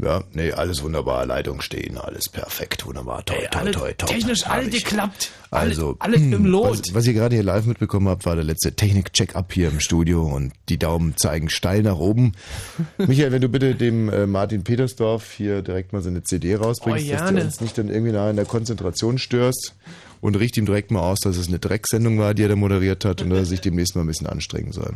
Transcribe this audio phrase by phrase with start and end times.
[0.00, 1.26] Ja, nee, alles wunderbar.
[1.26, 3.24] Leitung stehen, alles perfekt, wunderbar.
[3.24, 4.08] Toi, toi, alle, toi, top.
[4.08, 5.30] technisch alles geklappt.
[5.50, 6.70] Also, alles, im Lot.
[6.88, 10.22] Was, was ihr gerade hier live mitbekommen habt, war der letzte Technik-Check-up hier im Studio
[10.22, 12.32] und die Daumen zeigen steil nach oben.
[12.98, 17.06] Michael, wenn du bitte dem äh, Martin Petersdorf hier direkt mal so eine CD rausbringst,
[17.08, 19.74] Oh, dass du uns nicht dann irgendwie nachher in der Konzentration störst
[20.20, 23.04] und richt ihm direkt mal aus, dass es eine Drecksendung war, die er da moderiert
[23.04, 24.94] hat und dass er sich demnächst mal ein bisschen anstrengen soll.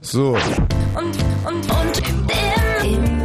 [0.00, 0.36] So,
[0.94, 1.16] und,
[1.46, 3.15] und, und im, im,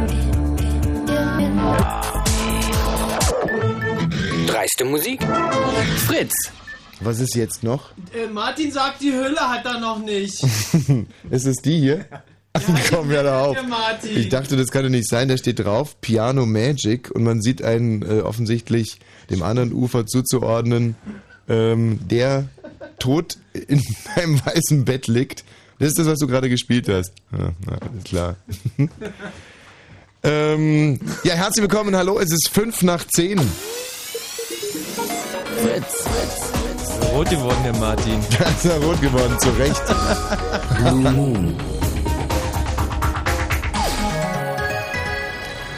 [4.46, 5.20] Dreiste Musik.
[6.06, 6.32] Fritz.
[7.00, 7.90] was ist jetzt noch?
[8.14, 10.42] Äh, Martin sagt, die Hülle hat er noch nicht.
[11.30, 12.04] Ist es die hier?
[12.90, 13.56] Komm ja da auf.
[13.66, 14.16] Martin.
[14.16, 15.28] Ich dachte, das kann doch nicht sein.
[15.28, 20.96] Da steht drauf Piano Magic und man sieht einen äh, offensichtlich dem anderen Ufer zuzuordnen,
[21.48, 22.44] ähm, der
[22.98, 23.82] tot in
[24.14, 25.44] einem weißen Bett liegt.
[25.78, 27.12] Das ist das, was du gerade gespielt hast.
[27.32, 28.36] Ja, na, alles klar.
[30.24, 31.96] Ähm, ja, herzlich willkommen.
[31.96, 33.38] Hallo, es ist fünf nach zehn.
[35.60, 36.04] Fritz.
[37.12, 38.18] Rot geworden, der Martin.
[38.38, 39.82] Da ist er rot geworden, zu Recht.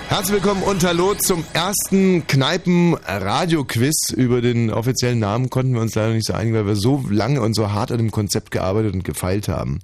[0.08, 4.11] Herzlich willkommen und hallo zum ersten Kneipen-Radio-Quiz.
[4.14, 7.40] Über den offiziellen Namen konnten wir uns leider nicht so einigen, weil wir so lange
[7.40, 9.80] und so hart an dem Konzept gearbeitet und gefeilt haben.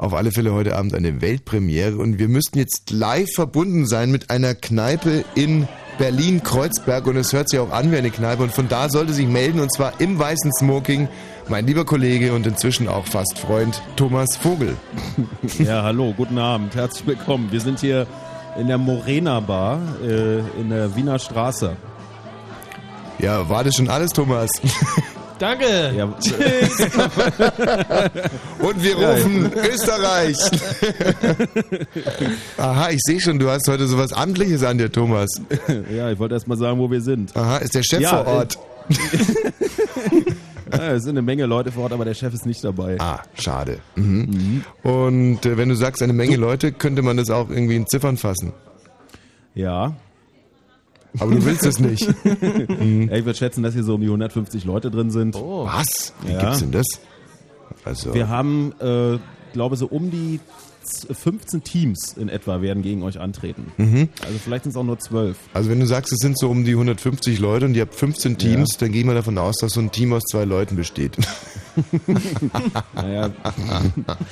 [0.00, 4.30] Auf alle Fälle heute Abend eine Weltpremiere und wir müssten jetzt live verbunden sein mit
[4.30, 8.66] einer Kneipe in Berlin-Kreuzberg und es hört sich auch an wie eine Kneipe und von
[8.66, 11.06] da sollte sich melden und zwar im weißen Smoking
[11.50, 14.74] mein lieber Kollege und inzwischen auch fast Freund Thomas Vogel.
[15.58, 17.52] Ja, hallo, guten Abend, herzlich willkommen.
[17.52, 18.06] Wir sind hier
[18.58, 21.76] in der Morena Bar äh, in der Wiener Straße.
[23.18, 24.50] Ja, war das schon alles, Thomas?
[25.40, 25.92] Danke.
[25.96, 26.04] Ja,
[28.58, 30.36] Und wir rufen Österreich.
[32.58, 35.30] Aha, ich sehe schon, du hast heute sowas Amtliches an dir, Thomas.
[35.96, 37.34] ja, ich wollte erst mal sagen, wo wir sind.
[37.34, 38.58] Aha, ist der Chef Ja, vor Ort.
[40.72, 43.00] Ja, es sind eine Menge Leute vor Ort, aber der Chef ist nicht dabei.
[43.00, 43.78] Ah, schade.
[43.96, 44.62] Mhm.
[44.82, 48.18] Und äh, wenn du sagst eine Menge Leute, könnte man das auch irgendwie in Ziffern
[48.18, 48.52] fassen.
[49.54, 49.94] Ja.
[51.18, 52.06] Aber du willst es nicht.
[52.24, 55.34] Ja, Ich würde schätzen, dass hier so um die 150 Leute drin sind.
[55.36, 55.66] Oh.
[55.66, 56.12] Was?
[56.22, 56.40] Wie Ja.
[56.40, 56.86] gibt's denn das?
[57.84, 59.18] Also, Wir haben, äh,
[59.52, 60.38] glaube so um die
[60.82, 63.66] 15 Teams in etwa werden gegen euch antreten.
[63.76, 64.08] Mhm.
[64.24, 65.36] Also vielleicht sind es auch nur 12.
[65.52, 68.38] also wenn du sagst, es sind so um die 150 Leute und ihr habt 15
[68.38, 71.16] Teams, dann gehen wir davon aus, dass so ein Team aus zwei Leuten besteht.
[72.94, 73.30] Naja,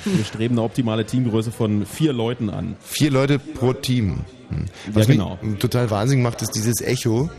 [0.05, 2.75] wir streben eine optimale Teamgröße von vier Leuten an.
[2.81, 4.19] Vier Leute pro Team.
[4.49, 4.65] Hm.
[4.93, 5.39] Was Ja, genau.
[5.41, 7.29] mich total wahnsinnig macht, ist dieses Echo.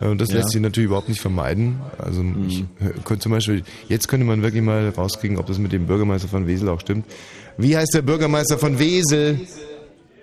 [0.00, 0.36] Äh, Und das Ja.
[0.36, 1.76] lässt sich natürlich überhaupt nicht vermeiden.
[1.98, 5.72] Also ich hör- könnte zum Beispiel, jetzt könnte man wirklich mal rauskriegen, ob das mit
[5.72, 7.06] dem Bürgermeister von Wesel auch stimmt.
[7.56, 9.40] Wie heißt der Bürgermeister von Wesel?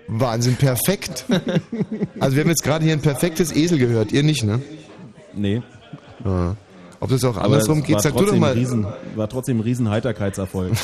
[0.08, 1.24] Wahnsinn, perfekt.
[2.20, 4.60] Also wir haben jetzt gerade hier ein perfektes Esel gehört, ihr nicht, ne?
[5.34, 5.62] Nee.
[6.24, 6.56] Ja.
[7.00, 8.52] Ob das auch andersrum geht, sag du doch mal.
[8.52, 10.72] Riesen, war trotzdem ein riesen Heiterkeitserfolg.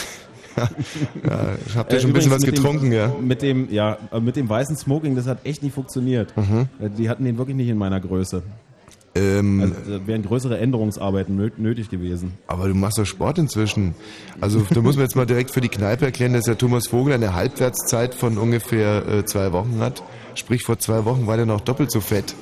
[1.24, 3.12] Ja, habt ihr Äh, schon ein bisschen was getrunken, dem, ja?
[3.20, 6.36] Mit dem, ja, äh, mit dem weißen Smoking, das hat echt nicht funktioniert.
[6.36, 6.66] Mhm.
[6.80, 8.42] Äh, Die hatten den wirklich nicht in meiner Größe.
[9.14, 12.34] Ähm, Also da wären größere Änderungsarbeiten nö- nötig gewesen.
[12.46, 13.94] Aber du machst doch Sport inzwischen.
[14.40, 17.14] Also da muss man jetzt mal direkt für die Kneipe erklären, dass der Thomas Vogel
[17.14, 20.02] eine Halbwertszeit von ungefähr äh, zwei Wochen hat.
[20.34, 22.34] Sprich, vor zwei Wochen war der noch doppelt so fett.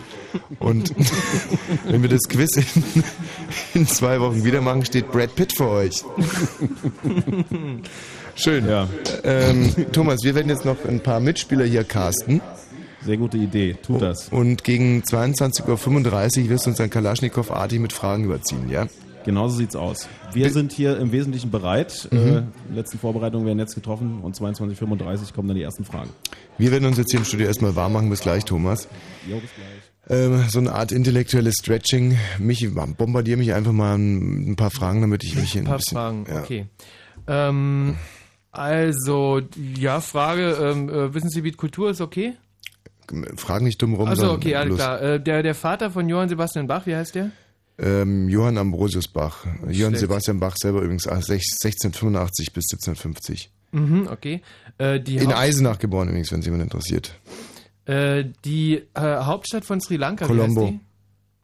[0.59, 0.93] Und
[1.89, 2.85] wenn wir das Quiz in,
[3.75, 6.05] in zwei Wochen wieder machen, steht Brad Pitt vor euch.
[8.35, 8.69] Schön.
[8.69, 8.87] Ja,
[9.25, 12.43] Ähm, Thomas, wir werden jetzt noch ein paar Mitspieler hier casten.
[13.03, 13.77] Sehr gute Idee.
[13.83, 14.29] Tut das.
[14.31, 18.87] Und gegen 22.35 Uhr wirst du uns ein Kalaschnikow artig mit Fragen überziehen, ja?
[19.25, 20.09] Genauso sieht's aus.
[20.33, 22.09] Wir sind hier im Wesentlichen bereit.
[22.13, 22.19] Mhm.
[22.19, 26.11] Äh, die letzten Vorbereitungen werden jetzt getroffen und 22.35 kommen dann die ersten Fragen.
[26.59, 28.09] Wir werden uns jetzt hier im Studio erstmal warm machen.
[28.09, 28.87] Bis gleich, Thomas.
[29.29, 29.67] Jo, bis gleich.
[30.09, 32.17] Ähm, so eine Art intellektuelles Stretching.
[32.39, 35.97] Mich bombardier mich einfach mal ein, ein paar Fragen, damit ich mich Ein paar bisschen,
[35.97, 36.41] Fragen, ja.
[36.43, 36.67] okay.
[37.27, 37.97] Ähm,
[38.53, 39.43] also,
[39.77, 42.35] ja, Frage, ähm, äh, wissen Sie, wie die Kultur ist, okay?
[43.37, 44.09] Frag nicht dumm rum.
[44.09, 45.01] Also okay, alles klar.
[45.03, 47.31] Äh, der, der Vater von Johann Sebastian Bach, wie heißt der?
[47.79, 49.45] Ähm, Johann Ambrosius Bach.
[49.69, 49.99] Johann Schlecht.
[49.99, 53.51] Sebastian Bach selber übrigens ah, sech- 1685 bis 1750.
[53.73, 54.41] Mhm, okay.
[54.79, 57.19] Äh, In Haupt, Eisenach geboren übrigens, wenn es jemand interessiert.
[57.85, 60.63] äh, die äh, Hauptstadt von Sri Lanka, Colombo.
[60.63, 60.81] wie heißt die?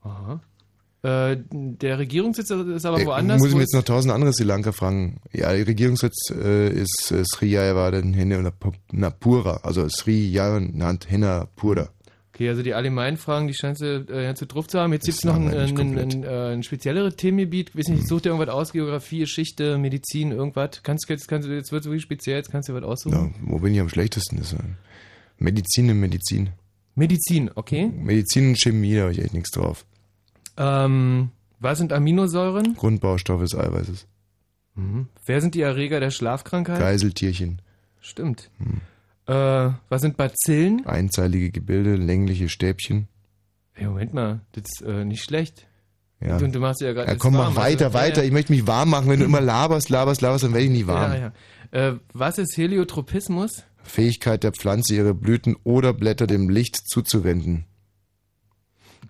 [0.09, 0.41] Aha.
[1.05, 3.41] Äh, der Regierungssitz ist aber Äh, woanders.
[3.41, 5.17] muss ich mir jetzt noch tausend andere Sri Lanka fragen.
[5.33, 11.89] Ja, der Regierungssitz äh, ist äh, Sri Jayavardenhenapura, also Sri Jayavardenhenapura.
[12.35, 14.93] Okay, also die allgemeinen Fragen, die scheinst du äh, gut drauf zu haben.
[14.93, 16.15] Jetzt Das gibt's noch ein, ein, ein, komplett.
[16.15, 17.77] ein, ein spezielleres Themengebiet.
[17.77, 20.81] Weiß nicht, such dir irgendwas aus, Geografie, Geschichte, Medizin, irgendwas.
[20.83, 23.15] Kannst, jetzt, kannst du, jetzt wird es wirklich speziell, jetzt kannst du was aussuchen.
[23.15, 24.39] Ja, wo bin ich am schlechtesten?
[24.39, 24.63] Das ist, äh,
[25.39, 26.51] Medizin in Medizin.
[26.95, 27.91] Medizin, okay.
[27.95, 29.85] Medizin und Chemie, da habe ich echt nichts drauf.
[30.57, 32.75] Ähm, was sind Aminosäuren?
[32.75, 34.07] Grundbaustoff des Eiweißes.
[35.27, 36.79] Wer sind die Erreger der Schlafkrankheit?
[36.79, 37.61] Geiseltierchen.
[38.01, 38.51] Stimmt.
[39.27, 39.33] Äh,
[39.89, 40.87] was sind Bazillen?
[40.87, 43.07] Einzeilige Gebilde, längliche Stäbchen.
[43.73, 45.67] Hey, Moment mal, das ist äh, nicht schlecht.
[46.21, 46.39] Ja.
[46.39, 48.21] Du, du machst ja gerade Ja, komm, warm, mach weiter, also, weiter.
[48.23, 49.09] Ja, Ich möchte mich warm machen.
[49.09, 51.13] Wenn du immer laberst, laberst, laberst, dann werde ich nie warm.
[51.13, 51.19] ja,
[51.73, 51.89] ja.
[51.89, 53.65] Äh, was ist Heliotropismus?
[53.83, 57.67] Fähigkeit der Pflanze, ihre Blüten oder Blätter dem Licht zuzuwenden.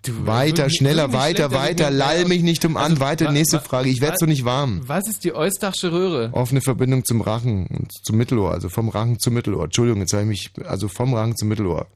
[0.05, 1.89] Du, Weiter, schneller, weiter, weiter.
[1.89, 2.91] Lall mich nicht um an.
[2.91, 3.87] Also, Weiter, nächste Frage.
[3.89, 4.81] Ich werde so nicht warm.
[4.85, 6.29] Was ist die Eustachsche Röhre?
[6.33, 9.63] Offene Verbindung zum Rachen und zum Mittelohr, also vom Rachen zum Mittelohr.
[9.63, 10.27] Entschuldigung, jetzt habe ich
[10.57, 11.87] mich, also vom Rachen zum Mittelohr.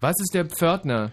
[0.00, 1.12] Was ist der Pförtner?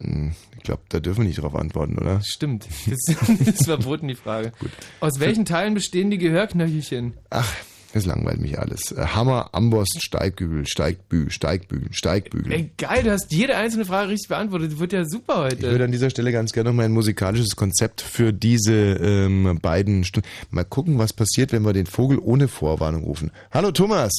[0.00, 2.22] Hm, Ich glaube, da dürfen wir nicht drauf antworten, oder?
[2.24, 2.66] Stimmt.
[2.86, 4.52] Das, das ist verboten, die Frage.
[5.00, 7.12] Aus welchen Teilen bestehen die Gehörknöchelchen?
[7.30, 7.52] Ach,
[7.92, 8.92] das langweilt mich alles.
[8.92, 12.52] Äh, Hammer, Amboss, Steigbügel, Steigbü, Steigbügel, Steigbügel.
[12.52, 14.72] Ey, geil, du hast jede einzelne Frage richtig beantwortet.
[14.72, 15.56] Das wird ja super heute.
[15.56, 20.04] Ich würde an dieser Stelle ganz gerne noch mein musikalisches Konzept für diese ähm, beiden
[20.04, 20.28] Stunden.
[20.50, 23.30] Mal gucken, was passiert, wenn wir den Vogel ohne Vorwarnung rufen.
[23.50, 24.12] Hallo Thomas!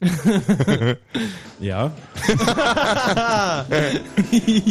[1.60, 1.92] Ja.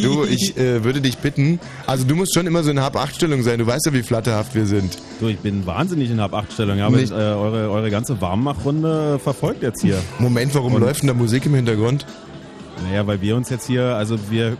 [0.02, 3.60] Du, ich äh, würde dich bitten, also du musst schon immer so in Hab-Acht-Stellung sein.
[3.60, 4.98] Du weißt ja, wie flatterhaft wir sind.
[5.20, 6.78] Du, ich bin wahnsinnig in Hab-8-Stellung.
[6.78, 10.02] Ich habe Nicht- äh, eure, eure ganze Warmmachrunde verfolgt jetzt hier.
[10.20, 12.06] Moment, warum Und- läuft denn da Musik im Hintergrund?
[12.90, 14.56] Naja, weil wir uns jetzt hier, also wir,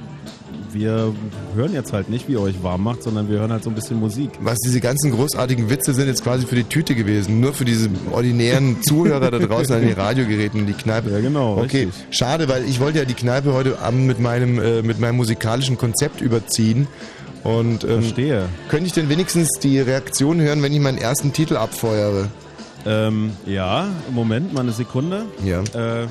[0.72, 1.14] wir
[1.56, 3.76] hören jetzt halt nicht, wie ihr euch warm macht, sondern wir hören halt so ein
[3.76, 4.30] bisschen Musik.
[4.42, 7.40] Was diese ganzen großartigen Witze sind jetzt quasi für die Tüte gewesen.
[7.40, 11.10] Nur für diese ordinären Zuhörer da draußen an den Radiogeräten, die Kneipe.
[11.12, 11.94] Ja, genau, Okay, richtig.
[12.12, 15.78] schade, weil ich wollte ja die Kneipe heute Abend mit meinem, äh, mit meinem musikalischen
[15.78, 16.88] Konzept überziehen.
[17.44, 18.44] Und ähm, Verstehe.
[18.70, 22.28] könnte ich denn wenigstens die Reaktion hören, wenn ich meinen ersten Titel abfeuere?
[22.86, 25.24] Ähm, ja, Moment, mal eine Sekunde.
[25.46, 25.62] Ja.
[25.62, 26.08] Äh,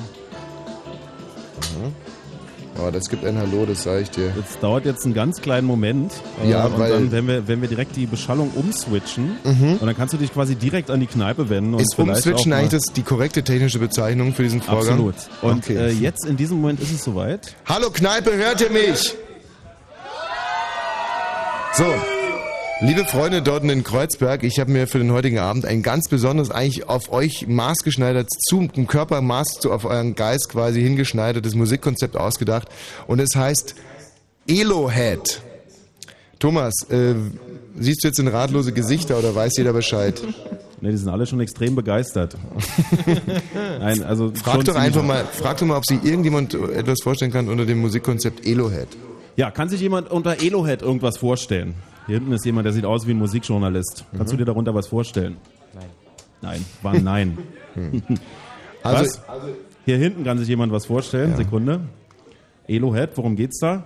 [2.81, 4.31] Oh, das gibt ein Hallo, das sage ich dir.
[4.35, 6.13] das dauert jetzt einen ganz kleinen Moment.
[6.43, 9.97] Äh, Ja, und weil- dann, wenn wir, wenn wir direkt die Beschallung umswitchen, und dann
[9.97, 11.73] kannst du dich quasi direkt an die Kneipe wenden.
[11.73, 14.87] Und Ist Umswitchen eigentlich das, die korrekte technische Bezeichnung für diesen Vorgang?
[14.93, 15.15] Absolut.
[15.41, 15.75] Und Okay.
[15.75, 17.53] äh, jetzt in diesem Moment ist es soweit.
[17.65, 19.13] Hallo Kneipe, hört ihr mich?
[21.73, 21.85] So,
[22.81, 26.51] liebe Freunde dort in Kreuzberg, ich habe mir für den heutigen Abend ein ganz besonderes,
[26.51, 32.67] eigentlich auf euch maßgeschneidert, zum Körper Maß zu, auf euren Geist quasi hingeschneidertes Musikkonzept ausgedacht.
[33.07, 33.75] Und es heißt
[34.47, 35.41] Elohead.
[36.39, 37.15] Thomas, äh,
[37.77, 40.21] siehst du jetzt in ratlose Gesichter oder weiß jeder Bescheid?
[40.81, 42.37] Ne, die sind alle schon extrem begeistert.
[43.81, 47.49] Nein, also Frag doch einfach mal, frag doch mal, ob sich irgendjemand etwas vorstellen kann
[47.49, 48.87] unter dem Musikkonzept Elohead.
[49.35, 51.73] Ja, kann sich jemand unter Elohead irgendwas vorstellen?
[52.09, 54.03] Hier hinten ist jemand, der sieht aus wie ein Musikjournalist.
[54.17, 55.37] Kannst du dir darunter was vorstellen?
[55.75, 55.85] Nein.
[56.41, 57.37] Nein, war ein Nein.
[58.81, 59.21] Also, was?
[59.85, 61.35] Hier hinten kann sich jemand was vorstellen.
[61.35, 61.81] Sekunde.
[62.67, 63.83] Elohead, worum geht's da?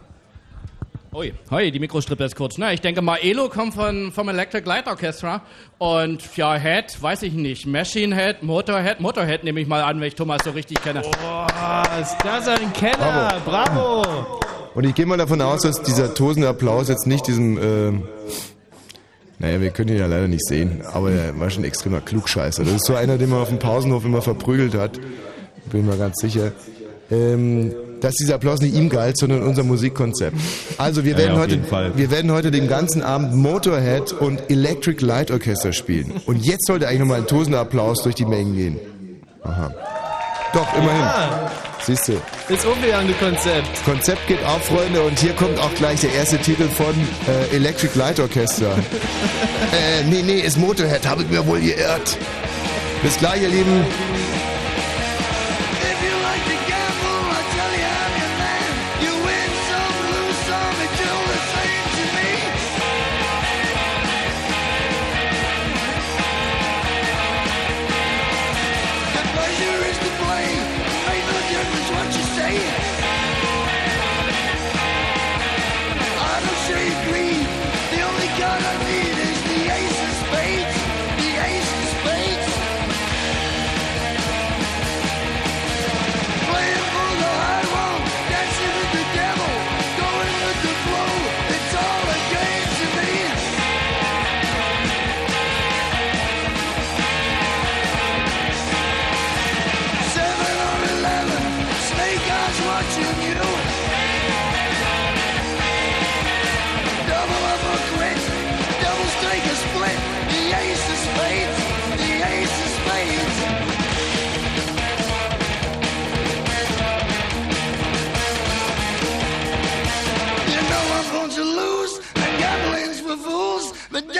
[1.13, 2.57] Ui, hoi, die Mikrostrippe ist kurz.
[2.57, 2.73] Ne?
[2.73, 5.41] Ich denke mal, Elo kommt von, vom Electric Light Orchestra.
[5.77, 7.65] Und ja, Head, weiß ich nicht.
[7.65, 11.01] Machine Head, Motorhead, Motorhead nehme ich mal an, wenn ich Thomas so richtig kenne.
[11.01, 13.41] Boah, ist das ein Kenner?
[13.43, 14.39] Bravo.
[14.75, 17.91] Und ich gehe mal davon aus, dass dieser tosende Applaus jetzt nicht diesem, äh,
[19.39, 22.63] naja, wir können ihn ja leider nicht sehen, aber er war schon ein extremer Klugscheißer.
[22.63, 24.99] Das ist so einer, den man auf dem Pausenhof immer verprügelt hat,
[25.71, 26.51] bin ich mir ganz sicher.
[27.11, 30.35] Ähm, dass dieser Applaus nicht ihm galt, sondern unser Musikkonzept.
[30.77, 35.03] Also wir Ja, werden ja, heute, wir werden heute den ganzen Abend Motorhead und Electric
[35.05, 36.11] Light Orchestra spielen.
[36.25, 38.79] Und jetzt sollte eigentlich nochmal ein tosender Applaus durch die Mengen gehen.
[39.43, 39.73] Aha.
[40.53, 41.05] Doch, immerhin.
[41.85, 42.21] Siehst du.
[42.47, 43.83] Das umgegangen Konzept.
[43.85, 46.95] Konzept geht auf, Freunde, und hier kommt auch gleich der erste Titel von
[47.27, 48.71] äh, Electric Light Orchestra.
[49.71, 52.17] äh, nee, nee, ist Motorhead, habe ich mir wohl geirrt.
[53.01, 53.85] Bis gleich, ihr Lieben.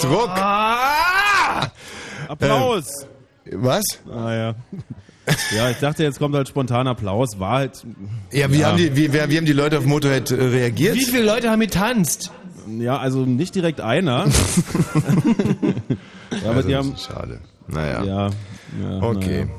[0.00, 0.28] Druck.
[0.28, 1.68] Ah!
[2.28, 3.06] Applaus!
[3.52, 3.84] Was?
[4.12, 4.54] Ah ja.
[5.54, 7.38] Ja, ich dachte, jetzt kommt halt spontan Applaus.
[7.38, 7.84] War halt.
[8.32, 8.68] Ja, wie, Ja.
[8.68, 10.94] Haben, die, wie, wer- wie haben die Leute auf Motorhead äh, reagiert?
[10.96, 12.30] Wie viele Leute haben getanzt?
[12.78, 14.26] Ja, also nicht direkt einer.
[16.30, 16.94] ja, aber Also, die haben.
[16.96, 17.40] schade.
[17.66, 18.02] Naja.
[18.04, 18.30] Ja.
[18.80, 19.44] ja Okay.
[19.44, 19.54] Naja.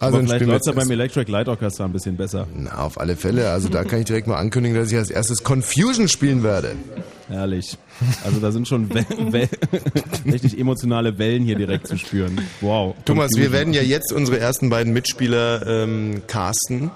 [0.00, 2.46] Also Aber vielleicht wir läuft jetzt ja beim Electric Light Orchestra ein bisschen besser.
[2.56, 3.50] Na, auf alle Fälle.
[3.50, 6.74] Also da kann ich direkt mal ankündigen, dass ich als erstes Confusion spielen werde.
[7.28, 7.76] Herrlich.
[8.24, 9.48] Also da sind schon Wel Wel
[10.24, 12.40] richtig emotionale Wellen hier direkt zu spüren.
[12.62, 12.94] Wow.
[13.04, 13.52] Thomas, wir Confusion.
[13.52, 16.90] werden ja jetzt unsere ersten beiden Mitspieler ähm, casten.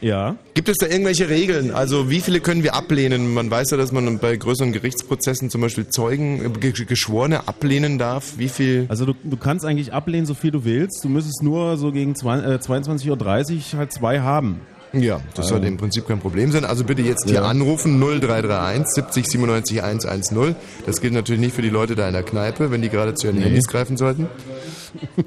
[0.00, 0.36] Ja.
[0.54, 1.70] Gibt es da irgendwelche Regeln?
[1.70, 3.32] Also wie viele können wir ablehnen?
[3.32, 7.98] Man weiß ja, dass man bei größeren Gerichtsprozessen zum Beispiel Zeugen, äh, Ge- Geschworene ablehnen
[7.98, 8.34] darf.
[8.36, 8.86] Wie viel?
[8.88, 11.02] Also du, du kannst eigentlich ablehnen, so viel du willst.
[11.04, 14.60] Du müsstest nur so gegen zwei- äh, 22.30 Uhr halt zwei haben.
[14.92, 16.64] Ja, das sollte im Prinzip kein Problem sein.
[16.64, 17.42] Also bitte jetzt hier Ja.
[17.42, 20.54] anrufen 0331 70 97 110.
[20.86, 23.26] Das gilt natürlich nicht für die Leute da in der Kneipe, wenn die gerade zu
[23.26, 24.26] ihren Handys greifen sollten.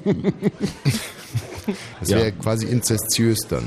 [2.00, 2.16] Das Ja.
[2.16, 3.62] wäre quasi inzestiös dann.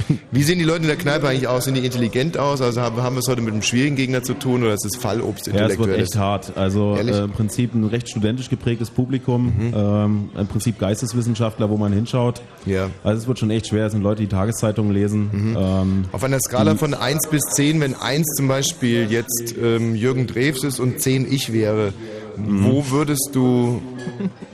[0.30, 1.64] Wie sehen die Leute in der Kneipe eigentlich aus?
[1.64, 2.60] Sind die intelligent aus?
[2.60, 4.96] Also haben, haben wir es heute mit einem schwierigen Gegner zu tun oder ist es
[4.96, 6.56] Fallobst Ja, es wird echt hart.
[6.56, 6.96] Also?
[7.00, 7.08] Mhm.
[7.08, 12.42] äh, im Prinzip ein recht studentisch geprägtes Publikum, ähm, im Prinzip Geisteswissenschaftler, wo man hinschaut.
[12.64, 12.90] Ja.
[13.04, 13.86] Also es wird schon echt schwer.
[13.86, 15.30] Es sind Leute, die Tageszeitungen lesen.
[15.32, 15.56] Mhm.
[15.58, 20.26] Ähm, Auf einer Skala von 1 bis 10, wenn 1 zum Beispiel jetzt ähm, Jürgen
[20.26, 21.92] Drews ist und 10 ich wäre,
[22.36, 22.64] Mhm.
[22.64, 23.80] wo würdest du,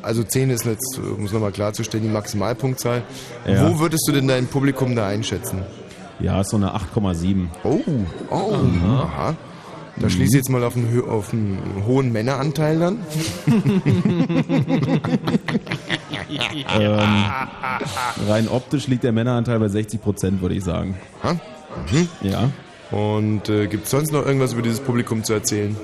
[0.02, 3.02] also 10 ist jetzt, um es nochmal klarzustellen, die Maximalpunktzahl,
[3.46, 3.68] Ja.
[3.68, 5.62] wo würdest du denn dein Publikum da einschätzen?
[6.20, 7.48] ja, ist so eine 8,7.
[7.64, 7.80] Oh,
[8.30, 8.54] oh,
[9.02, 9.34] aha.
[9.96, 12.98] Da schließe ich jetzt mal auf einen, auf einen hohen Männeranteil dann.
[16.78, 17.24] Ähm,
[18.28, 20.96] rein optisch liegt der Männeranteil bei 60 Prozent, würde ich sagen.
[21.22, 21.36] Ha?
[22.22, 22.50] Ja.
[22.90, 25.76] Und äh, gibt es sonst noch irgendwas über dieses Publikum zu erzählen?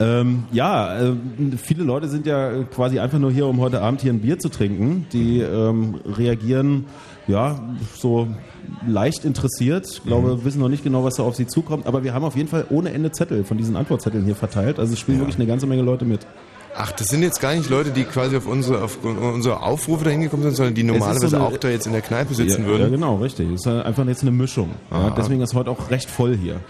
[0.00, 1.12] Ähm, ja, äh,
[1.56, 4.48] viele Leute sind ja quasi einfach nur hier, um heute Abend hier ein Bier zu
[4.48, 5.06] trinken.
[5.12, 6.86] Die ähm, reagieren,
[7.26, 7.60] ja,
[7.96, 8.28] so
[8.86, 9.86] leicht interessiert.
[9.90, 11.86] Ich glaube, wissen noch nicht genau, was da auf sie zukommt.
[11.86, 14.78] Aber wir haben auf jeden Fall ohne Ende Zettel von diesen Antwortzetteln hier verteilt.
[14.78, 16.20] Also es spielen wirklich eine ganze Menge Leute mit.
[16.80, 20.10] Ach, das sind jetzt gar nicht Leute, die quasi auf unsere, auf unsere Aufrufe da
[20.10, 22.68] hingekommen sind, sondern die so normalerweise eine- auch da jetzt in der Kneipe sitzen ja,
[22.68, 22.82] würden.
[22.82, 23.48] Ja, genau, richtig.
[23.50, 24.70] Es ist halt einfach jetzt eine Mischung.
[24.92, 26.60] Ja, deswegen ist heute auch recht voll hier.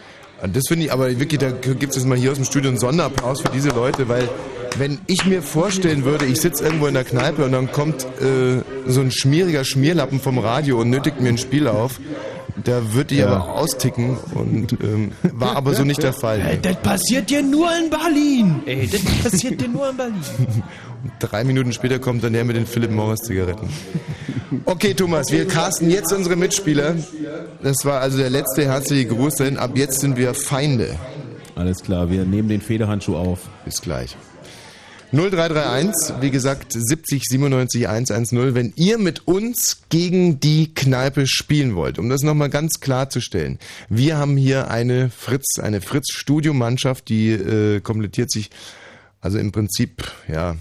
[0.41, 2.71] Und Das finde ich, aber wirklich, da gibt es jetzt mal hier aus dem Studio
[2.71, 4.29] einen Sonderapplaus für diese Leute, weil
[4.77, 8.63] wenn ich mir vorstellen würde, ich sitze irgendwo in der Kneipe und dann kommt äh,
[8.87, 12.01] so ein schmieriger Schmierlappen vom Radio und nötigt mir ein Spiel auf,
[12.65, 13.29] da würde ich Ja.
[13.29, 16.59] aber austicken und ähm, war aber so nicht der Fall.
[16.61, 18.63] Das passiert dir nur in Berlin.
[18.67, 20.23] Ey, das passiert dir nur in Berlin.
[21.21, 23.69] Drei Minuten später kommt dann der mit den Philip Morris Zigaretten.
[24.65, 26.97] Okay, Thomas, wir casten jetzt unsere Mitspieler.
[27.63, 30.97] Das war also der letzte herzliche Gruß, denn ab jetzt sind wir Feinde.
[31.55, 33.41] Alles klar, wir nehmen den Federhandschuh auf.
[33.65, 34.17] Bis gleich.
[35.13, 41.99] 0331, wie gesagt, 70 97 110, wenn ihr mit uns gegen die Kneipe spielen wollt,
[41.99, 43.59] um das nochmal ganz klarzustellen.
[43.89, 48.51] Wir haben hier eine Fritz, eine Fritz-Studiomannschaft, die äh, komplettiert sich,
[49.21, 50.57] also im Prinzip, ja,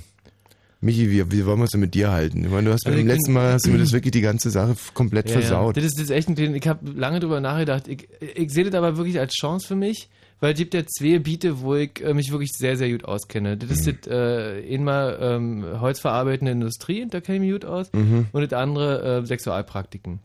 [0.80, 2.46] Michi, wie, wie wollen wir es denn mit dir halten?
[2.46, 4.50] Ich meine, du hast Also beim letzten Mal hast du mir das wirklich die ganze
[4.50, 5.76] Sache komplett Ja, versaut.
[5.76, 5.82] Ja.
[5.82, 6.56] Das ist das ist echt ein.
[6.56, 7.88] Ich habe lange drüber nachgedacht.
[7.88, 10.08] Ich, ich sehe das aber wirklich als Chance für mich,
[10.40, 13.58] weil es gibt ja zwei Gebiete, wo ich äh, mich wirklich sehr, sehr gut auskenne.
[13.58, 17.90] Das ist das äh, einmal ähm, holzverarbeitende Industrie, da kenne ich mich gut aus,
[18.32, 20.20] und das andere äh, Sexualpraktiken.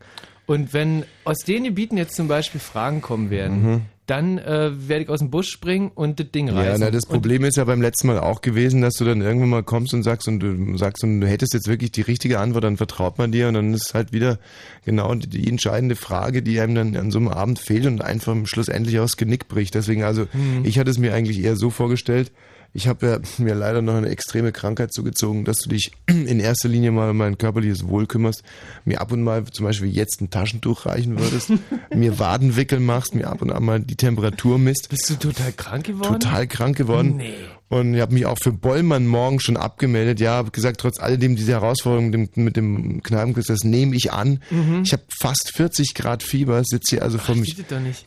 [0.45, 5.09] Und wenn aus den Gebieten jetzt zum Beispiel Fragen kommen werden, dann äh, werde ich
[5.09, 6.71] aus dem Bus springen und das Ding reißen.
[6.71, 9.21] Ja, na, das Und Problem ist ja beim letzten Mal auch gewesen, dass du dann
[9.21, 12.39] irgendwann mal kommst und sagst und du sagst und du hättest jetzt wirklich die richtige
[12.39, 14.39] Antwort, dann vertraut man dir und dann ist halt wieder
[14.83, 18.95] genau die, entscheidende Frage, die einem dann an so einem Abend fehlt und einfach schlussendlich
[18.95, 19.73] das Genick bricht.
[19.75, 20.65] Deswegen also, Mhm.
[20.65, 22.31] ich hatte es mir eigentlich eher so vorgestellt,
[22.73, 26.69] ich habe ja mir leider noch eine extreme Krankheit zugezogen, dass du dich in erster
[26.69, 28.43] Linie mal um mein körperliches Wohl kümmerst,
[28.85, 31.51] mir ab und mal zum Beispiel jetzt ein Taschentuch reichen würdest,
[31.95, 34.89] mir Wadenwickel machst, mir ab und an mal die Temperatur misst.
[34.89, 36.19] Bist du total krank geworden?
[36.19, 37.17] Total krank geworden.
[37.17, 37.33] Nee.
[37.73, 40.19] Und ich habe mich auch für Bollmann morgen schon abgemeldet.
[40.19, 44.13] Ja, habe gesagt, trotz alledem diese Herausforderung mit dem, mit dem Kneipenquiz, das nehme ich
[44.13, 44.41] an.
[44.83, 47.55] Ich habe fast 40 Grad Fieber, sitze hier also vor mich.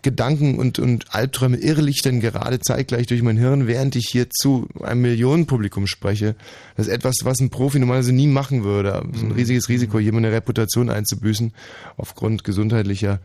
[0.02, 5.02] Gedanken und, und Albträume irrlichtern gerade zeitgleich durch mein Hirn, während ich hier zu einem
[5.02, 6.36] Millionenpublikum spreche.
[6.76, 9.04] Das ist etwas, was ein Profi normalerweise nie machen würde.
[9.12, 11.52] Ist ein riesiges Risiko, jemand eine Reputation einzubüßen
[11.96, 13.18] aufgrund gesundheitlicher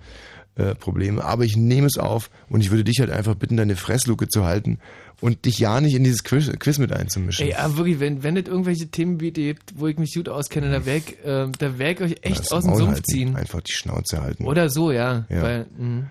[0.55, 1.24] äh, Probleme.
[1.24, 4.46] Aber ich nehme es auf und ich würde dich halt einfach bitten, deine Fressluke zu
[4.46, 4.79] halten
[5.22, 7.48] und dich ja nicht in dieses Quiz, Quiz mit einzumischen.
[7.48, 10.86] Ey, aber wirklich, wenn, wenn es irgendwelche Themengebiete gibt, wo ich mich gut auskenne, da
[10.86, 13.36] wär ich, äh, da wär ich euch echt Das aus dem Maul Sumpf halten, ziehen.
[13.36, 14.46] Einfach die Schnauze halten.
[14.46, 15.25] Oder so, ja.
[15.29, 15.41] Ja.
[15.41, 16.03] Weil, mh.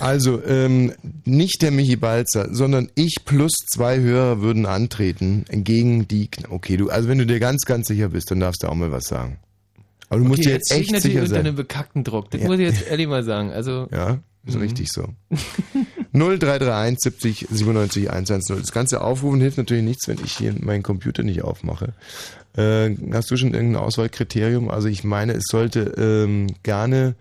[0.00, 0.92] Also, ähm,
[1.24, 6.28] nicht der Michi Balzer, sondern ich plus zwei Hörer würden antreten gegen die.
[6.50, 8.90] Okay, du, also wenn du dir ganz, ganz sicher bist, dann darfst du auch mal
[8.90, 9.38] was sagen.
[10.14, 11.40] Aber du musst okay, dir jetzt jetzt echt sicher unter sein.
[11.46, 12.30] einem bekackten Druck.
[12.30, 12.46] Das Ja.
[12.48, 13.50] muss ich jetzt ehrlich mal sagen.
[13.52, 15.08] Also, Ja, ist richtig so.
[16.12, 18.56] 0331 70 97 110.
[18.60, 21.92] Das ganze Aufrufen hilft natürlich nichts, wenn ich hier meinen Computer nicht aufmache.
[22.56, 24.70] Äh, hast du schon irgendein Auswahlkriterium?
[24.70, 27.16] Also ich meine, es sollte ähm, gerne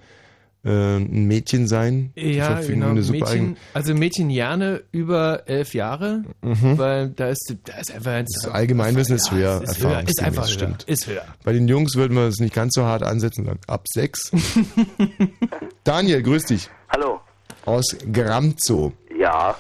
[0.66, 2.12] äh, ein Mädchen sein.
[2.16, 2.90] Ja, genau.
[2.92, 8.12] eine super Mädchen, also Mädchen gerne über elf Jahre, weil da ist, da ist einfach
[8.12, 10.50] ein Das Allgemeinwissen ist höher, ist, höher, ist einfach höher.
[10.50, 10.84] stimmt.
[10.84, 11.26] Ist höher.
[11.44, 14.32] Bei den Jungs würden wir es nicht ganz so hart ansetzen sagen, ab sechs.
[15.84, 16.70] Daniel, grüß dich.
[16.90, 17.20] Hallo.
[17.66, 18.92] Aus Gramzow.
[19.18, 19.56] Ja,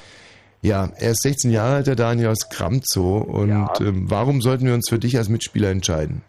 [0.61, 3.21] Ja, er ist 16 Jahre alt, der Daniel aus Gramzow.
[3.27, 3.73] Und Ja.
[3.81, 6.21] ähm, warum sollten wir uns für dich als Mitspieler entscheiden?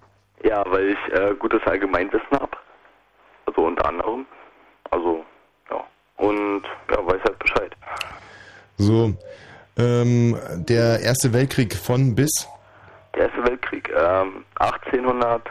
[0.45, 2.51] ja, weil ich äh, gutes Allgemeinwissen habe.
[3.47, 4.27] Also unter anderem.
[4.95, 5.25] Also,
[5.71, 5.85] ja.
[6.17, 7.73] Und ja, weiß halt Bescheid.
[8.77, 9.13] So,
[9.77, 12.49] ähm, der Erste Weltkrieg von bis.
[13.17, 15.43] Der Erste Weltkrieg, ähm, 1800.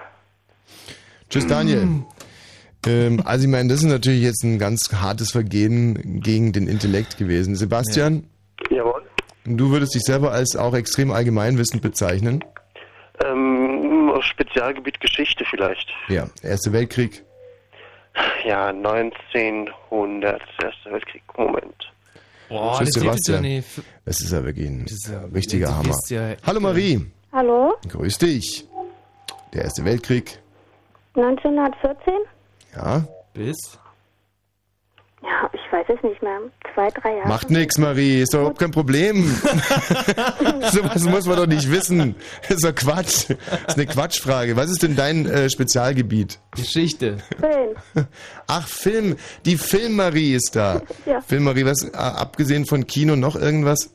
[1.29, 2.05] Tschüss, Daniel.
[2.85, 7.17] Ähm, also ich meine, das ist natürlich jetzt ein ganz hartes Vergehen gegen den Intellekt
[7.17, 7.55] gewesen.
[7.55, 8.29] Sebastian,
[8.69, 9.03] Jawohl.
[9.45, 12.43] du würdest dich selber als auch extrem allgemeinwissend bezeichnen.
[13.25, 15.89] Ähm, Spezialgebiet Geschichte vielleicht.
[16.07, 17.23] Ja, Erste Weltkrieg.
[18.45, 21.23] Ja, 1900, Erster Weltkrieg.
[21.37, 21.91] Moment.
[22.49, 23.41] Boah, Tschüss, das ja Sebastian.
[23.41, 23.67] nicht.
[24.05, 25.95] Das ist ja wirklich ein ja- richtiger du Hammer.
[26.09, 27.75] ja- Hallo Marie, Hallo?
[27.89, 28.67] grüß dich.
[29.53, 30.39] Der Erste Weltkrieg.
[31.15, 32.13] 1914?
[32.75, 33.79] Ja, Bis?
[35.23, 36.39] Ja, ich weiß es nicht mehr.
[36.73, 37.27] Zwei, drei Jahre.
[37.27, 39.23] macht nix, Marie, ist doch überhaupt kein Problem.
[40.71, 42.15] Sowas muss man doch nicht wissen.
[42.43, 43.29] Das ist doch Quatsch.
[43.29, 44.55] Das ist eine Quatschfrage.
[44.55, 46.39] Was ist denn dein äh, Spezialgebiet?
[46.55, 47.17] Geschichte.
[47.39, 48.05] Film.
[48.47, 49.15] Ach, Film.
[49.45, 50.81] Die Film-Marie ist da.
[51.05, 51.21] Ja.
[51.21, 53.93] Film-Marie, was, äh, abgesehen von Kino, noch irgendwas?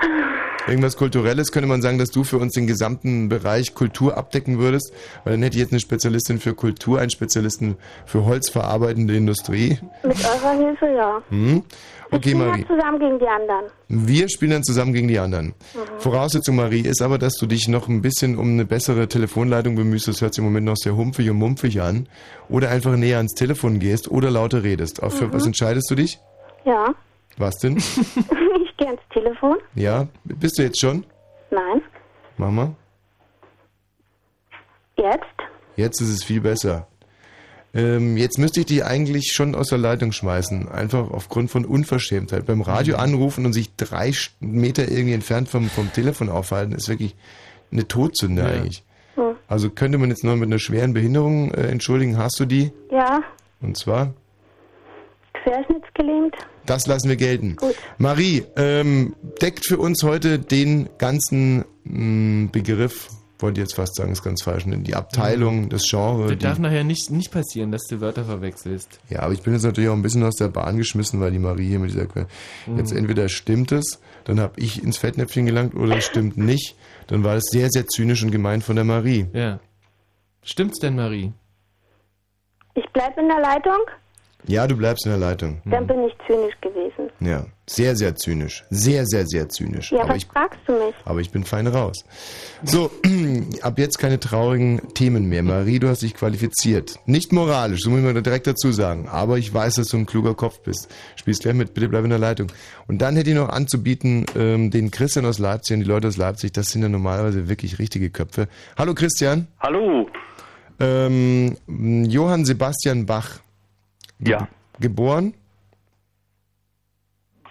[0.66, 4.92] Irgendwas Kulturelles könnte man sagen, dass du für uns den gesamten Bereich Kultur abdecken würdest,
[5.24, 9.78] weil dann hätte ich jetzt eine Spezialistin für Kultur, einen Spezialisten für holzverarbeitende Industrie.
[10.02, 11.22] Mit eurer Hilfe, ja.
[11.28, 11.62] Hm?
[12.10, 12.62] Okay, Wir Marie.
[12.62, 13.64] spielen zusammen gegen die anderen.
[13.88, 15.54] Wir spielen dann zusammen gegen die anderen.
[15.98, 20.08] Voraussetzung, Marie, ist aber, dass du dich noch ein bisschen um eine bessere Telefonleitung bemühst.
[20.08, 22.08] Das hört sich im Moment noch sehr humpfig und mumpfig an.
[22.48, 25.02] Oder einfach näher ans Telefon gehst oder lauter redest.
[25.02, 26.18] Auf für was entscheidest du dich?
[26.64, 26.94] Ja.
[27.36, 27.76] Was denn?
[28.84, 29.56] gehe ans Telefon.
[29.74, 30.06] ja?
[30.24, 31.04] Bist du jetzt schon?
[31.50, 31.82] Nein.
[32.36, 32.74] Mach mal.
[34.96, 35.24] Jetzt?
[35.76, 36.86] Jetzt ist es viel besser.
[37.74, 40.68] Ähm, jetzt müsste ich dich eigentlich schon aus der Leitung schmeißen.
[40.68, 42.46] Einfach aufgrund von Unverschämtheit.
[42.46, 47.16] Beim Radio anrufen und sich drei Meter irgendwie entfernt vom, vom Telefon aufhalten, ist wirklich
[47.72, 48.48] eine Todsünde Ja.
[48.48, 48.84] eigentlich.
[49.16, 49.36] Hm.
[49.48, 52.16] Also könnte man jetzt noch mit einer schweren Behinderung äh, entschuldigen.
[52.18, 52.72] Hast du die?
[52.90, 53.22] Ja.
[53.60, 54.12] Und zwar?
[55.42, 56.36] Querschnittsgelähmt.
[56.66, 57.56] Das lassen wir gelten.
[57.56, 57.74] Gut.
[57.98, 64.12] Marie, ähm, deckt für uns heute den ganzen mh, Begriff, wollte ich jetzt fast sagen,
[64.12, 64.78] ist ganz falsch, ne?
[64.78, 66.28] die Abteilung, das Genre.
[66.28, 69.00] Das die, darf nachher nicht, nicht passieren, dass du Wörter verwechselst.
[69.10, 71.38] Ja, aber ich bin jetzt natürlich auch ein bisschen aus der Bahn geschmissen, weil die
[71.38, 72.26] Marie hier mit dieser Que
[72.76, 76.76] Jetzt entweder stimmt es, dann habe ich ins Fettnäpfchen gelangt, oder es stimmt nicht.
[77.08, 79.26] Dann war es sehr, sehr zynisch und gemein von der Marie.
[79.34, 79.60] Ja.
[80.42, 81.32] Stimmt's denn, Marie?
[82.74, 83.78] Ich bleib in der Leitung.
[84.46, 85.62] Ja, du bleibst in der Leitung.
[85.64, 87.10] Dann bin ich zynisch gewesen.
[87.20, 88.64] Ja, sehr, sehr zynisch.
[88.68, 89.90] Sehr, sehr, sehr zynisch.
[89.90, 90.94] Ja, aber, was ich, fragst du mich?
[91.06, 92.04] aber ich bin fein raus.
[92.62, 92.90] So,
[93.62, 95.42] ab jetzt keine traurigen Themen mehr.
[95.42, 96.98] Marie, du hast dich qualifiziert.
[97.06, 99.08] Nicht moralisch, so muss ich mal direkt dazu sagen.
[99.08, 100.94] Aber ich weiß, dass du ein kluger Kopf bist.
[101.16, 102.48] Spielst gleich mit, bitte bleib in der Leitung.
[102.86, 106.18] Und dann hätte ich noch anzubieten, ähm, den Christian aus Leipzig und die Leute aus
[106.18, 108.48] Leipzig, das sind ja normalerweise wirklich richtige Köpfe.
[108.76, 109.46] Hallo Christian.
[109.60, 110.06] Hallo.
[110.80, 113.40] Ähm, Johann Sebastian Bach.
[114.18, 114.48] Ja.
[114.80, 115.34] Geboren?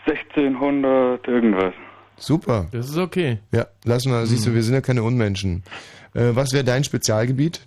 [0.05, 1.73] 1600 irgendwas.
[2.17, 2.67] Super.
[2.71, 3.39] Das ist okay.
[3.51, 5.63] Ja, lass mal, siehst du, wir sind ja keine Unmenschen.
[6.13, 7.65] Äh, was wäre dein Spezialgebiet?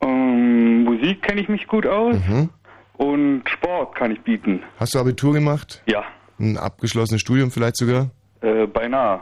[0.00, 2.48] Ähm, Musik kenne ich mich gut aus Mhm.
[2.96, 4.62] und Sport kann ich bieten.
[4.78, 5.82] Hast du Abitur gemacht?
[5.86, 6.04] Ja,
[6.40, 8.10] Ein abgeschlossenes Studium vielleicht sogar?
[8.40, 9.20] äh, beinahe.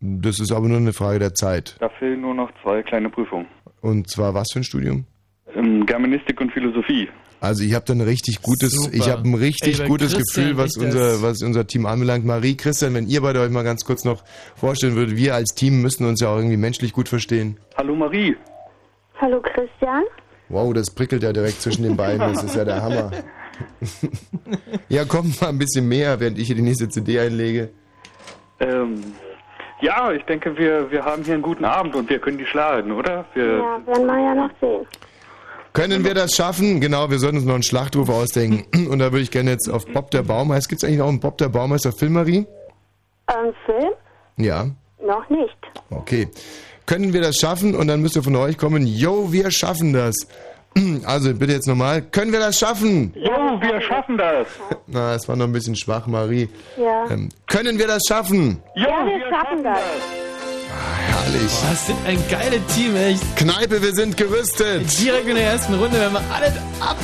[0.00, 1.76] Das ist aber nur eine Frage der Zeit.
[1.80, 3.46] Da fehlen nur noch zwei kleine Prüfungen.
[3.80, 5.06] Und zwar was für ein Studium?
[5.54, 7.08] Ähm, Germanistik und Philosophie.
[7.40, 8.94] Also ich habe da ein richtig gutes, Super.
[8.94, 12.26] ich habe ein richtig Ey, gutes Christian Gefühl, was unser, was unser Team anbelangt.
[12.26, 14.22] Marie, Christian, wenn ihr beide euch mal ganz kurz noch
[14.56, 17.58] vorstellen würdet, wir als Team müssen uns ja auch irgendwie menschlich gut verstehen.
[17.78, 18.36] Hallo Marie.
[19.18, 20.04] Hallo Christian?
[20.50, 23.10] Wow, das prickelt ja direkt zwischen den beiden, das ist ja der Hammer.
[24.88, 27.70] ja, komm mal ein bisschen mehr, während ich hier die nächste CD einlege.
[28.58, 29.02] Ähm,
[29.80, 32.92] ja, ich denke, wir, wir haben hier einen guten Abend und wir können die schlagen,
[32.92, 33.24] oder?
[33.32, 34.86] Wir, Ja, werden wir ja noch sehen.
[35.72, 36.80] Können wir das schaffen?
[36.80, 38.88] Genau, wir sollten uns noch einen Schlachtruf ausdenken.
[38.88, 40.68] Und da würde ich gerne jetzt auf Bob der Baumeister.
[40.70, 42.46] Gibt es eigentlich auch einen Bob der Baumeister Film, Marie?
[43.28, 43.92] Ähm, Film?
[44.36, 44.66] Ja,
[45.04, 45.56] Noch nicht.
[45.90, 46.28] okay.
[46.86, 47.76] Können wir das schaffen?
[47.76, 50.16] Und dann müsst ihr von euch kommen, yo, wir schaffen das.
[51.04, 52.00] Also bitte jetzt nochmal.
[52.02, 53.12] Können wir das schaffen?
[53.16, 54.46] jo, wir schaffen das.
[54.86, 56.48] Na, es war noch ein bisschen schwach, Marie.
[56.76, 57.10] Ja.
[57.10, 58.60] Ähm, können wir das schaffen?
[58.74, 59.80] Jo, Ja, wir schaffen das.
[61.30, 61.52] Herrlich.
[61.68, 63.36] Das sind ein geiles Team, echt.
[63.36, 64.98] Kneipe, wir sind gerüstet.
[65.00, 66.96] Direkt in der ersten Runde, wenn wir alles ab.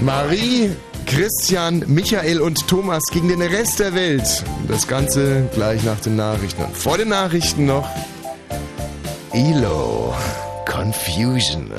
[0.00, 0.70] Marie,
[1.06, 4.44] Christian, Michael und Thomas gegen den Rest der Welt.
[4.68, 6.64] Das Ganze gleich nach den Nachrichten.
[6.64, 7.88] Und vor den Nachrichten noch
[9.32, 10.14] Elo.
[10.66, 11.70] Confusion.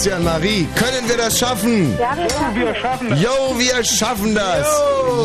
[0.00, 1.94] Christian Marie, können wir das schaffen?
[1.98, 2.16] Ja,
[2.54, 3.20] wir schaffen das.
[3.20, 4.66] Jo, wir schaffen das.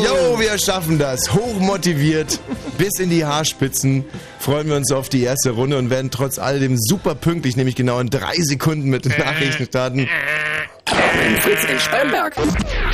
[0.04, 1.32] Jo, wir schaffen das.
[1.32, 2.38] Hochmotiviert
[2.76, 4.04] bis in die Haarspitzen
[4.38, 8.00] freuen wir uns auf die erste Runde und werden trotz alledem super pünktlich, nämlich genau
[8.00, 10.10] in drei Sekunden mit den Nachrichten starten.
[11.40, 12.36] Fritz in Starnberg.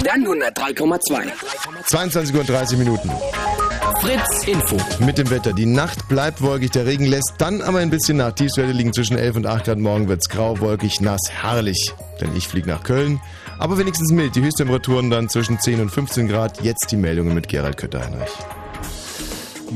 [0.05, 1.33] Dann 103,2.
[1.85, 3.11] 22 Uhr und 30 Minuten.
[4.03, 4.77] Fritz Info.
[4.99, 5.53] Mit dem Wetter.
[5.53, 8.33] Die Nacht bleibt wolkig, der Regen lässt dann aber ein bisschen nach.
[8.33, 9.79] Tiefstwerte liegen zwischen 11 und 8 Grad.
[9.79, 11.95] Morgen wird's grau, wolkig, nass, herrlich.
[12.21, 13.21] Denn ich fliege nach Köln.
[13.61, 14.35] Aber wenigstens mild.
[14.35, 16.63] Die Höchsttemperaturen dann zwischen 10 und 15 Grad.
[16.63, 18.33] Jetzt die Meldungen mit Gerald Kötter-Heinrich.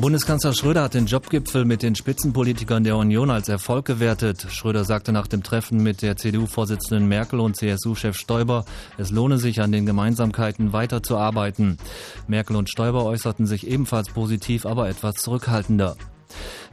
[0.01, 4.47] Bundeskanzler Schröder hat den Jobgipfel mit den Spitzenpolitikern der Union als Erfolg gewertet.
[4.51, 8.67] Schröder sagte nach dem Treffen mit der CDU-Vorsitzenden Merkel und CSU-Chef Stoiber,
[8.99, 11.79] es lohne sich, an den Gemeinsamkeiten weiterzuarbeiten.
[12.29, 15.97] Merkel und Stoiber äußerten sich ebenfalls positiv, aber etwas zurückhaltender.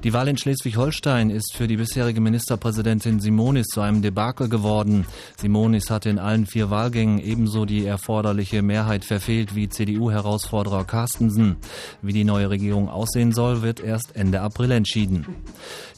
[0.04, 5.06] Die Wahl in Schleswig-Holstein ist für die bisherige Ministerpräsidentin Simonis zu einem Debakel geworden.
[5.38, 11.56] Simonis hatte in allen vier Wahlgängen ebenso die erforderliche Mehrheit verfehlt wie CDU-Herausforderer Carstensen.
[12.02, 15.26] Wie die neue Regierung aussehen soll, wird erst Ende April entschieden.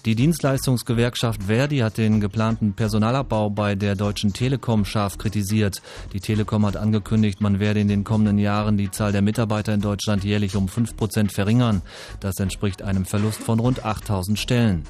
[0.06, 5.82] Die Dienstleistungsgewerkschaft Verdi hat den geplanten Personalabbau bei der Deutschen Telekom scharf kritisiert.
[6.13, 9.82] Die Telekom hat angekündigt, man werde in den kommenden Jahren die Zahl der Mitarbeiter in
[9.82, 11.82] Deutschland jährlich um 5 Prozent verringern.
[12.20, 14.84] Das entspricht einem Verlust von rund 8000 Stellen.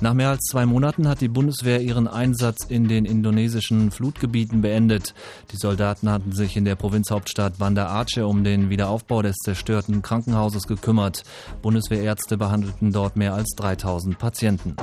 [0.00, 5.14] Nach mehr als zwei Monaten hat die Bundeswehr ihren Einsatz in den indonesischen Flutgebieten beendet.
[5.52, 10.64] Die Soldaten hatten sich in der Provinzhauptstadt Banda Aceh um den Wiederaufbau des zerstörten Krankenhauses
[10.64, 11.22] gekümmert.
[11.62, 14.76] Bundeswehrärzte behandelten dort mehr als 3000 Patienten.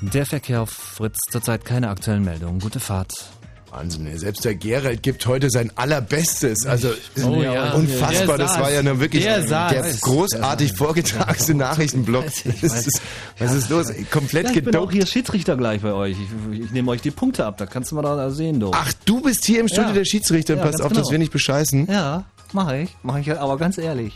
[0.00, 2.60] Der Verkehr auf Fritz zurzeit keine aktuellen Meldungen.
[2.60, 3.30] Gute Fahrt.
[3.74, 6.64] Wahnsinn, selbst der Gerald gibt heute sein allerbestes.
[6.66, 6.90] Also
[7.24, 7.72] Oh ja.
[7.72, 12.24] unfassbar, das war ja nur wirklich Der der, großartig vorgetragene Nachrichtenblock.
[12.26, 13.00] Was ist,
[13.38, 13.86] was ist los?
[14.10, 16.16] Komplett Ja, ich bin auch hier Schiedsrichter gleich bei euch.
[16.52, 18.70] Ich, ich nehme euch die Punkte ab, da kannst du mal da sehen, du.
[18.72, 19.92] Ach, du bist hier im Studio Ja.
[19.94, 20.56] der Schiedsrichter.
[20.56, 21.10] Pass auf, dass genau.
[21.10, 21.88] wir nicht bescheißen.
[21.90, 22.96] Ja, mache ich.
[23.02, 24.14] Mache ich aber ganz ehrlich.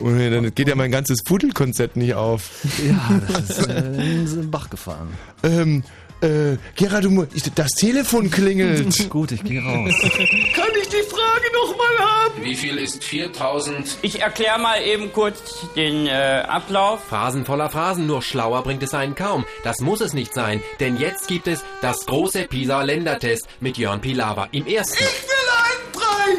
[0.00, 2.50] Oh, nee, dann geht ja mein ganzes Pudelkonzept nicht auf.
[2.86, 5.08] Ja, das ist äh, in den Bach gefahren.
[5.42, 5.84] Ähm,
[6.20, 9.08] äh, Gerard, du, ich, das Telefon klingelt.
[9.10, 9.94] Gut, ich gehe raus.
[10.00, 12.44] Kann ich die Frage noch mal haben?
[12.44, 13.98] Wie viel ist 4000?
[14.02, 17.04] Ich erkläre mal eben kurz den äh, Ablauf.
[17.04, 19.44] Phrasen voller Phrasen, nur schlauer bringt es einen kaum.
[19.64, 24.48] Das muss es nicht sein, denn jetzt gibt es das große PISA-Ländertest mit Jörn Pilawa
[24.52, 25.04] im ersten.
[25.04, 25.35] Ich will!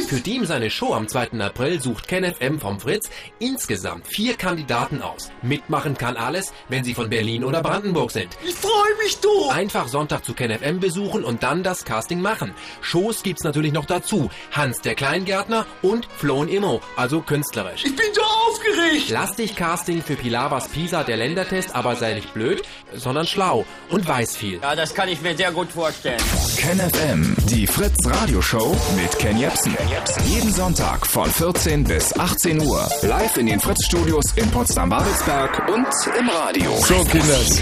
[0.07, 1.39] Für die ihm seine Show am 2.
[1.39, 5.31] April sucht KenFM vom Fritz insgesamt vier Kandidaten aus.
[5.41, 8.37] Mitmachen kann alles, wenn sie von Berlin oder Brandenburg sind.
[8.45, 9.53] Ich freue mich doch!
[9.53, 12.53] Einfach Sonntag zu KenFM besuchen und dann das Casting machen.
[12.81, 14.29] Shows gibt's natürlich noch dazu.
[14.51, 17.85] Hans der Kleingärtner und Flown Immo, also künstlerisch.
[17.85, 19.09] Ich bin so aufgeregt!
[19.09, 22.61] Lass dich Casting für Pilavas Pisa der Ländertest, aber sei nicht blöd,
[22.93, 24.59] sondern schlau und weiß viel.
[24.61, 26.21] Ja, das kann ich mir sehr gut vorstellen.
[26.57, 29.76] KenFM, die Fritz Radioshow mit Ken Jepsen.
[30.25, 32.87] Jeden Sonntag von 14 bis 18 Uhr.
[33.03, 35.87] Live in den Fritz Studios in Potsdam-Babelsberg und
[36.19, 36.71] im Radio.
[36.77, 37.61] So, Kinders.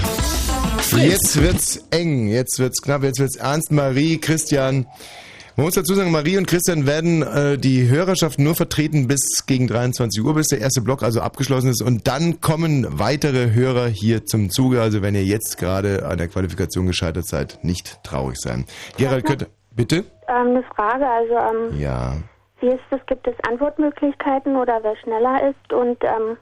[0.97, 3.71] Jetzt wird's eng, jetzt wird's knapp, jetzt wird's ernst.
[3.71, 4.87] Marie, Christian.
[5.57, 9.67] Man muss dazu sagen, Marie und Christian werden äh, die Hörerschaft nur vertreten bis gegen
[9.67, 11.81] 23 Uhr, bis der erste Block also abgeschlossen ist.
[11.81, 14.81] Und dann kommen weitere Hörer hier zum Zuge.
[14.81, 18.65] Also wenn ihr jetzt gerade an der Qualifikation gescheitert seid, nicht traurig sein.
[18.97, 20.05] Gerald Kötter, bitte?
[20.27, 22.13] Ähm, eine Frage, also ähm, Ja.
[22.61, 26.37] wie ist es, gibt es Antwortmöglichkeiten oder wer schneller ist und ähm,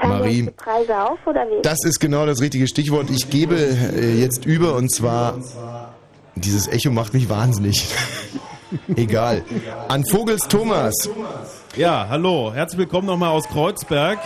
[0.00, 0.50] teilen wir Marie.
[0.56, 1.62] Preise auf oder wie?
[1.62, 3.10] Das ist genau das richtige Stichwort.
[3.10, 5.38] Ich gebe äh, jetzt über und zwar,
[6.36, 7.88] dieses Echo macht mich wahnsinnig.
[8.96, 9.44] Egal.
[9.88, 11.08] An Vogels Thomas.
[11.76, 14.18] Ja, hallo, herzlich willkommen nochmal aus Kreuzberg.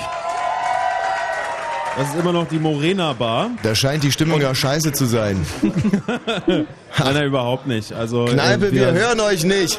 [1.99, 3.51] Das ist immer noch die Morena Bar.
[3.63, 5.45] Da scheint die Stimmung ja scheiße zu sein.
[6.47, 6.67] Nein,
[7.15, 7.93] nein, überhaupt nicht.
[7.93, 9.79] Also, Kneipe, äh, wir hören euch nicht.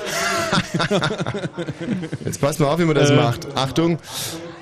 [2.25, 3.15] Jetzt passt mal auf, wie man das Äh.
[3.15, 3.47] macht.
[3.55, 3.97] Achtung,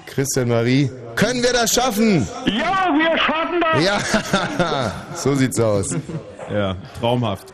[0.06, 0.90] Christian Marie.
[1.16, 2.28] Können wir das schaffen?
[2.46, 3.84] Ja, wir schaffen das!
[4.60, 5.96] Ja, so sieht's aus.
[6.52, 7.54] Ja, traumhaft.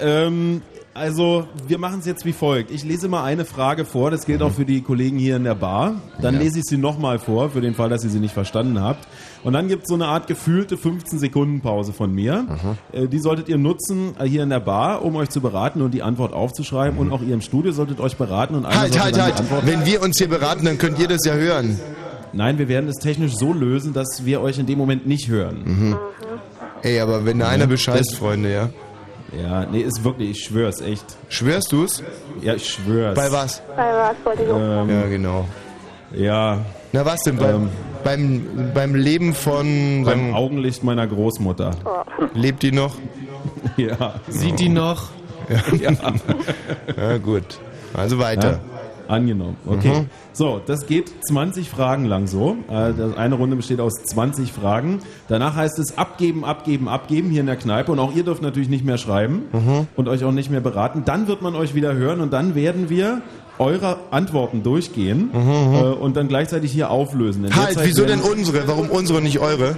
[0.00, 0.62] Ähm,
[0.94, 2.70] also, wir machen es jetzt wie folgt.
[2.70, 5.54] Ich lese mal eine Frage vor, das gilt auch für die Kollegen hier in der
[5.56, 5.94] Bar.
[6.22, 6.40] Dann Ja.
[6.40, 9.06] lese ich sie nochmal vor, für den Fall, dass ihr sie nicht verstanden habt.
[9.42, 12.46] Und dann gibt es so eine Art gefühlte 15 Sekunden Pause von mir.
[12.92, 15.92] Äh, die solltet ihr nutzen äh, hier in der Bar, um euch zu beraten und
[15.92, 16.98] die Antwort aufzuschreiben.
[16.98, 19.42] Und auch ihr im Studio solltet euch beraten und einer Halt, halt, halt.
[19.66, 21.78] Wenn wir uns hier beraten, dann könnt ihr das ja hören.
[22.32, 25.62] Nein, wir werden es technisch so lösen, dass wir euch in dem Moment nicht hören.
[25.64, 25.96] Mhm.
[26.82, 28.68] Ey, aber wenn da einer das- Freunde, ja.
[29.32, 31.04] Ja, nee, ist wirklich, ich schwör's echt.
[31.28, 32.02] Schwörst du's?
[32.40, 33.14] Ja, ich schwör's.
[33.16, 33.62] Bei was?
[33.76, 35.48] Bei was wollte ich auch Ähm, Ja, genau.
[36.12, 36.58] Ja.
[36.92, 37.36] Na was denn?
[37.36, 37.68] Bei, Ähm,
[38.04, 40.04] beim, beim Leben von...
[40.04, 41.72] Beim Augenlicht meiner Großmutter.
[42.34, 42.96] Lebt die noch?
[43.76, 44.14] Ja.
[44.28, 45.08] Sieht die noch?
[45.48, 45.90] Ja.
[46.96, 47.58] ja, gut.
[47.94, 48.52] Also weiter.
[48.52, 48.73] Ja?
[49.08, 49.56] Angenommen.
[49.66, 50.00] Okay.
[50.00, 50.06] Mhm.
[50.32, 52.56] So, das geht 20 Fragen lang so.
[52.70, 55.00] Äh, Eine Runde besteht aus 20 Fragen.
[55.28, 57.92] Danach heißt es abgeben, abgeben, abgeben hier in der Kneipe.
[57.92, 59.86] Und auch ihr dürft natürlich nicht mehr schreiben Mhm.
[59.96, 61.02] und euch auch nicht mehr beraten.
[61.04, 63.22] Dann wird man euch wieder hören und dann werden wir
[63.58, 65.36] eure Antworten durchgehen äh,
[65.84, 67.44] und dann gleichzeitig hier auflösen.
[67.44, 68.66] In Mhm, Halt, wieso denn unsere?
[68.66, 69.76] Warum unsere und nicht eure?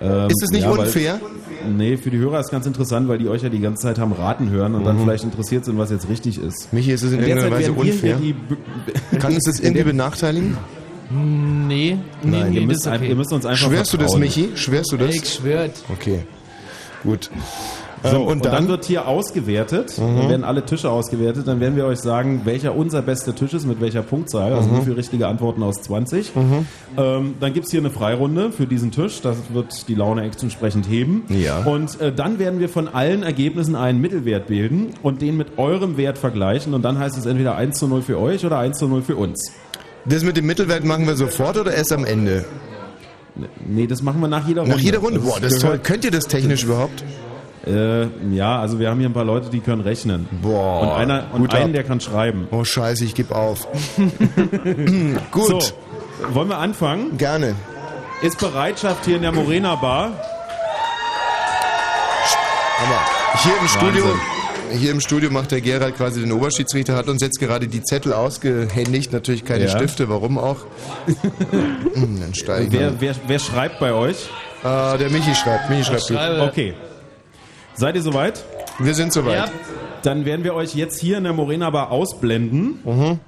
[0.00, 1.20] Ähm, Ist es nicht ja, weil- unfair?
[1.68, 4.12] Nee, für die Hörer ist ganz interessant, weil die euch ja die ganze Zeit haben
[4.12, 5.02] raten hören und dann Mhm.
[5.04, 6.72] vielleicht interessiert sind, was jetzt richtig ist.
[6.72, 8.18] Michi, ist es in irgendeiner Weise unfair?
[9.18, 10.56] Kann es das In irgendwie benachteiligen?
[11.10, 13.08] Nee, nee, Nein, nee, ihr müsst, okay.
[13.08, 14.20] ihr müsst uns einfach Schwörst du das, vertrauen.
[14.20, 14.48] Michi?
[14.54, 15.14] Schwörst du das?
[15.14, 15.72] Ich schwört.
[15.90, 16.20] Okay,
[17.04, 17.30] gut.
[18.02, 18.66] So, Ähm, und, dann?
[18.68, 20.16] wird hier ausgewertet, Mhm.
[20.18, 23.66] dann werden alle Tische ausgewertet, dann werden wir euch sagen, welcher unser bester Tisch ist,
[23.66, 24.78] mit welcher Punktzahl, also Mhm.
[24.78, 26.34] wie viele richtige Antworten aus 20.
[26.34, 26.66] Mhm.
[26.96, 31.22] Ähm, dann gibt's hier eine Freirunde für diesen Tisch, das wird die Laune entsprechend heben.
[31.28, 31.58] Ja.
[31.64, 35.96] Und äh, dann werden wir von allen Ergebnissen einen Mittelwert bilden und den mit eurem
[35.96, 38.88] Wert vergleichen und dann heißt es entweder 1 zu 0 für euch oder 1 zu
[38.88, 39.52] 0 für uns.
[40.04, 42.44] Das mit dem Mittelwert machen wir sofort oder erst am Ende?
[43.66, 44.76] Nee, das machen wir nach jeder Runde.
[44.76, 45.20] Nach jeder Runde?
[45.20, 45.78] Boah, das ist toll.
[45.82, 47.02] Könnt ihr das technisch überhaupt?
[47.66, 50.26] Äh, ja, also wir haben hier ein paar Leute, die können rechnen.
[50.42, 52.48] Boah, Und einer und einen, der kann schreiben.
[52.50, 53.68] Oh scheiße, ich gebe auf.
[55.30, 55.46] Gut.
[55.46, 55.60] So,
[56.32, 57.16] wollen wir anfangen?
[57.18, 57.54] Gerne.
[58.22, 60.10] Ist Bereitschaft hier in der Morena Bar?
[62.84, 64.78] Aber hier im Studio, Wahnsinn.
[64.80, 68.12] hier im Studio macht der Gerald quasi den Oberschiedsrichter, hat uns jetzt gerade die Zettel
[68.12, 69.70] ausgehändigt, natürlich keine Ja.
[69.70, 70.56] Stifte, warum auch?
[71.94, 74.28] Hm, Dann steigen Wer, wer, wer schreibt bei euch?
[74.64, 75.68] Äh, der Michi schreibt.
[75.70, 76.10] Michi schreibt.
[76.50, 76.74] Okay.
[77.74, 78.44] Seid ihr soweit?
[78.78, 79.36] Wir sind soweit.
[79.36, 79.50] Ja.
[80.02, 82.80] Dann werden wir euch jetzt hier in der Morena Bar ausblenden.
[82.84, 83.20] Mhm.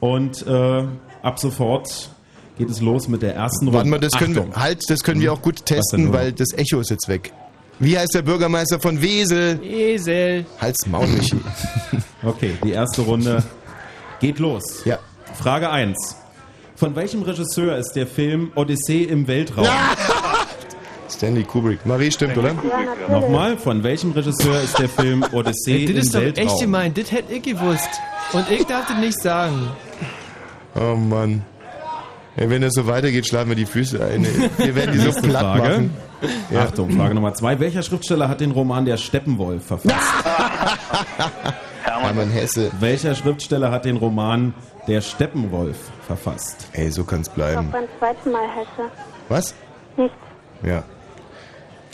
[0.00, 0.84] Und äh,
[1.22, 2.10] ab sofort
[2.58, 3.78] geht es los mit der ersten Runde.
[3.78, 4.54] Warte mal, das können Achtung.
[4.54, 7.32] wir, halt, das können wir auch gut testen, weil das Echo ist jetzt weg.
[7.78, 9.60] Wie heißt der Bürgermeister von Wesel?
[9.62, 10.46] Esel.
[10.60, 11.36] Halt's Maul, Michi.
[12.22, 13.44] Okay, die erste Runde
[14.20, 14.84] geht los.
[14.84, 14.98] Ja.
[15.34, 16.16] Frage 1.
[16.74, 19.66] Von welchem Regisseur ist der Film Odyssee im Weltraum?
[21.16, 21.84] Stanley Kubrick.
[21.86, 22.48] Marie stimmt, oder?
[23.08, 23.20] Ja.
[23.20, 26.46] Nochmal, von welchem Regisseur ist der Film Odyssee Das im ist doch Weltraum?
[26.46, 27.88] echt gemein, das hätte ich gewusst.
[28.32, 29.68] Und ich darf das nicht sagen.
[30.74, 31.42] Oh Mann.
[32.36, 34.26] Ey, wenn das so weitergeht, schlagen wir die Füße ein.
[34.58, 35.60] Wir werden die so platt Frage.
[35.62, 35.94] machen.
[36.50, 36.60] Ja.
[36.64, 37.58] Achtung, Frage Nummer zwei.
[37.60, 39.94] Welcher Schriftsteller hat den Roman Der Steppenwolf verfasst?
[41.84, 42.70] Hermann Hesse.
[42.80, 44.52] Welcher Schriftsteller hat den Roman
[44.86, 45.76] Der Steppenwolf
[46.06, 46.68] verfasst?
[46.72, 47.68] Ey, so kann's Noch bleiben.
[47.72, 48.90] beim zweiten Mal Hesse.
[49.30, 49.54] Was?
[49.96, 50.14] Nichts.
[50.62, 50.84] Ja.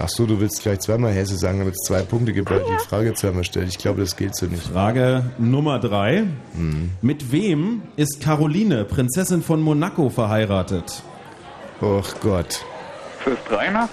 [0.05, 2.67] Ach so, du willst vielleicht zweimal Hesse sagen, damit es zwei Punkte gibt, weil du
[2.67, 3.69] die Frage zweimal stellt.
[3.69, 4.63] Ich glaube, das geht so nicht.
[4.67, 6.25] Frage Nummer drei.
[6.57, 6.91] Hm.
[7.03, 11.03] Mit wem ist Caroline, Prinzessin von Monaco, verheiratet?
[11.81, 12.65] Och Gott.
[13.21, 13.89] Fürst Rainer?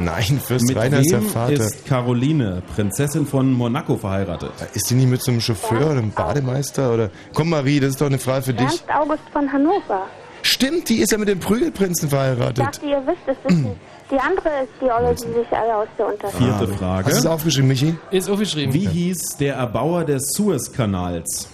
[0.00, 1.52] Nein, Fürst Mit Rainer ist der wem Vater.
[1.52, 4.50] ist Caroline, Prinzessin von Monaco, verheiratet?
[4.72, 6.92] Ist die nicht mit so einem Chauffeur oder einem Bademeister?
[6.92, 8.66] Oder Komm, Marie, das ist doch eine Frage für dich.
[8.66, 10.08] Ernst August von Hannover.
[10.42, 12.58] Stimmt, die ist ja mit dem Prügelprinzen Ich verheiratet.
[12.58, 13.70] dachte, ihr wisst es wissen.
[14.10, 16.38] Die andere ist die Olle, die sich alle aus der Unterschied.
[16.38, 17.06] Vierte Frage.
[17.06, 17.96] Hast du es aufgeschrieben, Michi?
[18.10, 18.72] Ist aufgeschrieben.
[18.74, 21.48] Wie hieß der Erbauer des Suezkanals?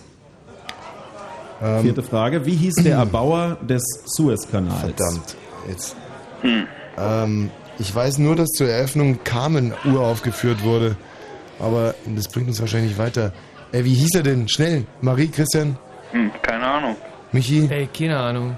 [1.63, 2.45] Ähm, Vierte Frage.
[2.45, 4.81] Wie hieß der Erbauer des Suezkanals?
[4.81, 5.37] Verdammt.
[5.69, 5.95] Jetzt.
[6.99, 10.97] Ähm, ich weiß nur, dass zur Eröffnung Carmen uraufgeführt wurde.
[11.61, 13.33] Aber das bringt uns wahrscheinlich weiter.
[13.73, 14.49] Äh, wie hieß er denn?
[14.49, 14.87] Schnell.
[15.03, 15.77] Marie, Christian,
[16.13, 16.97] Hm, keine Ahnung.
[17.31, 17.69] Michi?
[17.71, 18.57] Ey, keine Ahnung.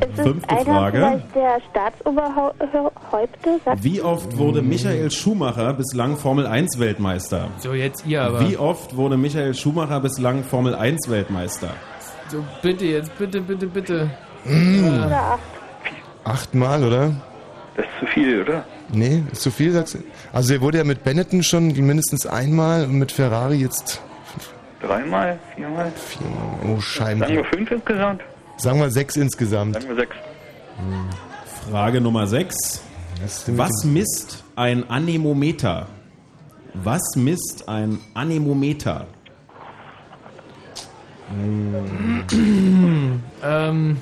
[0.00, 1.22] Es Fünfte einer Frage.
[1.34, 3.60] der Staatsoberhäupte?
[3.64, 7.48] Sagt Wie oft wurde Michael Schumacher bislang Formel 1 Weltmeister?
[7.58, 8.48] So, jetzt ihr aber.
[8.48, 11.70] Wie oft wurde Michael Schumacher bislang Formel 1 Weltmeister?
[12.28, 14.10] So, bitte jetzt, bitte, bitte, bitte.
[14.44, 15.40] oder acht?
[16.24, 17.12] Achtmal, oder?
[17.76, 18.64] Das ist zu viel, oder?
[18.92, 19.98] Nee, ist zu viel, sagst du?
[20.32, 24.00] Also er wurde ja mit Benetton schon mindestens einmal und mit Ferrari jetzt
[24.80, 25.38] Dreimal?
[25.54, 25.92] Viermal?
[25.94, 26.76] viermal.
[26.76, 28.22] Oh, Sagen wir fünf insgesamt?
[28.56, 29.74] Sagen wir sechs insgesamt.
[29.74, 30.16] Sagen wir sechs.
[31.70, 32.82] Frage Nummer 6.
[33.48, 35.86] Was, misst ein Anemometer?
[36.74, 39.06] Was misst ein Anemometer?
[43.42, 43.96] Ähm,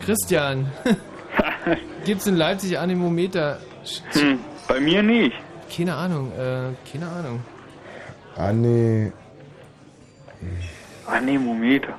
[0.00, 0.72] Christian.
[2.04, 3.58] Gibt's in Leipzig Anemometer?
[4.12, 5.36] Hm, bei mir nicht.
[5.74, 7.40] Keine Ahnung, äh, keine Ahnung.
[8.36, 9.12] Ah, nee.
[11.06, 11.94] Anemometer.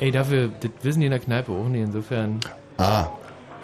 [0.00, 2.40] Ey, dafür, das wissen die in der Kneipe auch nicht, insofern.
[2.78, 3.06] Ah.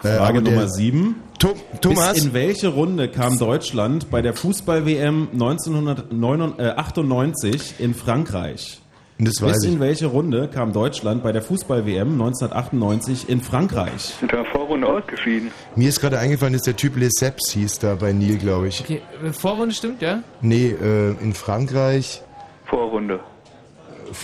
[0.03, 1.15] Äh, Frage der- Nummer 7.
[1.39, 2.13] Tho- Thomas?
[2.13, 8.79] Bis in welche Runde kam Deutschland bei der Fußball-WM 1998 in Frankreich?
[9.19, 9.73] Das weiß Bis ich.
[9.73, 14.13] in welche Runde kam Deutschland bei der Fußball-WM 1998 in Frankreich?
[14.19, 15.49] Sind in der Vorrunde ausgeschieden.
[15.75, 18.81] Mir ist gerade eingefallen, dass der Typ Lesseps hieß da bei Neil, glaube ich.
[18.81, 20.21] Okay, äh, Vorrunde stimmt, ja?
[20.41, 22.21] Nee, äh, in Frankreich.
[22.65, 23.19] Vorrunde.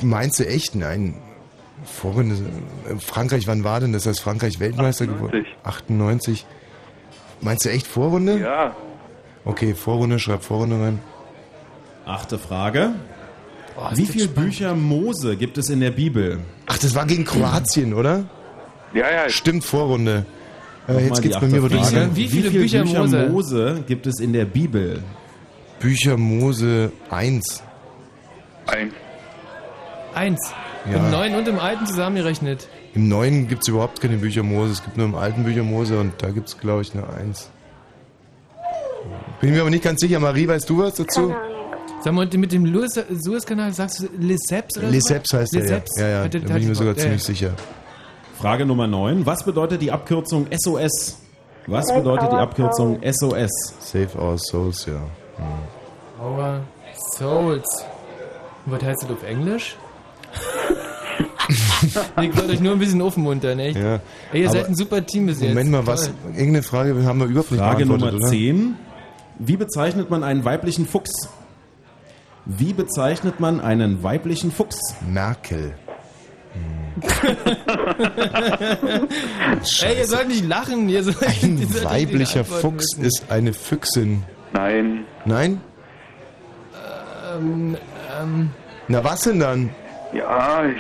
[0.04, 0.76] Meinst du echt?
[0.76, 1.16] Nein.
[1.86, 2.36] Vorrunde.
[2.90, 4.04] äh, Frankreich, wann war denn das?
[4.04, 5.46] Das Frankreich Weltmeister geworden?
[5.64, 6.46] 98.
[7.42, 8.40] Meinst du echt Vorrunde?
[8.40, 8.76] Ja.
[9.46, 11.00] Okay, Vorrunde, schreib Vorrunde rein.
[12.06, 12.92] Achte Frage.
[13.78, 16.40] Oh, Wie viele Bücher Mose gibt es in der Bibel?
[16.68, 18.26] Ach, das war gegen Kroatien, oder?
[18.94, 19.30] Ja, ja.
[19.30, 20.26] Stimmt, Vorrunde.
[20.88, 22.02] Äh, jetzt geht's bei mir wieder Frage.
[22.02, 22.16] rein.
[22.16, 25.02] Wie viele Bücher Mose gibt es in der Bibel?
[25.80, 27.64] Bücher Mose 1.
[28.68, 28.94] Eins.
[30.14, 30.54] Eins.
[30.90, 30.98] Ja.
[30.98, 32.68] Im neuen und im alten zusammengerechnet.
[32.94, 34.74] Im Neuen gibt es überhaupt keine Bücher Mose.
[34.74, 37.50] Es gibt nur im alten Bücher Mose und da gibt es, glaube ich, eine 1.
[39.40, 40.20] Bin ich mir aber nicht ganz sicher.
[40.20, 41.34] Marie, weißt du was dazu?
[42.04, 44.94] Sag mal, mit dem Luis- Suezkanal sagst du Lesseps oder so?
[44.94, 45.66] Lesseps heißt er, ja.
[45.70, 45.92] Lesseps.
[46.00, 47.26] Ja, ja, Hat da der- bin ich mir sogar ja, ziemlich ja.
[47.28, 47.52] sicher.
[48.40, 49.26] Frage Nummer 9.
[49.26, 51.18] Was bedeutet die Abkürzung SOS?
[51.68, 53.52] Was bedeutet die Abkürzung SOS?
[53.80, 55.02] Save our souls, ja.
[56.22, 56.60] Our
[57.18, 57.86] Souls.
[58.66, 59.78] Was heißt das auf Englisch?
[62.22, 63.78] ich wollte euch nur ein bisschen aufmuntern, echt.
[63.78, 64.00] Ja.
[64.32, 65.50] Ey, ihr Aber seid ein super Team bis jetzt.
[65.50, 66.06] Moment mal, was?
[66.06, 66.14] Toll.
[66.32, 68.28] Irgendeine Frage haben wir überhaupt nicht Frage Nummer oder?
[68.28, 68.76] 10.
[69.40, 71.12] Wie bezeichnet man einen weiblichen Fuchs?
[72.46, 74.78] Wie bezeichnet man einen weiblichen Fuchs?
[75.10, 75.76] Merkel.
[79.82, 80.88] Ey, ihr sollt nicht lachen.
[80.90, 83.06] Ihr sollt, ihr sollt Ein weiblicher Fuchs müssen.
[83.06, 84.24] ist eine Füchsin.
[84.54, 85.06] Nein.
[85.26, 85.62] Nein?
[87.36, 87.78] Ähm,
[88.22, 88.52] ähm,
[88.88, 89.70] Na was denn dann?
[90.14, 90.78] Ja, ich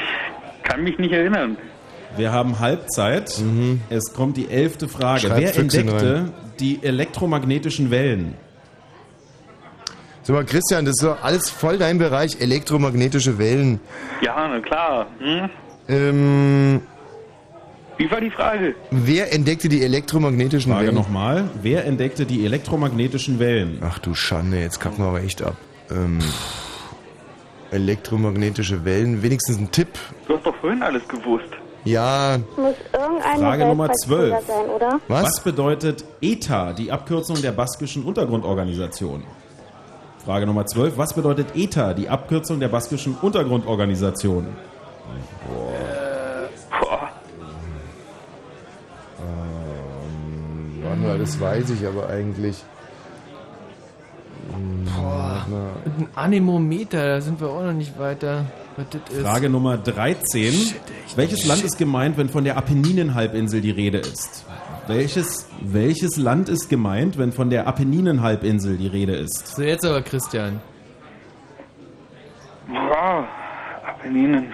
[0.64, 1.58] kann mich nicht erinnern.
[2.16, 3.42] Wir haben Halbzeit.
[3.90, 5.28] Es kommt die elfte Frage.
[5.28, 5.32] Mhm.
[5.32, 6.34] Schreibt Wer Füchsin entdeckte rein.
[6.60, 8.36] die elektromagnetischen Wellen?
[10.22, 13.80] Sag mal, Christian, das ist doch alles voll dein Bereich, elektromagnetische Wellen.
[14.22, 15.08] Ja, na klar.
[15.20, 15.50] Hm?
[15.90, 16.82] Ähm,
[17.98, 18.74] Wie war die Frage?
[18.92, 20.96] wer entdeckte die elektromagnetischen Frage Wellen?
[20.96, 21.50] nochmal.
[21.62, 23.80] Wer entdeckte die elektromagnetischen Wellen?
[23.82, 25.58] Ach du Schande, jetzt kacken wir aber echt ab.
[25.92, 26.20] Ähm,
[27.74, 29.90] elektromagnetische Wellen, wenigstens ein Tipp.
[30.28, 31.50] Du hast doch vorhin alles gewusst.
[31.86, 34.48] Ja, Muss irgendeine Frage Nummer Weltpreisträger 12.
[34.48, 35.00] sein, oder?
[35.10, 35.44] Was?
[35.44, 39.24] bedeutet ETA, die Abkürzung der baskischen Untergrundorganisation?
[40.24, 40.98] Frage Nummer 12.
[40.98, 44.48] Was bedeutet ETA, die Abkürzung der baskischen Untergrundorganisation?
[45.50, 47.10] Boah.
[49.20, 52.64] Ähm, warte mal, das weiß ich aber eigentlich.
[54.54, 54.88] Hm,
[55.48, 55.70] warte mal.
[55.86, 58.46] und ein Anemometer, da sind wir auch noch nicht weiter.
[59.22, 60.54] Frage Nummer 13.
[61.16, 64.46] Welches Land ist gemeint, wenn von der Apenninenhalbinsel die Rede ist?
[64.88, 69.56] Welches, welches Land ist gemeint, wenn von der Apenninenhalbinsel die Rede ist?
[69.56, 70.60] So, jetzt aber Christian.
[72.68, 73.28] Boah.
[73.86, 74.54] Apenninen.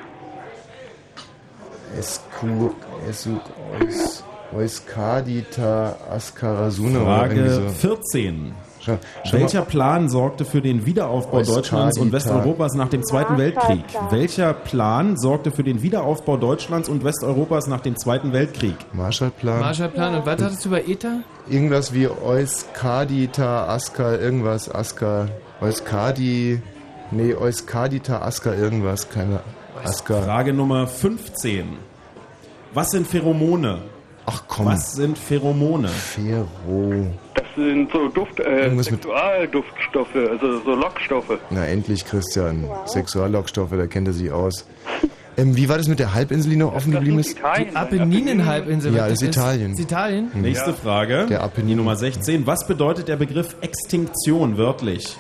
[2.00, 3.40] SU,
[3.80, 4.24] Eus,
[4.54, 7.70] Euskadita, Askarasuna Frage so.
[7.70, 8.54] 14.
[8.80, 9.62] Schau, schau Welcher.
[9.62, 11.44] Plan sorgte für den Wiederaufbau.
[11.44, 13.84] Deutschlands und Westeuropas nach dem Zweiten Weltkrieg?
[13.84, 14.12] Marshallplan.
[14.12, 18.76] Welcher Plan sorgte für den Wiederaufbau Deutschlands und Westeuropas nach dem Zweiten Weltkrieg?
[18.94, 19.60] Marshallplan?
[19.60, 20.16] Marshallplan.
[20.16, 21.20] Und was hattest du bei ETA?
[21.50, 25.28] Irgendwas wie Euskadita, Aska, irgendwas, Aska,
[25.62, 26.62] Euskadi,
[27.12, 29.42] nee, Euskadita, Aska, irgendwas, keine
[29.84, 30.22] Aska.
[30.22, 31.78] Frage Nummer 15.
[32.74, 33.80] Was sind Pheromone?
[34.32, 34.68] Ach komm.
[34.68, 35.88] Was sind Pheromone?
[35.88, 37.08] Fero.
[37.34, 41.40] Das sind so Duft, äh, Sexualduftstoffe, also so Lockstoffe.
[41.50, 42.66] Na endlich, Christian.
[42.86, 44.68] Sexuallockstoffe, da kennt er sich aus.
[45.36, 47.32] Ähm, wie war das mit der Halbinsel, die noch offen geblieben ist?
[47.40, 47.70] Italien.
[47.72, 48.94] Die Apenninenhalbinsel.
[48.94, 49.72] Ja, das ist Italien.
[49.72, 50.32] Ist Italien?
[50.36, 51.26] Nächste Frage.
[51.28, 51.78] Der Apennin.
[51.78, 52.46] Nummer 16.
[52.46, 55.18] Was bedeutet der Begriff Extinktion wörtlich?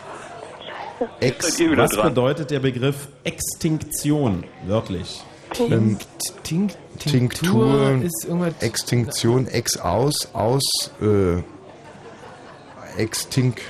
[1.19, 1.59] Ex.
[1.75, 5.23] Was bedeutet der Begriff Extinktion wörtlich?
[5.57, 5.97] Ähm,
[6.43, 8.53] Tink, Tinktur, ist irgendwas.
[8.59, 11.41] Extinktion, ex aus, aus, äh,
[13.01, 13.61] extink,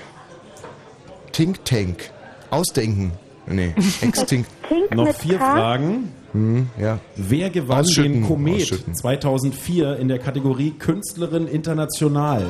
[1.31, 2.11] Think Tank,
[2.49, 3.11] ausdenken.
[3.47, 4.49] Nee, extinkt.
[4.67, 5.53] Tink Noch vier K?
[5.53, 6.11] Fragen.
[6.33, 6.99] Hm, ja.
[7.15, 8.93] Wer gewann Ausschütten, den Komet ausschütten.
[8.93, 12.45] 2004 in der Kategorie Künstlerin International?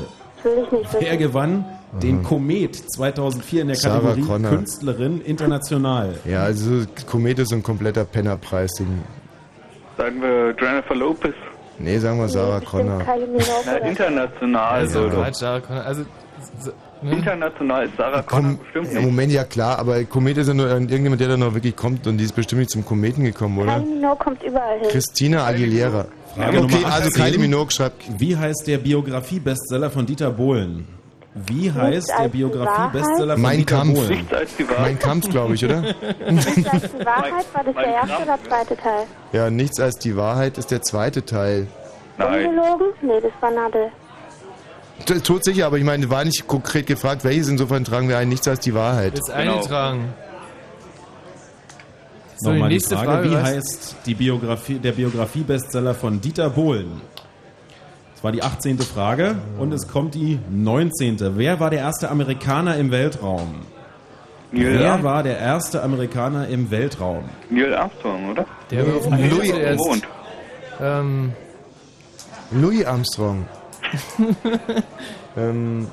[1.00, 1.66] Wer gewann
[2.02, 4.52] den Komet 2004 in der Sarah Kategorie Connor.
[4.52, 6.16] Künstlerin International?
[6.26, 8.72] Ja, also Komet ist so ein kompletter Pennerpreis.
[8.74, 9.02] Den,
[10.00, 11.34] Sagen wir Jennifer Lopez.
[11.78, 13.02] nee, sagen wir Sarah Connor.
[13.06, 14.70] Na, international.
[14.80, 15.86] Also, Also, Quatsch, Sarah Connor.
[15.86, 16.06] Also,
[16.62, 16.72] so,
[17.02, 17.12] ne?
[17.18, 19.06] international ist Sarah Connor bestimmt Im nicht.
[19.06, 22.18] Moment ja klar, aber Komet ist ja nur irgendjemand, der da noch wirklich kommt und
[22.18, 23.76] die ist bestimmt nicht zum Kometen gekommen, oder?
[23.80, 24.88] Kylie Minogue kommt überall hin.
[24.90, 26.06] Christina Frage Aguilera.
[26.38, 27.24] okay, Nummer also 18.
[27.24, 30.88] Kylie Minogue schreibt Wie heißt der Biografie-Bestseller von Dieter Bohlen?
[31.36, 34.00] Wie heißt der Biografie-Bestseller von Mein Dieter Kampf.
[34.80, 35.82] Mein Kampf, glaube ich, oder?
[36.30, 39.06] Nichts als die Wahrheit war das der erste oder zweite Teil?
[39.32, 41.68] Ja, nichts als die Wahrheit ist der zweite Teil.
[42.18, 42.48] Nein.
[42.48, 42.88] Ungelogen?
[43.02, 43.90] Nee, das war Nadel.
[45.06, 48.28] T- Tot sicher, aber ich meine, war nicht konkret gefragt, welches insofern tragen wir ein,
[48.28, 49.14] nichts als die Wahrheit.
[49.18, 49.54] Ist Genau.
[49.56, 50.14] eingetragen.
[52.38, 56.50] So, die Nochmal die nächste Frage, Frage, wie heißt die Biografie, der Biografie-Bestseller von Dieter
[56.50, 57.02] Bohlen?
[58.20, 58.80] Das war die 18.
[58.80, 61.38] Frage und es kommt die 19.
[61.38, 63.62] Wer war der erste Amerikaner im Weltraum?
[64.52, 67.30] Neil, Wer Arm war der erste Amerikaner im Weltraum?
[67.50, 68.46] Neil Armstrong, oder?
[68.72, 69.86] Der war auf dem Louis- Louis erst.
[69.86, 70.04] Mond.
[70.82, 71.34] Ähm,
[72.52, 73.46] Louis Armstrong.
[75.38, 75.88] ähm,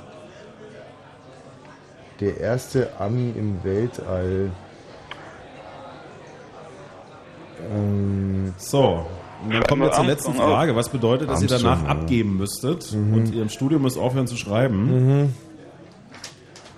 [2.18, 4.50] der erste Ami im Weltall.
[7.72, 9.06] Ähm, So,
[9.46, 10.34] und dann kommen wir zur letzten.
[10.34, 10.76] Frage.
[10.76, 15.32] Was bedeutet, dass ihr danach abgeben müsstet und ihr im Studio müsst aufhören zu schreiben?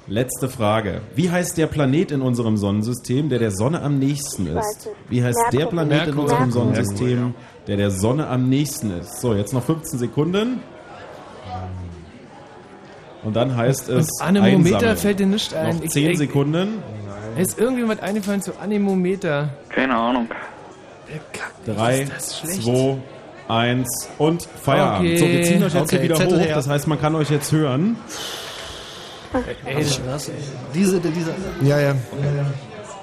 [0.07, 1.03] Letzte Frage.
[1.15, 4.89] Wie heißt der Planet in unserem Sonnensystem, der der Sonne am nächsten ist?
[5.11, 5.67] Wie heißt der.
[5.67, 6.51] Planet in unserem.
[6.51, 7.35] Sonnensystem,
[7.67, 9.21] der der Sonne am nächsten ist?
[9.21, 10.61] So, jetzt noch 15 Sekunden.
[13.25, 14.97] Und dann heißt es Anemometer einsammeln.
[14.97, 15.77] fällt dir nicht ein.
[15.77, 16.79] Noch Ich- 10 ich- Sekunden.
[17.37, 19.51] Ist irgendjemand eingefallen zu Anemometer?
[19.69, 20.29] Keine Ahnung.
[21.67, 22.97] Drei, zwei,
[23.49, 25.09] eins und Feierabend.
[25.09, 25.19] Okay.
[25.19, 26.45] So, wir ziehen euch jetzt Okay, hier wieder Zettel hoch.
[26.47, 26.55] her.
[26.55, 27.97] Das heißt, man kann euch jetzt hören.
[29.65, 30.31] Ey, Was?
[30.75, 31.35] Diese, diese.
[31.63, 31.95] ja, ja.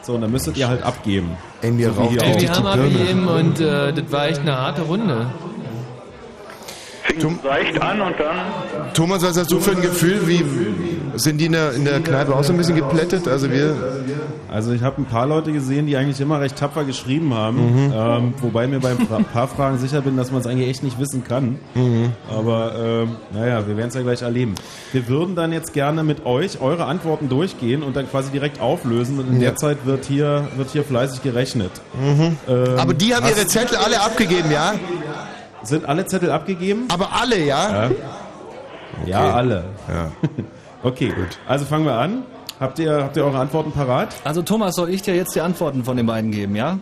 [0.01, 1.31] So, und dann müsstet ihr halt abgeben.
[1.61, 4.39] Ey, mir So raucht hier ey, wir die haben abgegeben und äh, das war echt
[4.41, 5.27] eine harte Runde.
[7.03, 10.27] Fing leicht an und dann Thomas, was hast du für ein Gefühl?
[10.27, 10.43] Wie
[11.17, 13.27] sind die in der, in der Kneipe auch so ein bisschen geplättet?
[13.27, 13.75] Also wir.
[14.51, 17.57] Also ich habe ein paar Leute gesehen, die eigentlich immer recht tapfer geschrieben haben,
[17.87, 17.93] Mhm.
[17.93, 20.97] ähm, wobei mir bei ein paar Fragen sicher bin, dass man es eigentlich echt nicht
[20.99, 21.59] wissen kann.
[21.73, 22.11] Mhm.
[22.29, 24.55] Aber ähm, naja, wir werden es ja gleich erleben.
[24.93, 29.19] Wir würden dann jetzt gerne mit euch eure Antworten durchgehen und dann quasi direkt auflösen
[29.19, 29.49] und in Ja.
[29.49, 31.71] der Zeit wird hier, wird hier fleißig gerechnet.
[32.01, 32.37] Ähm,
[32.77, 34.73] Aber die haben ihre Zettel alle abgegeben, ja?
[35.63, 36.83] Sind alle Zettel abgegeben?
[36.89, 37.89] Aber alle, ja?
[37.89, 37.91] Ja,
[39.05, 39.63] ja alle.
[39.89, 40.11] Ja.
[40.85, 41.39] Okay, gut.
[41.47, 42.21] Also fangen wir an.
[42.59, 44.15] Habt ihr, habt ihr eure Antworten parat?
[44.23, 46.77] Also Thomas, soll ich dir jetzt die Antworten von den beiden geben, ja?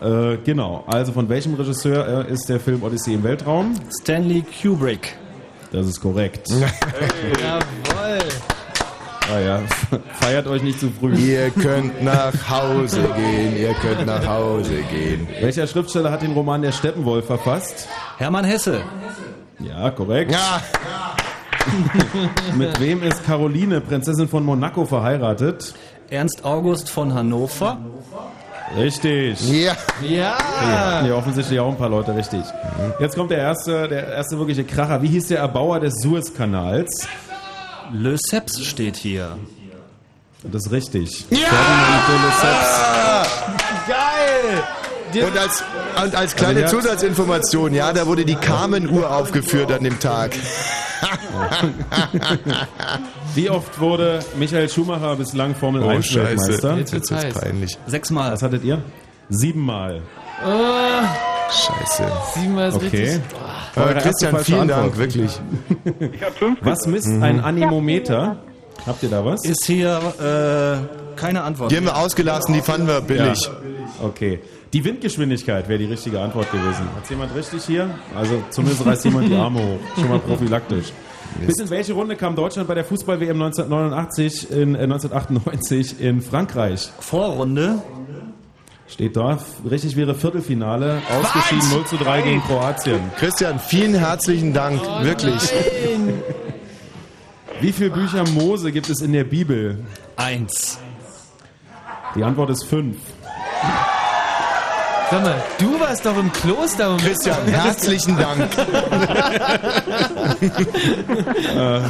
[0.00, 0.84] Äh, genau.
[0.86, 3.74] Also von welchem Regisseur äh, ist der Film Odyssee im Weltraum?
[4.00, 5.18] Stanley Kubrick.
[5.70, 6.48] Das ist korrekt.
[6.48, 8.18] Jawoll.
[9.30, 9.60] Ah ja,
[10.20, 11.14] feiert euch nicht zu früh.
[11.14, 15.28] Ihr könnt nach Hause gehen, ihr könnt nach Hause gehen.
[15.42, 17.86] Welcher Schriftsteller hat den Roman Der Steppenwolf verfasst?
[18.16, 18.80] Hermann Hesse.
[19.60, 20.32] Ja, korrekt.
[20.32, 20.62] Ja,
[22.56, 25.74] Mit wem ist Caroline, Prinzessin von Monaco, verheiratet?
[26.10, 27.78] Ernst August von Hannover.
[28.76, 29.40] Richtig.
[29.50, 29.76] ja.
[30.02, 31.00] Ja.
[31.02, 32.42] Hier offensichtlich auch ein paar Leute richtig.
[33.00, 35.02] Jetzt kommt der erste, der erste wirkliche Kracher.
[35.02, 37.06] Wie hieß der Erbauer des Suezkanals?
[37.92, 39.36] Le Seps steht hier.
[40.44, 41.26] Das ist richtig.
[41.30, 41.38] Ja!
[41.38, 42.80] Lesseps.
[43.86, 45.26] Geil.
[45.26, 45.62] Und als,
[46.02, 50.32] und als kleine Also Zusatzinformation, ja, da wurde die Carmen-Uhr aufgeführt an dem Tag.
[53.34, 56.76] Wie oft wurde Michael Schumacher bislang Formel 1 Weltmeister?
[56.76, 57.34] Jetzt wird's heiß.
[57.34, 57.78] peinlich.
[57.86, 58.32] Sechsmal.
[58.32, 58.82] Was hattet ihr?
[59.28, 60.02] Siebenmal.
[60.44, 61.02] Oh,
[61.50, 62.10] Scheiße.
[62.34, 62.84] siebenmal ist Okay.
[62.86, 63.20] richtig.
[63.74, 64.82] Aber Eure erste Christian, vielen Antwort.
[64.82, 65.40] Dank, wirklich.
[66.14, 66.58] ich habe fünf.
[66.62, 68.36] Was misst ein Anemometer?
[68.86, 69.44] Habt ihr da was?
[69.44, 71.70] Ist hier äh, keine Antwort.
[71.70, 73.48] Die haben wir ausgelassen, die fanden wir billig.
[74.02, 74.40] Okay.
[74.72, 76.86] Die Windgeschwindigkeit wäre die richtige Antwort gewesen.
[76.96, 77.90] Hat jemand richtig hier?
[78.16, 79.78] Also zumindest reißt jemand die Arme hoch.
[79.96, 80.92] Schon mal prophylaktisch.
[81.46, 86.90] Bis in welche Runde kam Deutschland bei der Fußball-WM 1989 in, äh, 1998 in Frankreich?
[87.00, 87.82] Vorrunde.
[88.88, 89.38] Steht da.
[89.70, 91.00] Richtig wäre Viertelfinale.
[91.20, 93.00] Ausgeschieden 0 zu 3 gegen Kroatien.
[93.18, 95.52] Christian, vielen herzlichen Dank, wirklich.
[97.60, 99.84] Wie viele Bücher Mose gibt es in der Bibel?
[100.16, 100.78] Eins.
[102.14, 102.96] Die Antwort ist fünf.
[105.12, 106.90] Sag mal, du warst doch im Kloster.
[106.92, 108.48] und- Christian, herzlichen Dank.
[111.52, 111.80] Äh,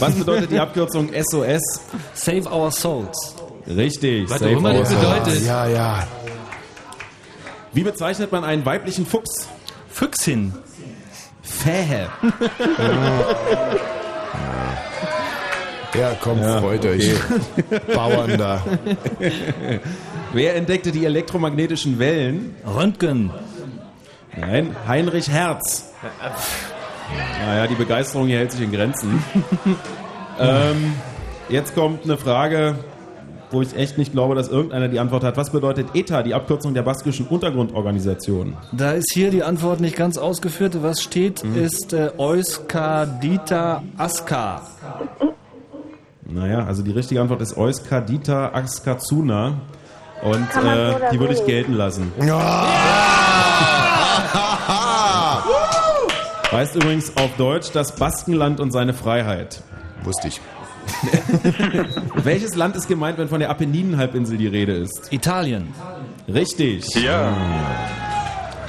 [0.00, 1.60] was bedeutet die Abkürzung SOS?
[2.14, 3.34] Save Our Souls.
[3.66, 4.24] Richtig.
[4.30, 5.46] Was auch Save immer our das bedeutet.
[5.46, 6.06] Ja, ja.
[7.74, 9.46] Wie bezeichnet man einen weiblichen Fuchs?
[9.90, 10.54] Füchsin.
[11.42, 12.08] Fähe.
[15.98, 17.12] Ja, komm, freut euch.
[17.94, 18.62] Bauern da.
[20.34, 22.56] Wer entdeckte die elektromagnetischen Wellen?
[22.66, 23.30] Röntgen.
[24.36, 25.92] Nein, Heinrich Hertz.
[27.46, 29.22] Naja, die Begeisterung hier hält sich in Grenzen.
[30.40, 30.94] ähm,
[31.48, 32.74] jetzt kommt eine Frage,
[33.52, 35.36] wo ich echt nicht glaube, dass irgendeiner die Antwort hat.
[35.36, 38.56] Was bedeutet ETA, die Abkürzung der baskischen Untergrundorganisation?
[38.72, 40.82] Da ist hier die Antwort nicht ganz ausgeführt.
[40.82, 41.62] Was steht, Mhm.
[41.62, 44.62] ist äh, Euskadita Aska.
[46.26, 49.60] Naja, also die richtige Antwort ist Euskadita Askazuna.
[50.24, 52.12] Und so äh, oder die würde ich so gelten lassen.
[56.50, 59.62] Heißt übrigens auf Deutsch das Baskenland und seine Freiheit.
[60.02, 60.40] Wusste ich.
[62.24, 65.12] Welches Land ist gemeint, wenn von der Apenninenhalbinsel die Rede ist?
[65.12, 65.74] Italien.
[66.26, 66.86] Richtig.
[66.94, 67.34] Ja.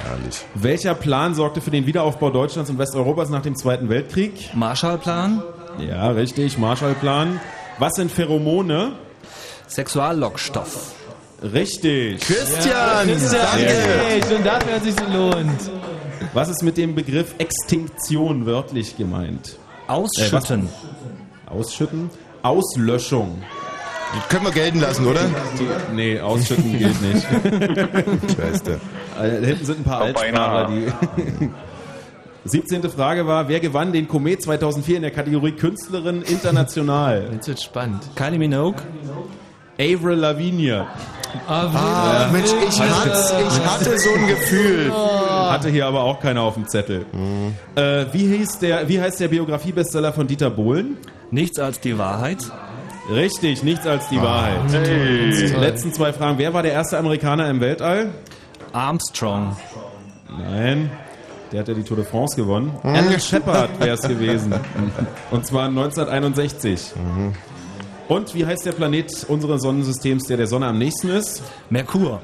[0.04, 0.44] Herrlich.
[0.54, 4.50] Welcher Plan sorgte für den Wiederaufbau Deutschlands und Westeuropas nach dem Zweiten Weltkrieg?
[4.54, 5.42] Marshallplan.
[5.78, 6.58] Ja, richtig.
[6.58, 7.40] Marshallplan.
[7.78, 8.92] Was sind Pheromone?
[9.68, 10.94] Sexuallockstoff.
[11.42, 12.20] Richtig.
[12.20, 13.74] Christian, Christian, danke.
[14.06, 15.70] hey, schon dafür hat sich so lohnt.
[16.32, 19.58] Was ist mit dem Begriff Extinktion wörtlich gemeint?
[19.86, 20.68] Ausschütten.
[21.46, 22.10] Äh, ausschütten?
[22.42, 23.42] Auslöschung.
[24.28, 25.20] Können wir gelten lassen, oder?
[25.58, 27.26] Die, nee, ausschütten gilt nicht.
[28.36, 28.72] Scheiße.
[29.20, 31.48] Äh, Da hinten sind ein paar Altsprachler, die.
[32.48, 32.88] 17.
[32.90, 37.28] Frage war, wer gewann den Komet 2004 in der Kategorie Künstlerin international?
[37.32, 38.04] Jetzt wird spannend.
[38.14, 38.80] Kylie Minogue.
[39.78, 40.86] Avril Lavigne.
[41.48, 44.90] Ah, Mensch, ich, ich hatte so ein Gefühl.
[44.92, 47.04] Hatte hier aber auch keiner auf dem Zettel.
[47.74, 50.96] Äh, wie, hieß der, wie heißt der Biografie-Bestseller von Dieter Bohlen?
[51.30, 52.38] Nichts als die Wahrheit.
[53.10, 54.58] Richtig, nichts als die Wahrheit.
[54.72, 56.38] Die letzten zwei Fragen.
[56.38, 58.10] Wer war der erste Amerikaner im Weltall?
[58.72, 59.56] Armstrong.
[60.38, 60.90] Nein,
[61.52, 62.72] der hat ja die Tour de France gewonnen.
[62.82, 64.54] Alan Shepard wäre es gewesen.
[65.30, 66.94] Und zwar 1961.
[68.08, 71.42] Und wie heißt der Planet unseres Sonnensystems, der der Sonne am nächsten ist?
[71.70, 72.20] Merkur.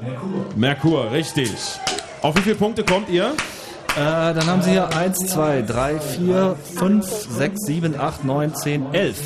[0.55, 1.51] Merkur, richtig.
[2.21, 3.33] Auf wie viele Punkte kommt ihr?
[3.95, 8.93] Äh, dann haben Sie hier 1, 2, 3, 4, 5, 6, 7, 8, 9, 10,
[8.93, 9.17] 11.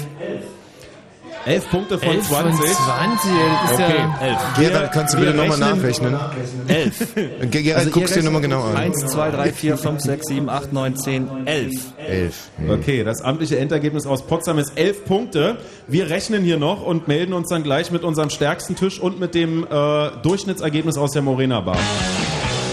[1.48, 2.60] 11 Punkte von 11 von 20.
[2.74, 3.95] 20, ey, das ist Okay.
[3.98, 4.28] ja...
[4.28, 4.38] 11.
[4.72, 6.20] Gerald, kannst du bitte nochmal rechnen- nachrechnen?
[6.68, 7.16] 11.
[7.50, 8.76] Ge- Gerald, guckst dir nochmal genau an.
[8.76, 11.72] 1, 2, 3, 4, 5, 6, 7, 8, 9, 10, 11.
[12.06, 12.36] Elf.
[12.70, 15.58] Okay, das amtliche Endergebnis aus Potsdam ist 11 Punkte.
[15.88, 19.34] Wir rechnen hier noch und melden uns dann gleich mit unserem stärksten Tisch und mit
[19.34, 21.78] dem äh, Durchschnittsergebnis aus der Morena Bar.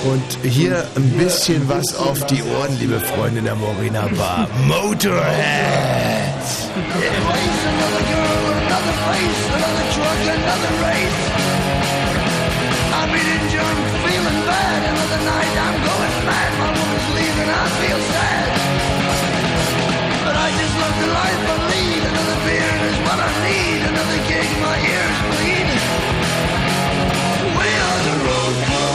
[0.05, 4.49] Und hier ein bisschen was auf die Ohren, liebe Freunde der Morena Bar.
[4.67, 6.35] Motorhead!
[8.95, 11.23] Another face, another truck, another race.
[12.95, 14.81] I'm eating junk, feeling bad.
[14.87, 16.51] Another night, I'm going mad.
[16.63, 18.47] My woman's leaving, I feel sad.
[20.23, 22.03] But I just love the life I lead.
[22.07, 23.81] Another beer is what I need.
[23.83, 25.69] Another gig, my ears bleed.
[27.59, 28.94] We are the road crew.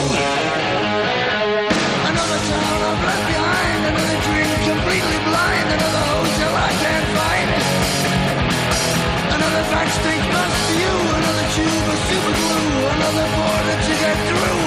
[13.16, 14.62] To get through.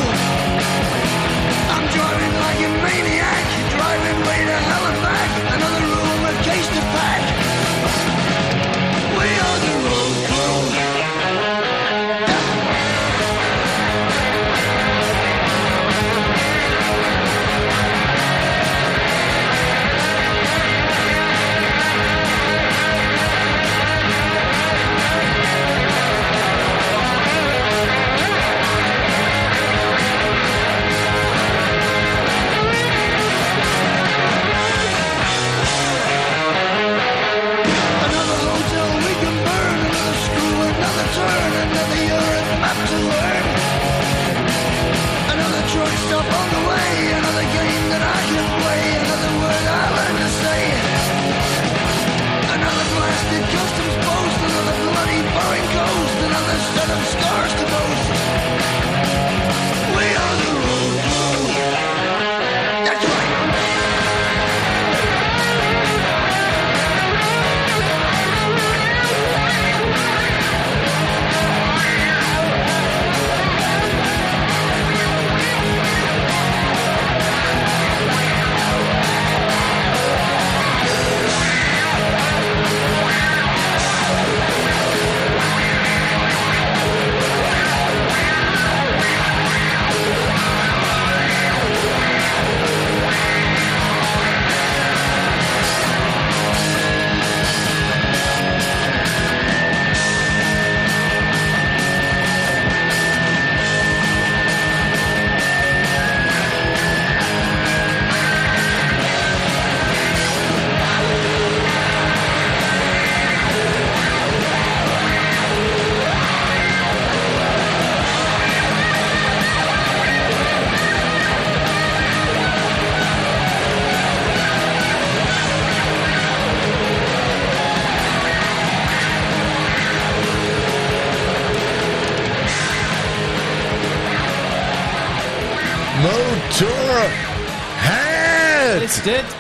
[1.75, 4.92] I'm driving like a maniac, driving way to hell
[46.13, 46.82] up on the way.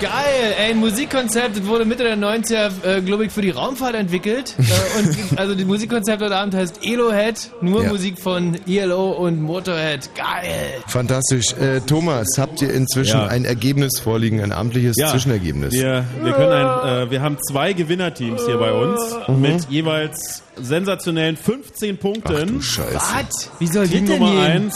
[0.03, 0.55] Geil.
[0.59, 4.55] Ey, ein Musikkonzept, das wurde Mitte der 90er, äh, glaube ich, für die Raumfahrt entwickelt.
[4.59, 7.89] äh, und also das Musikkonzept heute Abend heißt Elohead, nur Ja.
[7.89, 10.11] Musik von ELO und Motorhead.
[10.15, 10.75] Geil.
[10.89, 11.53] Fantastisch.
[11.55, 13.27] Äh, Thomas, habt ihr inzwischen Ja.
[13.29, 15.73] ein Ergebnis vorliegen, ein amtliches Ja, Zwischenergebnis?
[15.73, 19.41] Wir, wir, können ein, äh, wir haben zwei Gewinnerteams hier bei uns Mhm.
[19.41, 22.35] mit jeweils sensationellen 15 Punkten.
[22.37, 22.95] Ach du Scheiße.
[22.95, 23.51] Was?
[23.59, 24.65] Wie soll die Team denn Nummer gehen?
[24.67, 24.75] 1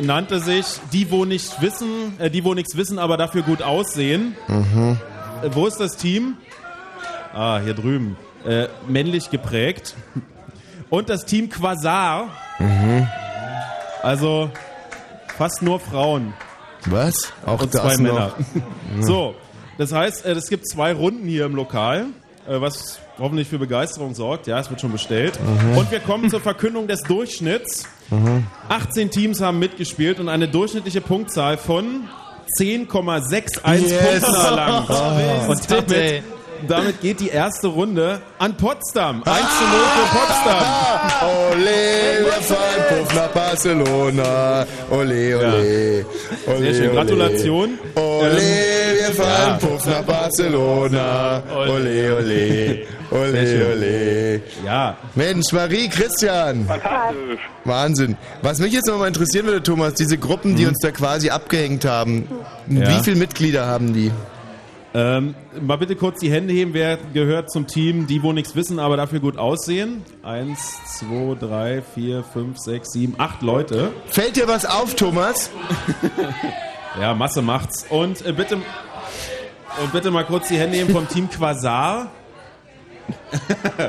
[0.00, 4.36] nannte sich Die, wo nicht wissen, äh, die, wo nichts wissen, aber dafür gut aussehen.
[4.48, 4.98] Mhm.
[5.42, 6.36] Äh, wo ist das Team?
[7.32, 8.16] Ah, hier drüben.
[8.46, 9.94] Äh, männlich geprägt.
[10.90, 12.28] Und das Team Quasar.
[12.58, 13.08] Mhm.
[14.02, 14.50] Also
[15.36, 16.34] fast nur Frauen.
[16.86, 17.32] Was?
[17.46, 17.96] Auch und zwei?
[17.96, 18.34] Männer.
[19.00, 19.34] so,
[19.78, 22.06] das heißt, äh, es gibt zwei Runden hier im Lokal,
[22.46, 24.46] äh, was hoffentlich für Begeisterung sorgt.
[24.46, 25.38] Ja, es wird schon bestellt.
[25.40, 25.78] Mhm.
[25.78, 27.88] Und wir kommen zur Verkündung des Durchschnitts.
[28.68, 32.08] 18 Teams haben mitgespielt und eine durchschnittliche Punktzahl von
[32.58, 34.22] 10,61 Yes.
[34.22, 34.90] Punkten erlangt.
[34.90, 36.22] Oh, und damit,
[36.68, 39.22] damit geht die erste Runde an Potsdam.
[39.24, 40.64] 1 zu 0 für Potsdam.
[41.52, 44.66] Ole, wir fahren Puff nach Barcelona.
[44.90, 46.06] Ole, ole.
[46.46, 46.88] ole Sehr schön.
[46.90, 46.94] ole.
[46.94, 47.78] Gratulation.
[47.94, 49.66] Ole, Ähm, wir fahren ja.
[49.68, 51.42] Puff nach Barcelona.
[51.54, 52.86] Ole, ole.
[53.10, 54.40] Ole, ole.
[54.64, 54.96] Ja.
[55.14, 56.66] Mensch, Marie, Christian.
[56.66, 57.40] Fantastisch.
[57.64, 58.16] Wahnsinn.
[58.42, 61.84] Was mich jetzt noch mal interessieren würde, Thomas, diese Gruppen, die uns da quasi abgehängt
[61.84, 62.26] haben.
[62.68, 62.88] Ja.
[62.88, 64.10] wie viele Mitglieder haben die?
[64.96, 66.72] Ähm, mal bitte kurz die Hände heben.
[66.72, 70.02] Wer gehört zum Team, die wo nichts wissen, aber dafür gut aussehen?
[70.22, 73.90] Eins, zwei, drei, vier, fünf, sechs, sieben, acht Leute.
[74.06, 75.50] Fällt dir was auf, Thomas?
[77.00, 77.86] Ja, Masse macht's.
[77.88, 82.12] Und äh, bitte und bitte mal kurz die Hände heben vom Team Quasar.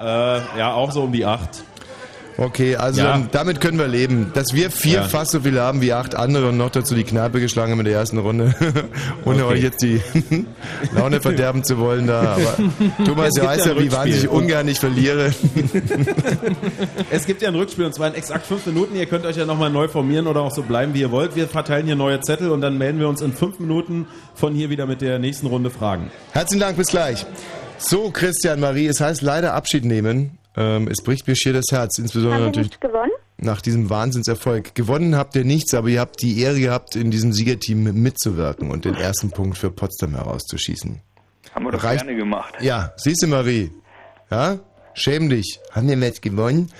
[0.00, 1.62] äh, ja, auch so um die acht.
[2.36, 3.12] Okay, also Ja.
[3.12, 4.32] dann, damit können wir leben.
[4.34, 5.02] Dass wir vier Ja.
[5.04, 7.84] fast so viel haben wie acht andere und noch dazu die Kneipe geschlagen haben in
[7.86, 8.54] der ersten Runde,
[9.24, 9.54] ohne Okay.
[9.54, 10.00] euch jetzt die
[10.96, 12.34] Laune verderben zu wollen da.
[12.34, 12.56] Aber
[13.04, 15.32] Thomas, du weißt ja wie wahnsinnig ungern ich verliere.
[17.10, 18.96] Es gibt ja ein Rückspiel und zwar in exakt fünf Minuten.
[18.96, 21.36] Ihr könnt euch ja nochmal neu formieren oder auch so bleiben, wie ihr wollt.
[21.36, 24.70] Wir verteilen hier neue Zettel und dann melden wir uns in fünf Minuten von hier
[24.70, 26.10] wieder mit der nächsten Runde Fragen.
[26.32, 27.26] Herzlichen Dank, bis gleich.
[27.78, 30.38] So, Christian, Marie, es heißt leider Abschied nehmen.
[30.56, 33.10] Ähm, es bricht mir schier das Herz, insbesondere Haben wir natürlich nicht gewonnen?
[33.38, 34.74] nach diesem Wahnsinnserfolg.
[34.74, 38.84] Gewonnen habt ihr nichts, aber ihr habt die Ehre gehabt, in diesem Siegerteam mitzuwirken und
[38.84, 41.00] den ersten Punkt für Potsdam herauszuschießen.
[41.54, 42.54] Haben wir doch Reicht- gerne gemacht.
[42.60, 43.70] Ja, siehst du, Marie.
[44.30, 44.58] Ja?
[44.94, 45.58] Schäm dich.
[45.72, 46.70] Haben wir Match gewonnen?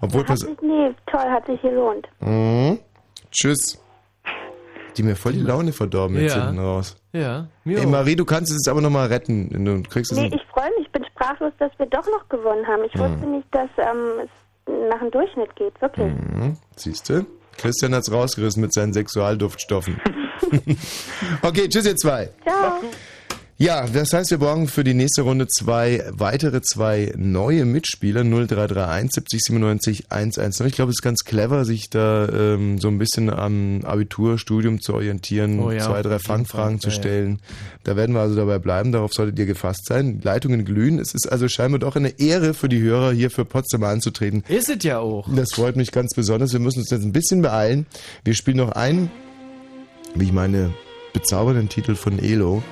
[0.00, 2.06] Obwohl, Hat sich, nee, toll, hat sich gelohnt.
[2.20, 2.78] Mhm.
[3.32, 3.80] Tschüss.
[4.96, 6.46] Die mir voll die Laune verdorben jetzt Ja.
[6.46, 6.96] hinten raus.
[7.12, 7.90] Ja, mir Ey, auch.
[7.90, 9.48] Marie, du kannst es jetzt aber nochmal retten.
[9.64, 12.66] Du kriegst es Nee, ich freue mich, ich bin sprachlos, dass wir doch noch gewonnen
[12.66, 12.84] haben.
[12.84, 16.12] Ich wusste nicht, dass ähm, es nach dem Durchschnitt geht, wirklich.
[16.12, 16.56] Mhm.
[16.76, 17.26] Siehst du?
[17.56, 20.00] Christian hat's rausgerissen mit seinen Sexualduftstoffen.
[21.42, 22.30] okay, tschüss ihr zwei.
[22.42, 22.80] Ciao.
[23.64, 29.10] Ja, das heißt, wir brauchen für die nächste Runde zwei weitere zwei neue Mitspieler 0331
[29.14, 30.66] 70 97 110.
[30.66, 34.92] Ich glaube, es ist ganz clever, sich da ähm, so ein bisschen am Abiturstudium zu
[34.92, 36.98] orientieren, Oh ja, zwei, drei Fangfragen zu Fall.
[36.98, 37.08] Ja, ja.
[37.08, 37.38] stellen.
[37.84, 40.20] Da werden wir also dabei bleiben, darauf solltet ihr gefasst sein.
[40.22, 40.98] Leitungen glühen.
[40.98, 44.44] Es ist also scheinbar doch eine Ehre für die Hörer, hier für Potsdam anzutreten.
[44.46, 45.26] Ist es ja auch.
[45.34, 46.52] Das freut mich ganz besonders.
[46.52, 47.86] Wir müssen uns jetzt ein bisschen beeilen.
[48.24, 49.10] Wir spielen noch einen,
[50.14, 50.74] wie ich meine,
[51.14, 52.62] bezaubernden Titel von Elo.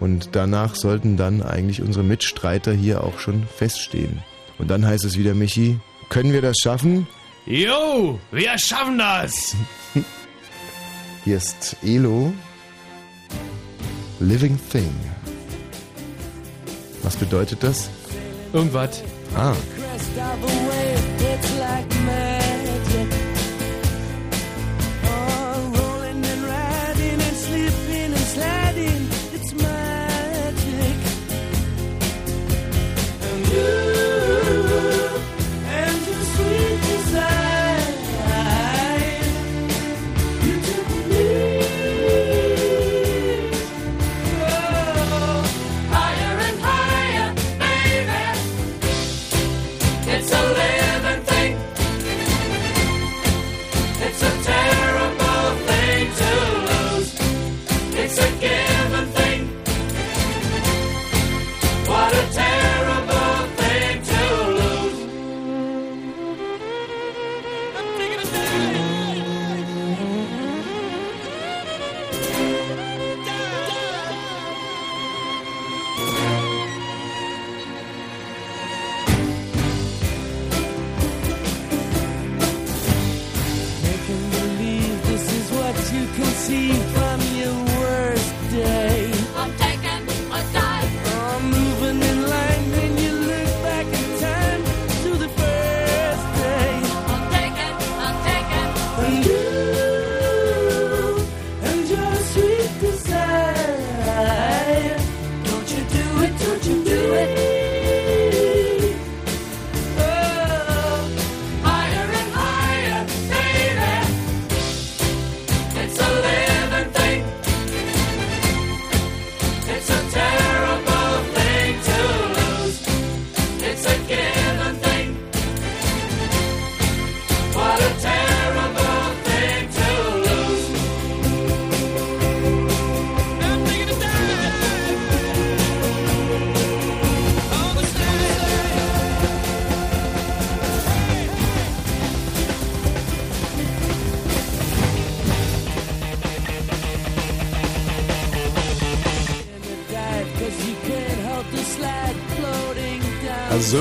[0.00, 4.22] Und danach sollten dann eigentlich unsere Mitstreiter hier auch schon feststehen.
[4.58, 5.78] Und dann heißt es wieder, Michi,
[6.08, 7.06] können wir das schaffen?
[7.46, 9.56] Jo, wir schaffen das.
[11.24, 12.32] Hier ist Elo,
[14.20, 14.94] Living Thing.
[17.02, 17.90] Was bedeutet das?
[18.52, 19.02] Irgendwas.
[19.34, 19.54] Ah,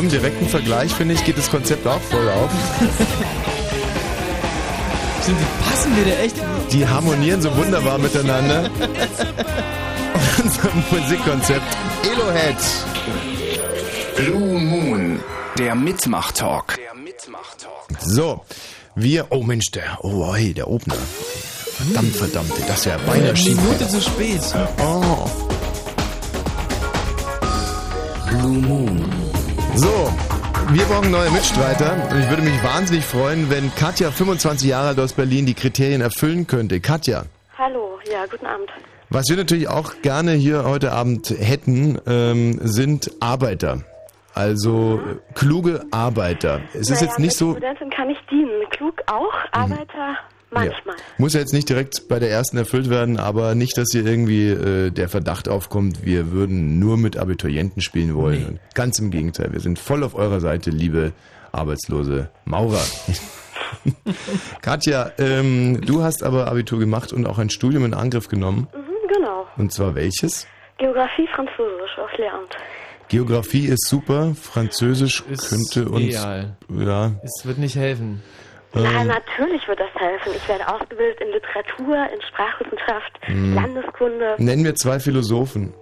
[0.07, 2.49] im direkten Vergleich, finde ich, geht das Konzept auch voll auf.
[5.21, 6.35] Stimmt, die passen wieder echt.
[6.71, 8.69] Die harmonieren so wunderbar miteinander.
[10.41, 11.77] Unser Musikkonzept
[12.09, 12.55] Elohead.
[14.15, 15.19] Blue Moon,
[15.57, 16.77] der Mitmach-Talk.
[17.99, 18.45] So,
[18.95, 20.95] wir, oh Mensch, der, oh hey, der Opener.
[21.75, 23.57] Verdammt, verdammt, das ist ja beinahe schief.
[23.61, 24.41] Minute zu spät.
[24.79, 25.29] Oh.
[28.29, 29.26] Blue Moon.
[29.77, 30.11] So,
[30.71, 34.99] wir brauchen neue Mitstreiter und ich würde mich wahnsinnig freuen, wenn Katja, 25 Jahre alt
[34.99, 36.79] aus Berlin, die Kriterien erfüllen könnte.
[36.79, 37.25] Katja,
[37.59, 38.71] Hallo, ja, guten Abend.
[39.11, 43.83] was wir natürlich auch gerne hier heute Abend hätten, ähm, sind Arbeiter.
[44.33, 46.61] Also äh, kluge Arbeiter.
[46.73, 48.67] Es ist naja, jetzt nicht als so, Studentin kann ich dienen.
[48.71, 50.17] Klug auch, Arbeiter
[50.51, 50.95] manchmal.
[50.95, 51.03] Ja.
[51.17, 54.49] Muss ja jetzt nicht direkt bei der ersten erfüllt werden, aber nicht, dass hier irgendwie
[54.49, 58.45] äh, der Verdacht aufkommt, wir würden nur mit Abiturienten spielen wollen.
[58.45, 61.13] Und Ganz im Gegenteil, wir sind voll auf eurer Seite, liebe
[61.51, 62.83] arbeitslose Maurer.
[64.61, 68.67] Katja, ähm, du hast aber Abitur gemacht und auch ein Studium in Angriff genommen.
[68.73, 69.47] Mhm, genau.
[69.57, 70.47] Und zwar welches?
[70.77, 72.55] Geografie, Französisch auf Lehramt.
[73.09, 76.57] Geografie ist super, Französisch könnte uns ideal.
[76.69, 78.21] ja Es wird nicht helfen.
[78.83, 80.31] Ja, ähm, natürlich wird das helfen.
[80.35, 83.55] Ich werde ausgebildet in Literatur, in Sprachwissenschaft, Mhm.
[83.55, 85.73] Landeskunde, nennen wir zwei Philosophen.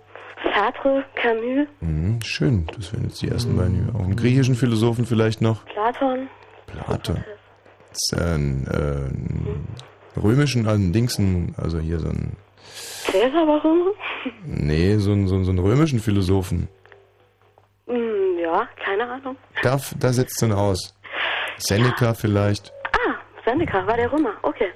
[0.53, 3.93] Sartre, Camus, Mhm, schön, das wären jetzt die ersten beiden.
[3.95, 5.65] Auch einen griechischen Philosophen vielleicht noch.
[5.65, 6.27] Platon.
[6.67, 7.23] Platon.
[7.89, 9.75] Das ist ein, äh, einen
[10.21, 12.35] römischen, also einen Dingsen, also hier so ein,
[13.11, 13.89] Cäsar, warum?
[14.45, 16.67] nee, so einen, so einen, so einen römischen Philosophen.
[17.87, 19.37] Hm, ja, keine Ahnung.
[19.63, 20.93] Da, da setzt dann aus.
[21.57, 22.73] Seneca vielleicht.
[23.45, 24.69] Seneca, war der Römer, okay.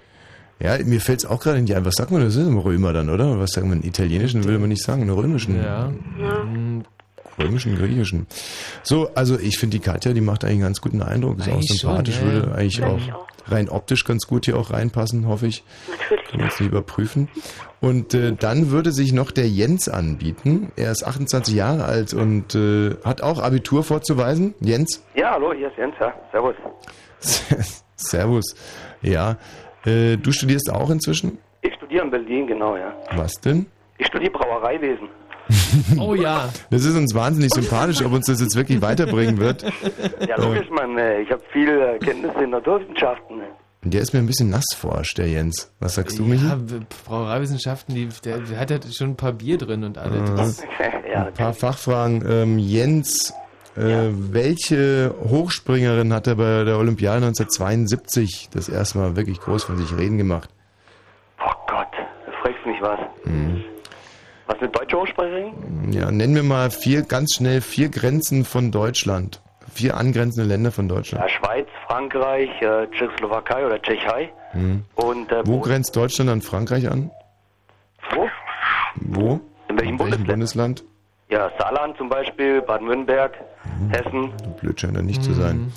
[0.61, 1.85] Ja, mir fällt es auch gerade nicht ein.
[1.85, 3.39] Was sagt man, das ist ein Römer dann, oder?
[3.39, 3.81] Was sagt man?
[3.81, 5.61] Italienischen will man nicht sagen, einen römischen.
[5.63, 5.91] Ja.
[7.39, 8.27] Römischen, griechischen.
[8.83, 11.39] So, also ich finde die Katja, die macht eigentlich einen ganz guten Eindruck.
[11.39, 12.55] Ist auch Eigentlich sympathisch, schon, ja, würde ja.
[12.55, 13.27] eigentlich auch, auch.
[13.51, 15.63] rein optisch ganz gut hier auch reinpassen, hoffe ich.
[15.87, 16.25] Natürlich.
[16.25, 17.29] Können wir jetzt nicht überprüfen.
[17.79, 20.73] Und äh, dann würde sich noch der Jens anbieten.
[20.75, 24.53] Er ist 28 Jahre alt und äh, hat auch Abitur vorzuweisen.
[24.59, 25.01] Jens?
[25.15, 26.13] Ja, hallo, hier ist Jens, ja.
[26.33, 26.55] Servus.
[27.99, 28.55] Servus.
[29.01, 29.37] Ja.
[29.85, 31.37] Äh, du studierst auch inzwischen?
[31.61, 32.93] Ich studiere in Berlin, genau, ja.
[33.15, 33.65] Was denn?
[33.97, 35.09] Ich studiere Brauereiwesen.
[35.99, 36.49] Oh ja.
[36.69, 39.63] Das ist uns wahnsinnig sympathisch, ob uns das jetzt wirklich weiterbringen wird.
[40.27, 40.95] Ja, logisch, Mann.
[40.97, 43.41] äh, Ich habe viel äh, Kenntnisse in Naturwissenschaften.
[43.83, 45.71] Der ist mir ein bisschen nassforsch, der Jens.
[45.79, 46.45] Was sagst du, Michi?
[46.45, 46.57] Ja,
[47.07, 50.61] Brauereiwissenschaften, die, der, der hat ja schon ein paar Bier drin und alles.
[51.11, 51.23] Ah.
[51.25, 52.23] Ein paar Fachfragen.
[52.29, 53.33] Ähm, Jens,
[53.79, 59.77] äh, welche Hochspringerin hat er bei der Olympiade 1972 das erste Mal wirklich groß von
[59.77, 60.49] sich reden gemacht?
[61.39, 61.87] Oh Gott,
[62.25, 62.99] da fragst du mich was.
[63.25, 63.63] Mhm.
[64.47, 65.91] Was eine deutsche Hochsprecherin?
[65.91, 69.41] Ja, nennen wir mal vier, ganz schnell vier Grenzen von Deutschland.
[69.71, 71.23] Vier angrenzende Länder von Deutschland.
[71.23, 74.31] Ja, Schweiz, Frankreich, äh, Tschechoslowakei oder Tschechei.
[74.53, 74.83] Mhm.
[74.95, 77.11] Und äh, Wo grenzt Deutschland an Frankreich an?
[78.11, 78.27] wo?
[78.95, 79.39] Wo?
[79.69, 80.27] In welchem Bundesland?
[80.27, 80.83] Bundesland?
[81.29, 83.33] Ja, Saarland zum Beispiel, Baden-Württemberg,
[83.79, 83.89] Mhm.
[83.91, 84.33] Hessen.
[84.59, 85.71] Blöd scheint er nicht zu sein.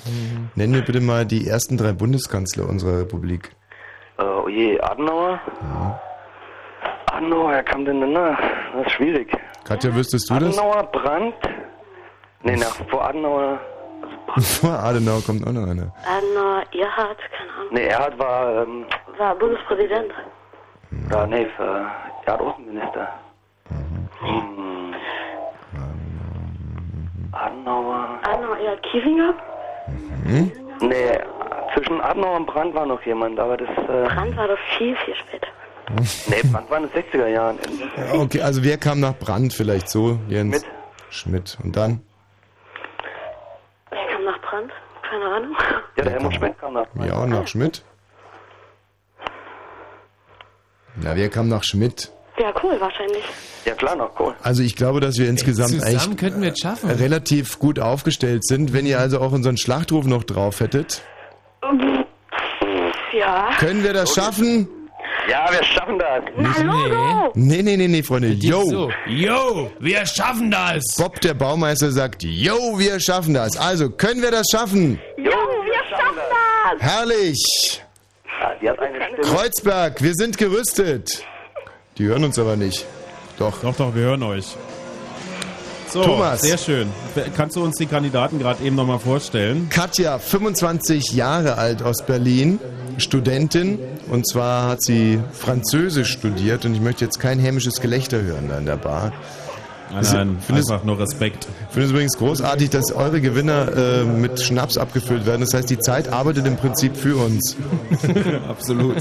[0.55, 3.55] Nennen wir bitte mal die ersten drei Bundeskanzler unserer Republik.
[4.17, 5.39] Äh, oh je, Adenauer.
[7.11, 8.39] Adenauer, wer kam denn danach?
[8.73, 9.31] Das ist schwierig.
[9.63, 10.57] Katja, wüsstest du das?
[10.57, 11.35] Adenauer, Brandt.
[12.43, 13.59] Nee, nach, vor Adenauer.
[14.37, 15.93] Vor Adenauer kommt auch noch einer.
[16.07, 17.67] Adenauer, Erhard, keine Ahnung.
[17.71, 18.85] Nee, Erhard war, ähm,
[19.19, 20.11] War Bundespräsident.
[21.11, 21.85] ja, nee, für,
[22.25, 23.09] er hat Außenminister.
[23.69, 24.72] Hm.
[27.33, 28.19] Adenauer.
[28.23, 29.33] Adenauer, Erhard Kiesinger.
[30.25, 30.51] Hm?
[30.81, 31.19] Nee,
[31.73, 33.69] zwischen Adenauer und Brandt war noch jemand, aber das.
[33.69, 35.47] Äh, Brandt war doch viel, viel später.
[36.27, 37.59] Nee, Brandt war in den 60er Jahren.
[37.97, 40.61] Ja, Okay, also wer kam nach Brand vielleicht so, Jens?
[40.61, 40.71] Schmidt.
[41.09, 41.57] Schmidt.
[41.63, 42.01] Und dann?
[43.89, 44.71] Wer kam nach Brandt?
[45.09, 45.55] Keine Ahnung.
[45.97, 47.07] Ja, der Helmut Schmidt kam nach Brandt.
[47.11, 47.83] Ja, und nach Schmidt?
[51.01, 52.11] Ja, wer kam nach Schmidt?
[52.39, 53.23] Ja, cool, wahrscheinlich.
[53.65, 54.33] Ja, klar, noch cool.
[54.41, 56.89] Also ich glaube, dass wir insgesamt zusammen eigentlich könnten wir schaffen.
[56.89, 58.73] relativ gut aufgestellt sind.
[58.73, 61.03] Wenn ihr also auch unseren Schlachtruf noch drauf hättet,
[63.13, 63.49] Ja.
[63.59, 64.67] können wir das schaffen?
[65.29, 66.23] Ja, wir schaffen das.
[66.35, 67.31] Na, Logo!
[67.35, 68.29] Nee, nee, nee, nee, Freunde.
[68.29, 68.63] Yo!
[68.65, 68.91] so.
[69.07, 70.83] Yo, wir schaffen das!
[70.97, 73.55] Bob, der Baumeister, sagt, yo, wir schaffen das.
[73.55, 74.99] Also, können wir das schaffen?
[75.17, 76.81] Jo, wir schaffen das!
[76.81, 77.81] Herrlich!
[78.41, 79.21] Ja, die hat eine Stimme.
[79.21, 81.23] Kreuzberg, wir sind gerüstet.
[81.97, 82.85] Die hören uns aber nicht.
[83.37, 83.61] Doch.
[83.61, 84.55] Doch, doch, wir hören euch.
[85.89, 86.41] So, Thomas.
[86.41, 86.89] sehr schön.
[87.37, 89.69] Kannst du uns die Kandidaten gerade eben nochmal vorstellen?
[89.69, 92.59] Katja, 25 Jahre alt aus Berlin,
[92.97, 93.77] Studentin.
[94.09, 96.65] Und zwar hat sie Französisch studiert.
[96.65, 99.11] Und ich möchte jetzt kein hämisches Gelächter hören da in der Bar.
[99.93, 101.47] Nein, nein, einfach nur Respekt.
[101.67, 105.41] Ich finde es übrigens großartig, dass eure Gewinner äh, mit Schnaps abgefüllt werden.
[105.41, 107.55] Das heißt, die Zeit arbeitet im Prinzip für uns.
[108.49, 108.97] Absolut.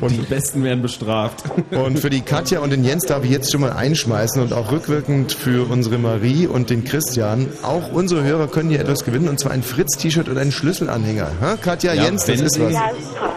[0.00, 1.44] Und die Besten werden bestraft.
[1.70, 4.72] Und für die Katja und den Jens darf ich jetzt schon mal einschmeißen und auch
[4.72, 7.48] rückwirkend für unsere Marie und den Christian.
[7.62, 11.30] Auch unsere Hörer können hier etwas gewinnen und zwar ein Fritz-T-Shirt und einen Schlüsselanhänger.
[11.40, 11.56] Ha?
[11.56, 12.74] Katja, Ja, Jens, das ist was.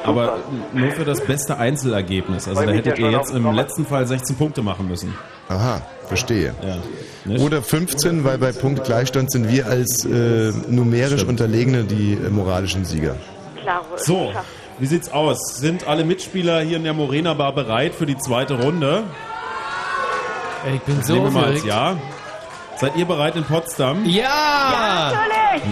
[0.03, 0.37] Aber
[0.73, 2.47] nur für das beste Einzelergebnis.
[2.47, 5.13] Also da hättet ihr jetzt im letzten Fall 16 Punkte machen müssen.
[5.49, 6.53] Aha, verstehe.
[7.25, 7.41] Nicht?
[7.43, 13.15] Oder 15, weil bei Punktgleichstand sind wir als äh, numerisch Unterlegene die äh, moralischen Sieger.
[13.61, 13.83] Klaro.
[13.97, 14.31] So,
[14.79, 15.57] wie sieht's aus?
[15.57, 19.03] Sind alle Mitspieler hier in der Morena Bar bereit für die zweite Runde?
[20.73, 21.63] Ich bin Das so nehmen wir mal als.
[21.65, 21.97] Ja.
[22.77, 24.05] Seid ihr bereit in Potsdam?
[24.05, 25.11] Ja!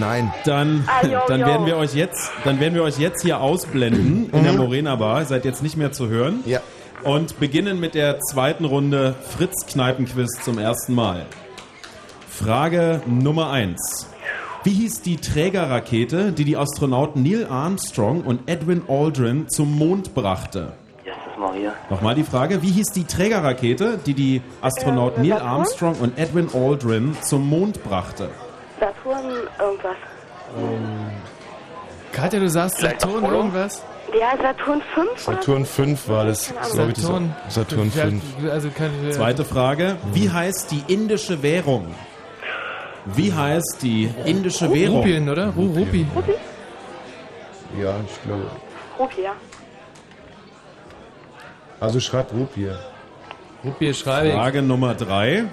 [0.00, 0.32] Nein.
[0.44, 4.42] Dann, Ah, dann werden wir euch jetzt, dann werden wir euch jetzt hier ausblenden in
[4.42, 4.58] der Mhm.
[4.58, 5.24] Morena Bar.
[5.24, 6.40] Seid jetzt nicht mehr zu hören.
[6.46, 6.60] Ja.
[7.06, 11.24] Und beginnen mit der zweiten Runde Fritz Kneipenquiz zum ersten Mal.
[12.28, 14.10] Frage Nummer eins:
[14.64, 20.72] Wie hieß die Trägerrakete, die die Astronauten Neil Armstrong und Edwin Aldrin zum Mond brachte?
[21.38, 21.72] Maria.
[21.90, 25.52] Nochmal die Frage, wie hieß die Trägerrakete, die die Astronauten Äh, Neil Saturn?
[25.52, 28.30] Armstrong und Edwin Aldrin zum Mond brachte?
[28.80, 29.96] Saturn irgendwas.
[32.12, 33.84] Katja, du sagst Saturn irgendwas?
[34.18, 36.52] Ja, Saturn 5 oder Saturn 5 war das.
[36.62, 37.34] Saturn.
[37.48, 38.22] Saturn Ja, 5.
[38.50, 38.70] Also
[39.10, 41.94] Zweite Frage, wie heißt die indische Währung?
[43.04, 44.98] Wie heißt die indische Währung?
[44.98, 45.52] Rupien, oder?
[45.54, 46.06] Ru Rupi.
[47.80, 48.46] Ja, ich glaube.
[48.98, 49.32] Rupi, ja.
[51.78, 52.70] Also schreibt Rupie.
[53.64, 54.34] Rupie schreibe ich.
[54.34, 55.44] Frage Nummer drei.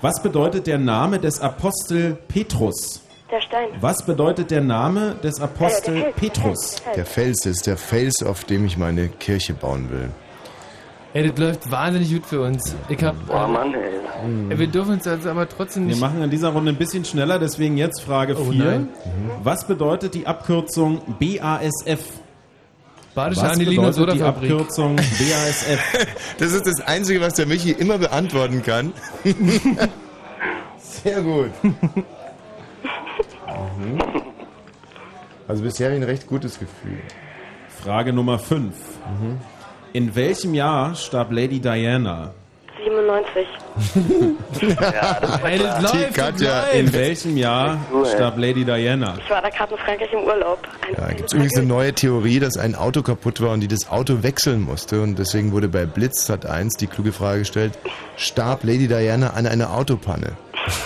[0.00, 3.03] Was bedeutet der Name des Apostel Petrus?
[3.34, 3.68] Der Stein.
[3.80, 6.76] Was bedeutet der Name des Apostel Äh, der Fels, Petrus?
[6.94, 10.08] Der Fels ist der Fels, auf dem ich meine Kirche bauen will.
[11.14, 12.76] Ey, das läuft wahnsinnig gut für uns.
[12.88, 13.26] Ich hab.
[13.26, 14.50] Boah, ähm, Mann, ey.
[14.50, 16.00] ey, wir dürfen uns jetzt aber trotzdem Wir nicht.
[16.00, 18.64] machen in dieser Runde ein bisschen schneller, deswegen jetzt Frage Oh 4.
[18.64, 18.88] nein.
[19.42, 22.04] Was bedeutet die Abkürzung BASF?
[23.16, 24.22] Badische Was Anilin und bedeutet die.
[24.22, 25.80] Abkürzung BASF?
[26.38, 28.92] Das ist das Einzige, was der Michi immer beantworten kann.
[30.78, 31.50] Sehr gut.
[33.78, 34.02] Mhm.
[35.46, 36.98] Also bisher ein recht gutes Gefühl.
[37.68, 38.74] Frage Nummer 5.
[39.92, 42.32] In welchem Jahr starb Lady Diana?
[42.82, 43.46] 97.
[44.62, 46.62] Ja, das Ey, das läuft, Katja.
[46.68, 47.78] In welchem Jahr
[48.14, 49.14] starb Lady Diana?
[49.18, 50.60] Ich war da gerade in Frankreich im Urlaub.
[50.86, 53.68] Ein Da gibt es übrigens eine neue Theorie, dass ein Auto kaputt war und die
[53.68, 55.02] das Auto wechseln musste.
[55.02, 57.78] Und deswegen wurde bei Blitz hat 1 die kluge Frage gestellt,
[58.16, 60.32] starb Lady Diana an einer Autopanne?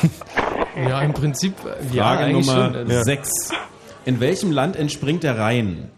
[0.86, 1.54] Ja, im Prinzip.
[1.92, 2.90] ja, Frage eigentlich Nummer schon.
[2.90, 3.04] Ja.
[3.04, 3.30] 6.
[4.04, 5.90] In welchem Land entspringt der Rhein?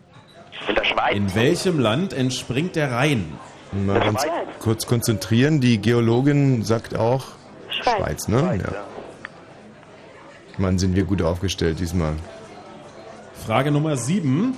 [0.68, 1.14] In der Schweiz.
[1.14, 3.33] In welchem Land entspringt der Rhein?
[3.72, 4.26] Mal ganz
[4.59, 5.61] kurz konzentrieren.
[5.61, 7.24] Die Geologin sagt auch
[7.68, 7.97] Schweiz.
[7.97, 8.61] Schweiz, ne?
[8.62, 8.72] Ja.
[10.59, 12.14] Mann, sind wir gut aufgestellt diesmal.
[13.47, 14.57] Frage Nummer 7.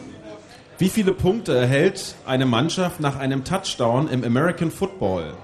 [0.78, 5.34] Wie viele Punkte erhält eine Mannschaft nach einem Touchdown im American Football?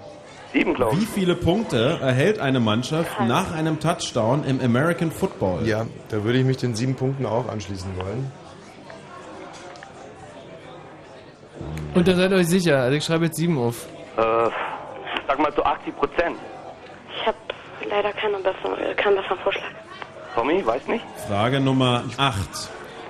[0.53, 1.09] Sieben, glaube Wie ich.
[1.09, 5.67] viele Punkte erhält eine Mannschaft nach einem Touchdown im American Football?
[5.67, 8.31] Ja, da würde ich mich den sieben Punkten auch anschließen wollen.
[11.95, 12.79] Und da seid ihr euch sicher.
[12.81, 13.87] Also ich schreibe jetzt sieben auf.
[14.17, 14.23] Äh,
[15.27, 16.37] sag mal so 80 Prozent.
[17.15, 17.37] Ich habe
[17.89, 19.71] leider keinen besseren, äh, keinen besseren Vorschlag.
[20.35, 21.05] Tommy, weiß nicht.
[21.29, 22.39] Frage Nummer 8.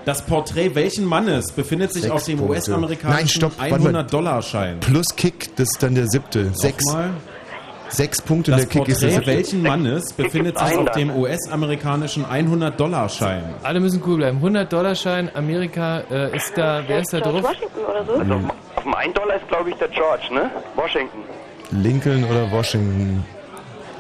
[0.09, 2.41] Das Porträt welchen Mannes befindet sich Sechs auf dem.
[2.41, 3.95] US-amerikanischen Nein, stopp, warte mal.
[4.05, 4.81] 100-Dollar-Schein?
[4.81, 6.49] Plus Kick, das ist dann der siebte.
[6.55, 7.11] Sechs, Nochmal.
[7.91, 9.37] sechs Punkte, Das der Kick ist der Porträt siebte.
[9.37, 13.57] welchen Mannes befindet sich auf dem US-amerikanischen 100-Dollar-Schein?
[13.63, 14.41] Alle müssen cool bleiben.
[14.43, 17.51] 100-Dollar-Schein, Amerika, äh, ist da, wer ist da George drauf?
[17.51, 18.13] Washington oder so?
[18.15, 18.35] Also
[18.77, 20.51] auf dem 1 Dollar ist, glaube ich, der George, ne?
[20.75, 21.19] Washington.
[21.71, 23.27] Lincoln oder Washington?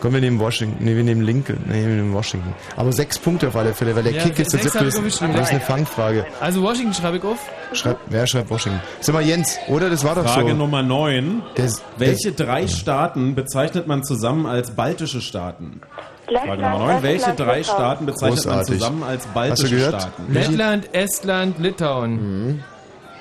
[0.00, 0.84] Komm, wir nehmen Washington.
[0.84, 1.58] Nee, wir nehmen Lincoln.
[1.66, 2.54] Nee, wir nehmen Washington.
[2.76, 5.22] Aber sechs Punkte auf alle Fälle, weil der Ja, Kick ist ich Das das ist
[5.22, 6.24] eine Fangfrage.
[6.40, 7.38] Also Washington schreibe ich auf.
[7.72, 8.80] Schreibt, wer schreibt Washington?
[9.00, 9.90] Sag mal, Jens, oder?
[9.90, 10.56] Das war doch Frage so.
[10.56, 11.42] Nummer 9.
[11.56, 15.80] Der, Welche drei Staaten bezeichnet man zusammen als baltische Staaten?
[16.26, 17.02] Frage Nummer 9.
[17.02, 17.62] Welche drei.
[17.64, 18.78] Staaten bezeichnet man Großartig.
[18.78, 20.00] zusammen als Hast du baltische gehört?
[20.02, 20.32] Staaten?
[20.32, 22.62] Lettland, Estland, Litauen.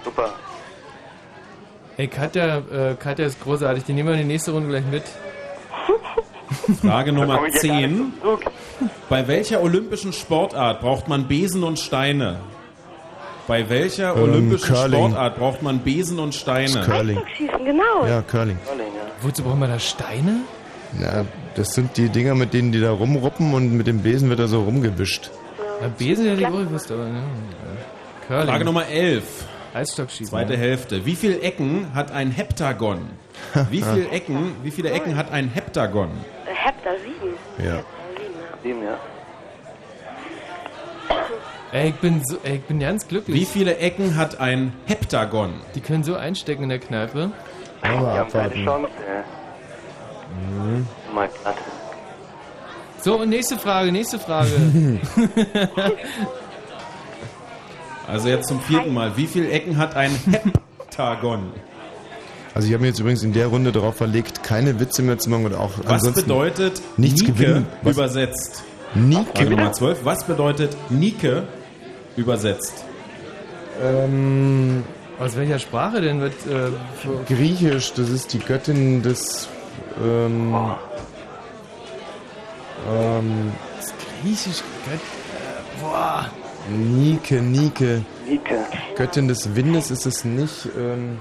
[0.04, 0.30] Super.
[1.98, 3.84] Ey, Katja, äh, Katja ist großartig.
[3.86, 5.04] Die nehmen wir in die nächste Runde gleich mit.
[6.82, 7.96] Frage Nummer komm ich ja gar nicht
[8.80, 8.90] 10.
[9.10, 12.38] Bei welcher olympischen Sportart braucht man Besen und Steine?
[13.48, 15.00] Bei welcher Ähm, olympischen Curling.
[15.06, 16.82] Sportart braucht man Besen und Steine?
[16.86, 17.20] Curling.
[17.38, 18.06] Schießen, genau.
[18.08, 18.58] Ja, Curling.
[19.22, 20.42] Wozu brauchen wir da Steine?
[21.00, 21.26] Na,
[21.56, 24.48] das sind die Dinger, mit denen die da rumruppen und mit dem Besen wird da
[24.48, 25.32] so rumgewischt.
[25.82, 27.24] Na, Besen hätte ich auch gewusst, aber ne.
[28.28, 28.48] Curling.
[28.48, 29.24] Frage Nummer 11.
[29.78, 30.28] Eisstockschießen.
[30.28, 30.60] Zweite ja.
[30.60, 31.06] Hälfte.
[31.06, 33.10] Wie viele Ecken hat ein Heptagon?
[33.70, 36.10] Wie viele Ecken, wie viele Ecken hat ein Heptagon?
[36.46, 37.36] Hepta, sieben.
[37.64, 37.84] Ja.
[38.64, 38.98] Sieben, ja.
[41.72, 43.36] Ey, ich bin, so, ey, ich bin ganz glücklich.
[43.36, 45.54] Wie viele Ecken hat ein Heptagon?
[45.76, 47.32] Die können so einstecken in der Kneipe.
[47.82, 48.64] Aber Wir haben keine.
[48.64, 48.90] Chance.
[50.52, 50.88] Mhm.
[53.00, 54.52] So, und nächste Frage, nächste Frage.
[58.08, 59.18] Also jetzt zum vierten Mal.
[59.18, 61.52] Wie viele Ecken hat ein Heptagon?
[62.54, 65.30] Also ich habe mir jetzt übrigens in der Runde darauf verlegt, keine Witze mehr zu
[65.30, 67.68] machen oder auch Was ansonsten bedeutet nichts Nike gewinnen.
[67.84, 67.94] Was?
[67.96, 68.64] übersetzt?
[68.96, 69.28] Nike?
[69.36, 70.00] Frage Nummer 12.
[70.06, 71.44] Was bedeutet Nike
[72.16, 72.86] übersetzt?
[73.84, 74.84] Ähm,
[75.20, 79.48] Aus welcher Sprache denn wird äh, Griechisch, das ist die Göttin des
[80.04, 80.56] ähm,
[82.90, 83.52] ähm,
[84.24, 84.64] Griechisch?
[84.86, 86.26] Gott, äh, boah.
[86.70, 88.02] Nike, Nike.
[88.28, 88.56] Nike.
[88.96, 90.68] Göttin des Windes ist es nicht.
[90.78, 91.20] Ähm,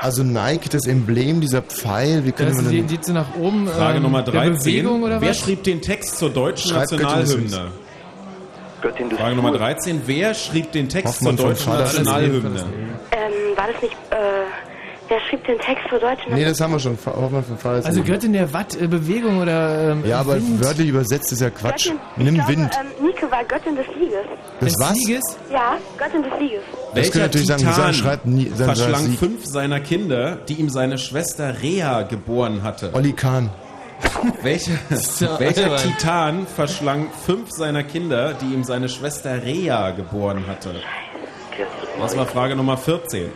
[0.00, 2.86] also Nike, das Emblem, dieser Pfeil, wie man die, denn...
[2.86, 3.66] die so nach oben.
[3.66, 4.58] Frage ähm, Nummer der 13.
[4.58, 5.38] Bewegung oder Wer was?
[5.40, 7.70] schrieb den Text zur deutschen Schreibt Nationalhymne?
[8.82, 9.58] Göttin des Frage Nummer Fußs.
[9.60, 10.02] 13.
[10.04, 12.64] Wer schrieb den Text Hoffmann zur deutschen Nationalhymne?
[13.12, 14.73] Ähm, war das nicht, äh,
[15.08, 16.32] wer schrieb den Text für Deutschland?
[16.34, 16.96] Nee, das haben wir schon.
[17.06, 18.12] Hoffmann von Vater des Also Windes.
[18.12, 19.92] Göttin der Watt, äh, Bewegung oder.
[19.92, 20.62] Ähm, Ja, aber Wind.
[20.64, 21.86] wörtlich übersetzt ist ja Quatsch.
[21.86, 22.70] Göttin, ich Nimm glaube, Wind.
[23.00, 24.14] Ähm, Nike war Göttin des Sieges.
[24.60, 24.94] Das Des was?
[24.94, 25.22] Sieges?
[25.52, 26.60] Ja, Göttin des Sieges.
[26.70, 30.36] Das Welcher könnte natürlich sagen, Titan sagen, schreibt nie, verschlang sagen Sie- fünf seiner Kinder,
[30.48, 32.90] die ihm seine Schwester Rea geboren hatte?
[32.92, 33.50] Olli Kahn.
[34.42, 34.72] Welcher,
[35.38, 35.76] welcher.
[35.76, 40.74] Titan verschlang fünf seiner Kinder, die ihm seine Schwester Rea geboren hatte?
[42.00, 43.30] Das war Frage Nummer 14.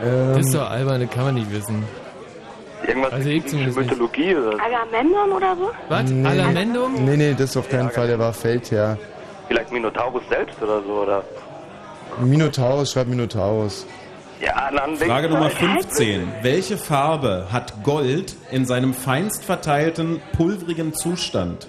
[0.00, 1.84] Das ist doch albern, das kann man nicht wissen.
[2.86, 3.90] Irgendwas Also ich zumindest nicht.
[3.90, 4.58] Mythologie oder so.
[4.58, 5.70] Agamemnon oder so?
[5.88, 6.00] Was?
[6.10, 7.04] Agamemnon?
[7.04, 8.98] Nee, nee, das ist auf keinen Fall, der war Feldherr.
[9.48, 11.22] Vielleicht Minotaurus selbst oder so, oder?
[12.20, 13.86] Minotaurus, schreibt Minotaurus.
[14.40, 15.50] Ja, dann Frage Nummer mal.
[15.50, 16.32] 15.
[16.42, 21.68] Welche Farbe hat Gold in seinem feinst verteilten, pulverigen Zustand?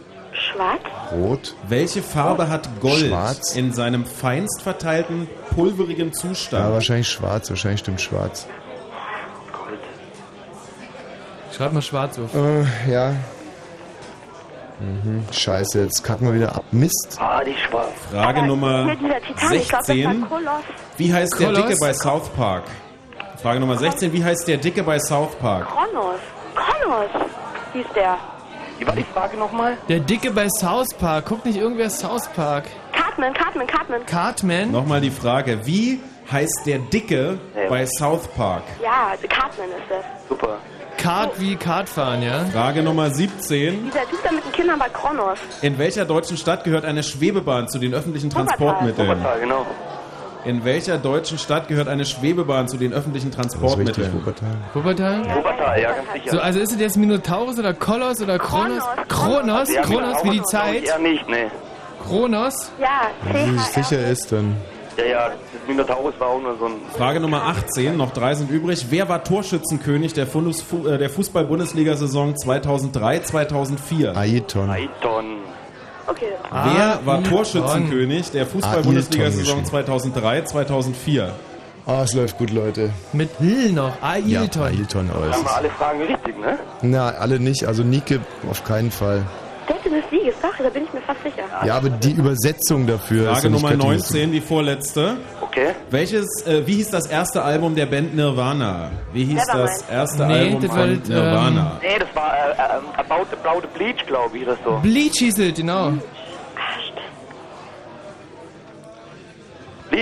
[0.52, 0.82] Schwarz?
[1.12, 1.56] Rot.
[1.68, 3.56] Welche Farbe hat Gold Schwarz.
[3.56, 6.72] in seinem feinst verteilten, pulverigen Ja, Zustand?
[6.74, 8.48] wahrscheinlich schwarz, wahrscheinlich stimmt schwarz.
[11.56, 12.34] Schreib mal schwarz auf.
[12.34, 13.14] Äh, ja.
[14.80, 15.24] Mhm.
[15.32, 16.64] Scheiße, jetzt kacken wir wieder ab.
[16.72, 17.18] Mist.
[17.20, 17.92] Ah, die Schwarz.
[18.12, 20.22] Frage Nummer Hier dieser Titan, ich glaube, das 16.
[20.22, 20.64] war Koloss.
[20.98, 21.66] Wie heißt der Koloss?
[21.68, 22.64] Dicke bei South Park?
[23.42, 24.12] Frage Nummer 16.
[24.12, 25.68] Wie heißt der Dicke bei South Park?
[25.68, 26.20] Kronos.
[26.56, 27.10] Kronos
[27.74, 28.18] hieß der.
[28.80, 29.78] Wie war die Frage nochmal?
[29.88, 31.26] Der Dicke bei South Park.
[31.26, 32.66] Guckt nicht irgendwer South Park.
[32.92, 34.06] Cartman, Cartman, Cartman.
[34.06, 34.72] Cartman?
[34.72, 35.66] Nochmal die Frage.
[35.66, 36.00] Wie
[36.32, 37.40] heißt der Dicke
[37.70, 38.64] bei South Park?
[38.82, 40.04] Ja, Cartman ist das.
[40.28, 40.58] Super.
[40.98, 42.46] Kart wie Kartfahren, ja?
[42.46, 43.86] Frage Nummer 17.
[43.88, 45.38] Dieser Typ da mit den Kindern war Kronos.
[45.62, 49.10] In welcher deutschen Stadt gehört eine Schwebebahn zu den öffentlichen Transportmitteln?
[49.10, 49.66] Wuppertal, genau.
[50.46, 54.14] In welcher deutschen Stadt gehört eine Schwebebahn zu den öffentlichen Das ist richtig, Transportmitteln?
[54.14, 54.56] Wuppertal.
[54.74, 55.36] Wuppertal?
[55.38, 56.32] Wuppertal, ja, ganz sicher.
[56.32, 58.84] So, also ist es jetzt Minotaurus oder Kolos oder Kronos?
[59.08, 59.74] Kronos?
[59.74, 60.84] Ja, Kronos wie die Zeit?
[60.84, 61.50] Eher nicht, ne.
[62.06, 62.72] Kronos?
[62.80, 62.88] Ja,
[63.32, 63.84] Wenn sie sich CHR.
[63.84, 64.58] sicher ist, dann.
[64.98, 66.74] Ja, ja, das Minotaurus war auch nur so ein...
[66.96, 68.88] Frage Nummer 18, noch drei sind übrig.
[68.90, 74.16] Wer war Torschützenkönig der, äh, der Fußball-Bundesliga-Saison 2003-2004?
[74.16, 74.70] Ayrton.
[74.70, 75.38] Aiton.
[76.08, 76.28] Okay.
[76.52, 77.24] Wer war Ayrton.
[77.32, 81.30] Torschützenkönig der Fußball-Bundesliga-Saison Ayrton 2003-2004?
[81.86, 82.92] Ah, es läuft gut, Leute.
[83.12, 83.92] Mit Hill noch.
[84.26, 84.64] Ja, Ailton.
[84.64, 86.58] Ayrton, aber es Haben wir alle Fragen richtig, ne?
[86.82, 87.66] Na, alle nicht.
[87.66, 88.20] Also Nike
[88.50, 89.24] auf keinen Fall.
[89.68, 91.44] Göttin des Sieges, doch, da bin ich mir fast sicher.
[91.66, 95.18] Ja, aber die Übersetzung dafür ist Frage ja nicht Nummer Göttin des 19, die vorletzte.
[95.42, 95.68] Okay.
[95.90, 98.92] Welches, äh, wie hieß das erste Album der Band Nirvana?
[99.12, 99.70] Wie hieß Nevermind.
[99.70, 101.80] das erste Nee, Album das von das, Nirvana?
[101.82, 104.80] Nee, das war äh, äh, About the Bleach, glaube ich, das so.
[104.82, 105.90] Bleach hieß es, genau.
[105.92, 106.04] Bleach?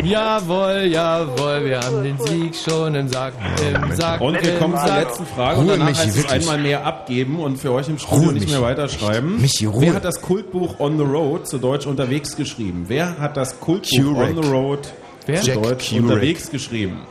[0.04, 3.34] Jawohl, jawohl, wir haben den Sieg schon im Sack.
[3.62, 6.60] Im Sack Und wir kommen zur letzten Frage und Ruhe, danach Michi, heißt es einmal
[6.60, 9.42] mehr abgeben und für euch im Studio Ruhe, nicht mehr weiterschreiben.
[9.42, 9.82] Michi, Ruhe.
[9.82, 12.86] Wer hat das Kultbuch On the Road zu Deutsch unterwegs geschrieben?
[12.88, 14.38] Wer hat das Kultbuch Kurek.
[14.38, 14.80] On the Road
[15.26, 15.42] Wer?
[15.42, 16.04] zu Jack Deutsch Kurek.
[16.04, 17.02] unterwegs geschrieben?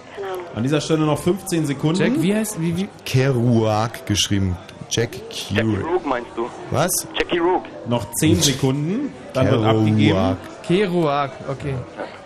[0.55, 2.01] An dieser Stelle noch 15 Sekunden.
[2.01, 2.89] Jack, wie heißt, wie, wie?
[3.05, 4.57] Kerouac geschrieben.
[4.89, 5.85] Jack Jackie Kerouac.
[5.85, 6.49] Rook meinst du?
[6.73, 6.91] Was?
[7.17, 7.63] Jackie Rook.
[7.87, 10.17] Noch 10 Sekunden, dann wird abgegeben.
[10.17, 10.37] Kerouac.
[10.67, 11.75] Kerouac, okay.
[11.77, 12.20] Oh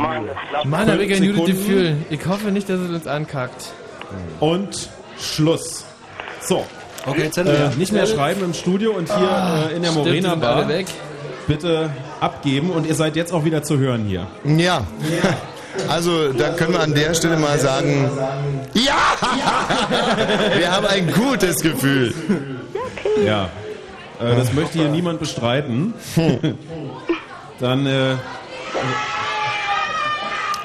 [0.00, 0.64] Mann, das klappt.
[0.66, 1.46] Mann, hab ich ein gutes.
[1.56, 1.96] Gefühl.
[2.10, 3.72] Ich hoffe nicht, dass es uns ankackt.
[4.40, 5.84] Und Schluss.
[6.42, 6.64] So,
[7.06, 7.70] Okay, Zettel.
[7.72, 10.68] äh, nicht mehr schreiben im Studio und hier äh, in der Stimmt, Morena Bar.
[10.68, 10.86] weg.
[11.46, 11.90] Bitte
[12.20, 14.26] abgeben und ihr seid jetzt auch wieder zu hören hier.
[14.44, 14.86] Ja.
[15.88, 18.10] Also, da können wir an der Stelle mal sagen,
[18.74, 19.16] ja!
[20.58, 22.12] Wir haben ein gutes Gefühl.
[23.24, 23.44] Ja.
[24.20, 25.94] Äh, das möchte hier niemand bestreiten.
[27.60, 28.14] Dann äh,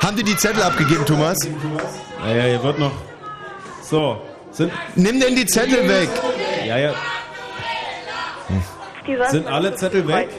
[0.06, 1.36] Haben die die Zettel abgegeben, Thomas?
[2.20, 2.92] Naja, hier wird noch.
[3.82, 4.22] So.
[4.52, 6.10] Sind, Nimm denn die Zettel weg.
[6.64, 6.94] ja, ja.
[9.32, 10.30] Sind alle Zettel weg?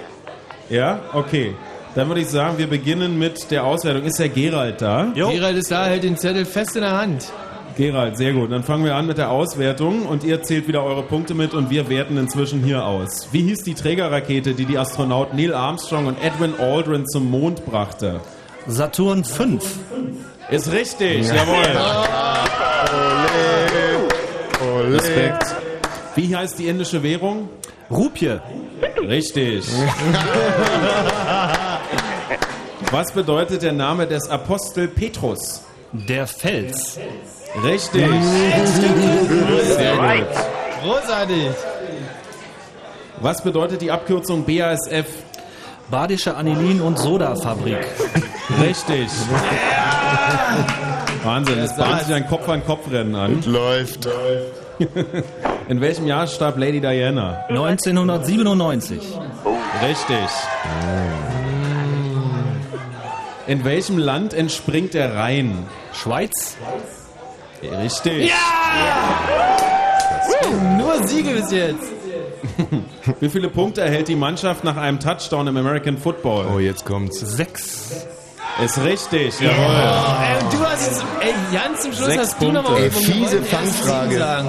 [0.68, 1.01] Ja?
[1.12, 1.56] Okay.
[1.97, 4.05] Dann würde ich sagen, wir beginnen mit der Auswertung.
[4.05, 5.09] Ist der Gerald da?
[5.12, 7.24] Gerald ist da, hält den Zettel fest in der Hand.
[7.76, 8.52] Gerald, sehr gut.
[8.52, 11.70] Dann fangen wir an mit der Auswertung und ihr zählt wieder eure Punkte mit und
[11.70, 13.30] wir werten inzwischen hier aus.
[13.32, 18.20] Wie hieß die Trägerrakete, die die Astronauten Neil Armstrong und Edwin Aldrin zum Mond brachte?
[18.68, 19.62] Saturn 5.
[20.51, 21.66] Ist richtig, jawohl.
[24.93, 25.44] Respekt.
[26.14, 27.48] Wie heißt die indische Währung?
[27.90, 28.38] Rupie.
[29.01, 29.66] Richtig.
[32.90, 35.62] Was bedeutet der Name des Apostel Petrus?
[35.93, 36.98] Der Fels.
[37.62, 38.06] Richtig.
[39.76, 40.26] Sehr gut.
[40.82, 41.51] Großartig.
[43.20, 45.06] Was bedeutet die Abkürzung BASF?
[45.90, 47.78] Badische Anilin- und Sodafabrik.
[48.60, 49.08] Richtig.
[51.22, 53.42] Wahnsinn, es bahnt sich ein Kopf-an-Kopf-Rennen an.
[53.46, 54.08] Läuft.
[55.68, 57.44] In welchem Jahr starb Lady Diana?
[57.48, 59.00] 1997.
[59.82, 60.18] Richtig.
[63.46, 65.66] In welchem Land entspringt der Rhein?
[65.92, 66.56] Schweiz.
[67.62, 68.32] Richtig.
[70.76, 71.95] Nur Siege bis jetzt.
[73.20, 76.46] Wie viele Punkte erhält die Mannschaft nach einem Touchdown im American Football?
[76.54, 77.20] Oh, jetzt kommt's.
[77.20, 78.06] Sechs.
[78.64, 79.54] Ist richtig, jawohl.
[79.54, 82.62] Ey, und du hast ey, ganz zum Schluss Sechs hast du Punkte.
[82.64, 84.18] vom Ey, fiese Fangfrage.
[84.18, 84.48] Sagen.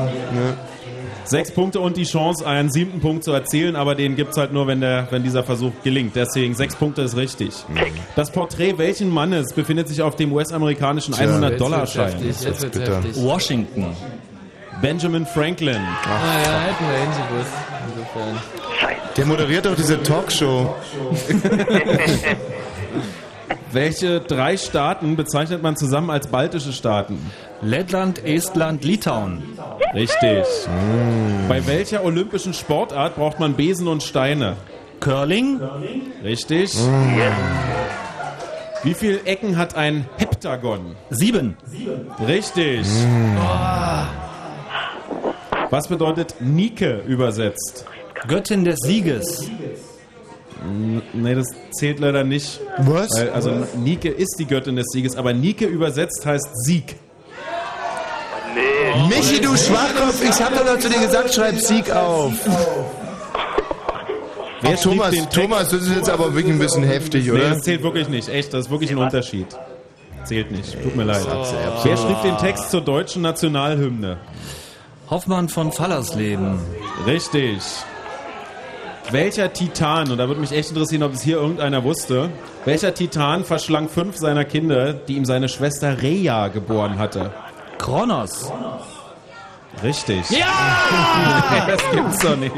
[1.26, 4.65] Sechs Punkte und die Chance, einen siebten Punkt zu erzielen, aber den gibt's halt nur,
[4.68, 6.15] wenn, der, wenn dieser Versuch gelingt.
[6.15, 7.51] Deswegen sechs Punkte ist richtig.
[8.15, 12.11] Das Porträt welchen Mannes befindet sich auf dem US-amerikanischen Jetzt wird's 100-Dollar-Schein?
[12.14, 12.95] heftig, jetzt wird's bitter.
[13.03, 13.22] heftig.
[13.22, 13.88] Washington.
[14.82, 15.76] Benjamin Franklin.
[15.76, 17.54] Ah ja, hätten wir hingewusst.
[17.88, 18.38] Insofern.
[19.16, 20.76] Der moderiert doch diese Talkshow.
[23.72, 27.20] Welche drei Staaten bezeichnet man zusammen als baltische Staaten?
[27.62, 29.44] Lettland, Estland, Litauen.
[29.94, 30.45] Richtig.
[31.49, 34.56] Bei welcher olympischen Sportart braucht man Besen und Steine?
[34.99, 35.60] Curling.
[36.24, 36.76] Richtig.
[38.84, 40.95] Wie viele Ecken hat ein Heptagon?
[41.10, 41.58] Sieben.
[42.26, 42.86] Richtig.
[45.69, 47.85] Was bedeutet Nike übersetzt?
[48.27, 49.49] Göttin des Sieges.
[51.14, 52.60] Nee, das zählt leider nicht.
[52.80, 53.10] Was?
[53.15, 56.95] Weil, also Nike ist die Göttin des Sieges, aber Nike übersetzt heißt Sieg.
[59.10, 62.34] Michi, du Schwachkopf, ich hab doch noch zu dir gesagt, schreib Sieg auf.
[64.61, 65.14] Wer Thomas?
[65.31, 67.49] Thomas, das ist jetzt aber wirklich ein bisschen heftig, Nee, oder?
[67.52, 68.27] das zählt wirklich nicht.
[68.27, 69.45] Echt, das ist wirklich ein Unterschied.
[70.23, 70.81] Zählt nicht.
[70.81, 71.26] Tut mir leid.
[71.84, 74.18] Wer schrieb den Text zur deutschen Nationalhymne?
[75.10, 76.60] Hoffmann von Fallersleben.
[77.06, 77.62] Richtig.
[79.10, 82.30] Welcher Titan, und da würde mich echt interessieren, ob es hier irgendeiner wusste,
[82.66, 87.32] welcher Titan verschlang fünf seiner Kinder, die ihm seine Schwester Rhea geboren hatte?
[87.78, 88.52] Kronos.
[89.82, 90.30] Richtig.
[90.30, 91.68] Ja!
[91.68, 92.54] das gibt's doch nicht.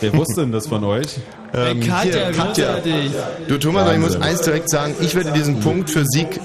[0.00, 1.18] Wer wusste denn das von euch?
[1.54, 2.76] Ähm, Katja, hier, Katja.
[3.48, 4.22] Du Thomas, ich muss Wahnsinn.
[4.22, 6.40] eins direkt sagen, ich werde diesen Punkt für Sieg,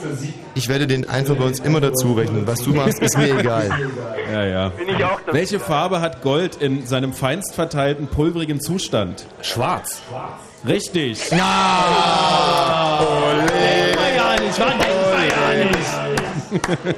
[0.55, 2.47] ich werde den einfach bei uns immer dazu rechnen.
[2.47, 3.69] Was du machst, ist mir egal.
[4.31, 4.69] Ja, ja.
[4.69, 5.19] Bin ich auch.
[5.31, 9.25] Welche Farbe hat Gold in seinem feinst verteilten, pulverigen Zustand?
[9.41, 10.01] Schwarz.
[10.67, 11.31] Richtig.
[11.31, 11.38] War
[14.15, 16.97] ja nicht, war war ja nicht.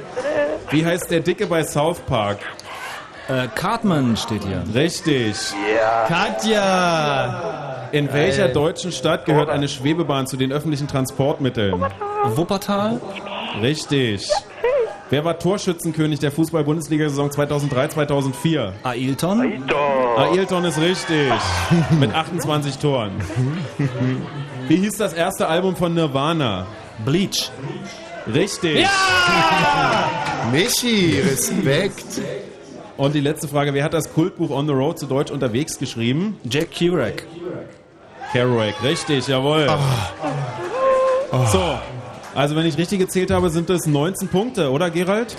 [0.70, 2.38] Wie heißt der Dicke bei South Park?
[3.28, 4.62] Äh, Cartman steht hier.
[4.74, 5.36] Richtig.
[6.06, 7.88] Katja!
[7.92, 11.84] In welcher deutschen Stadt gehört eine Schwebebahn zu den öffentlichen Transportmitteln?
[12.34, 13.00] Wuppertal.
[13.60, 14.28] Richtig.
[15.10, 18.72] Wer war Torschützenkönig der Fußball-Bundesliga-Saison 2003-2004?
[18.82, 19.64] Ailton.
[20.16, 21.32] Ailton ist richtig.
[22.00, 23.12] Mit 28 Toren.
[24.68, 26.66] Wie hieß das erste Album von Nirvana?
[27.04, 27.50] Bleach.
[28.26, 28.86] Richtig.
[30.52, 32.20] Michi, Respekt.
[32.96, 36.38] Und die letzte Frage, wer hat das Kultbuch On the Road zu Deutsch unterwegs geschrieben?
[36.48, 37.24] Jack Kerouac.
[38.32, 39.68] Kerouac, richtig, jawohl.
[41.52, 41.62] So,
[42.34, 45.36] also wenn ich richtig gezählt habe, sind das 19 Punkte, oder Gerald?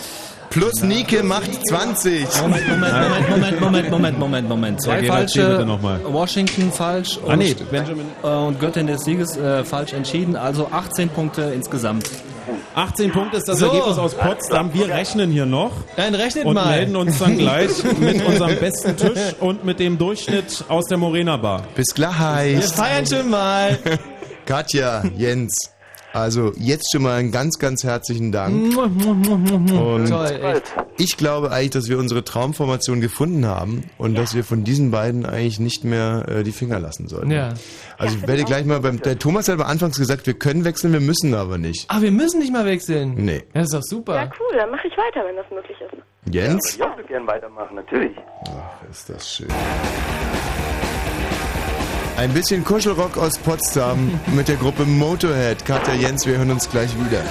[0.50, 2.26] Plus Nike macht 20.
[2.42, 4.82] Moment, Moment, Moment, Moment, Moment, Moment, Moment, Moment.
[4.82, 5.46] Zwei Ja, falsche.
[5.50, 6.00] bitte noch mal.
[6.06, 7.20] Washington falsch.
[7.28, 8.06] Ah, nee, Benjamin.
[8.24, 10.36] äh, und Göttin des Sieges äh, falsch entschieden.
[10.38, 12.10] Also 18 Punkte insgesamt.
[12.78, 13.66] 18 Punkte ist das So.
[13.66, 14.72] Ergebnis aus Potsdam.
[14.72, 16.68] Wir rechnen hier noch Dann rechnet und mal.
[16.70, 21.38] melden uns dann gleich mit unserem besten Tisch und mit dem Durchschnitt aus der Morena
[21.38, 21.64] Bar.
[21.74, 22.66] Bis Wir gleich.
[22.66, 23.80] feiern schon mal.
[24.45, 25.56] Katja, Jens,
[26.18, 28.76] Also jetzt schon mal einen ganz, ganz herzlichen Dank.
[28.76, 30.73] Und Toll, echt.
[30.98, 35.27] ich glaube eigentlich, dass wir unsere Traumformation gefunden haben und dass wir von diesen beiden
[35.27, 37.30] eigentlich nicht mehr äh, die Finger lassen sollten.
[37.30, 37.53] Ja.
[37.99, 38.99] Also ich werde gleich mal beim.
[39.02, 41.85] Der Thomas hat aber anfangs gesagt, wir können wechseln, wir müssen aber nicht.
[41.89, 43.14] Ah, wir müssen nicht mal wechseln.
[43.15, 43.44] Nee.
[43.53, 44.15] Das ist doch super.
[44.15, 46.34] Ja, cool, dann mache ich weiter, wenn das möglich ist.
[46.34, 46.77] Jens?
[46.77, 48.18] Ja, ich würde gerne weitermachen, natürlich.
[48.48, 49.48] Ach, ist das schön.
[52.18, 55.64] Ein bisschen Kuschelrock aus Potsdam mit der Gruppe Motorhead.
[55.64, 57.22] Katja Jens, wir hören uns gleich wieder.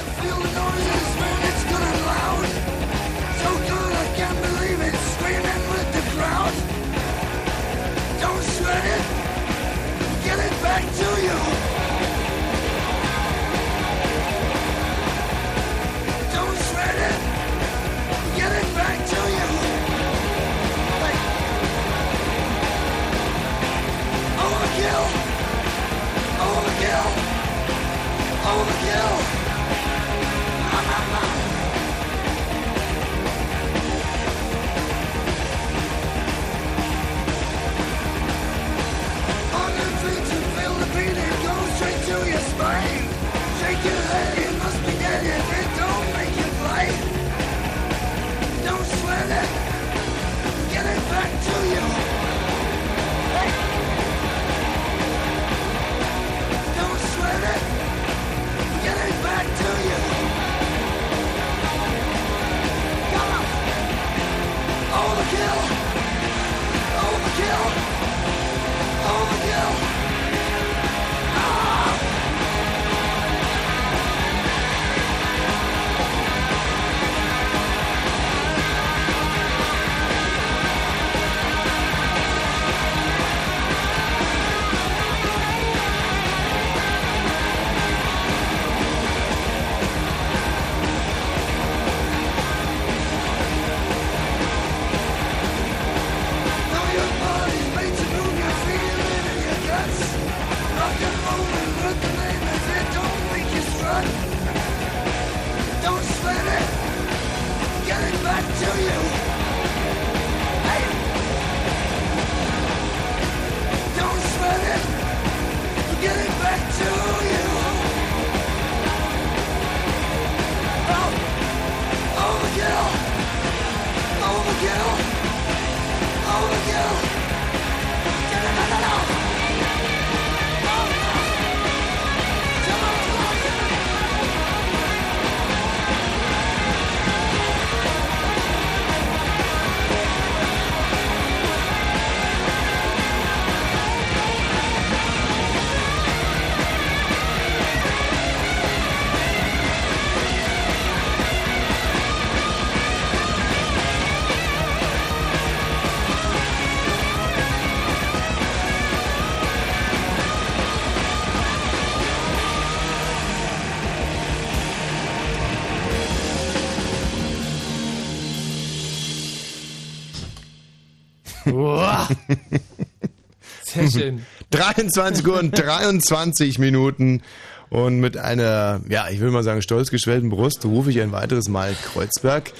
[173.98, 174.26] Schön.
[174.50, 177.22] 23 Uhr und 23 Minuten.
[177.68, 181.48] Und mit einer, ja, ich will mal sagen, stolz geschwellten Brust rufe ich ein weiteres
[181.48, 182.52] Mal Kreuzberg.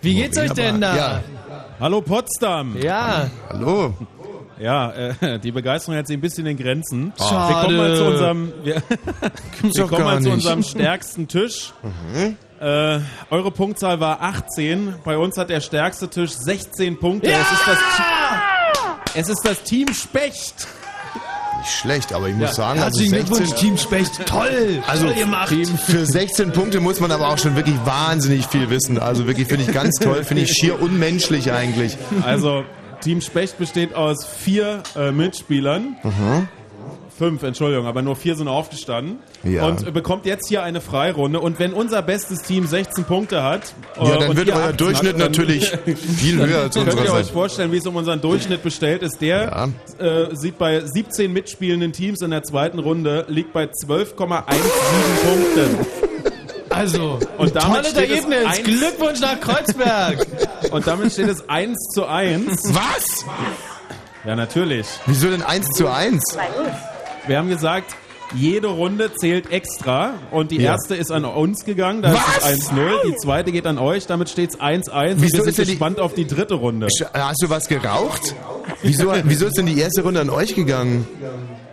[0.00, 0.96] Wie geht's euch denn da?
[0.96, 1.24] Ja.
[1.80, 2.76] Hallo Potsdam.
[2.80, 3.30] Ja.
[3.48, 3.94] Hallo.
[4.60, 7.12] Ja, äh, die Begeisterung hält sich ein bisschen in Grenzen.
[7.18, 7.54] Schade.
[7.54, 8.82] Wir kommen mal zu unserem, wir,
[9.62, 11.72] wir kommen mal zu unserem stärksten Tisch.
[12.60, 13.00] Äh,
[13.30, 14.94] eure Punktzahl war 18.
[15.02, 17.32] Bei uns hat der stärkste Tisch 16 Punkte.
[17.32, 17.78] Es, ist das,
[19.16, 20.68] es ist das Team Specht.
[21.62, 24.26] Nicht schlecht, aber ich muss sagen, also Herzlichen 16, Glückwunsch, Team Specht.
[24.26, 24.82] Toll.
[24.88, 25.54] also Toll gemacht.
[25.86, 28.98] für 16 Punkte muss man aber auch schon wirklich wahnsinnig viel wissen.
[28.98, 31.96] Also wirklich finde ich ganz toll, finde ich schier unmenschlich eigentlich.
[32.26, 32.64] Also
[33.00, 35.98] Team Specht besteht aus vier äh, Mitspielern.
[37.16, 39.18] Fünf, Entschuldigung, aber nur vier sind aufgestanden.
[39.44, 39.66] Ja.
[39.66, 41.40] Und bekommt jetzt hier eine Freirunde.
[41.40, 45.12] Und wenn unser bestes Team 16 Punkte hat, äh, Ja, dann wird euer 18 Durchschnitt
[45.14, 45.68] dann- natürlich
[46.16, 49.20] viel höher als Könnt ihr unserer euch vorstellen, wie es um unseren Durchschnitt bestellt ist?
[49.20, 55.86] Der äh, sieht bei 17 mitspielenden Teams in der zweiten Runde, liegt bei 12,17 Punkten.
[56.74, 58.62] Also, Und damit tolles steht es Ergebnis.
[58.80, 60.26] Glückwunsch nach Kreuzberg.
[60.70, 62.46] Und damit steht es 1 zu 1.
[62.74, 63.26] Was?
[64.24, 64.86] Ja, natürlich.
[65.04, 66.22] Wieso denn 1 zu 1?
[67.26, 67.94] Wir haben gesagt,
[68.34, 70.72] jede Runde zählt extra und die Ja.
[70.72, 72.20] erste ist an uns gegangen, da Was?
[72.50, 75.40] ist es 1-0, die zweite geht an euch, damit steht es 1-1 und Wieso wir
[75.44, 76.86] sind ist denn die- gespannt auf die dritte Runde.
[76.88, 78.34] Sch- Hast du was geraucht?
[78.82, 81.06] Wieso, wieso ist denn die erste Runde an euch gegangen?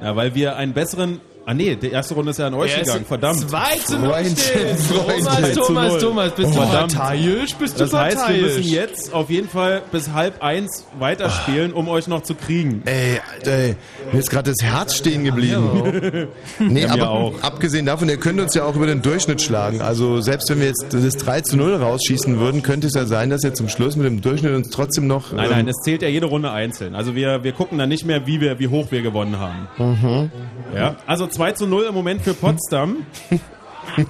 [0.01, 1.19] Ja, weil wir einen besseren
[1.49, 3.49] Ah nee, die erste Runde ist ja an euch ist gegangen, verdammt.
[3.49, 4.79] 2 zu 0 Freundchen, steht.
[4.81, 5.25] Freundchen.
[5.25, 5.99] Thomas, 2 zu Thomas, 0.
[5.99, 6.95] Thomas, bist du Verdammt.
[6.95, 7.55] parteiisch?
[7.55, 8.41] Bist du Das heißt, wir parteiisch?
[8.43, 12.83] müssen jetzt auf jeden Fall bis halb eins weiterspielen, um euch noch zu kriegen.
[12.85, 13.75] Ey, ey,
[14.11, 16.27] mir ist gerade das Herz stehen geblieben.
[16.59, 17.41] nee, mir aber auch.
[17.41, 19.81] abgesehen davon, ihr könnt uns ja auch über den Durchschnitt schlagen.
[19.81, 23.31] Also selbst wenn wir jetzt das 3 zu 0 rausschießen würden, könnte es ja sein,
[23.31, 25.31] dass ihr zum Schluss mit dem Durchschnitt uns trotzdem noch...
[25.31, 26.93] Nein, ähm, nein, es zählt ja jede Runde einzeln.
[26.93, 29.67] Also wir, wir gucken dann nicht mehr, wie, wir, wie hoch wir gewonnen haben.
[29.79, 30.31] Mhm.
[30.75, 33.05] Ja, also 2 zu 0 im Moment für Potsdam.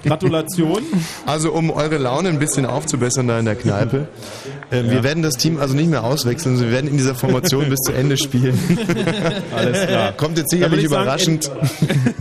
[0.03, 0.83] Gratulation.
[1.25, 4.07] Also um eure Laune ein bisschen aufzubessern da in der Kneipe.
[4.71, 7.69] Äh, Wir werden das Team also nicht mehr auswechseln, sondern wir werden in dieser Formation
[7.69, 8.57] bis zu Ende spielen.
[9.55, 10.11] Alles klar.
[10.13, 11.51] Kommt jetzt sicherlich ich sagen, überraschend.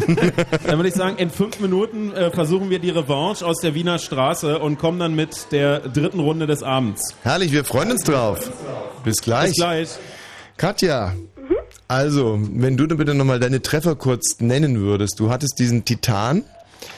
[0.67, 3.99] Dann würde ich sagen, in fünf Minuten äh, versuchen wir die Revanche aus der Wiener
[3.99, 7.15] Straße und kommen dann mit der dritten Runde des Abends.
[7.23, 8.51] Herrlich, wir freuen uns drauf.
[9.05, 9.49] Bis gleich.
[9.49, 9.89] Bis gleich.
[10.57, 11.13] Katja,
[11.89, 15.19] also, wenn du dann bitte nochmal deine Treffer kurz nennen würdest.
[15.19, 16.45] Du hattest diesen Titan.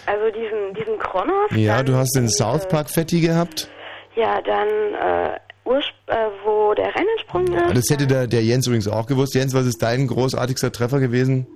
[0.06, 1.50] Also diesen, diesen Kronos.
[1.52, 3.68] Ja, du hast den South Park Fetti gehabt.
[4.16, 6.14] Ja, dann, äh, Ursp äh,
[6.44, 7.76] wo der Rennensprung ist.
[7.76, 9.34] Das hätte der, der Jens übrigens auch gewusst.
[9.34, 11.46] Jens, was ist dein großartigster Treffer gewesen?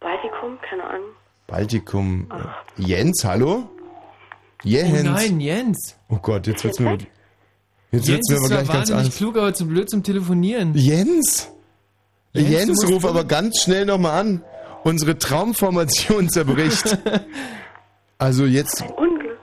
[0.00, 1.08] Baltikum, keine Ahnung.
[1.46, 2.28] Baltikum.
[2.76, 3.68] Jens, hallo?
[4.64, 5.08] Jens.
[5.08, 5.96] Oh nein, Jens.
[6.08, 6.98] Oh Gott, jetzt wird's mir,
[7.92, 9.16] jetzt Jens wird's mir ist aber zwar gleich ganz wahnsinnig anders.
[9.16, 10.74] klug, aber zu blöd zum Telefonieren.
[10.74, 11.52] Jens?
[12.32, 14.44] Jens, Jens, ruf aber ganz schnell nochmal an.
[14.84, 16.98] Unsere Traumformation zerbricht.
[18.18, 18.82] also jetzt.
[18.96, 19.38] Unglück.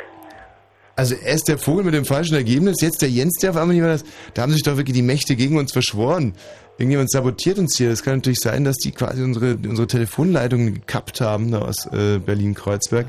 [0.95, 3.83] Also erst der Vogel mit dem falschen Ergebnis, jetzt der Jens, der auf einmal nicht
[3.83, 4.03] mehr das.
[4.33, 6.33] Da haben sich doch wirklich die Mächte gegen uns verschworen.
[6.79, 7.89] Irgendjemand sabotiert uns hier.
[7.89, 12.19] Das kann natürlich sein, dass die quasi unsere, unsere Telefonleitungen gekappt haben da aus äh,
[12.19, 13.05] Berlin-Kreuzberg.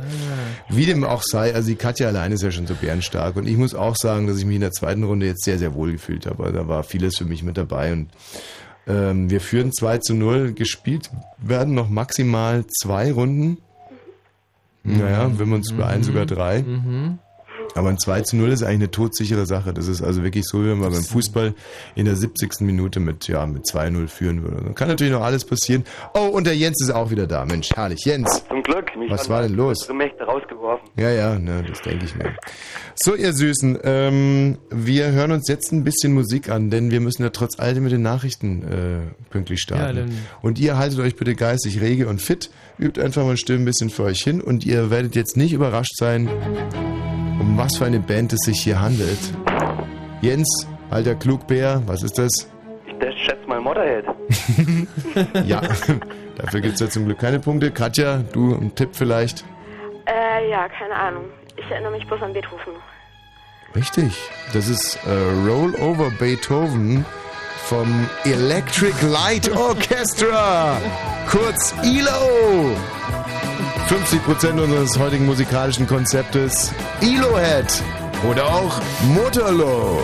[0.71, 3.37] Wie dem auch sei, also die Katja alleine ist ja schon so bärenstark.
[3.37, 5.75] Und ich muss auch sagen, dass ich mich in der zweiten Runde jetzt sehr, sehr
[5.75, 6.45] wohl gefühlt habe.
[6.45, 7.93] Also Da war vieles für mich mit dabei.
[7.93, 8.09] Und
[8.89, 10.53] ähm, wir führen 2 zu 0.
[10.55, 13.59] Gespielt werden noch maximal zwei Runden.
[14.83, 16.63] Naja, wenn wir uns beeilen, sogar drei.
[16.63, 17.19] Mhm.
[17.75, 19.75] Aber ein 2 zu 0 ist eigentlich eine todsichere Sache.
[19.75, 21.55] Das ist also wirklich so, wie wenn man beim Fußball
[21.95, 22.61] in der 70.
[22.61, 24.63] Minute mit, ja, mit 2-0 führen würde.
[24.65, 25.85] Dann kann natürlich noch alles passieren.
[26.15, 27.45] Oh, und der Jens ist auch wieder da.
[27.45, 28.05] Mensch, herrlich.
[28.05, 28.45] Jens.
[28.49, 28.97] Zum Glück.
[28.97, 29.89] Mich Was war denn los?
[29.93, 30.27] Mächte
[30.69, 30.89] rausgeworfen.
[30.97, 32.35] Ja, ja, ne, das denke ich mir.
[32.95, 37.23] So, ihr Süßen, ähm, wir hören uns jetzt ein bisschen Musik an, denn wir müssen
[37.23, 39.97] ja trotz allem mit den Nachrichten äh, pünktlich starten.
[39.97, 43.65] Ja, und ihr haltet euch bitte geistig rege und fit, übt einfach mal still ein
[43.65, 46.29] bisschen für euch hin und ihr werdet jetzt nicht überrascht sein,
[47.41, 49.19] um was für eine Band es sich hier handelt.
[50.21, 52.49] Jens, alter Klugbär, was ist das?
[52.87, 54.05] Ich das schätze mal Motorhead.
[55.47, 55.61] ja,
[56.37, 57.71] dafür gibt's ja zum Glück keine Punkte.
[57.71, 59.45] Katja, du, ein Tipp vielleicht?
[60.09, 61.25] Äh, ja, keine Ahnung.
[61.57, 62.75] Ich erinnere mich bloß an Beethoven.
[63.75, 64.17] Richtig.
[64.53, 65.11] Das ist äh,
[65.47, 67.05] Roll Over Beethoven
[67.67, 70.81] vom Electric Light Orchestra.
[71.29, 72.75] Kurz ELO.
[73.89, 76.73] 50% unseres heutigen musikalischen Konzeptes
[77.03, 77.83] ELO-Head
[78.31, 78.81] oder auch
[79.15, 80.01] Motorlo.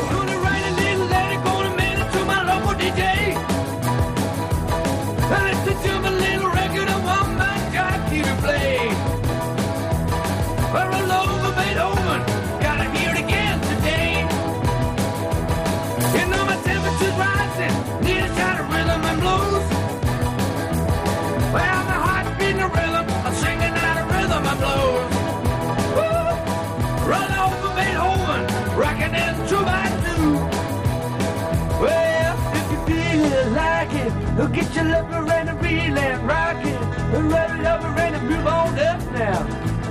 [34.37, 36.81] It, get your lover and a reel and rock it.
[37.15, 39.43] Run it over and a move on up now.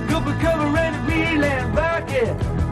[0.08, 2.63] Go for cover and a reel and rock it.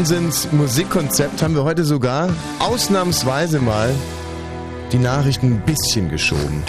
[0.00, 3.94] Wahnsinns-Musikkonzept haben wir heute sogar ausnahmsweise mal
[4.92, 6.62] die Nachrichten ein bisschen geschoben.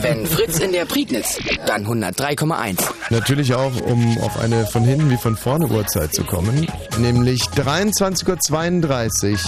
[0.00, 2.78] Wenn Fritz in der Prignitz, dann 103,1.
[3.10, 6.68] Natürlich auch, um auf eine von hinten wie von vorne Uhrzeit zu kommen,
[6.98, 9.38] nämlich 23.32 Uhr.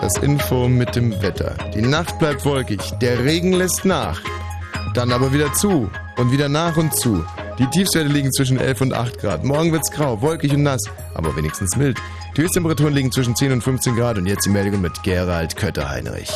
[0.00, 1.54] Das Info mit dem Wetter.
[1.74, 4.22] Die Nacht bleibt wolkig, der Regen lässt nach,
[4.94, 7.22] dann aber wieder zu und wieder nach und zu.
[7.58, 9.44] Die Tiefstwerte liegen zwischen 11 und 8 Grad.
[9.44, 10.80] Morgen wird's grau, wolkig und nass,
[11.14, 11.98] aber wenigstens mild.
[12.34, 16.30] Die Höchsttemperaturen liegen zwischen 10 und 15 Grad und jetzt die Meldung mit Gerald Kötter-Heinrich.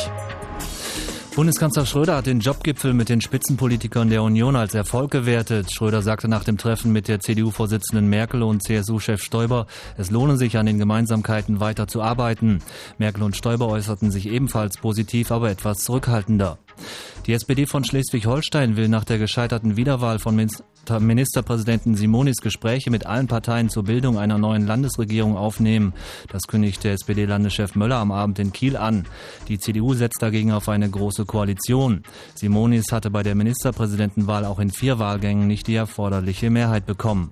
[1.35, 5.73] Bundeskanzler Schröder hat den Jobgipfel mit den Spitzenpolitikern der Union als Erfolg gewertet.
[5.73, 9.65] Schröder sagte nach dem Treffen mit der CDU-Vorsitzenden Merkel und CSU-Chef Stoiber,
[9.97, 12.59] es lohne sich an den Gemeinsamkeiten weiter zu arbeiten.
[12.99, 16.59] Merkel und Stoiber äußerten sich ebenfalls positiv, aber etwas zurückhaltender.
[17.25, 20.35] Die SPD von Schleswig-Holstein will nach der gescheiterten Wiederwahl von
[20.99, 25.93] Ministerpräsidenten Simonis Gespräche mit allen Parteien zur Bildung einer neuen Landesregierung aufnehmen.
[26.29, 29.05] Das kündigt der SPD-Landeschef Möller am Abend in Kiel an.
[29.47, 32.03] Die CDU setzt dagegen auf eine große Koalition.
[32.35, 37.31] Simonis hatte bei der Ministerpräsidentenwahl auch in vier Wahlgängen nicht die erforderliche Mehrheit bekommen.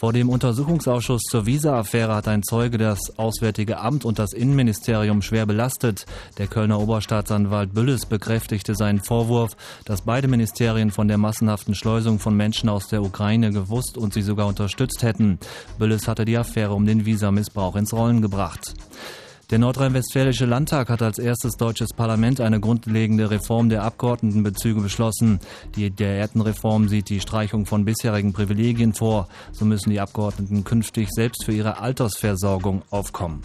[0.00, 5.44] Vor dem Untersuchungsausschuss zur Visa-Affäre hat ein Zeuge das Auswärtige Amt und das Innenministerium schwer
[5.44, 6.06] belastet.
[6.38, 12.34] Der Kölner Oberstaatsanwalt Bülles bekräftigte seinen Vorwurf, dass beide Ministerien von der massenhaften Schleusung von
[12.34, 15.38] Menschen aus der Ukraine gewusst und sie sogar unterstützt hätten.
[15.78, 18.72] Bülles hatte die Affäre um den Visamissbrauch ins Rollen gebracht.
[19.50, 25.40] Der Nordrhein-Westfälische Landtag hat als erstes deutsches Parlament eine grundlegende Reform der Abgeordnetenbezüge beschlossen.
[25.74, 29.26] Die Diätenreform sieht die Streichung von bisherigen Privilegien vor.
[29.50, 33.42] So müssen die Abgeordneten künftig selbst für ihre Altersversorgung aufkommen.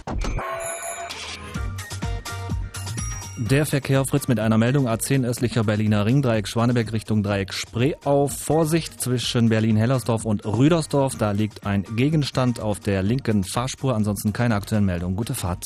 [3.37, 7.95] Der Verkehr Fritz mit einer Meldung A10 östlicher Berliner Ring, Dreieck Schwaneberg Richtung Dreieck Spree
[8.05, 8.31] auf.
[8.31, 11.17] Vorsicht zwischen Berlin-Hellersdorf und Rüdersdorf.
[11.17, 13.93] Da liegt ein Gegenstand auf der linken Fahrspur.
[13.93, 15.17] Ansonsten keine aktuellen Meldungen.
[15.17, 15.65] Gute Fahrt.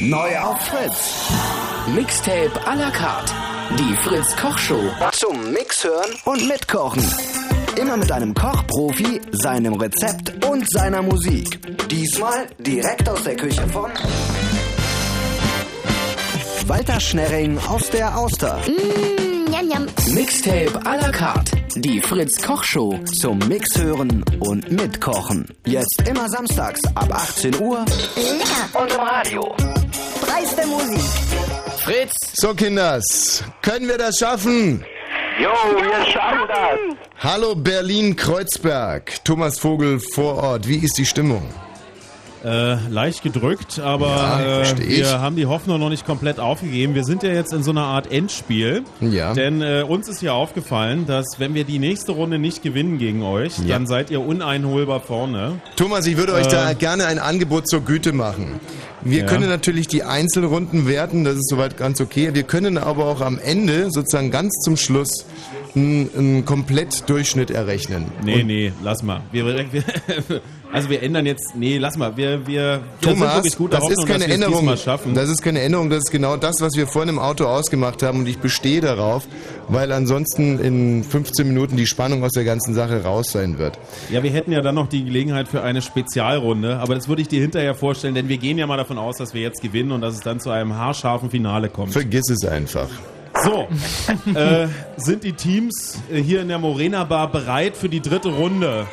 [0.00, 1.30] Neu auf Fritz.
[1.94, 3.34] Mixtape à la carte.
[3.78, 4.90] Die Fritz Kochshow.
[5.12, 7.02] Zum Mixhören und Mitkochen.
[7.78, 11.60] Immer mit einem Kochprofi, seinem Rezept und seiner Musik.
[11.90, 13.90] Diesmal direkt aus der Küche von
[16.68, 18.60] Walter Schnerring aus der Auster.
[18.66, 20.14] Mm, yum, yum.
[20.14, 21.56] Mixtape à la carte.
[21.76, 25.46] Die Fritz Kochshow zum Mixhören und Mitkochen.
[25.64, 27.86] Jetzt immer samstags ab 18 Uhr.
[28.16, 28.82] Lecker.
[28.82, 29.56] Und im Radio.
[30.20, 31.00] Dreiste Musik.
[31.78, 32.12] Fritz.
[32.34, 34.84] So, Kinders, können wir das schaffen?
[35.40, 36.96] Jo, wir schaffen das.
[37.20, 39.24] Hallo Berlin-Kreuzberg.
[39.24, 40.68] Thomas Vogel vor Ort.
[40.68, 41.42] Wie ist die Stimmung?
[42.44, 46.94] Äh, leicht gedrückt, aber Ja, äh, wir haben die Hoffnung noch nicht komplett aufgegeben.
[46.94, 48.84] Wir sind ja jetzt in so einer Art Endspiel.
[49.00, 49.34] Ja.
[49.34, 53.22] Denn äh, uns ist ja aufgefallen, dass wenn wir die nächste Runde nicht gewinnen gegen
[53.22, 53.74] euch, Ja.
[53.74, 55.60] dann seid ihr uneinholbar vorne.
[55.74, 58.60] Thomas, ich würde euch da gerne ein Angebot zur Güte machen.
[59.02, 59.26] Wir Ja.
[59.26, 62.30] können natürlich die Einzelrunden werten, das ist soweit ganz okay.
[62.34, 65.26] Wir können aber auch am Ende, sozusagen ganz zum Schluss,
[65.74, 68.06] einen, einen Komplettdurchschnitt errechnen.
[68.24, 69.20] Nee, Und nee, lass mal.
[69.32, 69.84] Wir, wir,
[70.72, 72.16] also wir ändern jetzt, nee, lass mal.
[72.16, 74.66] Wir, wir, Thomas, wirklich guter das ist keine Änderung.
[75.14, 78.20] Das ist keine Änderung, das ist genau das, was wir vorhin im Auto ausgemacht haben
[78.20, 79.26] und ich bestehe darauf,
[79.68, 83.78] weil ansonsten in 15 Minuten die Spannung aus der ganzen Sache raus sein wird.
[84.10, 87.28] Ja, wir hätten ja dann noch die Gelegenheit für eine Spezialrunde, aber das würde ich
[87.28, 90.02] dir hinterher vorstellen, denn wir gehen ja mal davon aus, dass wir jetzt gewinnen und
[90.02, 91.92] dass es dann zu einem haarscharfen Finale kommt.
[91.92, 92.88] Vergiss es einfach.
[93.42, 93.68] So,
[94.38, 98.86] äh, sind die Teams äh, hier in der Morena Bar bereit für die dritte Runde?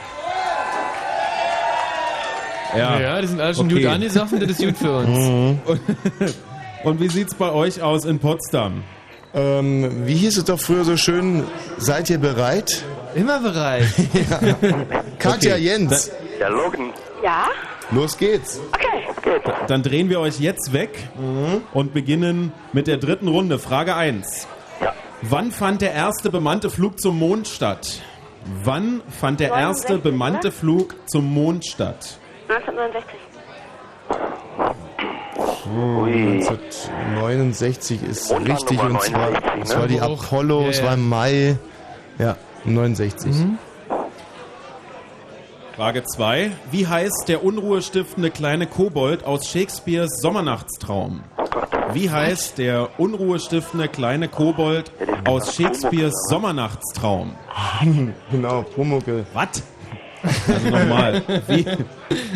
[2.77, 5.09] Ja, die sind alle schon gut angesoffen, das ist gut für uns.
[5.09, 5.59] Mhm.
[5.65, 5.81] Und,
[6.83, 8.83] und wie sieht's bei euch aus in Potsdam?
[9.33, 11.43] Ähm, wie hieß es doch früher so schön?
[11.77, 12.83] Seid ihr bereit?
[13.15, 13.85] Immer bereit.
[15.19, 16.91] Katja Okay, Jens, Ja, Logan.
[17.23, 17.47] Ja?
[17.91, 18.59] los geht's.
[18.73, 19.39] Okay.
[19.67, 21.09] Dann drehen wir euch jetzt weg
[21.73, 23.57] und beginnen mit der dritten Runde.
[23.57, 24.47] Frage 1.
[25.23, 28.01] Wann fand der erste bemannte Flug zum Mond statt?
[28.63, 30.51] Wann fand der erste 69, bemannte?
[30.51, 32.19] Flug zum Mond statt?
[32.47, 33.19] 1969.
[35.67, 36.11] Ui.
[36.11, 40.01] 1969 ist Mondlandung richtig und zwar, 69, es war die ne?
[40.03, 41.57] Apollo, Ja, es war im Mai,
[42.19, 43.35] ja, 69.
[45.75, 46.51] Frage 2.
[46.71, 51.21] Wie heißt der unruhestiftende kleine Kobold aus Shakespeares Sommernachtstraum?
[51.91, 54.91] Wie heißt der unruhestiftende kleine Kobold
[55.25, 57.35] aus Shakespeares Sommernachtstraum?
[58.31, 59.25] genau, Pumuckel.
[59.33, 59.63] Was?
[60.47, 61.21] Also nochmal.
[61.47, 61.65] Wie,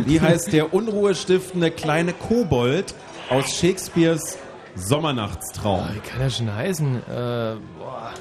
[0.06, 2.94] wie heißt der unruhestiftende kleine Kobold
[3.30, 4.38] aus Shakespeares
[4.76, 5.88] Sommernachtstraum?
[5.94, 6.96] Wie kann er schon heißen?
[6.96, 8.14] Äh, boah.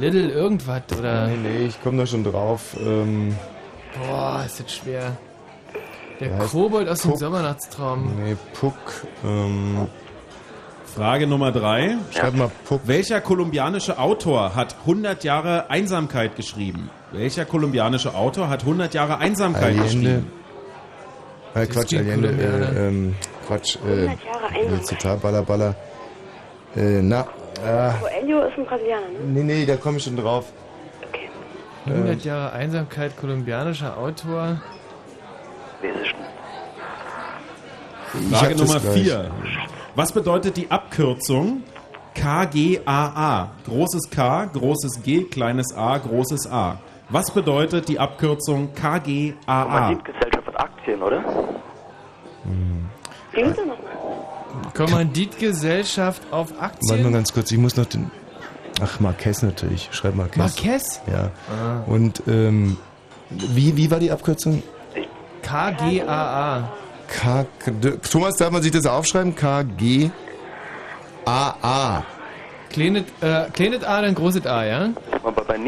[0.00, 1.26] Little irgendwas oder.
[1.28, 2.76] Nee, nee, ich komme da schon drauf.
[2.78, 3.34] Ähm,
[4.06, 5.16] Boah, ist das schwer.
[6.20, 7.20] Der Kobold aus dem Puck.
[7.20, 8.12] Sommernachtstraum.
[8.22, 8.74] nee, Puck.
[9.24, 9.86] Ähm,
[10.94, 11.96] Frage Nummer 3.
[12.12, 12.82] schreib mal Puck.
[12.84, 16.90] Welcher kolumbianische Autor hat 100 Jahre Einsamkeit geschrieben?
[17.12, 19.84] Welcher kolumbianische Autor hat 100 Jahre Einsamkeit Allende.
[19.84, 20.32] geschrieben?
[21.54, 22.28] Äh, Quatsch, Allende.
[22.28, 23.14] Äh, ähm,
[23.46, 23.76] Quatsch.
[23.76, 24.98] Äh, 100 Jahre das ist Einsamkeit.
[25.00, 25.74] total ballerballer.
[26.76, 29.18] Äh, na, äh, Coelho ist ein Brasilianer, ne?
[29.26, 30.52] nee, nee, da komme ich schon drauf.
[31.86, 34.60] 100 Jahre Einsamkeit, kolumbianischer Autor.
[38.30, 38.80] Ich Frage Nummer.
[38.80, 39.30] 4.
[39.98, 41.64] Was bedeutet die Abkürzung
[42.14, 43.50] KGAA?
[43.66, 46.78] Großes K, großes G, kleines a, großes a.
[47.08, 49.64] Was bedeutet die Abkürzung KGAA?
[49.64, 51.24] Kommanditgesellschaft von Aktien, oder?
[53.32, 53.76] Bitte nochmal?
[54.72, 57.12] Kommanditgesellschaft auf Warte mal Aktien.
[57.12, 58.08] ganz kurz, ich muss noch den.
[58.80, 59.88] Ach, Marquez natürlich.
[59.90, 60.38] Schreib Marquez.
[60.38, 61.02] Marquez?
[61.10, 61.32] Ja.
[61.50, 61.82] Ah.
[61.88, 62.76] Und ähm,
[63.30, 64.62] wie, wie war die Abkürzung?
[65.42, 66.68] KGAA.
[67.08, 67.46] K
[68.10, 69.34] Thomas, darf man sich das aufschreiben?
[69.34, 70.10] KG
[71.24, 72.04] AA.
[72.70, 74.90] Kleines, äh, kleines A, dann großes A, ja?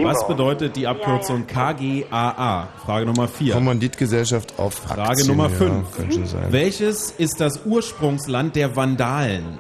[0.02, 2.68] Was bedeutet die Abkürzung KGAA?
[2.84, 3.54] Frage Nummer 4.
[3.54, 5.96] Kommanditgesellschaft auf Frage Aktien, Nummer ja, 5.
[5.96, 6.46] Kann schon sein.
[6.50, 9.58] Welches ist das Ursprungsland der Vandalen?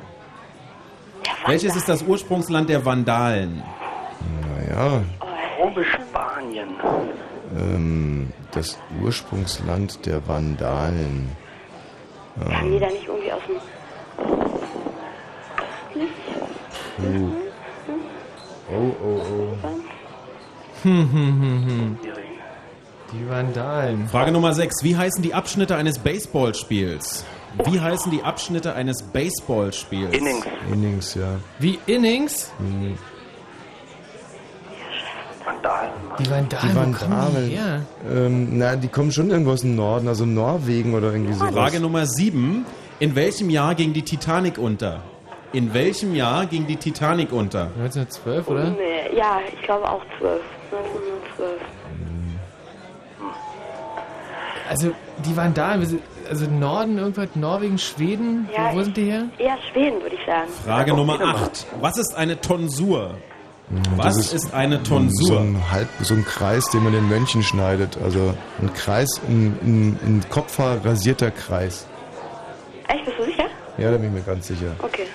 [1.46, 3.62] Welches ist das Ursprungsland der Vandalen?
[4.68, 5.02] Naja,
[5.56, 6.68] Grobe Spanien.
[7.58, 11.30] ähm, das Ursprungsland der Vandalen.
[12.40, 13.56] Die Ähm, da nicht irgendwie aus dem...
[17.04, 17.30] uh.
[18.72, 19.68] Oh, oh, oh.
[20.82, 21.98] Hm, hm, hm, hm.
[23.12, 24.08] Die Vandalen.
[24.08, 24.84] Frage Nummer 6.
[24.84, 27.24] Wie heißen die Abschnitte eines Baseballspiels?
[27.64, 30.16] Wie heißen die Abschnitte eines Baseballspiels?
[30.16, 30.46] Innings.
[30.72, 31.40] Innings, ja.
[31.58, 32.52] Wie Innings?
[32.60, 32.96] Mhm.
[35.54, 35.90] Vandalen.
[36.18, 37.48] Die Vandalen, Die wo kommen die Vandalen.
[37.50, 37.80] her?
[38.10, 41.52] Ähm, na, die kommen schon irgendwo aus dem Norden, also Norwegen oder irgendwie sowas.
[41.54, 42.64] Frage Nummer 7.
[43.00, 45.00] In welchem Jahr ging die Titanic unter?
[45.52, 47.68] In welchem Jahr ging die Titanic unter?
[47.78, 48.70] 1912, oder?
[48.70, 50.40] Nee, ja, ich glaube auch 12.
[50.70, 51.60] 1912.
[54.68, 54.92] Also,
[55.26, 59.24] die Vandalen, also Norden, irgendwas, Norwegen, Schweden, Ja, wo, wo sind die her?
[59.38, 60.48] Eher Schweden, würde ich sagen.
[60.64, 61.66] Frage Nummer 8.
[61.80, 63.16] Was ist eine Tonsur?
[63.96, 65.40] Was Das ist, eine So Tonsur?
[65.40, 67.96] ein, halb, so ein Kreis, den man den Mönchen schneidet.
[68.02, 71.86] Also ein Kreis, ein, ein, ein Kopfhaar rasierter Kreis.
[72.88, 73.44] Echt, bist du sicher?
[73.78, 74.74] Ja, da bin ich mir ganz sicher.
[74.80, 75.06] Okay.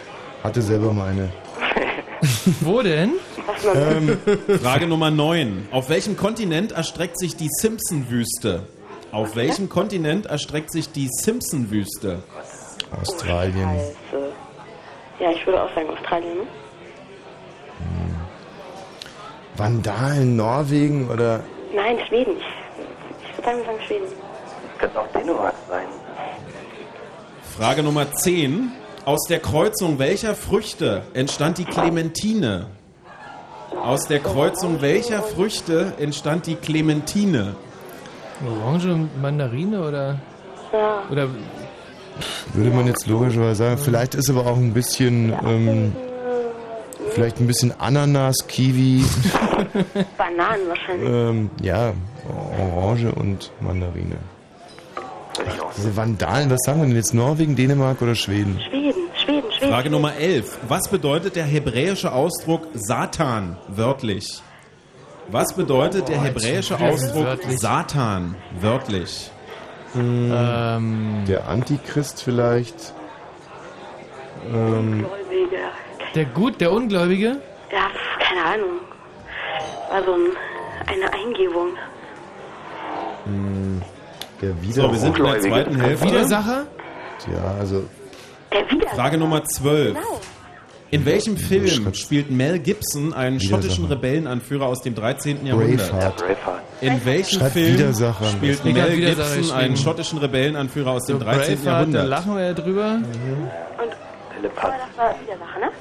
[0.44, 1.30] Hatte selber mal eine.
[2.62, 3.14] Wo denn?
[3.76, 4.18] Ähm,
[4.62, 5.68] Frage Nummer 9.
[5.72, 8.64] Auf welchem Kontinent erstreckt sich die Simpson-Wüste?
[9.12, 12.24] Auf welchem Kontinent erstreckt sich die Simpson-Wüste?
[13.02, 13.68] Australien.
[13.68, 14.26] Also,
[15.20, 16.44] ja, ich würde auch sagen Australien, ne?
[19.58, 21.42] Vandalen, Norwegen oder.
[21.74, 22.34] Nein, Schweden.
[22.38, 24.06] Ich, ich würde sagen, wir sagen Schweden.
[24.78, 25.88] Könnte auch Dänemark sein.
[27.58, 28.72] Frage Nummer 10.
[29.06, 32.66] Aus der Kreuzung welcher Früchte entstand die Clementine?
[33.84, 37.56] Aus der Kreuzung welcher Früchte entstand die Clementine?
[38.46, 40.20] Orange und Mandarine oder?
[41.12, 41.28] Oder
[42.54, 43.78] Würde man jetzt logischerweise sagen.
[43.78, 45.96] Vielleicht ist aber auch ein bisschen, ähm,
[47.16, 49.04] vielleicht ein bisschen Ananas, Kiwi,
[50.18, 51.10] Bananen wahrscheinlich.
[51.10, 51.94] ähm, ja,
[52.76, 54.18] Orange und Mandarine.
[55.78, 57.14] Diese Vandalen, was sagen wir denn jetzt?
[57.14, 58.60] Norwegen, Dänemark oder Schweden?
[58.70, 59.72] Schweden, Schweden, Schweden.
[59.72, 60.60] Frage Nummer 11.
[60.68, 64.42] Was bedeutet der hebräische Ausdruck Satan wörtlich?
[65.30, 67.60] Was bedeutet der hebräische Ausdruck wörtlich.
[67.60, 69.32] Satan wörtlich?
[69.96, 72.94] Ähm, der Antichrist vielleicht.
[74.54, 75.58] Ähm, Gläubige.
[76.16, 77.38] Der Gut, der Ungläubige?
[77.72, 77.88] Ja,
[78.20, 78.80] keine Ahnung.
[79.90, 80.32] War so ein,
[80.88, 81.70] eine Eingebung.
[83.26, 83.82] mh,
[84.42, 86.06] der So, wir sind in der zweiten Hälfte.
[86.08, 86.66] Widersacher?
[87.32, 87.84] Ja, also
[88.52, 88.96] Der Widersacher.
[88.96, 89.94] Frage Nummer 12.
[89.94, 90.22] Genau.
[90.92, 95.46] In welchem Film spielt Mel Gibson einen schottischen Rebellenanführer aus dem 13.
[95.46, 95.90] Jahrhundert?
[95.92, 96.24] Braveheart.
[96.82, 98.26] In welchem Schreibt Film Widersacher.
[98.26, 101.56] spielt Mel Widersacher Gibson einen schottischen Rebellenanführer aus dem So 13.
[101.58, 102.08] Braveheart, da Jahrhundert?
[102.08, 102.92] lachen wir ja drüber.
[102.94, 103.94] Und
[104.58, 105.72] aber das war Widersacher, ne?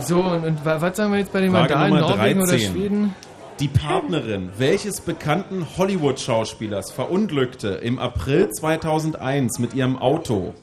[0.00, 1.94] So, und, und wa- was sagen wir jetzt bei den Frage Vandalen?
[1.94, 2.72] Nummer Norwegen oder 13.
[2.72, 3.14] Schweden?
[3.60, 10.54] Die Partnerin welches bekannten Hollywood-Schauspielers verunglückte im April 2001 mit ihrem Auto?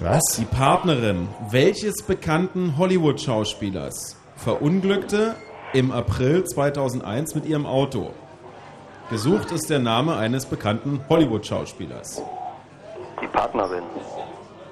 [0.00, 0.22] Was?
[0.38, 5.34] Die Partnerin welches bekannten Hollywood-Schauspielers verunglückte
[5.72, 8.10] im April 2001 mit ihrem Auto?
[9.10, 12.22] Gesucht ist der Name eines bekannten Hollywood-Schauspielers.
[13.22, 13.82] Die Partnerin.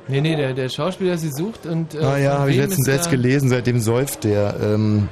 [0.08, 1.94] Nee, nee, der, der Schauspieler, sie sucht und.
[1.94, 4.56] Äh, Ah ja, habe ich letztens ist jetzt da- gelesen, seitdem säuft der.
[4.60, 5.08] Ähm,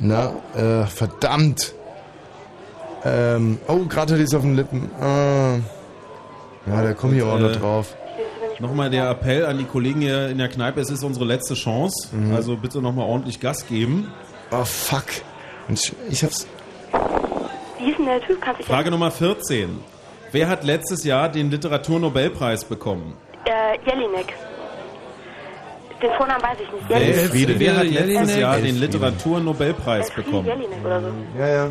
[0.00, 1.72] na, äh, verdammt.
[3.04, 4.90] Ähm, oh, gerade hatte ich es auf den Lippen.
[5.00, 5.56] Ah.
[6.66, 7.96] Ja, da komme ich auch noch Äh, drauf.
[8.60, 12.08] Nochmal der Appell an die Kollegen hier in der Kneipe, es ist unsere letzte Chance.
[12.14, 12.32] Mhm.
[12.34, 14.12] Also bitte nochmal ordentlich Gas geben.
[14.52, 15.06] Oh, fuck.
[15.68, 16.46] Und ich hab's.
[17.78, 18.38] Wie denn der Typ?
[18.64, 19.80] Frage Nummer 14.
[20.30, 23.14] Wer hat letztes Jahr den Literaturnobelpreis bekommen?
[23.44, 24.34] Äh, Jelinek.
[26.00, 26.90] Den Vornamen weiß ich nicht.
[26.90, 27.58] Elfriede.
[27.58, 28.40] Wer hat letztes Jelinek?
[28.40, 28.86] Jahr den Elfriede.
[28.86, 30.46] Literaturnobelpreis Elfriede bekommen?
[30.46, 31.08] Jelinek oder so.
[31.38, 31.70] Ja, ja.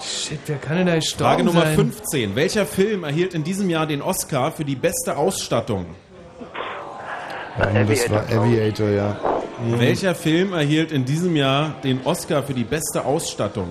[0.00, 1.74] Shit, wer kann denn da gestorben Frage Nummer sein?
[1.74, 2.36] 15.
[2.36, 5.86] Welcher Film erhielt in diesem Jahr den Oscar für die beste Ausstattung?
[7.74, 9.16] Ähm, das war Aviator, ja.
[9.66, 13.68] Welcher Film erhielt in diesem Jahr den Oscar für die beste Ausstattung?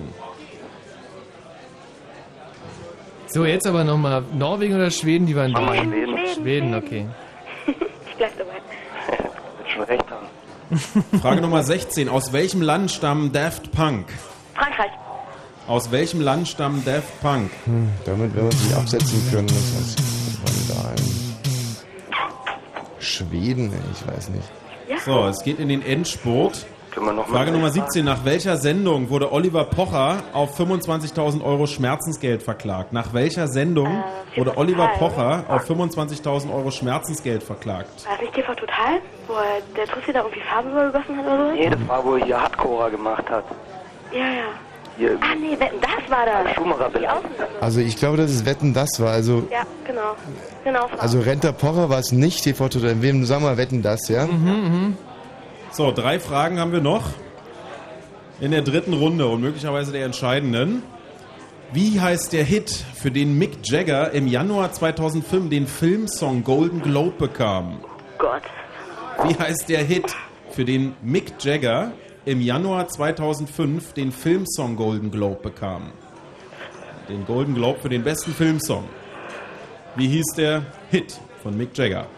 [3.30, 5.74] So, jetzt aber nochmal Norwegen oder Schweden, die waren da.
[5.74, 6.18] Schweden.
[6.34, 7.06] Schweden, okay.
[8.10, 8.54] Ich bleib dabei.
[9.72, 10.26] Schon recht haben.
[11.20, 12.08] Frage Nummer 16.
[12.08, 14.06] Aus welchem Land stammen Daft Punk?
[14.54, 14.90] Frankreich.
[15.68, 17.50] Aus welchem Land stammen Daft Punk?
[17.64, 19.46] Hm, damit werden wir uns nicht absetzen können.
[19.46, 21.38] Das heißt, Vandalen.
[22.98, 24.48] Schweden, ey, ich weiß nicht.
[25.04, 26.66] So, es geht in den Endspurt.
[26.98, 27.86] Können wir noch mal Frage Nummer fragen?
[27.90, 28.04] 17.
[28.04, 32.92] Nach welcher Sendung wurde Oliver Pocher auf 25.000 Euro Schmerzensgeld verklagt?
[32.92, 34.02] Nach welcher Sendung
[34.36, 38.04] wurde Oliver Pocher auf 25.000 Euro Schmerzensgeld verklagt?
[38.04, 39.00] War das nicht TV Total?
[39.28, 41.54] Wo er der Tussi da irgendwie Farbe übergossen hat oder so?
[41.54, 43.44] Nee, das war, wo er hier Hardcore gemacht hat.
[44.12, 44.24] Ja, ja.
[44.96, 46.54] Hier, Ah, nee, wetten, das war das.
[46.56, 47.30] Schumacher Die Außen
[47.60, 49.12] Also ich glaube, dass es Wetten das war.
[49.12, 50.16] Also, Ja, genau.
[50.64, 50.88] Genau.
[50.98, 53.00] also Renter Pocher war es nicht, TV Total.
[53.00, 54.26] Wem sagen wir Wetten das, ja?
[55.78, 57.04] So, drei Fragen haben wir noch
[58.40, 60.82] in der dritten Runde und möglicherweise der entscheidenden.
[61.72, 67.12] Wie heißt der Hit, für den Mick Jagger im Januar 2005 den Filmsong Golden Globe
[67.16, 67.78] bekam?
[68.18, 68.42] Gott.
[69.22, 70.16] Wie heißt der Hit,
[70.50, 71.92] für den Mick Jagger
[72.24, 75.92] im Januar 2005 den Filmsong Golden Globe bekam?
[77.08, 78.82] Den Golden Globe für den besten Filmsong.
[79.94, 82.08] Wie hieß der Hit von Mick Jagger?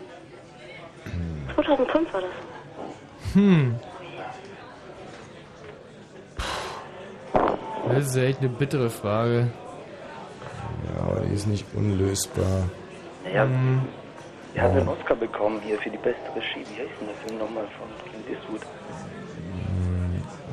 [1.54, 2.49] 2005 war das.
[3.34, 3.76] Hm.
[7.88, 9.48] Das ist echt eine bittere Frage.
[10.96, 12.64] Ja, aber die ist nicht unlösbar.
[13.24, 13.82] Naja, Hm.
[14.54, 16.64] er hat einen Oscar bekommen hier für die beste Regie.
[16.74, 18.60] Wie heißt denn der Film nochmal von Clint Eastwood?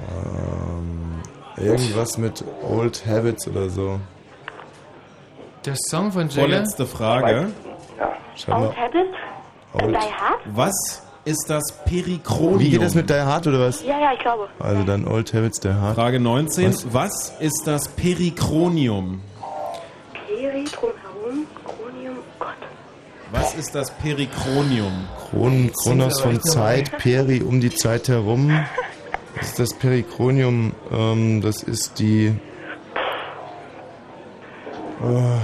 [0.10, 1.22] Ähm,
[1.58, 4.00] irgendwas mit Old Habits oder so.
[5.66, 6.42] Der Song von Jagger?
[6.42, 7.48] Vorletzte Frage.
[8.48, 8.62] Mal.
[8.68, 9.08] Old Habit?
[9.74, 9.96] Old.
[9.96, 10.40] Die Hard?
[10.46, 12.60] Was ist das Perikronium?
[12.60, 13.84] Wie geht das mit Die Hard oder was?
[13.84, 14.48] Ja, ja, ich glaube.
[14.60, 15.96] Also dann Old Habits, der Hard.
[15.96, 16.70] Frage 19.
[16.72, 16.94] Was?
[16.94, 19.22] Was, ist das Perikronium?
[20.26, 22.50] Peri, drumherum, Chronium, Gott.
[23.32, 24.94] Was ist das Perikronium?
[25.30, 28.66] Kronen, Kronos von Zeit, Peri um die Zeit herum.
[29.40, 32.34] Das ist das Pericronium, ähm, das ist die.
[35.00, 35.38] Oh,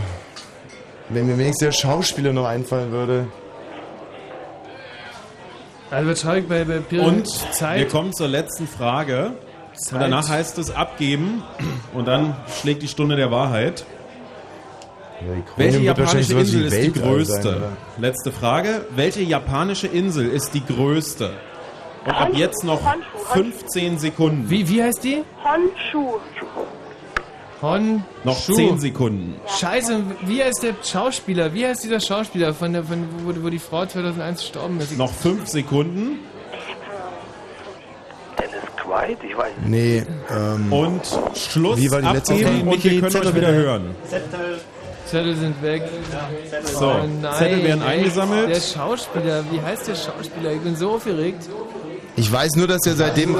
[1.10, 3.28] wenn mir wenigstens der Schauspieler noch einfallen würde.
[5.94, 7.80] Also schaurig bei, bei Pir Und Zeit.
[7.80, 9.34] wir kommen zur letzten Frage.
[9.76, 9.94] Zeit.
[9.94, 11.44] Und danach heißt es abgeben
[11.94, 13.86] und dann schlägt die Stunde der Wahrheit.
[15.56, 17.42] Welche wird wahrscheinlich japanische Insel ist die größte?
[17.44, 17.78] sein?
[17.98, 18.86] Letzte Frage.
[18.96, 21.32] Welche japanische Insel ist die größte?
[22.06, 22.82] Und ab jetzt noch
[23.32, 24.50] 15 Sekunden.
[24.50, 25.24] Wie, wie heißt die?
[25.44, 26.20] Honshu.
[27.64, 28.04] Hon.
[28.26, 28.56] Noch Schuh.
[28.56, 29.36] 10 Sekunden.
[29.48, 31.54] Scheiße, wie heißt der Schauspieler?
[31.54, 34.98] Wie heißt dieser Schauspieler, von der, von, wo, wo die Frau 2001 gestorben ist?
[34.98, 36.20] Noch 5 Sekunden.
[38.38, 39.18] Dennis Quaid?
[39.24, 39.70] Ich weiß nicht.
[39.70, 40.74] Nee, ähm.
[40.74, 41.02] Und
[41.38, 42.70] Schluss Wie war die letzte abgeben Frage?
[42.70, 43.96] und wir können euch wieder hören.
[45.06, 45.84] Zettel sind weg.
[46.66, 48.50] So, Oh nein, Zettel werden eingesammelt.
[48.50, 50.52] Der Schauspieler, wie heißt der Schauspieler?
[50.52, 51.48] Ich bin so aufgeregt.
[52.16, 53.36] Ich weiß nur, dass er seitdem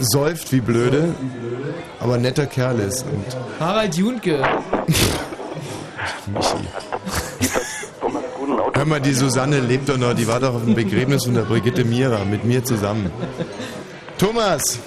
[0.00, 1.14] säuft wie blöde,
[2.04, 3.02] aber ein netter Kerl ist.
[3.04, 3.24] Und
[3.58, 4.38] Harald Junke.
[8.74, 11.42] hör mal, die Susanne lebt doch noch, die war doch auf dem Begräbnis von der
[11.42, 13.10] Brigitte Mira mit mir zusammen.
[14.18, 14.78] Thomas!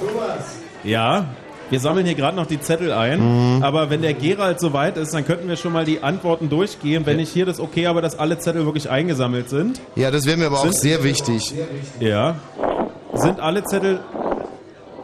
[0.84, 1.26] Ja,
[1.70, 3.62] wir sammeln hier gerade noch die Zettel ein.
[3.64, 7.06] Aber wenn der Gerald soweit ist, dann könnten wir schon mal die Antworten durchgehen.
[7.06, 9.82] Wenn ich hier das okay habe, dass alle Zettel wirklich eingesammelt sind.
[9.96, 11.54] Ja, das wäre mir aber auch Sind- sehr wichtig.
[12.00, 12.36] Ja.
[13.14, 14.00] Sind alle Zettel.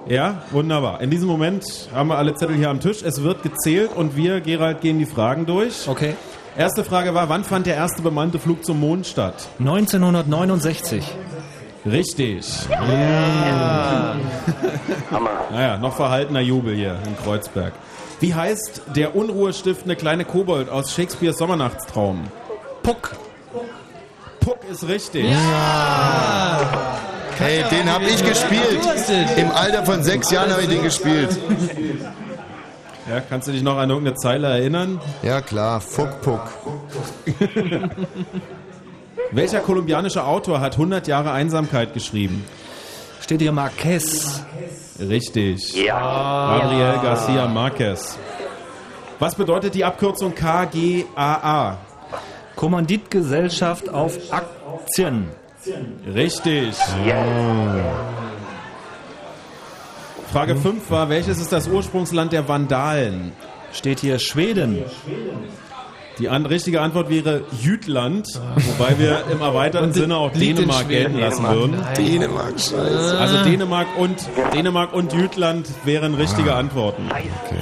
[0.08, 1.02] Ja, wunderbar.
[1.02, 1.64] In diesem Moment
[1.94, 3.02] haben wir alle Zettel hier am Tisch.
[3.04, 5.88] Es wird gezählt und wir, Gerald, gehen die Fragen durch.
[5.88, 6.16] Okay.
[6.58, 9.48] Erste Frage war, wann fand der erste bemannte Flug zum Mond statt?
[9.60, 11.04] 1969.
[11.86, 12.46] Richtig.
[12.70, 14.16] Ja.
[15.52, 17.74] Naja, noch verhaltener Jubel hier in Kreuzberg.
[18.20, 22.24] Wie heißt der unruhestiftende kleine Kobold aus Shakespeares Sommernachtstraum?
[22.84, 23.16] Puck.
[24.40, 25.26] Puck ist richtig.
[27.38, 28.80] Hey, den habe ich gespielt.
[29.38, 31.38] Im Alter von sechs Jahren habe ich den gespielt.
[33.10, 35.02] Ja, kannst du dich noch an irgendeine Zeile erinnern?
[35.24, 35.82] Ja, klar.
[35.82, 36.42] Fuck, Puck.
[39.32, 42.46] Welcher kolumbianische Autor hat 100 Jahre Einsamkeit geschrieben?
[43.20, 44.42] Steht hier Marquez.
[45.00, 45.74] Richtig.
[45.76, 46.60] Ja.
[46.60, 48.18] Gabriel Garcia Marquez.
[49.20, 51.78] Was bedeutet die Abkürzung KGAA?
[52.56, 55.30] Kommanditgesellschaft auf Aktien.
[56.14, 56.76] Richtig.
[60.32, 63.34] Frage 5 war, welches ist das Ursprungsland der Vandalen?
[63.72, 64.84] Steht hier Schweden.
[66.20, 71.44] Die an, richtige Antwort wäre Jütland, wobei wir im erweiterten Sinne auch Dänemark gelten lassen
[71.44, 71.84] würden.
[71.98, 73.18] Dänemark, scheiße.
[73.18, 74.18] Also Dänemark und
[74.54, 77.10] Dänemark und Jütland wären richtige Antworten.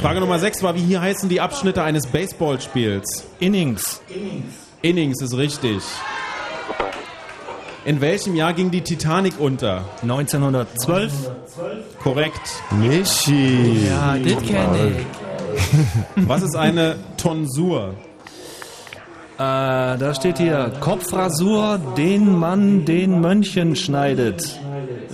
[0.01, 3.25] Frage Nummer 6 war, wie hier heißen die Abschnitte eines Baseballspiels?
[3.39, 4.01] Innings.
[4.81, 5.81] Innings ist richtig.
[7.83, 9.85] In welchem Jahr ging die Titanic unter?
[10.03, 11.11] 1912.
[12.03, 12.61] Korrekt.
[12.79, 13.87] Michi.
[13.87, 15.05] Ja, das kenne ich.
[16.27, 17.95] Was ist eine Tonsur?
[19.37, 24.59] Äh, da steht hier Kopfrasur, den man den Mönchen schneidet.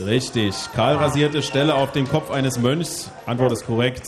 [0.05, 0.53] Richtig.
[0.75, 3.09] Kahl rasierte Stelle auf dem Kopf eines Mönchs.
[3.25, 4.03] Antwort ist korrekt.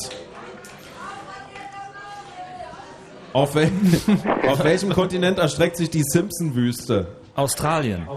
[3.32, 3.72] Auf, wel
[4.48, 7.08] auf welchem Kontinent erstreckt sich die Simpson-Wüste?
[7.40, 8.08] Australien.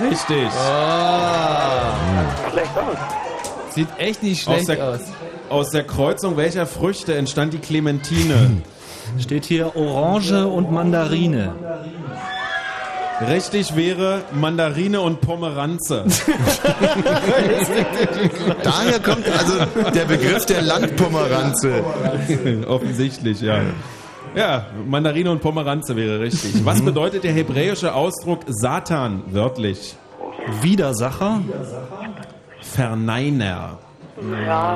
[0.00, 0.48] Richtig.
[2.50, 2.96] Schlecht aus.
[3.70, 5.00] Sieht echt nicht Aus schlecht der, aus.
[5.50, 8.62] aus der Kreuzung welcher Früchte entstand die Clementine?
[9.18, 11.54] Steht hier Orange und Mandarine.
[13.30, 16.04] Richtig wäre Mandarine und Pomeranze.
[18.62, 19.54] Daher kommt also
[19.94, 21.82] der Begriff der Landpomeranze.
[22.68, 23.60] Offensichtlich, ja.
[24.36, 26.52] Ja, Mandarine und Pomeranze wäre richtig.
[26.64, 29.96] Was bedeutet der hebräische Ausdruck Satan wörtlich?
[30.60, 31.40] Widersacher.
[32.60, 33.78] Verneiner.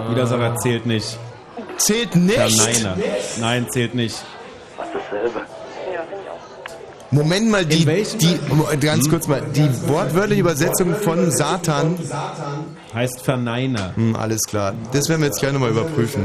[0.09, 1.19] Widersacher zählt nicht.
[1.77, 2.35] Zählt nicht?
[2.35, 2.97] Verneiner.
[3.39, 4.17] Nein, zählt nicht.
[4.77, 5.43] Was dasselbe.
[7.13, 8.39] Moment mal, die, die
[8.81, 11.97] ganz kurz mal, die wortwörtliche Übersetzung von Satan.
[12.95, 13.93] Heißt Verneiner.
[13.97, 14.75] Hm, alles klar.
[14.93, 16.25] Das werden wir jetzt gleich nochmal überprüfen.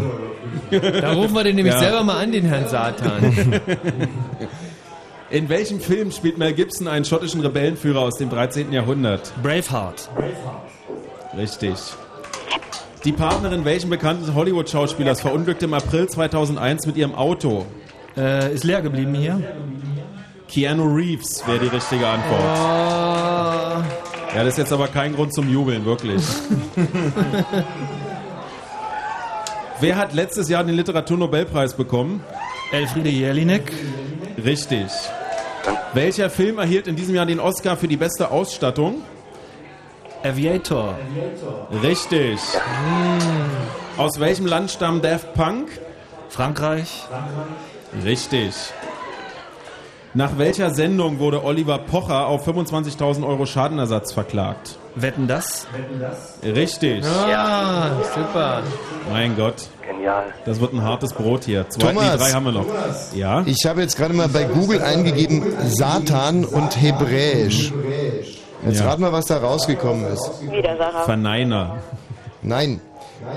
[0.70, 1.80] Da rufen wir den nämlich Ja.
[1.80, 3.60] selber mal an, den Herrn Satan.
[5.32, 8.72] In welchem Film spielt Mel Gibson einen schottischen Rebellenführer aus dem 13.
[8.72, 9.34] Jahrhundert?
[9.41, 10.10] Braveheart.
[11.36, 11.74] Richtig.
[13.03, 17.66] Die Partnerin welchen bekannten Hollywood-Schauspielers verunglückte im April 2001 mit ihrem Auto?
[18.16, 19.41] Äh, ist leer geblieben hier.
[20.47, 22.41] Keanu Reeves wäre die richtige Antwort.
[22.41, 23.84] Oh.
[24.35, 26.22] Ja, das ist jetzt aber kein Grund zum Jubeln, wirklich.
[29.80, 32.23] Wer hat letztes Jahr den Literaturnobelpreis bekommen?
[32.72, 33.72] Elfriede Jelinek.
[34.43, 34.88] Richtig.
[35.93, 39.01] Welcher Film erhielt in diesem Jahr den Oscar für die beste Ausstattung?
[40.23, 40.97] Aviator.
[41.84, 42.39] Richtig.
[43.97, 45.69] Aus welchem Land stammt Daft Punk?
[46.30, 47.03] Frankreich.
[48.03, 48.53] Richtig.
[50.17, 54.77] Nach welcher Sendung wurde Oliver Pocher auf 25.000 Euro Schadenersatz verklagt?
[54.95, 55.67] Wetten das?
[56.41, 57.03] Richtig.
[57.29, 58.63] Ja, super.
[59.11, 59.55] Mein Gott.
[59.85, 60.23] Genial.
[60.45, 61.69] Das wird ein hartes Brot hier.
[61.69, 62.11] Zwei, Thomas.
[62.13, 62.65] nee, drei haben wir noch.
[63.13, 63.43] Ja?
[63.45, 67.73] Ich habe jetzt gerade mal bei Google eingegeben Satan und Hebräisch.
[68.65, 68.87] Jetzt Ja.
[68.87, 70.31] rat mal, was da rausgekommen ist.
[70.49, 71.03] Widersacher.
[71.03, 71.75] Verneiner.
[72.41, 72.79] Nein.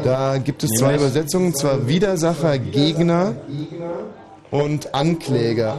[0.05, 0.95] Da gibt es zwei?
[0.95, 3.35] Übersetzungen, zwar Widersacher, Gegner
[4.51, 5.79] und Ankläger.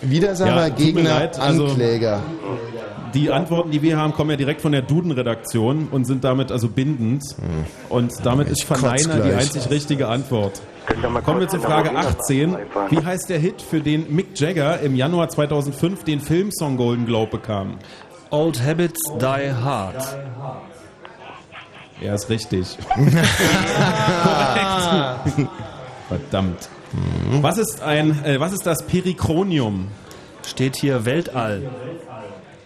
[0.00, 0.56] Widersacher, Hm.
[0.56, 2.20] Ja, Gegner, leid, also- Ankläger.
[3.14, 6.68] Die Antworten, die wir haben, kommen ja direkt von der Duden-Redaktion und sind damit also
[6.68, 7.22] bindend.
[7.90, 10.62] Und damit ist kotz Verneiner die einzig richtige Antwort.
[11.24, 12.50] Kommen wir zur Frage Arena 18.
[12.52, 12.90] vorbeifahren?
[12.90, 17.32] Wie heißt der Hit, für den Mick Jagger im Januar 2005 den Filmsong Golden Globe
[17.32, 17.76] bekam?
[18.30, 20.16] Old Habits Die Hard.
[22.00, 22.78] Er ist richtig.
[26.08, 26.68] Verdammt.
[27.40, 29.88] Was ist ein, äh, was ist das Perikronium?
[30.46, 31.70] Steht hier Weltall.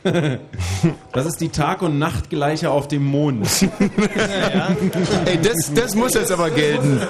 [1.12, 3.44] Das ist die Tag- und Nachtgleiche auf dem Mond.
[5.24, 7.00] Ey, das, das muss jetzt aber gelten.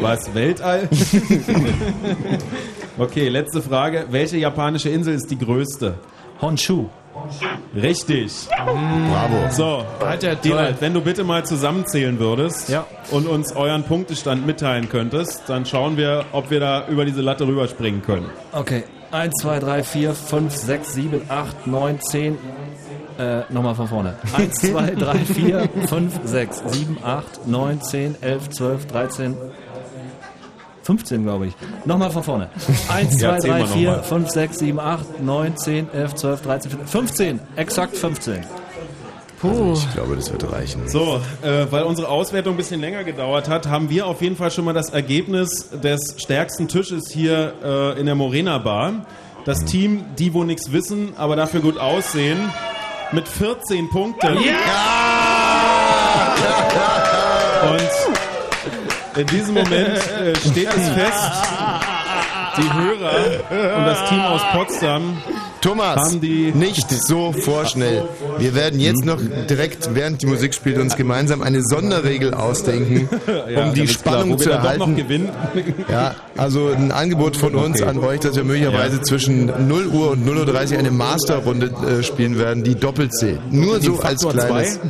[0.00, 0.34] Was?
[0.34, 0.88] Weltall?
[2.98, 4.06] okay, letzte Frage.
[4.10, 5.94] Welche japanische Insel ist die größte?
[6.40, 6.88] Honshu.
[7.74, 8.32] Richtig.
[8.48, 9.50] Bravo.
[9.50, 10.36] So, Hat er.
[10.36, 12.86] Dinald, wenn du bitte mal zusammenzählen würdest Ja.
[13.10, 17.46] und uns euren Punktestand mitteilen könntest, dann schauen wir, ob wir da über diese Latte
[17.46, 18.30] rüberspringen können.
[18.52, 18.84] Okay.
[19.12, 22.38] 1, 2, 3, 4, 5, 6, 7, 8, 9, 10.
[23.18, 24.14] Äh, nochmal von vorne.
[24.36, 29.36] 1, 2, 3, 4, 5, 6, 7, 8, 9, 10, 11, 12, 13,
[30.86, 31.54] 15, glaube ich.
[31.84, 32.48] Nochmal von vorne.
[32.88, 34.02] 1, Ja, 2, zählen 3, wir 4, noch mal.
[34.04, 37.40] 5, 6, 7, 8, 9, 10, 11, 12, 13, 14, 15.
[37.56, 38.44] Exakt 15.
[39.40, 39.72] Puh.
[39.74, 40.88] Ich glaube, das wird reichen.
[40.88, 44.52] So, äh, weil unsere Auswertung ein bisschen länger gedauert hat, haben wir auf jeden Fall
[44.52, 49.06] schon mal das Ergebnis des stärksten Tisches hier äh, in der Morena Bar.
[49.44, 52.38] Das Team, die wo nichts wissen, aber dafür gut aussehen,
[53.12, 54.36] mit 14 Punkten.
[54.36, 54.44] Und
[59.16, 61.42] in diesem Moment äh, steht es fest,
[62.56, 65.18] die Hörer und das Team aus Potsdam
[65.66, 68.04] Thomas, nicht so vorschnell.
[68.38, 69.18] Wir werden jetzt noch
[69.50, 73.08] direkt, während die Musik spielt, uns gemeinsam eine Sonderregel ausdenken,
[73.56, 74.94] um die Spannung zu erhalten.
[74.94, 75.28] gewinnen.
[75.88, 80.26] Ja, also ein Angebot von uns an euch, dass wir möglicherweise zwischen 0 Uhr und
[80.26, 83.40] 0.30 Uhr eine Masterrunde äh, spielen werden, die doppelt zählt.
[83.52, 84.80] Nur so als kleines.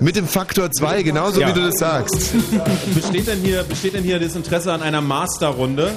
[0.00, 2.34] Mit dem Faktor 2, genauso wie du das sagst.
[2.94, 5.92] Besteht denn hier, besteht denn hier das Interesse an einer Masterrunde?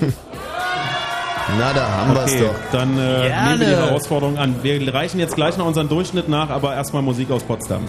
[1.58, 2.72] Na, da haben wir's Okay, doch.
[2.78, 4.56] dann äh, nehmen wir die Herausforderung an.
[4.64, 7.84] Wir reichen jetzt gleich noch unseren Durchschnitt nach, aber erstmal Musik aus Potsdam.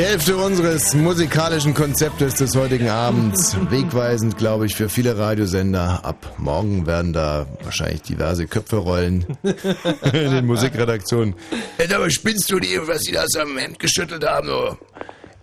[0.00, 3.54] Die Hälfte unseres musikalischen Konzeptes des heutigen Abends.
[3.68, 6.00] Wegweisend, glaube ich, für viele Radiosender.
[6.02, 11.34] Ab morgen werden da wahrscheinlich diverse Köpfe rollen in den Musikredaktionen.
[11.76, 14.48] Ey, aber spinnst du die, was die das am Hemd geschüttelt haben?
[14.48, 14.78] So.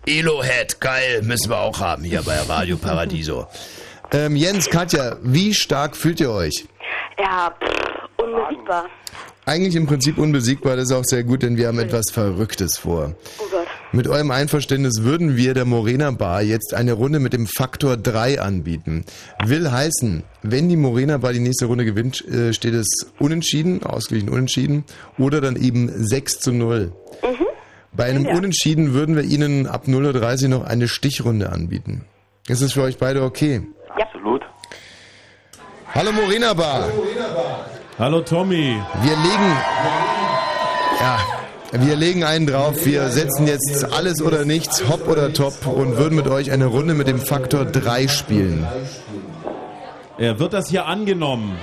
[0.06, 3.46] Elo-Head, geil, müssen wir auch haben hier bei Radio Paradiso.
[4.10, 6.66] Ähm, Jens, Katja, wie stark fühlt ihr euch?
[7.16, 8.86] Ja, pff, unbesiegbar.
[9.46, 13.14] Eigentlich im Prinzip unbesiegbar, das ist auch sehr gut, denn wir haben etwas Verrücktes vor.
[13.38, 13.47] Oh.
[13.90, 18.38] Mit eurem Einverständnis würden wir der Morena Bar jetzt eine Runde mit dem Faktor 3
[18.38, 19.06] anbieten.
[19.46, 24.28] Will heißen, wenn die Morena Bar die nächste Runde gewinnt, äh, steht es unentschieden, ausgeglichen
[24.28, 24.84] unentschieden,
[25.18, 26.92] oder dann eben 6 zu 0.
[27.92, 28.34] Bei einem Ja.
[28.34, 32.04] Unentschieden würden wir Ihnen ab 0.30 Uhr noch eine Stichrunde anbieten.
[32.46, 33.62] Ist es für euch beide okay?
[33.98, 34.42] Absolut.
[35.94, 36.90] Hallo Morena Bar.
[37.98, 38.76] Hallo Tommy.
[39.02, 39.56] Wir legen.
[41.00, 41.37] Ja.
[41.72, 46.16] Wir legen einen drauf, wir setzen jetzt alles oder nichts, hopp oder top und würden
[46.16, 48.66] mit euch eine Runde mit dem Faktor 3 spielen.
[50.16, 51.56] Er wird das hier angenommen.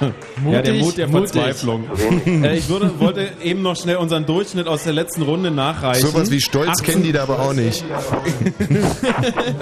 [0.00, 1.30] ja, der Mutig, Mut der mutig.
[1.32, 1.84] Verzweiflung.
[2.26, 6.06] äh, ich würde, wollte eben noch schnell unseren Durchschnitt aus der letzten Runde nachreichen.
[6.06, 7.82] Sowas wie Stolz kennen die da aber auch nicht.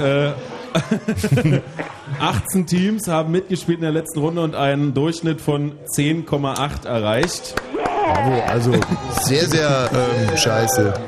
[0.03, 0.31] äh,
[2.21, 7.55] 18 Teams haben mitgespielt in der letzten Runde und einen Durchschnitt von 10,8 erreicht.
[8.15, 8.73] Bravo, also
[9.23, 10.95] sehr, sehr ähm, scheiße.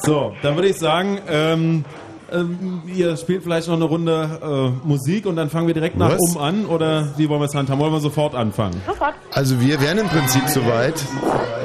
[0.00, 1.84] So, dann würde ich sagen, ähm,
[2.32, 4.38] ähm, ihr spielt vielleicht noch eine Runde
[4.82, 6.34] äh, Musik und dann fangen wir direkt nach Was?
[6.34, 7.80] um an oder wie wollen wir es handhaben?
[7.80, 8.80] Wollen wir sofort anfangen?
[8.86, 9.14] Sofort.
[9.32, 10.94] Also wir wären im Prinzip soweit.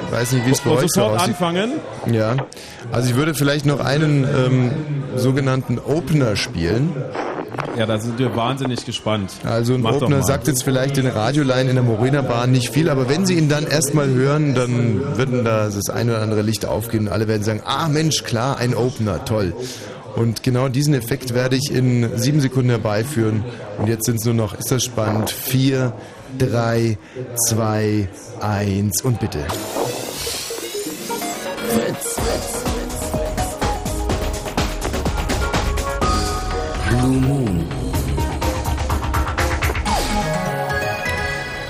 [0.08, 1.30] Ich weiß nicht, wie es bei Wollen wir euch so sofort aussieht.
[1.36, 1.72] anfangen?
[2.12, 2.36] Ja.
[2.92, 4.72] Also ich würde vielleicht noch einen ähm,
[5.16, 6.92] sogenannten Opener spielen.
[7.78, 9.32] Ja, da sind wir wahnsinnig gespannt.
[9.44, 12.90] Also ein Mach Opener sagt jetzt vielleicht den Radioline in der Morena Bahn nicht viel,
[12.90, 16.66] aber wenn Sie ihn dann erstmal hören, dann würden da das ein oder andere Licht
[16.66, 19.54] aufgehen und alle werden sagen, ah Mensch, klar, ein Opener, toll.
[20.16, 23.44] Und genau diesen Effekt werde ich in sieben Sekunden herbeiführen.
[23.80, 25.94] Und jetzt sind es nur noch, ist das spannend, vier,
[26.38, 26.98] drei,
[27.48, 28.08] zwei,
[28.40, 29.40] eins und bitte.
[36.90, 37.43] Blue Moon.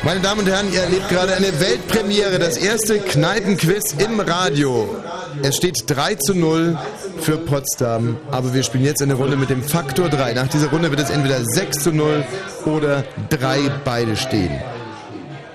[0.06, 4.94] Meine Damen und Herren, ihr erlebt gerade eine Weltpremiere, das erste Kneipenquiz im Radio.
[5.42, 6.78] Es steht 3 zu 0
[7.20, 10.34] für Potsdam, aber wir spielen jetzt eine Runde mit dem Faktor 3.
[10.34, 12.26] Nach dieser Runde wird es entweder 6 zu 0
[12.66, 14.52] oder 3 beide stehen.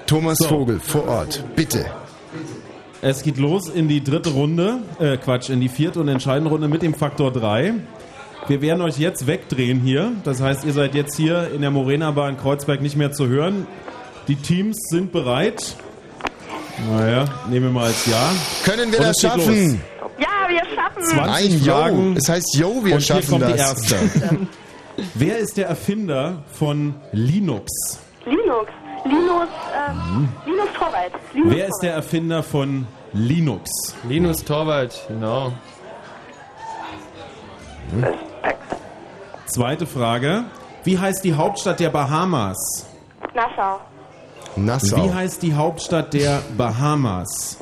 [0.07, 1.85] Thomas Vogel vor Ort, bitte.
[3.03, 6.69] Es geht los in die dritte Runde, äh Quatsch, in die vierte und entscheidende Runde
[6.69, 7.75] mit dem Faktor 3.
[8.47, 10.13] Wir werden euch jetzt wegdrehen hier.
[10.25, 13.27] Das heißt, ihr seid jetzt hier in der Morena Bar in Kreuzberg nicht mehr zu
[13.27, 13.67] hören.
[14.29, 15.75] Die Teams sind bereit.
[16.91, 18.31] Naja, nehmen wir mal als Ja.
[18.65, 19.73] Können wir Und das schaffen?
[19.73, 19.79] los.
[20.21, 21.17] Ja, wir schaffen 20
[21.51, 22.17] Nein, yo, Fragen.
[22.17, 23.91] es heißt yo, wir und schaffen hier kommt die das.
[23.91, 23.97] erste.
[25.15, 27.99] Wer ist der Erfinder von Linux?
[28.27, 28.71] Linux.
[29.05, 29.49] Linus,
[29.89, 31.13] ähm, Linus Torwald.
[31.33, 33.71] Linus Wer ist der Erfinder von Linux?
[34.09, 35.53] Linus Torwald, genau.
[39.47, 40.45] Zweite Frage.
[40.85, 42.87] Wie heißt die Hauptstadt der Bahamas?
[43.35, 43.81] Nassau.
[44.65, 45.05] Nassau.
[45.05, 47.59] Wie heißt die Hauptstadt der Bahamas?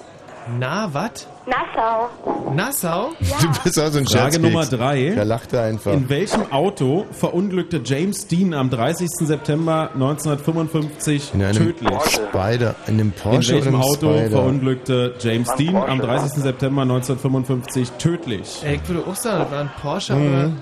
[0.59, 1.27] Na, was?
[1.47, 2.09] Nassau.
[2.55, 3.09] Nassau?
[3.41, 4.43] Du bist also ein Frage Scherzkeks.
[4.43, 5.11] Nummer drei.
[5.11, 5.93] Der lachte einfach.
[5.93, 9.09] In welchem Auto verunglückte James Dean am 30.
[9.27, 11.99] September 1955 In einem tödlich?
[12.05, 14.31] Spider, in einem In Porsche oder welchem einem Auto Spider?
[14.31, 16.43] verunglückte James Dean am Porsche, 30.
[16.43, 18.63] September 1955 tödlich?
[18.65, 20.57] Ey, ich würde auch sagen, das war ein Porsche, Mhm.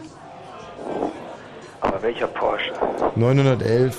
[1.81, 2.73] Aber welcher Porsche?
[3.17, 3.97] 911.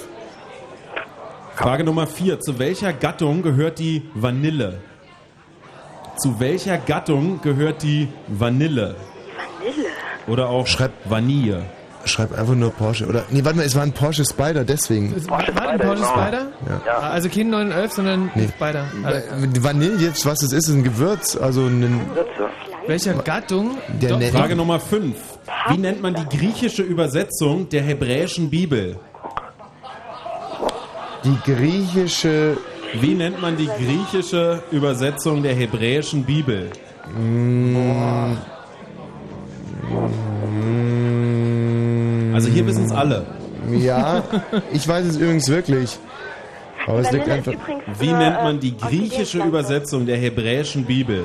[1.55, 2.39] Frage Nummer 4.
[2.39, 4.79] Zu welcher Gattung gehört die Vanille?
[6.17, 8.95] Zu welcher Gattung gehört die Vanille?
[9.59, 9.87] Vanille.
[10.27, 10.67] Oder auch
[11.05, 11.63] Vanille?
[12.05, 13.07] Schreib einfach nur Porsche.
[13.07, 15.15] Oder, nee, warte mal, es war ein Porsche Spider, deswegen.
[15.15, 15.29] aber...
[15.29, 16.47] War das ein Porsche Spider?
[16.85, 16.99] Ja.
[16.99, 18.47] Also kein 911, sondern Nee.
[18.49, 18.85] Spider.
[19.05, 21.99] Äh, Vanille, jetzt, was es ist, ist ein Gewürz, also ein...
[22.85, 23.77] Welcher Gattung?
[24.31, 25.15] Frage Nummer 5.
[25.69, 28.97] Wie nennt man die griechische Übersetzung der hebräischen Bibel?
[31.25, 32.57] Die griechische...
[33.01, 36.69] Wie nennt man die griechische Übersetzung der hebräischen Bibel?
[42.33, 43.25] Also hier wissen es alle.
[43.71, 44.23] Ja,
[44.71, 45.97] ich weiß es übrigens wirklich.
[46.87, 47.53] Aber es liegt einfach...
[47.99, 49.39] Wie für, nennt man äh, die griechische.
[49.39, 51.23] Übersetzung der hebräischen Bibel?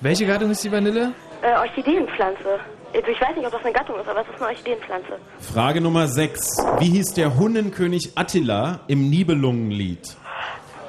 [0.00, 1.12] Welche Gattung ist die Vanille?
[1.42, 2.60] Äh, Orchideenpflanze.
[2.92, 5.12] Ich weiß nicht, ob das eine Gattung ist, aber es ist eine Orchideenpflanze.
[5.38, 6.40] Frage Nummer 6.
[6.80, 10.16] Wie hieß der Hunnenkönig Attila im Nibelungenlied?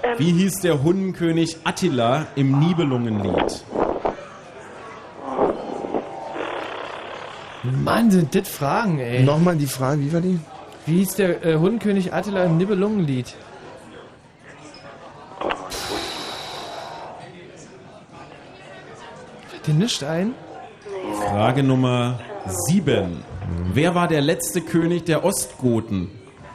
[0.03, 3.63] Ähm, Wie hieß der Hundenkönig Attila im Nibelungenlied?
[7.63, 9.23] Mann, sind das Fragen, ey.
[9.23, 10.39] Nochmal die Frage, wie war die?
[10.87, 13.35] Wie hieß der äh, Hundenkönig Attila im Nibelungenlied?
[19.49, 20.33] Fällt dir nichts ein?
[21.19, 23.23] Frage Nummer 7.
[23.73, 26.09] Wer war der letzte König der Ostgoten?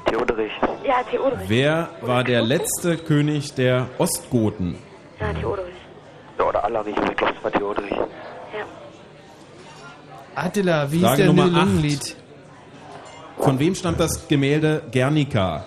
[0.07, 0.53] Theoderich.
[0.85, 1.49] Ja, Theoderich.
[1.49, 4.77] Wer war der letzte König der Ostgoten?
[5.21, 5.75] Ja, Theoderich.
[6.39, 7.91] Ja, oder Allerich, ich glaube, es war Theoderich.
[7.93, 8.65] Ja.
[10.35, 12.17] Attila, wie Frage hieß der Nummer Nibelungenlied?
[13.39, 15.65] Von wem stammt das Gemälde Guernica?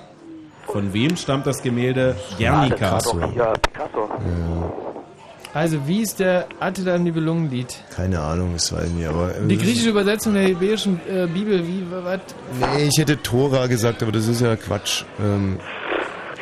[0.65, 2.89] Von wem stammt das Gemälde Guernica?
[2.89, 4.09] Ah, das war doch hier Picasso.
[5.53, 7.75] Also, wie ist der Attila im Nibelungenlied?
[7.95, 9.31] Keine Ahnung, das weiß ich nicht, aber...
[9.47, 12.19] Die griechische Übersetzung der hebräischen äh, Bibel, wie, was?
[12.59, 15.05] Nee, ich hätte Tora gesagt, aber das ist ja Quatsch.
[15.19, 15.57] Ähm,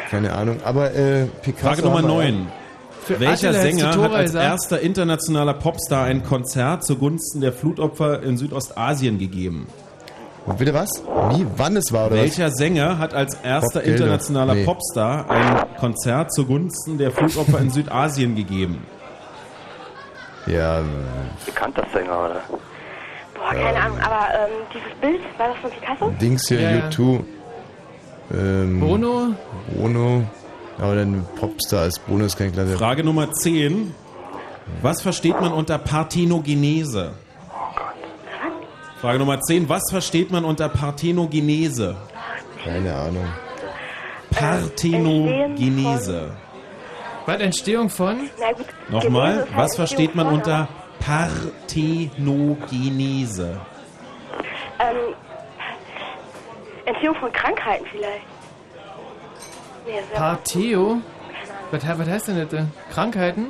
[0.10, 0.60] keine Ahnung.
[0.66, 1.68] Aber äh, Picasso...
[1.68, 2.48] Frage Nummer haben wir 9.
[3.06, 4.46] Für Welcher Attila Sänger hat als gesagt?
[4.46, 9.68] erster internationaler Popstar ein Konzert zugunsten der Flutopfer in Südostasien gegeben?
[10.46, 10.90] Und bitte was?
[11.32, 11.46] Wie?
[11.56, 14.66] Wann es war, oder Welcher Sänger hat als erster internationaler Nee.
[14.66, 18.80] Popstar ein Konzert zugunsten der Flutopfer in Südasien gegeben?
[20.48, 20.82] Ja,
[21.46, 22.42] Bekannter Sänger, oder?
[23.36, 26.10] Boah, keine Ahnung, aber ähm, dieses Bild, war das von Picasso?
[26.22, 26.88] Dings hier, Ja, ja.
[26.90, 27.24] U2.
[28.34, 29.34] Ähm, Bono?
[29.76, 30.24] Bono.
[30.80, 32.78] Aber dann Popstar als Bono ist kein klasse.
[32.78, 33.94] Frage Nummer 10.
[34.82, 37.12] Was versteht man unter Parthenogenese?
[39.02, 39.70] Frage Nummer 10.
[39.70, 41.96] Was versteht man unter Parthenogenese?
[42.64, 43.26] Keine Ahnung.
[44.32, 46.32] Parthenogenese.
[47.28, 48.30] Was, Entstehung von?
[48.40, 48.68] Na gut.
[48.88, 50.70] Nochmal, Genese ist halt was versteht man unter
[51.02, 53.60] Parthenogenese?
[54.80, 54.96] Ähm,
[56.86, 58.24] Entstehung von Krankheiten vielleicht.
[59.86, 61.02] Nee, Partheo?
[61.72, 62.48] Was, was heißt denn das?
[62.48, 62.72] denn?
[62.92, 63.48] Krankheiten?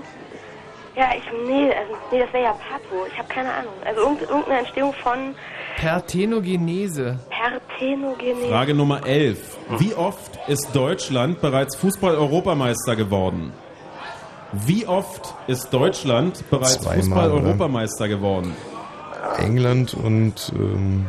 [0.95, 3.05] Ja, ich, nee, also, nee, das wäre ja Patho.
[3.07, 3.73] Ich habe keine Ahnung.
[3.85, 5.35] Also irgend, irgendeine Entstehung von
[5.79, 7.19] Parthenogenese.
[7.29, 8.49] Parthenogenese.
[8.49, 9.55] Frage Nummer 11.
[9.77, 13.53] Wie oft ist Deutschland bereits Fußball-Europameister geworden?
[14.65, 18.53] Wie oft ist Deutschland bereits Fußball-Europameister geworden?
[19.37, 21.05] England und ähm,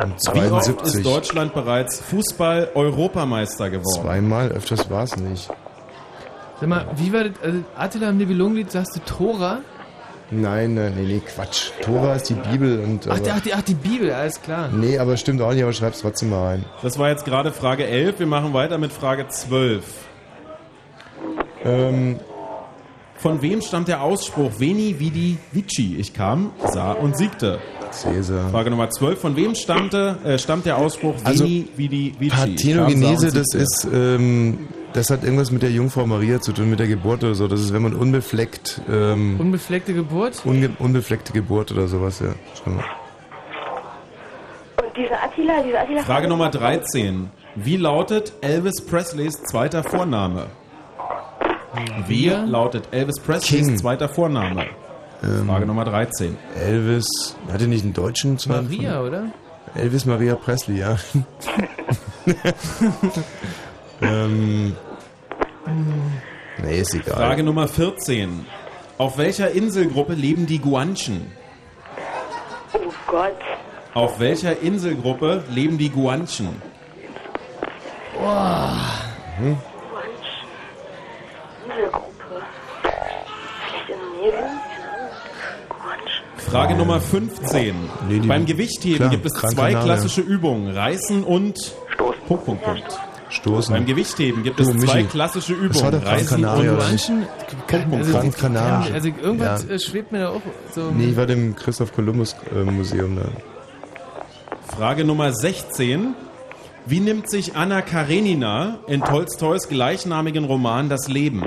[0.00, 1.02] und Wie oft ist 72.
[1.02, 4.02] Deutschland bereits Fußball-Europameister geworden?
[4.02, 5.48] Zweimal, öfters war es nicht.
[6.60, 7.32] Sag mal, wie war das?
[7.42, 9.58] Also Attila im Nibelungenlied, sagst du Tora?
[10.30, 11.70] Nein, nein, nee, nee, Quatsch.
[11.80, 13.06] Tora ist die Bibel und.
[13.08, 14.68] Ach, aber- die, ach, die, ach, die Bibel, alles klar.
[14.68, 16.64] Nee, aber stimmt auch nicht, aber schreib's trotzdem mal rein.
[16.82, 18.18] Das war jetzt gerade Frage 11.
[18.18, 19.84] Wir machen weiter mit Frage 12.
[21.64, 22.20] Ähm,
[23.18, 25.96] Von wem stammt der Ausspruch Veni, Vidi, Vici?
[25.98, 27.58] Ich kam, sah und siegte.
[27.90, 28.50] Cäsar.
[28.50, 29.20] Frage Nummer 12.
[29.20, 32.36] Von wem stammte, äh, stammt der Ausspruch Also, Veni, Vidi, Vici?
[32.36, 36.78] Parthenogenese, und das ist, ähm, das hat irgendwas mit der Jungfrau Maria zu tun, mit
[36.78, 37.48] der Geburt oder so.
[37.48, 40.40] Das ist, wenn man unbefleckt, ähm, Unbefleckte Geburt?
[40.44, 42.34] unge unbefleckte Geburt oder sowas, ja.
[42.54, 42.82] Stimmt.
[44.76, 46.02] Und diese Attila, diese Attila.
[46.02, 47.30] Frage Nummer 13.
[47.56, 50.46] Wie lautet Elvis Presleys zweiter Vorname?
[52.06, 52.44] Wir?
[52.46, 54.66] lautet Elvis Presleys zweiter Vorname?
[55.46, 56.36] Frage Nummer 13.
[56.54, 58.64] Elvis, hatte nicht einen deutschen Zweiten?
[58.64, 59.24] Maria, oder?
[59.74, 60.96] Elvis Maria Presley, ja.
[64.02, 64.76] ähm,
[66.62, 67.16] nee, ist egal.
[67.16, 68.46] Frage Nummer 14.
[68.98, 71.32] Auf welcher Inselgruppe leben die Guanchen?
[72.72, 73.36] Oh Gott.
[73.94, 76.62] Auf welcher Inselgruppe leben die Guanchen?
[78.16, 78.76] Boah.
[79.38, 79.56] Hm?
[81.78, 81.94] Vielleicht
[83.90, 84.44] Indonesien?
[86.36, 87.74] Frage Nummer 15.
[88.08, 89.82] Nee, Beim Gewichtheben klar, gibt es zwei Canaria.
[89.82, 90.74] klassische Übungen.
[90.74, 91.74] Reißen und
[92.26, 92.98] Punkt, Punkt, Punkt.
[93.30, 93.74] Stoßen.
[93.74, 96.00] Beim Gewichtheben gibt es Du, zwei Michi, klassische das Übungen.
[96.00, 96.78] Gran Reißen und?
[96.78, 97.26] Manchen,
[97.66, 98.06] Punkt, Punkt,
[98.94, 99.74] also irgendwas Ja.
[99.74, 100.40] äh, schwebt mir da auch
[100.74, 100.90] so.
[100.90, 103.28] Nee, ich war dem Christoph Kolumbus äh, Museum da.
[104.74, 106.14] Frage Nummer 16.
[106.90, 111.44] Wie nimmt sich Anna Karenina in Tolstois gleichnamigen Roman das Leben?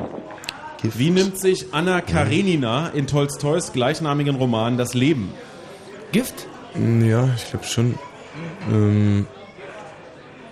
[0.81, 0.99] Gift.
[0.99, 5.33] Wie nimmt sich Anna Karenina in Tolstois gleichnamigen Roman das Leben?
[6.11, 6.47] Gift?
[6.75, 7.97] Mm, Ja, ich glaube schon.
[8.71, 9.25] Ähm,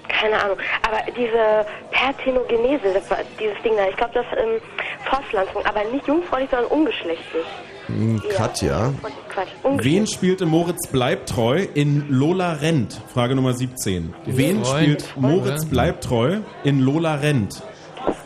[0.07, 0.57] Keine Ahnung.
[0.82, 2.99] Aber diese Parthenogenese,
[3.40, 4.60] dieses Ding da, ich glaube, das ähm,
[5.10, 7.45] Fortpflanzung, aber nicht jungfräulich, sondern ungeschlechtlich.
[7.90, 8.94] M, Katja.
[9.78, 13.02] Wen spielte Moritz Bleibtreu in Lola rennt?
[13.14, 14.14] Frage Nummer 17.
[14.26, 15.70] Wen spielt Moritz oder?
[15.70, 17.61] Bleibtreu in Lola rennt?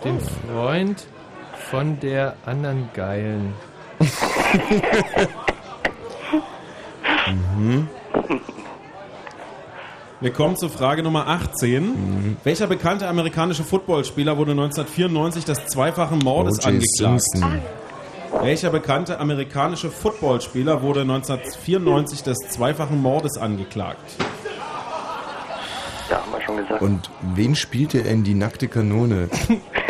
[0.04, 1.06] Den Freund
[1.70, 3.54] von der anderen Geilen.
[7.56, 7.88] Mhm.
[10.22, 11.84] Wir kommen zur Frage Nummer 18.
[11.84, 12.38] Mhm.
[12.44, 17.22] Welcher bekannte amerikanische Footballspieler wurde 1994 des zweifachen Mordes angeklagt?
[17.24, 17.62] Simpson.
[18.42, 24.16] Welcher bekannte amerikanische Footballspieler wurde 1994 des zweifachen Mordes angeklagt?
[26.10, 26.82] Ja, haben wir schon gesagt.
[26.82, 29.30] Und wen spielte er in die nackte Kanone?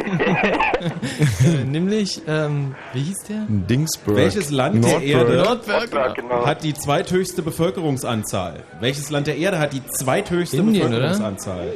[0.03, 3.45] Äh, Nämlich, ähm, wie hieß der?
[3.47, 4.17] Dingsburg.
[4.17, 5.09] Welches Land der Nordburg.
[5.09, 6.45] Erde Nordberg, genau.
[6.45, 8.63] hat die zweithöchste Bevölkerungsanzahl?
[8.81, 10.97] Welches Land der Erde hat die zweithöchste Indien, oder?
[10.97, 11.73] Bevölkerungsanzahl?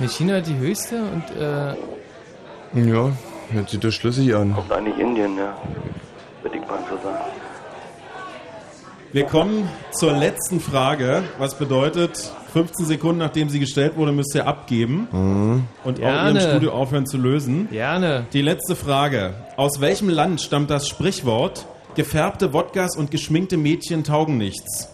[0.00, 1.74] Nee, China hat die höchste und, äh,
[2.90, 3.12] Ja,
[3.52, 4.54] hört sich das schlüssig an.
[4.54, 5.56] Kommt eigentlich Indien, ja.
[6.42, 7.24] Würde ich mal so sagen.
[9.12, 14.46] Wir kommen zur letzten Frage, was bedeutet, 15 Sekunden nachdem sie gestellt wurde, müsst ihr
[14.46, 15.64] abgeben Mhm.
[15.84, 16.40] und auch Gerne.
[16.40, 17.68] ihrem Studio aufhören zu lösen.
[17.70, 18.26] gerne.
[18.32, 19.34] Die letzte Frage.
[19.56, 24.88] Aus welchem Land stammt das Sprichwort, gefärbte Wodkas und geschminkte Mädchen taugen nichts?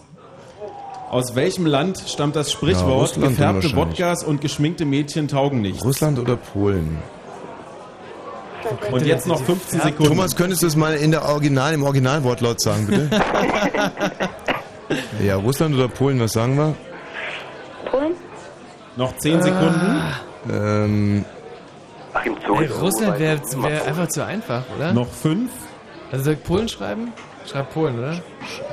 [1.09, 3.73] Aus welchem Land stammt das Ja, Sprichwort, Russland gefärbte.
[3.75, 5.83] Wodkas und geschminkte Mädchen taugen nichts?
[5.83, 6.97] Russland oder Polen?
[8.91, 10.05] Und jetzt noch 15 Sekunden.
[10.05, 13.09] Thomas, könntest du es mal in der Original, im Originalwortlaut sagen, bitte?
[15.23, 16.75] ja, Russland oder Polen, was sagen wir?
[17.89, 18.13] Polen?
[18.95, 20.01] Noch 10 Sekunden.
[20.51, 21.25] Ähm,
[22.13, 22.79] Ach, im Ey, Zoo.
[22.79, 24.93] Russland wäre wär einfach zu einfach, oder?
[24.93, 25.49] Noch 5
[26.11, 27.13] Also soll ich Polen schreiben?
[27.49, 28.21] Schreib Polen, oder?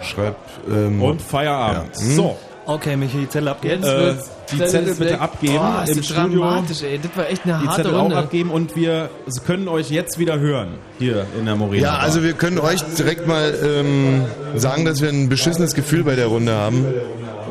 [0.02, 0.36] schreib.
[0.68, 1.94] Ähm, und Feierabend.
[1.96, 2.02] Ja.
[2.02, 2.14] Hm?
[2.16, 2.38] So,
[2.68, 3.82] Okay, Michi, die Zettel abgeben.
[3.82, 4.30] Jetzt Äh, wird's.
[4.50, 5.20] die Zettel ist bitte weg.
[5.20, 6.40] abgeben oh, ist im das Studio.
[6.40, 6.98] dramatisch, ey.
[7.00, 8.16] Das war echt eine die harte Zettel auch Runde.
[8.16, 9.08] abgeben und wir
[9.46, 10.70] können euch jetzt wieder hören.
[10.98, 11.80] Hier in der Morena.
[11.82, 14.24] ja, also wir können euch direkt mal ähm,
[14.56, 16.84] sagen, dass wir ein beschissenes Gefühl bei der Runde haben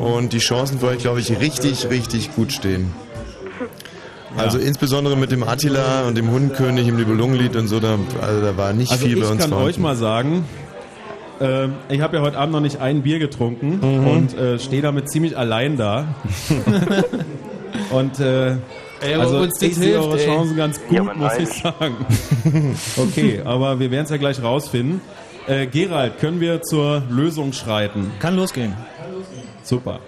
[0.00, 2.92] und die Chancen für euch, glaube ich, richtig, richtig gut stehen.
[4.36, 8.54] Also insbesondere mit dem Attila und dem Hundkönig im Nibelungenlied und so, da, also da
[8.58, 9.70] war nicht Also viel ich bei uns kann vorhanden.
[9.70, 10.44] euch mal sagen,
[11.40, 14.06] ähm, ich habe ja heute Abend noch nicht ein Bier getrunken Mhm.
[14.06, 16.06] und äh, stehe damit ziemlich allein da.
[17.90, 18.56] und äh,
[19.02, 20.24] Ey, also uns ich sehe eure ey.
[20.26, 21.42] Chancen ganz gut, Ja, muss nein.
[21.42, 21.96] ich sagen.
[22.96, 25.00] okay, aber wir werden es ja gleich rausfinden.
[25.46, 28.10] Äh, Gerald, können wir zur Lösung schreiten?
[28.20, 28.74] Kann losgehen.
[29.62, 30.00] Super.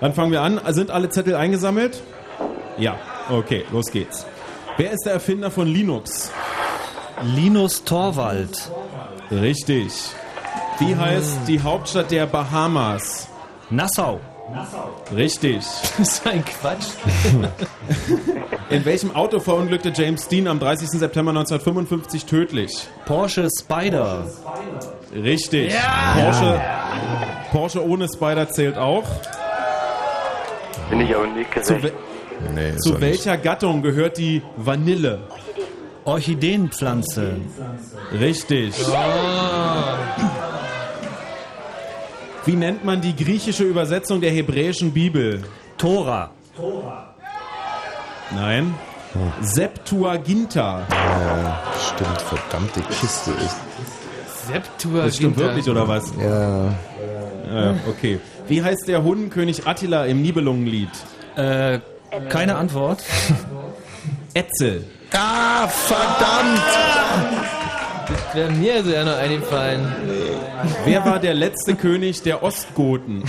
[0.00, 0.60] Dann fangen wir an.
[0.70, 2.02] Sind alle Zettel eingesammelt?
[2.78, 2.96] Ja.
[3.30, 4.26] Okay, los geht's.
[4.76, 6.32] Wer ist der Erfinder von Linux?
[7.36, 8.70] Linus Torwald.
[9.30, 9.92] Richtig.
[10.78, 13.28] Wie heißt die Hauptstadt der Bahamas?
[13.70, 14.20] Nassau.
[15.14, 15.58] Richtig.
[15.98, 16.86] Das ist ein Quatsch.
[18.70, 20.88] In welchem Auto verunglückte James Dean am 30.
[20.90, 22.88] September 1955 tödlich?
[23.06, 24.26] Porsche Spider.
[25.14, 25.74] Richtig.
[26.14, 26.60] Porsche,
[27.52, 29.04] Porsche ohne Spider zählt auch.
[30.90, 31.94] Bin ich aber nicht Zu, gerecht.
[32.44, 33.08] we Nee, zu doch nicht.
[33.08, 35.20] welcher Gattung gehört die Vanille?
[36.04, 37.36] Orchideenpflanze.
[38.18, 38.74] Richtig.
[42.44, 45.42] Wie nennt man die griechische Übersetzung der hebräischen Bibel?
[45.78, 46.30] Tora.
[48.34, 48.74] Nein.
[49.40, 50.86] Septuaginta.
[50.90, 53.56] Ja, stimmt, verdammte Kiste ist.
[54.48, 56.12] Septua Das stimmt wirklich, oder was?
[56.18, 56.64] Ja.
[57.52, 58.18] Ja, okay.
[58.48, 60.88] Wie heißt der Hundenkönig Attila im Nibelungenlied?
[61.36, 61.80] Äh,
[62.28, 63.02] keine Antwort.
[64.34, 64.84] Etzel.
[65.12, 66.62] Ah, verdammt!
[68.08, 69.92] Das wäre mir also ja noch eingefallen.
[70.84, 73.24] Wer war der letzte König der Ostgoten?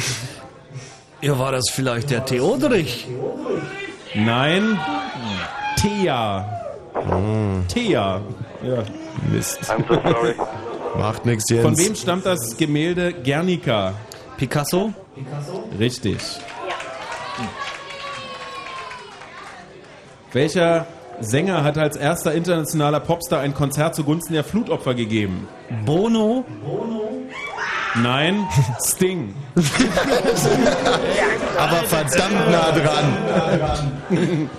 [1.22, 3.08] Ja, war das vielleicht der Theodrich?
[4.16, 4.80] Nein.
[5.78, 6.64] Thea.
[7.68, 8.22] Thea.
[8.64, 8.84] Ja.
[9.32, 9.60] Mist.
[9.70, 10.36] I'm so sorry.
[10.98, 11.64] Macht nichts jetzt.
[11.64, 13.94] Von wem stammt das Gemälde Guernica?
[14.38, 14.94] Picasso?
[15.80, 16.18] Richtig.
[20.32, 20.88] Welcher
[21.24, 25.48] Sänger hat als erster internationaler Popstar ein Konzert zugunsten der Flutopfer gegeben?
[25.86, 26.46] Bono?
[27.96, 28.48] Nein,
[28.84, 29.36] Sting.
[31.58, 34.50] Aber verdammt nah dran.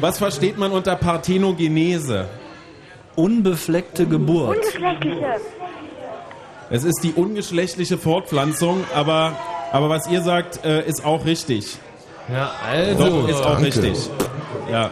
[0.00, 2.28] Was versteht man unter Parthenogenese?
[3.16, 4.58] Unbefleckte Geburt.
[4.58, 5.40] Ungeschlechtliche.
[6.70, 9.32] Es ist die ungeschlechtliche Fortpflanzung, aber,
[9.72, 11.78] aber was ihr sagt, äh, ist auch richtig.
[12.32, 13.22] Ja, also.
[13.22, 13.66] Doch, ist auch danke.
[13.66, 14.10] richtig.
[14.70, 14.90] Ja.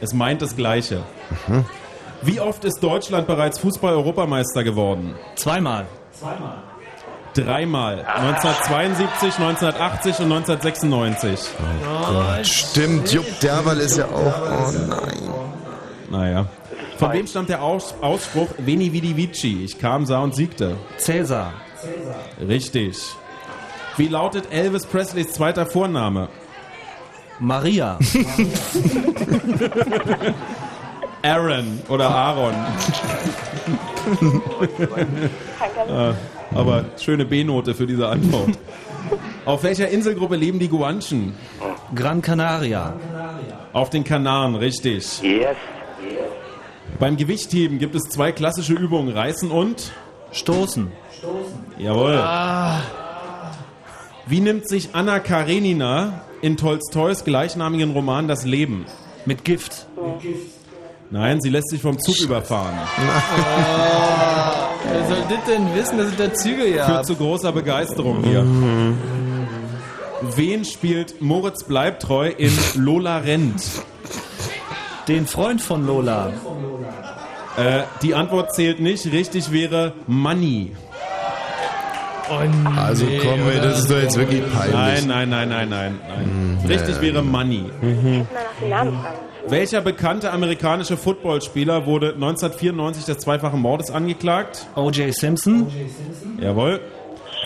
[0.00, 1.02] Es meint das Gleiche.
[2.22, 5.14] Wie oft ist Deutschland bereits Fußball-Europameister geworden?
[5.36, 5.86] Zweimal.
[7.34, 8.04] Dreimal.
[8.04, 11.50] 1972, 1980 und 1996.
[12.06, 14.40] Gott, stimmt, Jupp Derwal ist ja auch.
[14.42, 15.30] Oh nein.
[16.10, 16.46] Naja.
[16.98, 19.64] Von wem stammt der Aus Ausspruch Veni Vidi Vici?
[19.64, 20.76] Ich kam, sah und siegte.
[20.98, 21.54] Cäsar.
[22.46, 22.98] Richtig.
[23.96, 26.28] Wie lautet Elvis Presleys zweiter Vorname?
[27.40, 27.98] Maria.
[31.22, 32.54] Aaron oder Aaron.
[35.88, 36.12] Äh,
[36.54, 38.58] aber schöne B-Note für diese Antwort.
[39.44, 41.34] Auf welcher Inselgruppe leben die Guanchen?
[41.94, 42.94] Gran Canaria.
[43.72, 45.22] Auf den Kanaren, richtig.
[45.22, 45.56] Yes.
[46.98, 49.92] Beim Gewichtheben gibt es zwei klassische Übungen, Reißen und
[50.32, 50.92] Stoßen.
[51.78, 52.16] Jawohl.
[52.16, 52.80] Ah,
[54.26, 58.86] Wie nimmt sich Anna Karenina in Tolstois gleichnamigen Roman das Leben?
[59.26, 59.86] Mit Gift.
[61.10, 62.78] Nein, sie lässt sich vom Zug überfahren.
[64.84, 68.46] wer soll das denn wissen, dass es da Züge Führt ja zu großer Begeisterung hier.
[70.36, 73.62] Wen spielt Moritz Bleibtreu in Lola rennt?
[75.08, 76.32] Den Freund von Lola.
[77.56, 79.06] Äh, die Antwort zählt nicht.
[79.06, 80.72] Richtig wäre Money.
[82.76, 85.06] Also komm, ey, das ist doch jetzt wirklich peinlich.
[85.06, 86.00] Nein, nein, nein, nein, nein.
[86.08, 86.58] nein.
[86.62, 86.66] Mhm.
[86.66, 87.22] Richtig wäre.
[87.22, 87.64] Money.
[88.60, 88.98] Fragen.
[89.48, 94.66] Welcher bekannte amerikanische Footballspieler wurde 1994 des zweifachen Mordes angeklagt?
[94.76, 95.12] O.J.
[95.14, 95.66] Simpson.
[96.40, 96.80] Jawohl.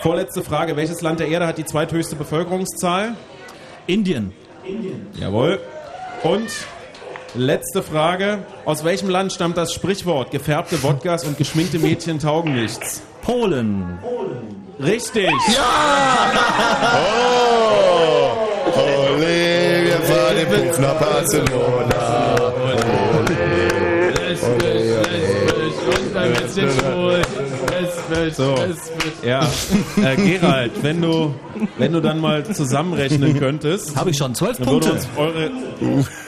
[0.01, 0.75] Vorletzte Frage.
[0.75, 3.15] Welches Land der Erde hat die zweithöchste Bevölkerungszahl?
[3.87, 4.33] Indien.
[5.19, 5.59] Jawohl.
[6.23, 6.49] Und
[7.33, 8.39] letzte Frage.
[8.65, 13.01] Aus welchem Land stammt das Sprichwort, gefärbte Wodkas und geschminkte Mädchen taugen nichts?
[13.21, 13.99] Polen.
[14.79, 15.29] Richtig.
[16.95, 22.35] Oh, ole, wir fahren den Puff nach Barcelona.
[24.31, 27.21] Es wird, es wird, und dann wird's nicht schwul.
[27.81, 28.53] Es wird, So.
[28.55, 29.23] es wird.
[29.23, 29.47] Ja,
[30.03, 31.33] äh, Gerald, wenn du,
[31.77, 33.95] wenn du dann mal zusammenrechnen könntest.
[33.95, 34.35] Habe ich schon.
[34.35, 35.07] Zwölf dann würde Punkte.
[35.07, 35.51] uns eure,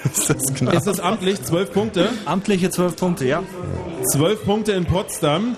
[0.05, 0.73] Ist das knapp?
[0.73, 1.43] ist das amtlich?
[1.43, 2.09] Zwölf Punkte?
[2.25, 3.43] Amtliche zwölf Punkte, ja.
[4.13, 5.57] Zwölf Punkte in Potsdam.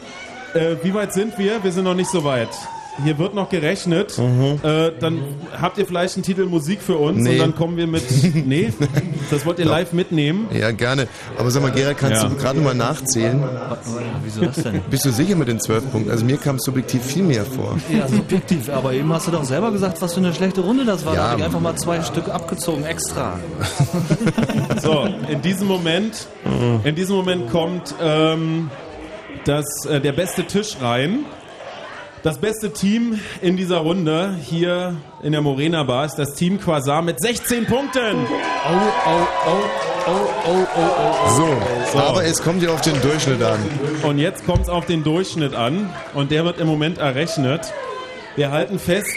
[0.56, 1.64] Äh, wie weit sind wir?
[1.64, 2.49] Wir sind noch nicht so weit.
[3.04, 4.18] Hier wird noch gerechnet.
[4.18, 5.22] Äh, dann
[5.60, 7.32] habt ihr vielleicht einen Titel Musik für uns Nee.
[7.34, 8.04] und dann kommen wir mit.
[8.46, 8.74] Nee?
[9.30, 10.48] Das wollt ihr live mitnehmen?
[10.54, 11.08] Ja, gerne.
[11.38, 12.30] Aber sag mal, Gerald, kannst Ja.
[12.30, 13.44] du gerade mal nachzählen?
[14.24, 14.82] Wieso das denn?
[14.90, 16.10] Bist du sicher mit den zwölf Punkten?
[16.12, 17.78] Also mir kam es subjektiv viel mehr vor.
[17.96, 18.70] Ja, subjektiv.
[18.70, 21.14] Aber eben hast du doch selber gesagt, was für eine schlechte Runde das war.
[21.16, 21.24] Ja.
[21.24, 23.40] Da habe ich einfach mal zwei Stück abgezogen, extra.
[24.82, 26.28] So, in diesem Moment,
[26.84, 28.70] in diesem Moment kommt ähm,
[29.46, 31.26] das, äh, der beste Tisch rein.
[32.22, 37.02] Das beste Team in dieser Runde hier in der Morena Bar ist das Team Quasar
[37.02, 38.18] mit 16 Punkten.
[38.28, 38.74] Oh,
[39.08, 39.12] oh,
[39.48, 39.52] oh,
[40.06, 40.12] oh,
[40.46, 41.30] oh, oh, oh.
[41.38, 41.48] So,
[41.94, 41.98] So.
[42.00, 43.60] aber es kommt ja auf den Durchschnitt an.
[44.04, 47.72] Und jetzt kommt es auf den Durchschnitt an und der wird im Moment errechnet.
[48.36, 49.16] Wir halten fest,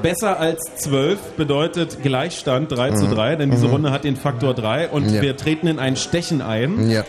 [0.00, 3.72] besser als 12 bedeutet Gleichstand 3 zu 3, denn diese Mhm.
[3.72, 5.20] Runde hat den Faktor 3 und Ja.
[5.20, 6.90] wir treten in ein Stechen ein.
[6.90, 7.02] Ja.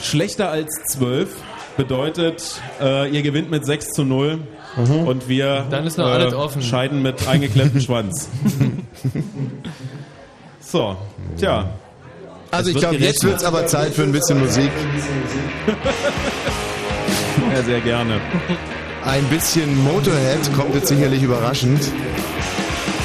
[0.00, 1.30] Schlechter als 12
[1.76, 4.38] bedeutet, äh, ihr gewinnt mit 6 zu 0
[5.06, 6.62] und wir Dann ist noch äh, alles offen.
[6.62, 8.28] scheiden mit eingeklemmtem Schwanz.
[10.60, 10.96] so,
[11.38, 11.70] tja.
[12.50, 14.70] Also ich glaube, jetzt wird es aber Zeit für ein bisschen Musik.
[17.54, 18.20] Ja, sehr gerne.
[19.04, 21.80] Ein bisschen Motorhead kommt jetzt sicherlich überraschend.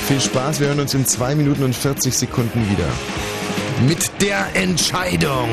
[0.07, 2.87] Viel Spaß, wir hören uns in 2 Minuten und 40 Sekunden wieder.
[3.87, 5.47] Mit der Entscheidung.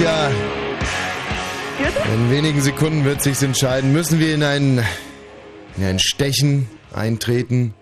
[0.00, 0.30] Katja.
[2.14, 3.92] In wenigen Sekunden wird sich's entscheiden.
[3.92, 4.82] Müssen wir in ein,
[5.76, 7.74] in ein Stechen eintreten?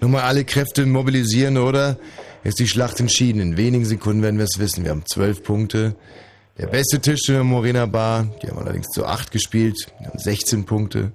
[0.00, 1.98] Nochmal alle Kräfte mobilisieren, oder?
[2.44, 3.40] Ist die Schlacht entschieden.
[3.40, 4.84] In wenigen Sekunden werden wir es wissen.
[4.84, 5.96] Wir haben zwölf Punkte.
[6.58, 8.28] Der beste Tisch in der Morena Bar.
[8.40, 9.92] Die haben allerdings zu acht gespielt.
[9.98, 11.10] Wir haben 16 Punkte.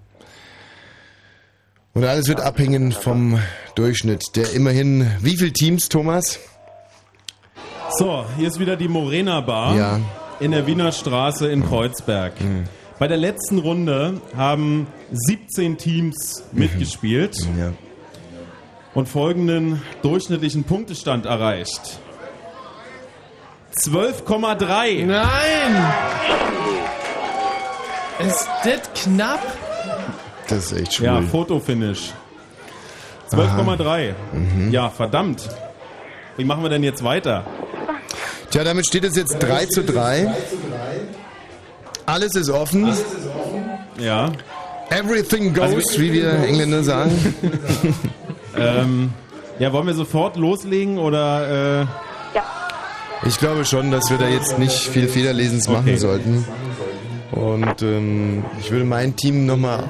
[1.94, 3.40] Und alles wird abhängen vom
[3.76, 4.24] Durchschnitt.
[4.36, 6.38] Der immerhin, wie viele Teams, Thomas?
[7.98, 10.02] So, hier ist wieder die Morena Bar Ja.
[10.40, 12.34] In der Wiener Straße in Kreuzberg.
[13.00, 17.36] Bei der letzten Runde haben 17 Teams mitgespielt
[18.94, 22.00] und folgenden durchschnittlichen Punktestand erreicht.
[23.76, 25.06] 12,3.
[25.06, 25.94] Nein!
[28.20, 29.42] Ist das knapp?
[30.48, 31.08] Das ist echt schwul.
[31.08, 32.14] Ja, Fotofinish.
[33.32, 34.14] 12,3.
[34.32, 34.72] Mhm.
[34.72, 35.50] Ja, verdammt.
[36.38, 37.44] Wie machen wir denn jetzt weiter?
[38.54, 40.32] Tja, damit steht es jetzt 3 zu 3.
[42.06, 42.94] Alles ist offen.
[43.98, 44.32] Ja.
[44.92, 47.34] Everything goes, wie wir Engländer sagen.
[48.56, 49.12] ähm,
[49.58, 51.82] ja, wollen wir sofort loslegen oder?
[51.82, 51.86] Äh,
[53.28, 55.96] Ich glaube schon, dass wir da jetzt nicht viel Federlesens machen Okay.
[55.96, 56.46] sollten.
[57.34, 59.84] Und ähm, ich würde mein Team nochmal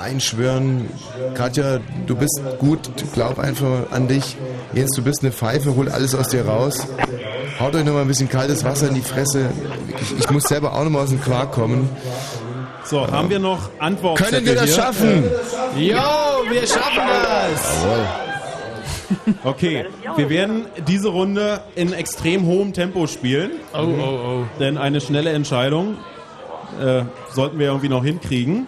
[0.00, 0.88] einschwören.
[1.34, 2.78] Katja, du bist gut,
[3.14, 4.36] glaub einfach an dich.
[4.72, 6.86] Jens, du bist eine Pfeife, hol alles aus dir raus.
[7.58, 9.50] Haut euch nochmal ein bisschen kaltes Wasser in die Fresse.
[10.00, 11.88] Ich, ich muss selber auch nochmal aus dem Quark kommen.
[12.84, 14.22] so, haben wir noch Antworten?
[14.22, 15.24] Können wir das schaffen?
[15.76, 15.96] Jo,
[16.48, 17.82] wir schaffen das!
[17.82, 18.06] Jawohl.
[19.44, 19.86] Okay,
[20.16, 23.52] wir werden diese Runde in extrem hohem Tempo spielen.
[23.72, 24.44] Oh, oh, oh.
[24.58, 25.96] Denn eine schnelle Entscheidung
[26.80, 27.02] äh,
[27.32, 28.66] sollten wir irgendwie noch hinkriegen.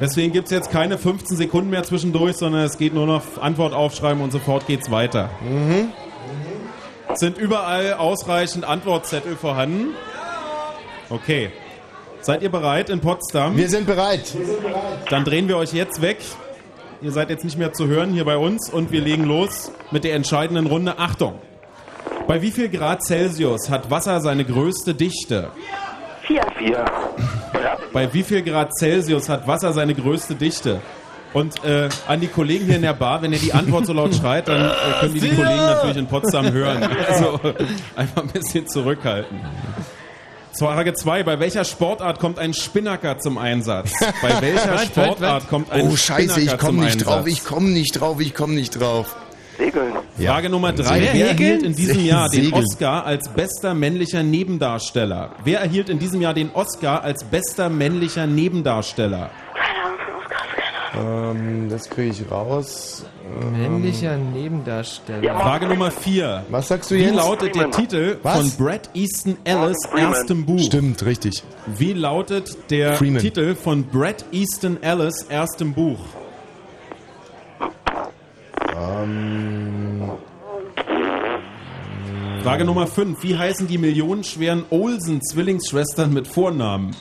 [0.00, 3.74] Deswegen gibt es jetzt keine 15 Sekunden mehr zwischendurch, sondern es geht nur noch Antwort
[3.74, 5.30] aufschreiben und sofort geht's weiter.
[7.14, 9.94] Sind überall ausreichend Antwortzettel vorhanden?
[11.10, 11.50] Okay.
[12.20, 13.56] Seid ihr bereit in Potsdam?
[13.56, 14.34] Wir sind bereit.
[15.10, 16.18] Dann drehen wir euch jetzt weg.
[17.02, 20.04] Ihr seid jetzt nicht mehr zu hören hier bei uns und wir legen los mit
[20.04, 20.98] der entscheidenden Runde.
[20.98, 21.34] Achtung!
[22.28, 25.50] Bei wie viel Grad Celsius hat Wasser seine größte Dichte?
[26.26, 26.42] Vier.
[26.58, 26.84] Vier.
[27.92, 30.80] Bei wie viel Grad Celsius hat Wasser seine größte Dichte?
[31.32, 34.14] Und äh, an die Kollegen hier in der Bar, wenn ihr die Antwort so laut
[34.14, 36.82] schreit, dann äh, können die, die Kollegen natürlich in Potsdam hören.
[37.08, 37.40] Also
[37.96, 39.40] einfach ein bisschen zurückhalten.
[40.52, 41.22] Frage 2.
[41.22, 43.92] Bei welcher Sportart kommt ein Spinnaker zum Einsatz?
[44.20, 47.08] Bei welcher Sportart kommt ein Oh Scheiße, ich Spinnaker komme zum nicht Einsatz?
[47.14, 49.16] drauf, ich komme nicht drauf, ich komme nicht drauf.
[49.58, 49.92] Segeln.
[50.18, 51.00] Frage Nummer drei.
[51.00, 51.10] Segeln?
[51.14, 52.64] Wer erhielt in diesem Jahr den Segeln.
[52.64, 55.30] Oscar als bester männlicher Nebendarsteller?
[55.44, 59.30] Wer erhielt in diesem Jahr den Oscar als bester männlicher Nebendarsteller?
[60.94, 63.04] Ähm, das kriege ich raus.
[63.40, 65.34] Ähm, Männlicher Nebendarsteller.
[65.40, 66.44] Frage Nummer vier.
[66.50, 67.14] Was sagst du Wie jetzt?
[67.14, 68.36] lautet der Titel Was?
[68.36, 70.60] von Brad Easton Ellis erstem Buch?
[70.62, 71.42] Stimmt, richtig.
[71.66, 73.22] Wie lautet der Freeman.
[73.22, 75.98] Titel von Brad Easton Ellis erstem Buch?
[78.82, 80.10] Ähm,
[82.42, 83.22] Frage Nummer 5.
[83.22, 86.96] Wie heißen die millionenschweren Olsen-Zwillingsschwestern mit Vornamen?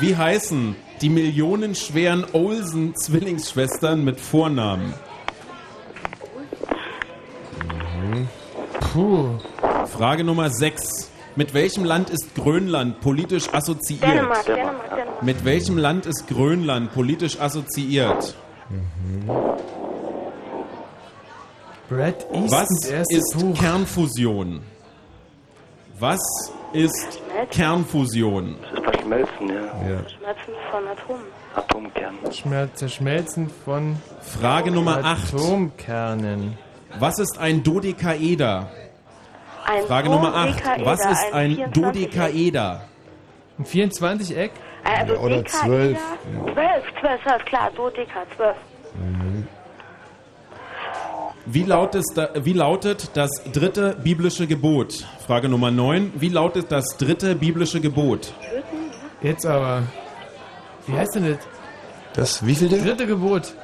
[0.00, 4.94] Wie heißen die millionenschweren Olsen-Zwillingsschwestern mit Vornamen?
[8.92, 9.38] Puh.
[9.86, 11.10] Frage Nummer 6.
[11.36, 14.02] Mit welchem Land ist Grönland politisch assoziiert?
[14.02, 15.22] Dänemark, Dänemark, Dänemark.
[15.22, 18.34] Mit welchem Land ist Grönland politisch assoziiert?
[21.88, 23.58] Brad Eastons Was ist Buch.
[23.58, 24.60] Kernfusion?
[25.98, 26.20] Was
[26.72, 27.20] ist
[27.50, 28.56] Kernfusion?
[28.60, 30.08] Das ist verschmelzen, ja.
[30.08, 31.22] Schmerzen von Atomen.
[31.54, 32.32] Atomkern.
[32.32, 35.34] Schmerz, Zerschmelzen von Frage Nummer 8.
[35.34, 36.58] Atomkernen.
[36.98, 38.70] Was ist ein Dodekaeder?
[39.66, 40.48] Ein Frage Nummer 8.
[40.60, 41.72] Dodekaeder, Was ist ein 24
[42.10, 42.80] Dodekaeder?
[43.58, 44.50] Ein 24-Eck?
[44.84, 45.98] Also Ja, oder Dekaeder- zwölf.
[46.52, 48.56] Zwölf, zwölf, zwölf, klar, Dodeka, zwölf.
[51.50, 55.06] Wie lautet, da, wie lautet das dritte biblische Gebot?
[55.26, 56.12] Frage Nummer 9.
[56.16, 58.34] Wie lautet das dritte biblische Gebot?
[59.22, 59.82] Jetzt aber.
[60.86, 61.38] Wie heißt denn das?
[62.14, 62.76] Das wievielte?
[62.82, 63.54] Dritte Gebot.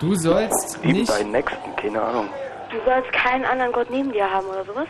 [0.00, 1.10] Du sollst Lieben nicht.
[1.10, 2.26] deinen Nächsten, keine Ahnung.
[2.70, 4.86] Du sollst keinen anderen Gott neben dir haben oder sowas?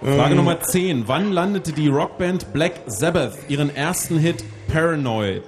[0.00, 0.36] Frage.
[0.36, 1.08] Nummer 10.
[1.08, 5.42] Wann landete die Rockband Black Sabbath ihren ersten Hit Paranoid?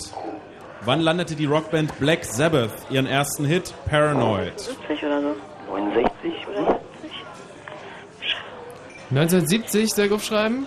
[0.83, 4.59] Wann landete die Rockband Black Sabbath ihren ersten Hit Paranoid?
[4.59, 5.37] 70 oder so?
[5.71, 6.81] 69 oder
[9.11, 10.67] 1970, soll ich aufschreiben?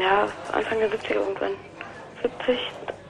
[0.00, 1.52] Ja, Anfang der 70er irgendwann.
[2.22, 2.58] 70.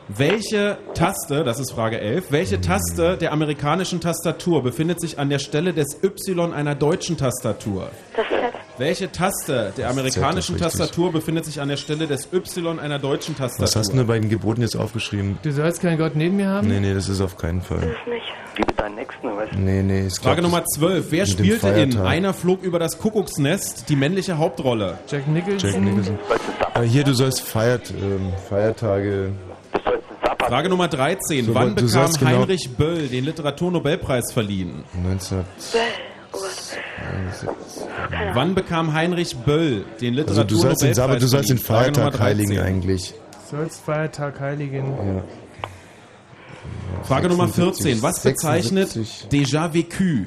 [0.09, 5.41] Welche Taste, das ist Frage 11, welche Taste der amerikanischen Tastatur befindet sich an der
[5.41, 7.91] Stelle des Y einer deutschen Tastatur?
[8.17, 8.55] Das Z.
[8.79, 10.79] Welche Taste der amerikanischen Das ist.
[10.81, 13.65] Tastatur befindet sich an der Stelle des Y einer deutschen Tastatur?
[13.65, 15.39] Was hast du denn bei den Geboten jetzt aufgeschrieben?
[15.43, 16.69] Du sollst keinen Gott neben mir haben?
[16.69, 17.79] Nee, nee, das ist auf keinen Fall.
[18.09, 18.25] nicht.
[18.57, 19.59] Liebe deinen Nächsten, weißt du?
[19.59, 20.07] Nee, nee.
[20.07, 21.07] Ist Frage glaub, Nummer 12.
[21.11, 21.97] Wer mit spielte in.
[21.99, 24.99] Einer flog über das Kuckucksnest die männliche Hauptrolle?
[25.09, 25.71] Jack Nicholson.
[25.71, 26.19] Jack Nicholson.
[26.75, 29.31] Äh, hier, du sollst Feiert, ähm, Feiertage.
[30.49, 31.47] Frage Nummer 13.
[31.47, 34.83] So, Wann bekam genau- Heinrich Böll den Literaturnobelpreis verliehen?
[35.05, 35.45] 19.
[38.35, 42.57] Wann bekam Heinrich Böll den Also du sollst den, aber du sollst den Feiertag heiligen
[42.57, 42.67] 13.
[42.67, 43.15] eigentlich.
[43.51, 44.87] Sollst Feiertag heiligen.
[44.87, 45.23] Ja.
[47.05, 48.03] Frage Nummer 76, 14.
[48.03, 49.29] Was bezeichnet 76.
[49.31, 50.27] déjà vécu?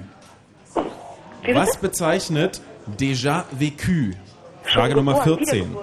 [1.54, 2.62] Was bezeichnet
[2.98, 4.14] déjà vécu?
[4.64, 5.78] Frage Nummer geboren, 14.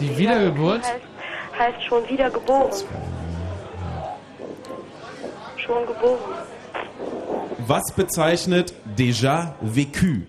[0.00, 0.82] Die Wiedergeburt?
[0.82, 1.00] Heißt,
[1.58, 2.70] heißt schon wieder geboren.
[5.56, 6.18] Schon geboren.
[7.66, 10.22] Was bezeichnet déjà vécu?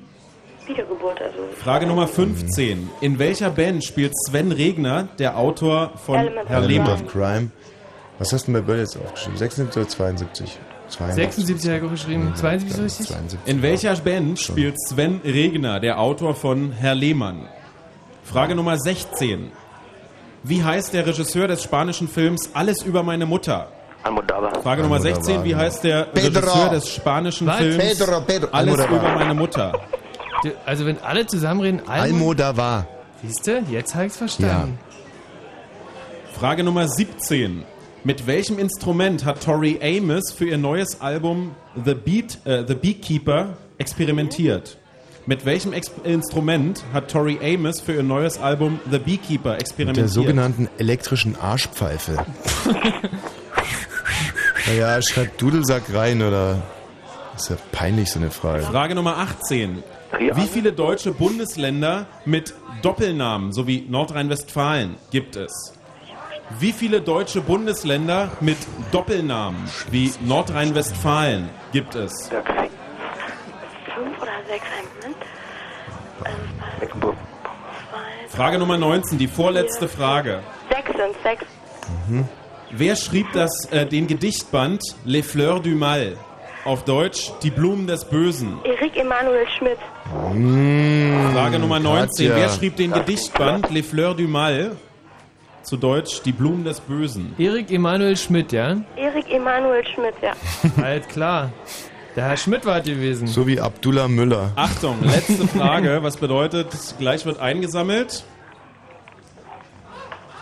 [0.68, 1.40] Wiedergeburt, also.
[1.60, 2.90] Frage Nummer 15.
[3.02, 6.94] In welcher Band spielt Sven Regner, der Autor von Element Herr Lehmann?
[6.94, 7.52] of Crime.
[8.20, 9.38] Was hast du denn bei Böll jetzt aufgeschrieben?
[9.38, 10.60] 76 oder 72?
[10.90, 11.16] 82.
[11.36, 12.34] 76 hat er geschrieben.
[12.36, 13.08] 72 ist richtig?
[13.08, 13.40] 72.
[13.46, 17.48] In welcher Band spielt Sven Regner, der Autor von Herr Lehmann?
[18.24, 19.52] Frage Nummer 16.
[20.44, 23.72] Wie heißt der Regisseur des spanischen Films Alles über meine Mutter?
[24.04, 24.62] Almodovar.
[24.62, 25.44] Frage Nummer Almodovar, 16.
[25.44, 25.58] Wie ja.
[25.58, 26.40] heißt der Pedro.
[26.40, 27.58] Regisseur des spanischen Was?
[27.58, 28.48] Films Pedro, Pedro.
[28.52, 29.00] Alles Almodovar.
[29.12, 29.72] über meine Mutter?
[30.44, 32.04] Du- Also wenn alle zusammenreden, Almo.
[32.16, 32.88] Almodovar.
[33.24, 33.64] Siehst du?
[33.70, 34.80] Jetzt habe ich's verstanden.
[36.34, 37.64] Frage Nummer 17.
[38.04, 41.56] Mit welchem Instrument hat Tori Amos für ihr neues Album
[41.86, 44.78] The, Beat, äh, The Beekeeper experimentiert?
[45.28, 50.06] Mit welchem Ex Instrument hat Tori Amos für ihr neues Album The Beekeeper Mit experimentiert?
[50.06, 52.26] der sogenannten elektrischen Arschpfeife.
[54.72, 56.62] naja, schreibt Dudelsack rein oder.
[57.36, 58.64] ist ja peinlich, so eine Frage.
[58.64, 59.84] Frage Nummer 18.
[60.18, 65.74] Wie viele deutsche Bundesländer mit Doppelnamen sowie Nordrhein-Westfalen gibt es?
[66.60, 68.58] Wie viele deutsche Bundesländer mit
[68.92, 72.30] Doppelnamen wie Nordrhein-Westfalen gibt es?
[72.30, 75.18] Fünf oder sechs, einen Moment.
[76.80, 77.16] Mecklenburg.
[78.28, 80.42] Frage Nummer 19, die vorletzte Frage.
[80.70, 81.46] Sechs sind sechs.
[82.74, 86.16] Wer schrieb das, äh, den Gedichtband Les Fleurs du Mal?
[86.64, 88.60] Auf Deutsch, die Blumen des Bösen.
[88.64, 89.78] Erik Emanuel Schmidt.
[91.34, 92.28] Frage Nummer 19.
[92.30, 92.36] Katja.
[92.36, 94.78] Wer schrieb den Gedichtband Les Fleurs du Mal?
[95.64, 97.34] Zu Deutsch, die Blumen des Bösen.
[97.38, 98.78] Erik Emanuel Schmidt, ja?
[98.96, 100.32] Erik Emanuel Schmidt, ja.
[100.82, 101.52] Halt klar.
[102.16, 103.28] Der Herr Schmidt war es gewesen.
[103.28, 104.52] So wie Abdullah Müller.
[104.56, 106.00] Achtung, letzte Frage.
[106.04, 106.68] Was bedeutet,
[107.00, 108.24] gleich wird eingesammelt?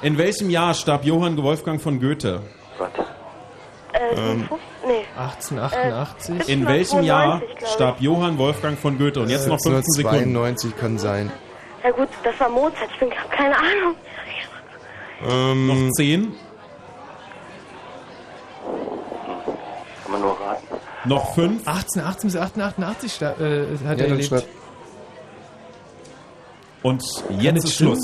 [0.02, 2.42] In welchem Jahr starb Johann Wolfgang von Goethe?
[3.94, 4.48] Äh, Ähm,
[4.88, 5.04] nee.
[5.18, 6.48] 1888.
[6.48, 7.74] In welchem Jahr 1792, glaub ich.
[7.74, 9.20] starb Johann Wolfgang von Goethe?
[9.22, 10.34] Und jetzt noch 15 Sekunden.
[10.34, 11.32] 92 kann sein.
[11.84, 12.90] Ja gut, das war Mozart.
[12.94, 13.96] Ich bin hab keine Ahnung.
[15.28, 16.34] Ähm, Noch 10,
[20.04, 20.68] Kann man nur raten.
[21.06, 21.68] noch 5.
[21.68, 24.46] 1818 bis 1888 sta- äh, hat ja, er gelebt.
[26.84, 27.04] Und
[27.40, 28.00] jetzt ist stimmen?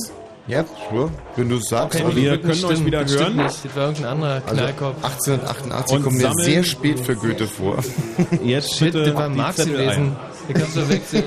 [0.48, 1.09] Ja, sure.
[1.35, 1.95] Wenn du es sagst.
[1.95, 3.35] Okay, Also wir können nicht euch wieder stimmt hören.
[3.38, 3.65] Nicht.
[3.65, 4.95] Das war irgendein anderer Also Knallkopf.
[5.03, 7.77] 1888 Und kommt mir sehr spät für Goethe vor.
[8.43, 10.01] Jetzt Shit, bitte das war Marx Zettel gewesen.
[10.01, 10.15] ein.
[10.56, 11.25] Ich hab's verwechselt.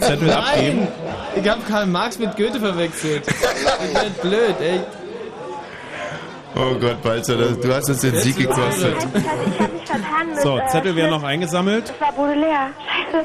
[0.00, 0.78] Zettel abgeben.
[0.78, 0.88] Nein!
[1.42, 3.24] Ich hab Karl Marx mit Goethe verwechselt.
[3.28, 4.80] Ich bin blöd, ey.
[6.56, 8.94] Oh Gott, Balzer, du hast uns den Sieg gekostet.
[8.96, 9.28] Ich
[9.60, 11.90] hab mich vertan mit, So, äh, Zettel werden noch eingesammelt.
[11.90, 12.68] Das war Baudelaire.
[13.12, 13.24] Scheiße.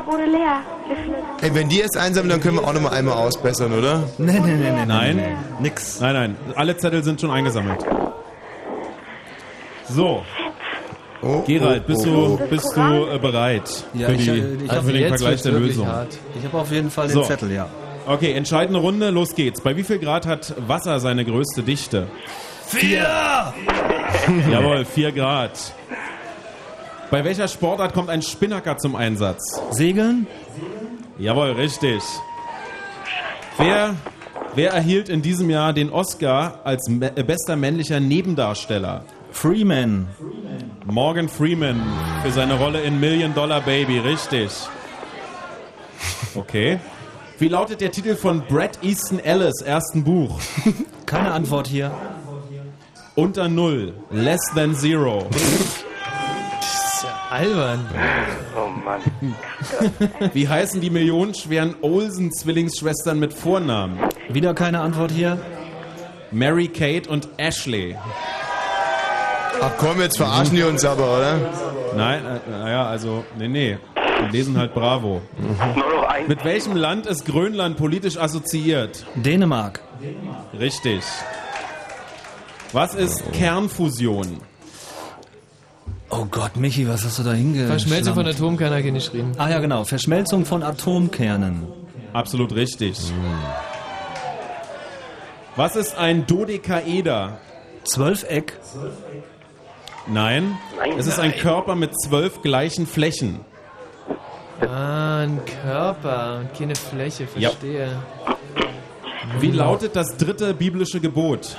[0.00, 0.60] Baudelaire.
[0.88, 1.42] Geflippt.
[1.42, 4.04] Ey, wenn die jetzt einsammeln, dann können wir auch noch mal einmal ausbessern, oder?
[4.18, 4.86] Nee, nee, nee, nee.
[4.86, 5.22] Nein,
[5.60, 6.00] Nix.
[6.00, 6.36] nein, nein.
[6.56, 7.84] Alle Zettel sind schon eingesammelt.
[9.88, 10.22] So,
[11.24, 12.46] Oh, Gerald, oh, bist oh, du, oh.
[12.50, 15.30] bist du äh, bereit Ja, für, ich, die, äh, ich für hab den jetzt Vergleich
[15.30, 15.86] wird's der wirklich Lösung?
[15.86, 16.18] hart.
[16.36, 17.22] Ich habe auf jeden Fall den So.
[17.22, 17.68] Zettel, ja.
[18.06, 19.60] Okay, entscheidende Runde, los geht's.
[19.60, 22.08] Bei wie viel Grad hat Wasser seine größte Dichte?
[22.66, 23.06] Vier!
[24.50, 25.52] Jawohl, 4 Grad.
[27.12, 29.60] Bei welcher Sportart kommt ein Spinnaker zum Einsatz?
[29.70, 30.26] Segeln?
[31.18, 32.02] Jawohl, richtig.
[33.58, 33.96] Wer,
[34.54, 39.04] wer erhielt in diesem Jahr den Oscar als äh, bester männlicher Nebendarsteller?
[39.30, 40.08] Freeman.
[40.86, 41.82] Morgan Freeman
[42.22, 44.50] für seine Rolle in Million Dollar Baby, richtig.
[46.34, 46.80] Okay.
[47.38, 50.40] Wie lautet der Titel von Brad Easton Ellis ersten Buch?
[51.04, 51.90] Keine Antwort hier.
[53.16, 53.92] Unter Null.
[54.10, 55.28] Less than Zero.
[57.32, 57.86] Albern.
[58.54, 59.00] Oh Mann.
[60.34, 63.98] Wie heißen die millionenschweren Olsen-Zwillingsschwestern mit Vornamen?
[64.28, 65.40] Wieder keine Antwort hier.
[66.30, 67.96] Mary Kate und Ashley.
[69.62, 71.38] Ach komm, jetzt verarschen die uns aber, oder?
[71.96, 73.78] Nein, äh, naja, also, nee, nee.
[74.20, 75.22] und lesen halt Bravo.
[75.74, 76.28] Nur noch ein.
[76.28, 79.06] Mit welchem Land ist Grönland politisch assoziiert?
[79.14, 79.80] Dänemark.
[80.58, 81.02] Richtig.
[82.72, 84.42] Was ist Kernfusion?
[86.14, 87.68] Oh Gott, Michi, was hast du da hingeschrieben?
[87.68, 89.32] Verschmelzung von Atomkernen hat hier nicht geschrieben.
[89.38, 89.84] Ah ja, genau.
[89.84, 91.66] Verschmelzung von Atomkernen.
[92.12, 92.98] Absolut richtig.
[95.56, 97.38] Was ist ein Dodekaeder?
[97.84, 98.58] Zwölfeck.
[100.06, 100.58] Nein.
[100.78, 101.38] Nein, es ist ein nein.
[101.40, 103.40] Körper mit zwölf gleichen Flächen.
[104.60, 107.48] Ah, ein Körper und keine Fläche, Ja.
[107.50, 107.88] verstehe.
[109.40, 111.56] Wie lautet das dritte biblische Gebot?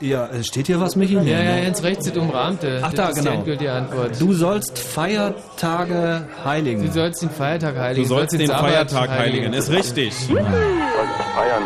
[0.00, 1.14] Ja, äh, steht hier was, Michi?
[1.14, 2.80] Ja, ja, ganz rechts steht umrahmte.
[2.82, 3.34] Ach Das da, ist die genau.
[3.36, 4.20] endgültige Antwort.
[4.20, 6.84] Du sollst Feiertage heiligen.
[6.86, 8.08] Du sollst den Feiertag Du heiligen.
[8.08, 9.52] sollst den Feiertag heiligen.
[9.52, 10.14] Ist richtig.
[10.14, 11.62] Feiern.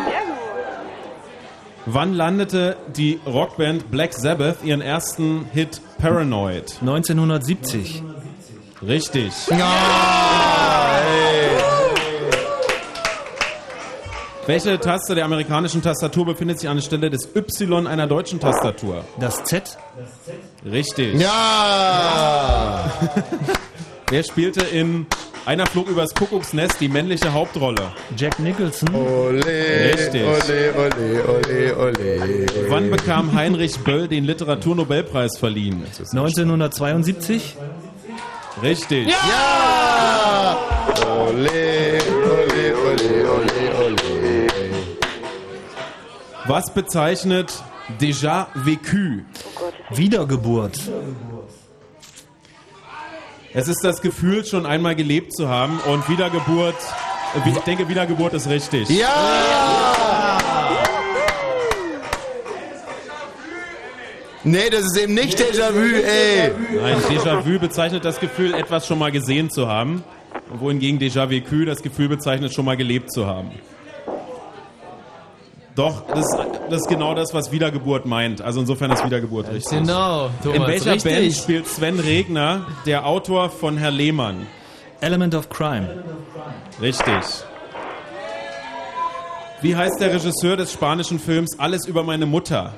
[1.85, 6.77] Wann landete die Rockband Black Sabbath ihren ersten Hit Paranoid?
[6.81, 8.01] 1970.
[8.81, 9.31] Richtig.
[14.45, 19.05] Welche Taste der amerikanischen Tastatur befindet sich an der Stelle des Y einer deutschen Tastatur?
[19.19, 19.77] Das Z.
[20.69, 21.19] Richtig.
[21.19, 22.91] Ja!
[24.09, 25.05] Wer spielte in
[25.45, 27.91] Einer flog übers Kuckucksnest die männliche Hauptrolle?
[28.17, 28.93] Jack Nicholson.
[28.95, 29.43] Ole,
[29.93, 30.23] Richtig.
[30.23, 32.45] ole, ole, ole, ole.
[32.69, 35.83] Wann bekam Heinrich Böll den Literaturnobelpreis verliehen?
[35.99, 37.55] 1972.
[38.61, 39.07] Richtig.
[39.07, 40.57] Ja!
[41.05, 41.97] Ole, ole,
[42.29, 43.52] ole, ole, ole.
[46.45, 47.63] Was bezeichnet
[48.01, 49.23] déjà vécu?
[49.91, 50.77] Wiedergeburt.
[53.53, 56.75] Es ist das Gefühl, schon einmal gelebt zu haben und Wiedergeburt,
[57.45, 58.89] ich denke, Wiedergeburt ist richtig.
[58.89, 60.39] Ja!
[64.43, 66.51] Nee, das ist eben nicht Déjà-vu, ey.
[66.81, 70.03] Nein, Déjà-vu bezeichnet das Gefühl, etwas schon mal gesehen zu haben,
[70.59, 73.51] wohingegen Déjà vécu das Gefühl bezeichnet, schon mal gelebt zu haben.
[75.75, 76.25] Doch, das,
[76.69, 78.41] das ist genau das, was Wiedergeburt meint.
[78.41, 79.79] Also insofern ist Wiedergeburt richtig.
[79.79, 81.13] Genau, Thomas, In welcher richtig.
[81.13, 84.45] Band spielt Sven Regner, der Autor von Herr Lehmann?
[85.01, 86.03] Element of Crime.
[86.79, 87.15] Richtig.
[89.61, 92.73] Wie heißt der Regisseur des spanischen Films Alles über meine Mutter?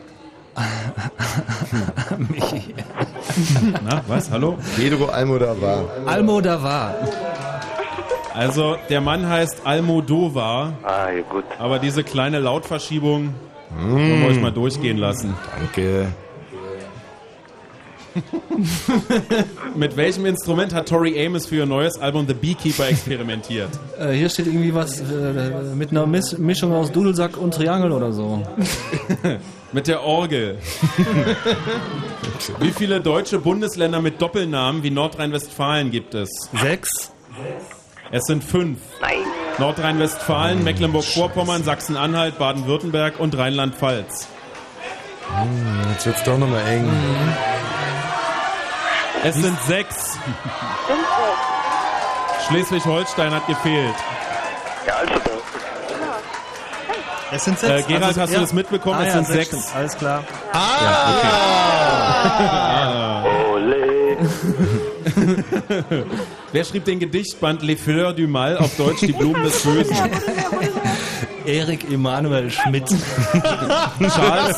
[2.17, 2.73] Michi.
[3.83, 4.31] Na, was?
[4.31, 4.57] Hallo?
[4.77, 5.83] Pedro Almodovar.
[6.05, 6.95] Almodovar.
[8.35, 10.73] Also, der Mann heißt Almodovar.
[10.83, 11.45] Ah, ja, gut.
[11.57, 13.33] Aber diese kleine Lautverschiebung
[13.77, 15.33] wollen wir euch mal durchgehen lassen.
[15.57, 16.07] Danke.
[19.75, 23.69] Mit welchem Instrument hat Tori Amos für ihr neues Album The Beekeeper experimentiert?
[23.99, 25.03] Äh, hier steht irgendwie was äh,
[25.73, 28.43] mit einer Miss Mischung aus Dudelsack und Triangel oder so.
[29.71, 30.57] Mit der Orgel.
[32.59, 36.29] Wie viele deutsche Bundesländer mit Doppelnamen wie Nordrhein-Westfalen gibt es?
[36.61, 37.13] Sechs.
[38.15, 38.79] Es sind fünf.
[39.01, 39.17] Nein.
[39.57, 44.27] Nordrhein-Westfalen, Mecklenburg-Vorpommern, Sachsen-Anhalt, Baden-Württemberg und Rheinland-Pfalz.
[45.35, 46.89] Hm, Jetzt wird's doch nochmal eng.
[49.25, 50.17] Es sind sechs.
[52.47, 53.95] Schleswig-Holstein hat gefehlt.
[54.87, 55.13] Ja, also.
[57.33, 58.35] Es sind Äh, Gerald, Also, hast ja.
[58.37, 58.95] du das mitbekommen?
[58.97, 59.47] Ah, es ja, sind sechs.
[59.47, 59.65] stimmt.
[59.75, 60.23] Alles klar.
[60.53, 61.11] Ah!
[63.51, 64.17] Ole.
[66.51, 69.95] Wer schrieb den Gedichtband Les Fleurs du Mal, auf Deutsch Die Blumen des Bösen?
[71.45, 72.87] Erik Emanuel Schmidt.
[74.15, 74.57] Charles,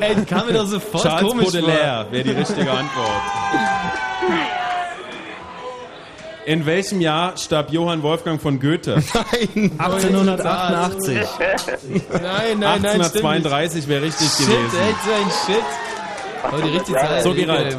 [0.00, 3.22] Ey, kam mir doch sofort Charles komisch Baudelaire wäre die richtige Antwort.
[6.46, 9.02] In welchem Jahr starb Johann Wolfgang von Goethe?
[9.14, 9.72] Nein.
[9.78, 11.18] 1888.
[11.18, 12.20] vor.
[12.22, 14.28] Nein, nein, nein, stimmt 1832 wäre richtig.
[14.28, 14.78] Shit, gewesen.
[14.80, 15.64] ey, so ein Shit.
[16.50, 17.22] Oh, die richtige Zahl.
[17.22, 17.76] So, Gerald.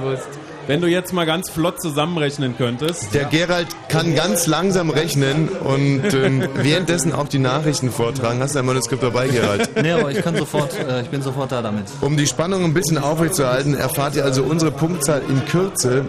[0.69, 3.11] Wenn du jetzt mal ganz flott zusammenrechnen könntest.
[3.15, 8.39] Der Gerald kann ganz langsam rechnen und ähm, währenddessen auch die Nachrichten vortragen.
[8.39, 9.71] Hast du ein Manuskript dabei, Gerald?
[9.81, 11.85] Nee, aber ich kann sofort, äh, ich bin sofort da damit.
[12.01, 16.05] Um die Spannung ein bisschen aufrechtzuerhalten, erfahrt ihr also unsere Punktzahl in Kürze.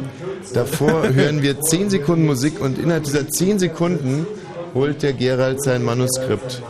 [0.52, 4.26] Davor hören wir 10 Sekunden Musik und innerhalb dieser 10 Sekunden
[4.74, 6.60] holt der Gerald sein Manuskript.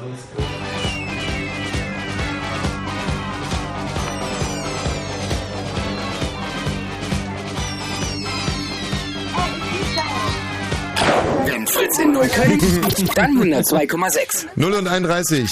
[12.20, 12.60] Neukölln,
[13.15, 14.49] dann 102,6.
[14.55, 15.50] 0 und 31.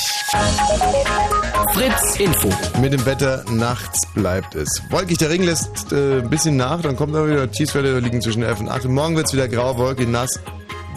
[1.72, 2.50] Fritz Info.
[2.82, 4.82] Mit dem Wetter nachts bleibt es.
[4.90, 8.42] Wolkig, der Regen lässt äh, ein bisschen nach, dann kommt aber wieder Tiefstwerte liegen zwischen
[8.42, 8.84] 11 und 8.
[8.84, 10.38] Und morgen wird es wieder grau, wolkig, nass.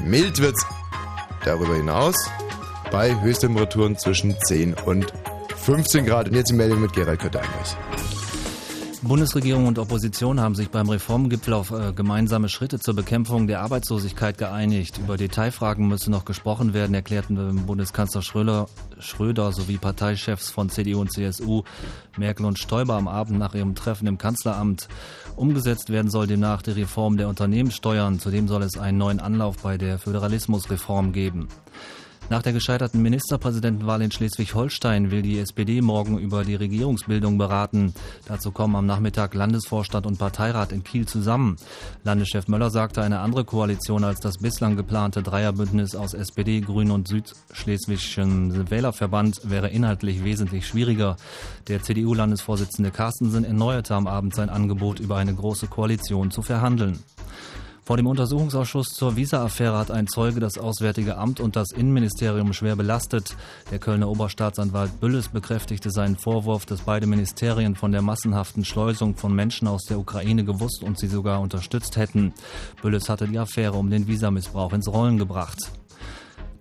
[0.03, 0.65] Mild wird es
[1.45, 2.15] darüber hinaus
[2.91, 5.13] bei Höchsttemperaturen zwischen 10 und
[5.55, 6.27] 15 Grad.
[6.27, 7.77] Und jetzt die Meldung mit Gerald Kötter-Heinrich.
[9.03, 14.37] Bundesregierung und Opposition haben sich beim Reformgipfel auf äh, gemeinsame Schritte zur Bekämpfung der Arbeitslosigkeit
[14.37, 14.99] geeinigt.
[14.99, 18.67] Über Detailfragen müsse noch gesprochen werden, erklärten Bundeskanzler Schröder,
[18.99, 21.63] Schröder sowie Parteichefs von CDU und CSU,
[22.15, 24.87] Merkel und Stoiber am Abend nach ihrem Treffen im Kanzleramt.
[25.35, 28.19] Umgesetzt werden soll demnach die Reform der Unternehmenssteuern.
[28.19, 31.47] Zudem soll es einen neuen Anlauf bei der Föderalismusreform geben.
[32.29, 37.93] Nach der gescheiterten Ministerpräsidentenwahl in Schleswig-Holstein will die SPD morgen über die Regierungsbildung beraten.
[38.25, 41.57] Dazu kommen am Nachmittag Landesvorstand und Parteirat in Kiel zusammen.
[42.03, 47.07] Landeschef Möller sagte, eine andere Koalition als das bislang geplante Dreierbündnis aus SPD, Grünen und
[47.09, 51.17] Südschleswigschen Wählerverband wäre inhaltlich wesentlich schwieriger.
[51.67, 56.99] Der CDU-Landesvorsitzende Carstensen erneuerte am Abend sein Angebot, über eine große Koalition zu verhandeln.
[57.83, 62.75] Vor dem Untersuchungsausschuss zur Visa-Affäre hat ein Zeuge das Auswärtige Amt und das Innenministerium schwer
[62.75, 63.35] belastet.
[63.71, 69.33] Der Kölner Oberstaatsanwalt Bülles bekräftigte seinen Vorwurf, dass beide Ministerien von der massenhaften Schleusung von
[69.33, 72.33] Menschen aus der Ukraine gewusst und sie sogar unterstützt hätten.
[72.83, 75.71] Bülles hatte die Affäre um den Visamissbrauch ins Rollen gebracht.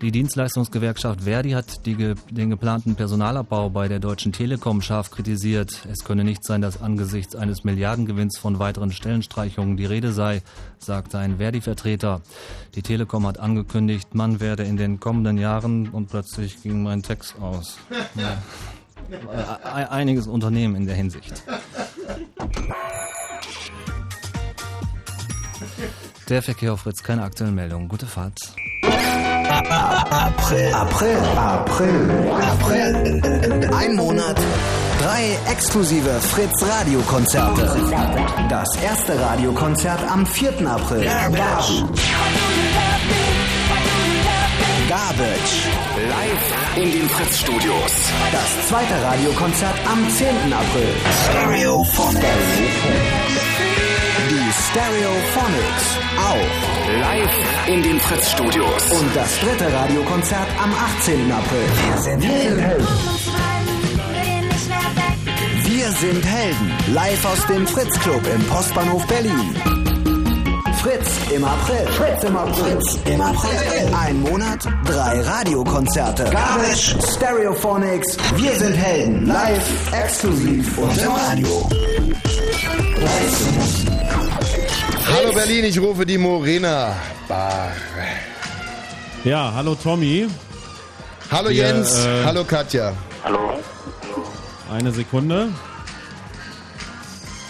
[0.01, 5.87] Die Dienstleistungsgewerkschaft Verdi hat die, den geplanten Personalabbau bei der Deutschen Telekom scharf kritisiert.
[5.93, 10.41] Es könne nicht sein, dass angesichts eines Milliardengewinns von weiteren Stellenstreichungen die Rede sei,
[10.79, 12.23] sagte ein Verdi-Vertreter.
[12.77, 17.35] Die Telekom hat angekündigt, man werde in den kommenden Jahren und plötzlich ging mein Text
[17.39, 17.77] aus.
[18.15, 18.43] Ja.
[19.91, 21.43] Einiges Unternehmen in der Hinsicht.
[26.31, 27.89] Der Verkehr auf Fritz, keine aktuellen Meldungen.
[27.89, 28.39] Gute Fahrt.
[29.69, 33.21] April, April, April, April.
[33.77, 34.37] Ein Monat,
[35.03, 37.69] drei exklusive Fritz Radiokonzerte.
[38.49, 40.67] Das erste Radiokonzert am 4.
[40.67, 41.05] April.
[44.89, 45.69] Garbage.
[46.09, 47.93] Live in den Fritz-Studios.
[48.33, 50.27] Das zweite Radiokonzert am 10.
[50.53, 50.89] April.
[51.29, 52.25] Stereophonics.
[54.51, 55.85] Die Stereophonics.
[56.19, 57.01] Auch.
[57.01, 58.91] Live in den Fritz-Studios.
[58.91, 61.31] Und das dritte Radiokonzert am 18.
[61.31, 61.69] April.
[61.87, 62.87] Wir sind Helden.
[65.67, 66.73] Wir sind Helden.
[66.93, 69.55] Live aus dem Fritz Club im Postbahnhof Berlin.
[70.83, 71.87] Fritz im April.
[71.87, 72.73] Fritz im April.
[72.73, 73.95] Fritz im April.
[73.95, 76.25] Ein Monat, drei Radiokonzerte.
[76.25, 78.17] Garbage, Stereophonics.
[78.35, 79.27] Wir sind Helden.
[79.27, 81.69] Live, exklusiv und im Radio.
[85.13, 86.97] Hallo Berlin, ich rufe die Morena
[87.29, 87.73] Bar.
[89.25, 90.29] Ja, hallo Tommy.
[91.31, 92.93] Hallo Wir, Jens, äh, hallo Katja.
[93.25, 93.59] Hallo.
[94.73, 95.49] Eine Sekunde.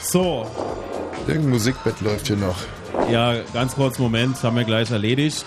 [0.03, 0.51] So.
[1.27, 2.57] Irgendein Musikbett läuft hier noch.
[3.11, 5.45] Ja, ganz kurz Moment, haben wir gleich erledigt.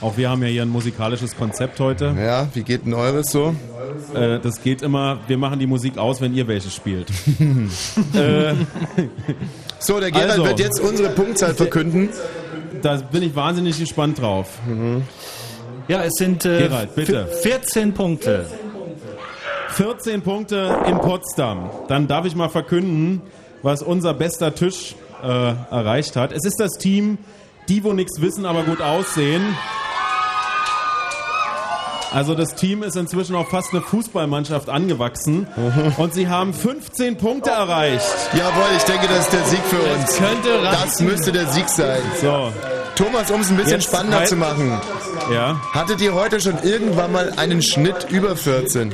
[0.00, 2.14] Auch wir haben ja hier ein musikalisches Konzept heute.
[2.18, 3.54] Ja, wie geht denn eures so?
[4.14, 7.10] Äh, das geht immer, wir machen die Musik aus, wenn ihr welche spielt.
[8.14, 8.54] äh,
[9.78, 12.08] so, der Gerald also, wird jetzt unsere Punktzahl verkünden.
[12.82, 14.58] Da bin ich wahnsinnig gespannt drauf.
[15.88, 17.26] Ja, es sind äh, Gerald, bitte.
[17.42, 18.46] 14 Punkte.
[19.70, 21.70] 14 Punkte in Potsdam.
[21.88, 23.22] Dann darf ich mal verkünden,
[23.62, 26.32] was unser bester Tisch äh, erreicht hat.
[26.32, 27.18] Es ist das Team,
[27.68, 29.42] die wo nichts wissen, aber gut aussehen.
[32.14, 35.48] Also das Team ist inzwischen auf fast eine Fußballmannschaft angewachsen
[35.98, 38.04] und sie haben 15 Punkte erreicht.
[38.32, 40.04] Jawohl, ich denke, das ist der Sieg für uns.
[40.06, 40.80] Das könnte reichen.
[40.84, 42.00] Das müsste der Sieg sein.
[42.20, 42.52] So.
[42.94, 44.80] Thomas, um es ein bisschen Jetzt spannender halt- zu machen.
[45.32, 45.60] Ja.
[45.72, 48.92] Hattet ihr heute schon irgendwann mal einen Schnitt über 14?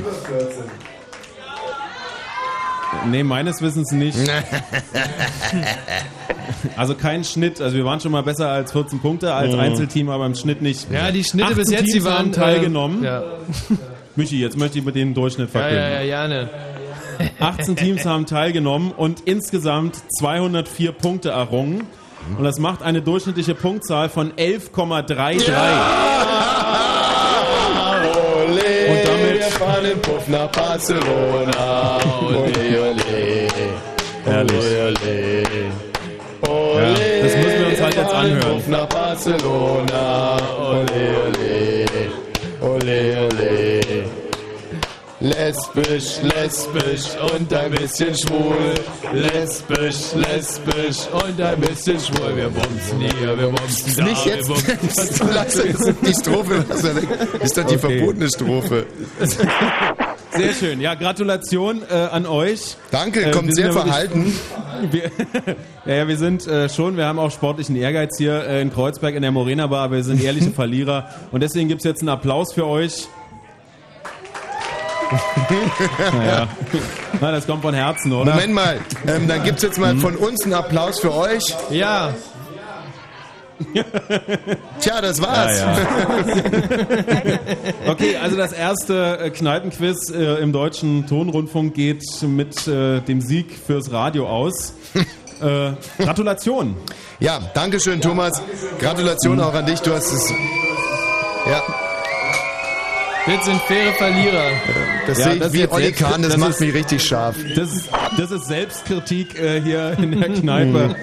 [3.10, 4.18] Nee, meines Wissens nicht.
[6.76, 7.60] Also kein Schnitt.
[7.60, 9.60] Also wir waren schon mal besser als 14 Punkte als Mhm.
[9.60, 10.90] Einzelteam, aber im Schnitt nicht.
[10.90, 13.02] Ja, die Schnitte 18 bis jetzt, die Teams waren, haben teilgenommen.
[13.02, 13.22] äh, ja.
[14.16, 15.78] Michi, jetzt möchte ich mit den Durchschnitt Ja, verkünden.
[15.92, 16.50] ja, ja, gerne.
[17.40, 21.84] 18 Teams haben teilgenommen und insgesamt 204 Punkte errungen.
[22.36, 25.48] Und das macht eine durchschnittliche Punktzahl von 11,33.
[25.48, 25.54] Ole,
[29.80, 31.98] fahren im Puff nach Barcelona.
[32.28, 33.48] Ole, ole.
[34.24, 34.52] Herrlich.
[34.52, 35.22] Ole,
[36.48, 36.82] ole.
[36.82, 38.40] Ja, das müssen wir uns halt jetzt anhören.
[38.40, 40.36] Puff nach Barcelona.
[40.58, 41.86] Ole, ole.
[42.60, 43.59] Ole, ole.
[45.22, 48.56] Lesbisch, lesbisch und ein bisschen schwul.
[49.12, 52.34] Lesbisch, lesbisch und ein bisschen schwul.
[52.36, 54.04] Wir bumsen hier, wir bumsen da.
[54.04, 54.48] Nicht jetzt.
[54.48, 55.28] Wir bumsen.
[55.34, 55.62] Lass
[56.02, 57.08] die Strophe, lass er weg.
[57.34, 57.98] Das ist doch die Okay.
[57.98, 58.86] verbotene Strophe.
[60.32, 60.80] Sehr schön.
[60.80, 62.76] Ja, Gratulation äh, an euch.
[62.90, 64.32] Danke, Äh, kommt sehr ja wirklich- verhalten.
[64.90, 65.10] Wir,
[65.84, 69.14] ja, ja, wir sind äh, schon, wir haben auch sportlichen Ehrgeiz hier äh, in Kreuzberg
[69.14, 71.10] in der Morena Bar, aber wir sind ehrliche Verlierer.
[71.32, 73.06] Und deswegen gibt's jetzt einen Applaus für euch.
[76.12, 76.48] Naja.
[77.20, 78.34] Na, das kommt von Herzen, oder?
[78.34, 81.42] Moment mal, ähm, dann gibt's jetzt mal von uns einen Applaus für euch.
[81.70, 82.14] Ja.
[84.80, 85.60] Tja, das war's.
[85.60, 85.76] Ja,
[87.88, 93.46] Okay, also das erste äh, Kneipenquiz äh, im deutschen Tonrundfunk geht mit äh, dem Sieg
[93.66, 94.74] fürs Radio aus.
[95.40, 96.76] Äh, Gratulation.
[97.18, 98.42] Ja, Dankeschön, Thomas.
[98.78, 99.80] Gratulation auch an dich.
[99.80, 100.30] Du hast es.
[101.50, 101.62] Ja,
[103.26, 104.50] Das sind faire Verlierer.
[105.06, 106.74] das Ja, sehe ich das ist wie jetzt Olli Kahn, das, das macht ist- mich
[106.74, 107.36] richtig scharf.
[107.54, 110.96] Das ist, das ist Selbstkritik äh, hier in der Kneipe.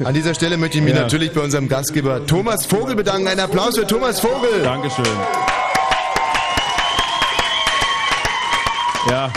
[0.04, 1.02] An dieser Stelle möchte ich mich Ja.
[1.02, 3.28] natürlich bei unserem Gastgeber Thomas Vogel bedanken.
[3.28, 4.62] Ein Applaus für Thomas Vogel.
[4.64, 5.04] Dankeschön.
[9.08, 9.30] Ja,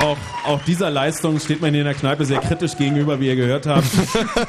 [0.00, 3.36] auch, auch dieser Leistung steht man hier in der Kneipe sehr kritisch gegenüber, wie ihr
[3.36, 3.84] gehört habt.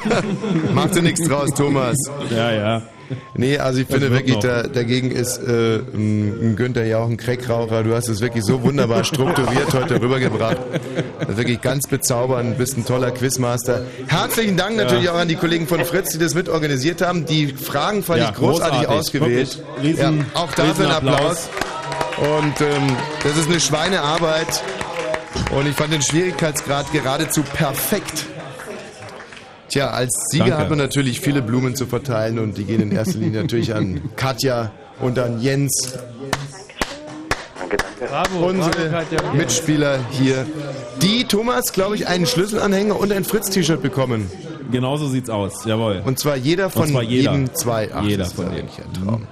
[0.74, 1.96] Macht dir nichts draus, Thomas.
[2.30, 2.82] Ja, ja.
[3.34, 7.18] Nee, also ich Das finde wirklich, da, dagegen ist äh, ein Günther ja auch ein
[7.18, 7.82] Crack-Raucher.
[7.82, 10.56] Du hast es wirklich so wunderbar strukturiert heute rübergebracht.
[11.28, 13.82] Wirklich ganz bezaubernd, bist ein toller Quizmaster.
[14.06, 14.84] Herzlichen Dank Ja.
[14.84, 17.26] natürlich auch an die Kollegen von Fritz, die das mitorganisiert haben.
[17.26, 18.98] Die Fragen fand Ja, ich großartig großartig.
[18.98, 19.62] ausgewählt.
[19.82, 20.92] Riesen- ja, auch dafür ein.
[20.92, 21.50] Applaus.
[22.18, 24.62] Und ähm, das ist eine Schweinearbeit.
[25.50, 28.26] Und ich fand den Schwierigkeitsgrad geradezu perfekt.
[29.68, 30.58] Tja, als Sieger Danke.
[30.58, 34.00] hat man natürlich viele Blumen zu verteilen und die gehen in erster Linie natürlich an
[34.16, 34.70] Katja
[35.00, 35.94] und an Jens,
[38.06, 39.32] Bravo, unsere bravo, Katja.
[39.32, 40.44] Mitspieler hier,
[41.00, 44.30] die Thomas, glaube ich, einen Schlüsselanhänger und ein Fritz-T-Shirt bekommen.
[44.70, 46.02] Genauso sieht's aus, jawohl.
[46.04, 47.32] Und zwar jeder von zwar jeder.
[47.32, 47.88] jedem zwei.
[47.94, 48.56] Ach, Jeder von denen.
[48.68, 49.26] wirklich ein Traum.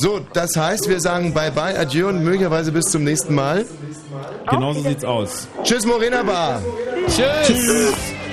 [0.00, 3.66] So, das heißt, wir sagen Bye-bye, Adieu und möglicherweise bis zum nächsten Mal.
[4.48, 5.48] Genauso sieht's aus.
[5.64, 6.62] Tschüss, Morena Bar.
[7.08, 7.48] Tschüss.
[7.48, 8.27] Although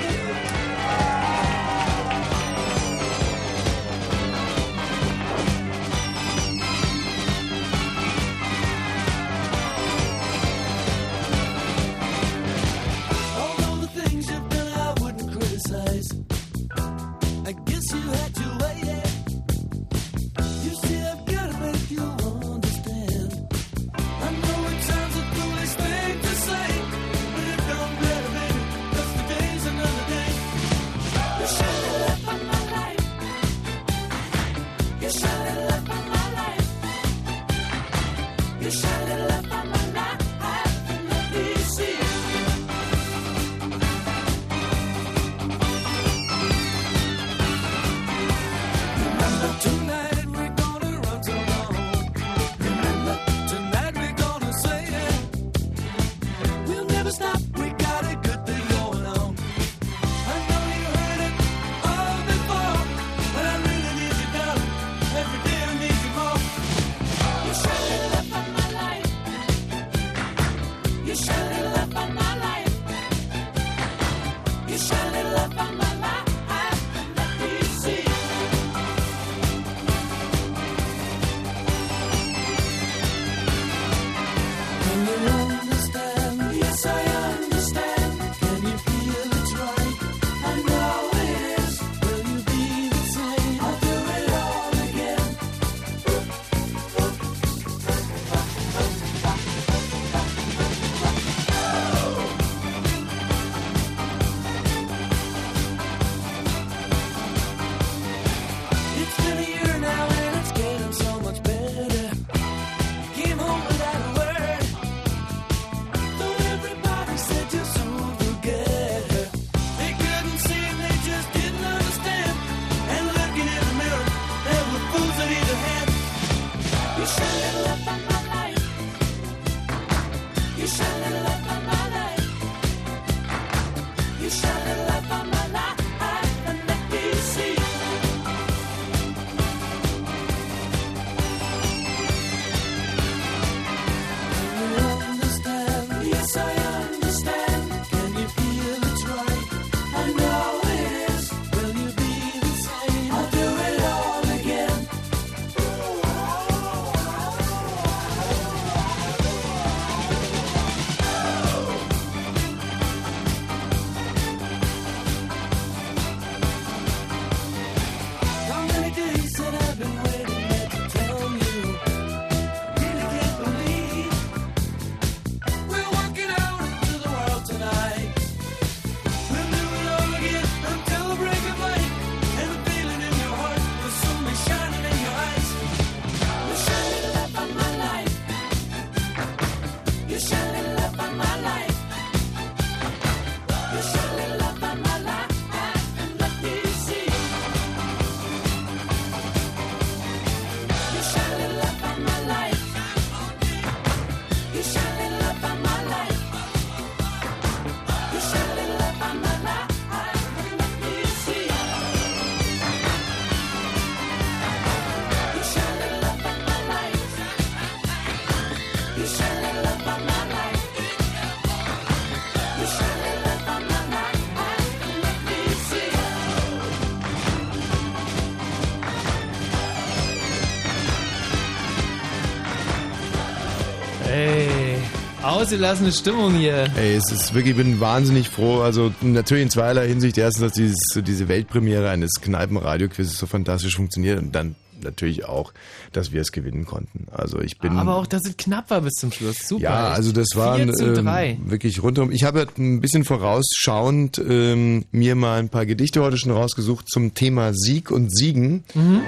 [235.46, 236.68] ausgelassene Stimmung hier.
[236.76, 238.62] Ey, es ist wirklich, ich bin wahnsinnig froh.
[238.62, 240.18] Also natürlich in zweierlei Hinsicht.
[240.18, 245.54] Erstens, dass dieses, diese Weltpremiere eines Kneipen-Radio-Quizzes so fantastisch funktioniert und dann natürlich auch,
[245.92, 247.06] dass wir es gewinnen konnten.
[247.12, 247.78] Also ich bin...
[247.78, 249.48] Aber auch, dass es knapp war bis zum Schluss.
[249.48, 249.64] Super.
[249.64, 251.30] Ja, also das war 4 zu 3.
[251.30, 252.12] ähm, wirklich rundum.
[252.12, 257.14] Ich habe ein bisschen vorausschauend ähm, mir mal ein paar Gedichte heute schon rausgesucht zum
[257.14, 258.64] Thema Sieg und Siegen.
[258.74, 259.02] Mhm.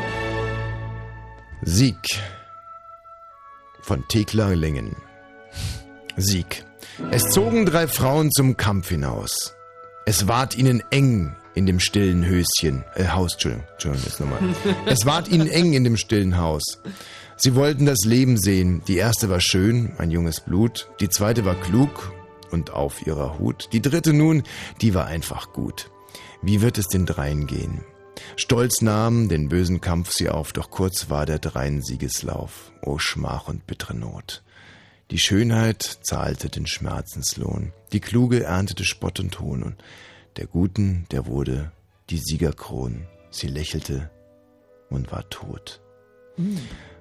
[1.63, 1.95] Sieg
[3.81, 5.06] von Thekla Lingen.
[6.17, 6.65] Sieg.
[7.11, 9.53] Es zogen drei Frauen zum Kampf hinaus.
[10.05, 14.39] Es ward ihnen eng in dem stillen Höschen, äh, Haus, Entschuldigung, Entschuldigung, jetzt nochmal.
[14.85, 16.63] Es ward ihnen eng in dem stillen Haus.
[17.35, 18.81] Sie wollten das Leben sehen.
[18.87, 20.89] Die erste war schön, ein junges Blut.
[20.99, 22.11] Die zweite war klug
[22.51, 23.69] und auf ihrer Hut.
[23.73, 24.43] Die dritte nun,
[24.81, 25.91] die war einfach gut.
[26.41, 27.81] Wie wird es den dreien gehen?
[28.37, 32.71] Stolz nahm den bösen Kampf sie auf, doch kurz war der dreien Siegeslauf.
[32.81, 34.41] O Schmach und bittere Not.
[35.09, 37.71] Die Schönheit zahlte den Schmerzenslohn.
[37.93, 39.63] Die Kluge erntete Spott und Hohn.
[39.63, 39.75] Und
[40.35, 41.71] der Guten, der wurde
[42.09, 43.07] die Siegerkron.
[43.31, 44.09] Sie lächelte
[44.89, 45.79] und war tot.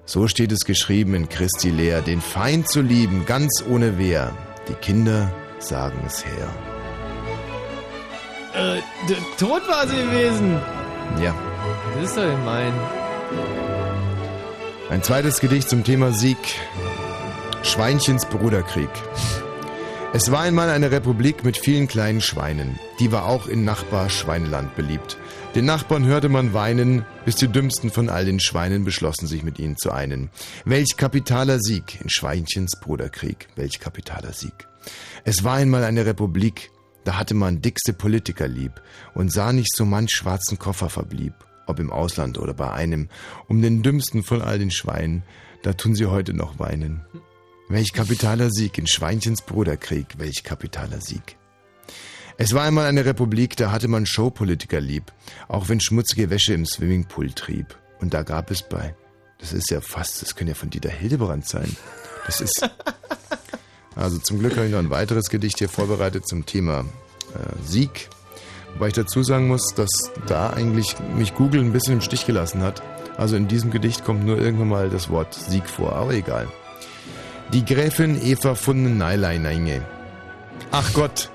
[0.05, 4.35] So steht es geschrieben in Christi Lehr, den Feind zu lieben, ganz ohne Wehr.
[4.69, 6.55] Die Kinder sagen es her.
[8.53, 8.81] Äh,
[9.37, 10.53] tot war sie gewesen.
[11.21, 11.35] Ja.
[11.95, 12.73] Das ist doch gemein.
[14.89, 16.37] Ein zweites Gedicht zum Thema Sieg.
[17.67, 18.89] Schweinchens Bruderkrieg.
[20.13, 22.79] Es war einmal eine Republik mit vielen kleinen Schweinen.
[23.01, 25.17] Die war auch in Nachbar Schweineland beliebt.
[25.53, 29.59] Den Nachbarn hörte man weinen, bis die dümmsten von all den Schweinen beschlossen, sich mit
[29.59, 30.29] ihnen zu einen.
[30.63, 33.49] Welch kapitaler Sieg in Schweinchens Bruderkrieg.
[33.57, 34.65] Welch kapitaler Sieg.
[35.25, 36.71] Es war einmal eine Republik,
[37.03, 38.81] da hatte man dickste Politiker lieb
[39.13, 41.33] und sah nicht so manch schwarzen Koffer verblieb,
[41.67, 43.09] ob im Ausland oder bei einem,
[43.49, 45.23] um den dümmsten von all den Schweinen,
[45.63, 47.01] da tun sie heute noch weinen.
[47.69, 51.35] Welch kapitaler Sieg in Schweinchens Bruderkrieg, welch kapitaler Sieg.
[52.37, 55.11] Es war einmal eine Republik, da hatte man Showpolitiker lieb,
[55.49, 57.77] auch wenn schmutzige Wäsche im Swimmingpool trieb.
[57.99, 58.95] Und da gab es bei.
[59.39, 61.75] Das ist ja fast, das könnte ja von Dieter Hildebrand sein.
[62.25, 62.69] Das ist.
[63.95, 66.81] Also zum Glück habe ich noch ein weiteres Gedicht hier vorbereitet zum Thema
[67.33, 68.09] äh, Sieg.
[68.73, 69.89] Wobei ich dazu sagen muss, dass
[70.27, 72.83] da eigentlich mich Google ein bisschen im Stich gelassen hat.
[73.17, 76.47] Also in diesem Gedicht kommt nur irgendwann mal das Wort Sieg vor, aber egal.
[77.53, 79.81] Die Gräfin Eva von den Neileininge.
[80.71, 81.29] Ach Gott,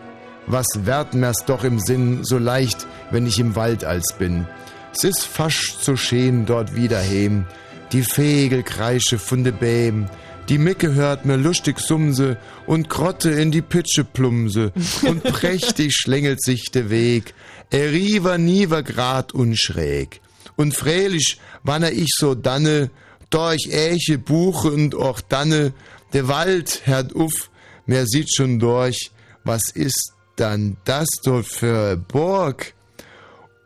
[0.46, 4.46] was werd mir's doch im Sinn so leicht, wenn ich im Wald als bin.
[4.94, 7.46] S ist fast so schön dort wieder heim.
[7.92, 10.06] Die Vegel kreische von de Bäm.
[10.50, 16.42] Die Micke hört mir lustig Sumse und Grotte in die Pitsche plumse und prächtig schlängelt
[16.42, 17.32] sich de Weg.
[17.70, 20.20] Er riever niever grad unschräg.
[20.56, 22.90] Und freilich, wann er ich so danne,
[23.30, 25.72] durch Äche, Buche und auch danne,
[26.12, 27.50] der Wald hört uff,
[27.86, 29.10] mer sieht schon durch,
[29.44, 32.74] was ist dann das dort für Burg?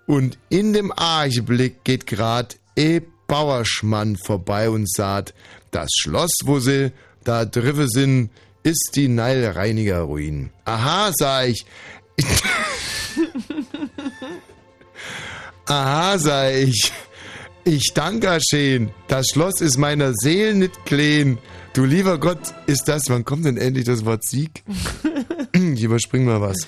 [0.06, 5.34] Und in dem Archblick geht grad e Bauerschmann vorbei und sagt,
[5.72, 6.92] das Schloss, wo sie
[7.24, 8.30] da drive sind,
[8.62, 10.50] ist die Neilreiniger Ruin.
[10.64, 11.66] Aha, sag ich.
[15.66, 16.92] Aha, sag ich.
[17.64, 18.90] Ich danke schön.
[19.08, 21.38] Das Schloss ist meiner Seele nicht klein.
[21.76, 24.64] Du lieber Gott, ist das, wann kommt denn endlich das Wort Sieg?
[25.52, 26.66] Ich überspring mal was.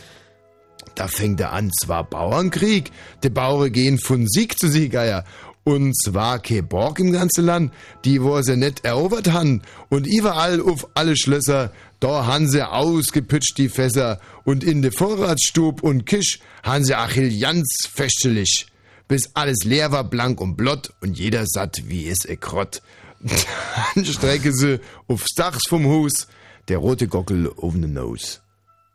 [0.97, 2.91] Da fängt er an, zwar Bauernkrieg,
[3.23, 5.25] die Bauern gehen von Sieg zu Sieg, Eier.
[5.65, 7.73] Und zwar ke Borg im ganzen Land,
[8.05, 9.62] die wo sie net erobert han.
[9.89, 14.20] Und überall auf alle Schlösser, da han sie ausgepütscht die Fässer.
[14.45, 18.67] Und in de Vorratsstub und Kisch han sie Achillianz festelig.
[19.07, 22.83] Bis alles leer war, blank und blott und jeder satt wie es e Krott.
[23.95, 26.29] Dann strecke sie aufs Dach vom Hus,
[26.69, 28.39] der rote Gockel auf den Nose.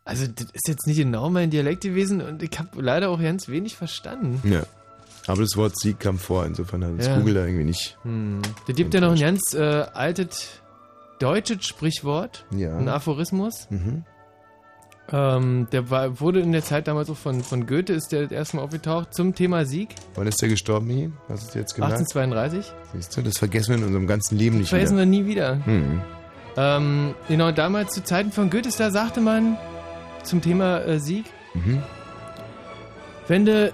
[0.04, 3.48] Also, das ist jetzt nicht genau mein Dialekt gewesen und ich habe leider auch ganz
[3.48, 4.40] wenig verstanden.
[4.48, 4.64] Ja.
[5.26, 7.16] Aber das Wort Sieg kam vor, insofern hat das Ja.
[7.18, 7.96] Google da irgendwie nicht.
[8.02, 8.42] Hm.
[8.66, 10.60] Da gibt ja noch ein ganz äh, altes
[11.18, 12.76] deutsches Sprichwort, Ja.
[12.76, 13.66] ein Aphorismus.
[13.70, 14.04] Mhm.
[15.12, 18.32] Ähm, der war, wurde in der Zeit damals auch von, von Goethe, ist der das
[18.32, 19.90] erste Mal aufgetaucht, zum Thema Sieg.
[20.14, 21.12] Wann ist der gestorben hier?
[21.28, 21.98] Du es jetzt gemerkt?
[21.98, 22.72] 1832.
[22.94, 25.10] Siehst du, das vergessen wir in unserem ganzen Leben nicht Vergessen wir wieder.
[25.10, 25.64] nie wieder.
[25.66, 26.00] Hm.
[26.56, 29.58] Ähm, genau, damals zu Zeiten von Goethes, da sagte man
[30.22, 31.82] zum Thema äh, Sieg, Mhm.
[33.28, 33.72] wenn du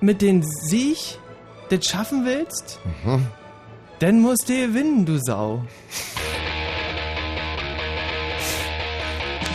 [0.00, 1.18] mit dem Sieg
[1.70, 3.26] das schaffen willst, Mhm.
[3.98, 5.64] dann musst du gewinnen, du Sau.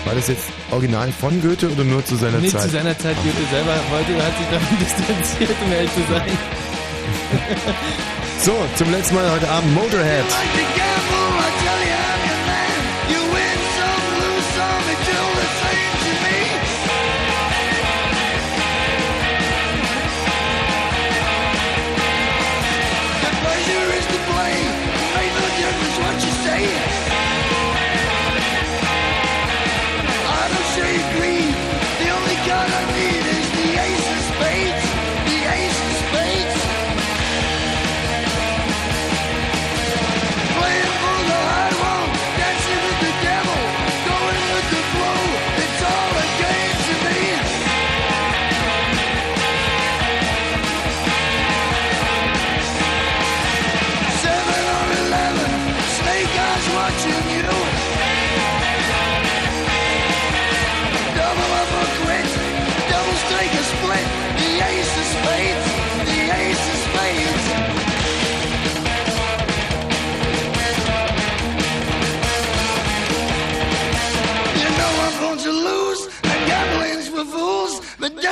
[0.05, 2.63] War das jetzt original von Goethe oder nur zu seiner Nicht Zeit?
[2.63, 6.37] zu seiner Zeit, Goethe selber wollte, hat sich davon distanziert, um ehrlich zu sein.
[8.41, 10.25] so, zum letzten Mal heute Abend Motorhead.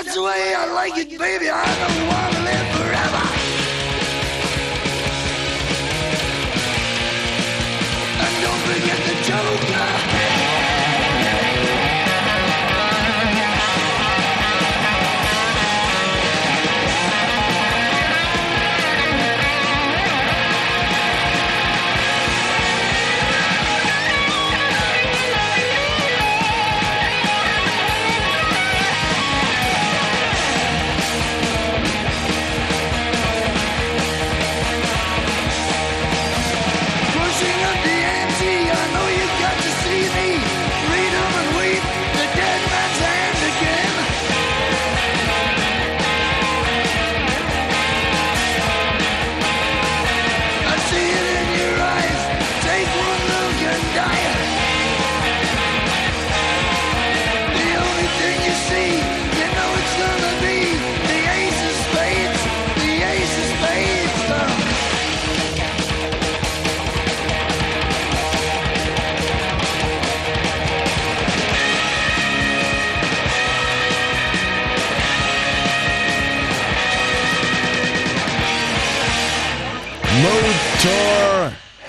[0.03, 1.47] That's the way I like it, baby.
[1.47, 3.23] I don't want to live forever.
[8.17, 10.40] And don't forget the joker.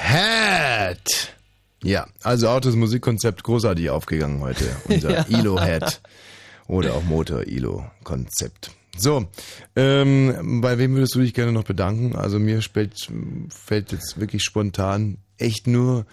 [0.03, 0.99] Motorhead.
[1.83, 4.65] Ja, also auch das Musikkonzept großartig aufgegangen heute.
[4.89, 5.25] Unser Ja.
[5.29, 6.01] Ilo-Head.
[6.69, 8.71] Oder auch Motor-Ilo-Konzept.
[8.97, 9.27] So,
[9.75, 12.15] ähm, bei wem würdest du dich gerne noch bedanken?
[12.17, 13.09] Also mir fällt,
[13.49, 16.05] fällt jetzt wirklich spontan echt nur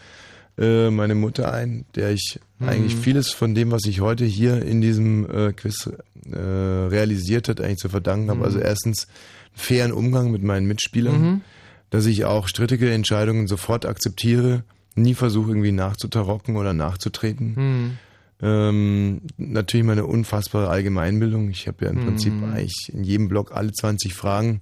[0.57, 2.67] äh, meine Mutter ein, der ich Mhm.
[2.69, 5.89] eigentlich vieles von dem, was ich heute hier in diesem äh, Quiz
[6.29, 8.39] äh, realisiert hat, eigentlich zu verdanken habe.
[8.39, 8.45] Mhm.
[8.45, 9.07] Also erstens
[9.53, 11.41] fairen Umgang mit meinen Mitspielern, Mhm.
[11.89, 14.63] Dass ich auch strittige Entscheidungen sofort akzeptiere,
[14.95, 17.53] nie versuche irgendwie nachzutarocken oder nachzutreten.
[17.55, 17.97] Mhm.
[18.41, 21.49] Ähm, natürlich meine unfassbare Allgemeinbildung.
[21.49, 22.05] Ich habe ja im Mhm.
[22.05, 24.61] Prinzip eigentlich in jedem Block alle 20 Fragen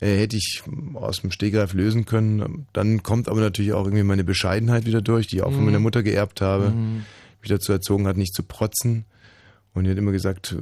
[0.00, 0.62] äh, hätte ich
[0.94, 2.66] aus dem Stegreif lösen können.
[2.74, 5.66] Dann kommt aber natürlich auch irgendwie meine Bescheidenheit wieder durch, die ich auch von Mhm.
[5.66, 7.04] meiner Mutter geerbt habe, Mhm.
[7.40, 9.04] mich dazu erzogen hat, nicht zu protzen.
[9.72, 10.56] Und die hat immer gesagt,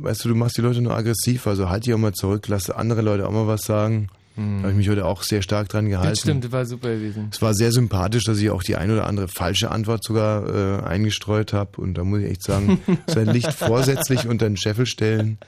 [0.00, 2.70] weißt du, du machst die Leute nur aggressiv, also halt dich auch mal zurück, lass
[2.70, 4.08] andere Leute auch mal was sagen.
[4.36, 4.56] Mhm.
[4.58, 6.10] Da habe ich mich heute auch sehr stark dran gehalten.
[6.10, 7.28] Das stimmt, das war super gewesen.
[7.32, 10.84] Es war sehr sympathisch, dass ich auch die ein oder andere falsche Antwort sogar äh,
[10.84, 11.80] eingestreut habe.
[11.80, 15.38] Und da muss ich echt sagen, sein Licht vorsätzlich unter den Scheffel stellen.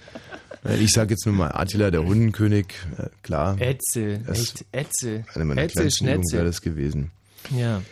[0.65, 2.67] Äh, Ich sage jetzt nur mal Attila, der Hundenkönig.
[2.99, 3.57] Äh, klar.
[3.61, 5.25] Ätzel, Das- echt Ätzel.
[5.35, 6.33] Eine meiner Übungen Schnetzel.
[6.39, 7.11] wäre das gewesen.
[7.57, 7.83] Ja.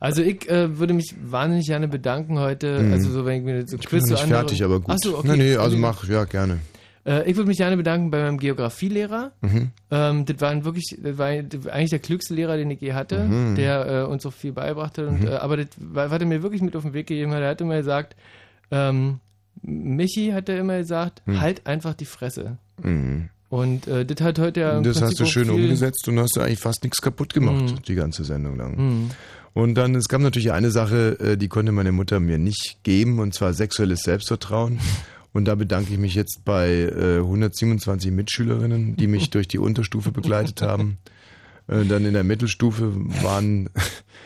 [0.00, 2.80] Also ich äh, würde mich wahnsinnig gerne bedanken heute.
[2.80, 2.92] Mhm.
[2.92, 4.90] Also so wenn ich mir so Ich bin noch nicht anderen- fertig, aber gut.
[4.94, 5.28] Ach so, okay.
[5.30, 6.58] Nee, nee, also mach, ja, gerne.
[7.04, 9.32] Äh, ich würde mich gerne bedanken bei meinem Geografielehrer.
[9.40, 9.70] Mhm.
[9.90, 13.54] Ähm, das war wirklich, das war eigentlich der klügste Lehrer, den ich je hatte, Mhm.
[13.56, 15.06] der äh, uns auch viel beigebracht hat.
[15.06, 15.26] Und, Mhm.
[15.28, 17.48] äh, aber das war, was er mir wirklich mit auf den Weg gegeben hat, er
[17.50, 18.14] hat immer gesagt,
[18.70, 19.18] ähm,
[19.62, 21.40] Michi hat er immer gesagt, Mhm.
[21.40, 22.56] halt einfach die Fresse.
[22.82, 23.28] Mhm.
[23.48, 26.40] Und äh, das hat heute ja das Prinzip hast du schön umgesetzt und hast du
[26.40, 27.82] eigentlich fast nichts kaputt gemacht, Mhm.
[27.86, 29.10] die ganze Sendung lang.
[29.52, 33.18] Und dann, es gab natürlich eine Sache, äh, die konnte meine Mutter mir nicht geben,
[33.18, 34.78] und zwar sexuelles Selbstvertrauen.
[35.32, 40.12] Und da bedanke ich mich jetzt bei äh, 127 Mitschülerinnen, die mich durch die Unterstufe
[40.12, 40.98] begleitet haben.
[41.72, 42.92] Äh, dann in der Mittelstufe
[43.22, 43.70] waren,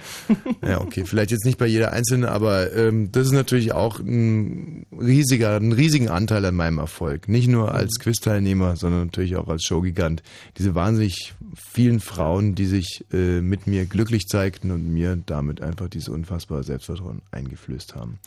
[0.67, 4.87] ja okay, vielleicht jetzt nicht bei jeder Einzelnen, aber ähm, das ist natürlich auch ein
[4.93, 7.29] riesiger, einen riesigen Anteil an meinem Erfolg.
[7.29, 10.23] Nicht nur als Quizteilnehmer, sondern natürlich auch als Showgigant.
[10.59, 15.89] Diese wahnsinnig vielen Frauen, die sich äh, mit mir glücklich zeigten und mir damit einfach
[15.89, 18.19] dieses unfassbare Selbstvertrauen eingeflößt haben.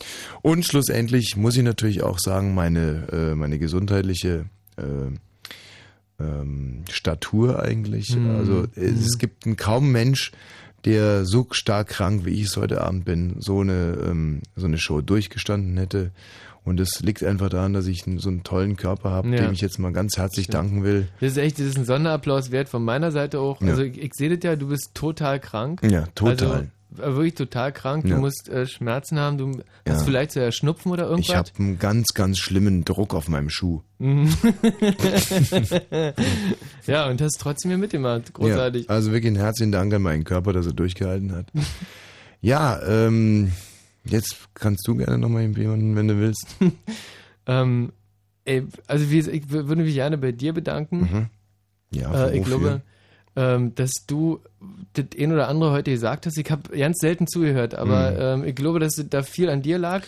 [0.42, 4.82] Und schlussendlich muss ich natürlich auch sagen, meine, äh, meine gesundheitliche äh,
[6.20, 8.14] ähm, Statur eigentlich.
[8.14, 8.36] Mhm.
[8.36, 10.32] Also es, es gibt einen kaum Mensch,
[10.84, 14.78] der so stark krank, wie ich es heute Abend bin, so eine, ähm, so eine
[14.78, 16.10] Show durchgestanden hätte.
[16.62, 19.42] Und es liegt einfach daran, dass ich so einen tollen Körper habe, Ja.
[19.42, 21.08] dem ich jetzt mal ganz herzlich danken will.
[21.20, 23.60] Das ist echt, das ist ein Sonderapplaus wert von meiner Seite auch.
[23.62, 23.68] Ja.
[23.68, 25.80] Also ich, ich sehe das ja, du bist total krank.
[25.82, 26.50] Ja, total.
[26.52, 28.04] Also, wirklich total krank.
[28.06, 28.16] Ja.
[28.16, 29.38] Du musst äh, Schmerzen haben.
[29.38, 29.50] Du
[29.86, 29.94] Ja.
[29.94, 31.28] hast vielleicht so Schnupfen oder irgendwas.
[31.28, 33.82] Ich habe einen ganz, ganz schlimmen Druck auf meinem Schuh.
[33.98, 34.28] Mhm.
[36.86, 38.32] ja, und hast trotzdem hier mitgemacht.
[38.32, 38.86] Großartig.
[38.86, 41.46] Ja, also wirklich einen herzlichen Dank an meinen Körper, dass er durchgehalten hat.
[42.40, 43.52] ja, ähm,
[44.04, 46.46] jetzt kannst du gerne nochmal jemanden, wenn du willst.
[47.46, 47.90] Ähm,
[48.44, 50.98] ey, also ich würde mich gerne bei dir bedanken.
[51.00, 51.26] Mhm.
[51.98, 52.82] Ja, äh, ich glaube,
[53.34, 54.40] ähm, dass du
[54.92, 56.36] das ein oder andere heute gesagt hast.
[56.38, 58.42] Ich habe ganz selten zugehört, aber Mhm.
[58.42, 60.02] ähm, ich glaube, dass da viel an dir lag.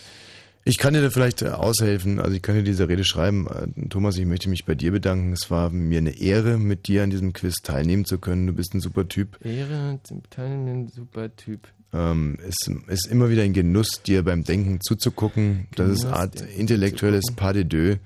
[0.65, 2.19] Ich kann dir da vielleicht äh, aushelfen.
[2.19, 3.47] Also ich kann dir diese Rede schreiben.
[3.47, 5.33] Äh, Thomas, ich möchte mich bei dir bedanken.
[5.33, 8.47] Es war mir eine Ehre, mit dir an diesem Quiz teilnehmen zu können.
[8.47, 9.37] Du bist ein super Typ.
[9.43, 9.99] Ehre
[10.29, 11.67] Teilnehmen, super Typ.
[11.91, 12.55] Ähm, es
[12.87, 15.67] ist immer wieder ein Genuss, dir beim Denken zuzugucken.
[15.75, 17.97] Das ist Genuss, Art intellektuelles Pas de deux.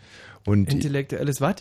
[0.45, 1.57] Und Intellektuelles was?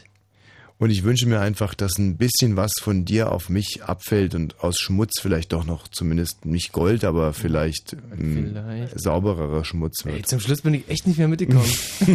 [0.78, 4.60] Und ich wünsche mir einfach, dass ein bisschen was von dir auf mich abfällt und
[4.62, 9.00] aus Schmutz vielleicht doch noch zumindest nicht Gold, aber vielleicht, ein Vielleicht.
[9.00, 10.16] saubererer Schmutz wird.
[10.16, 11.64] Ey, zum Schluss bin ich echt nicht mehr mitgekommen.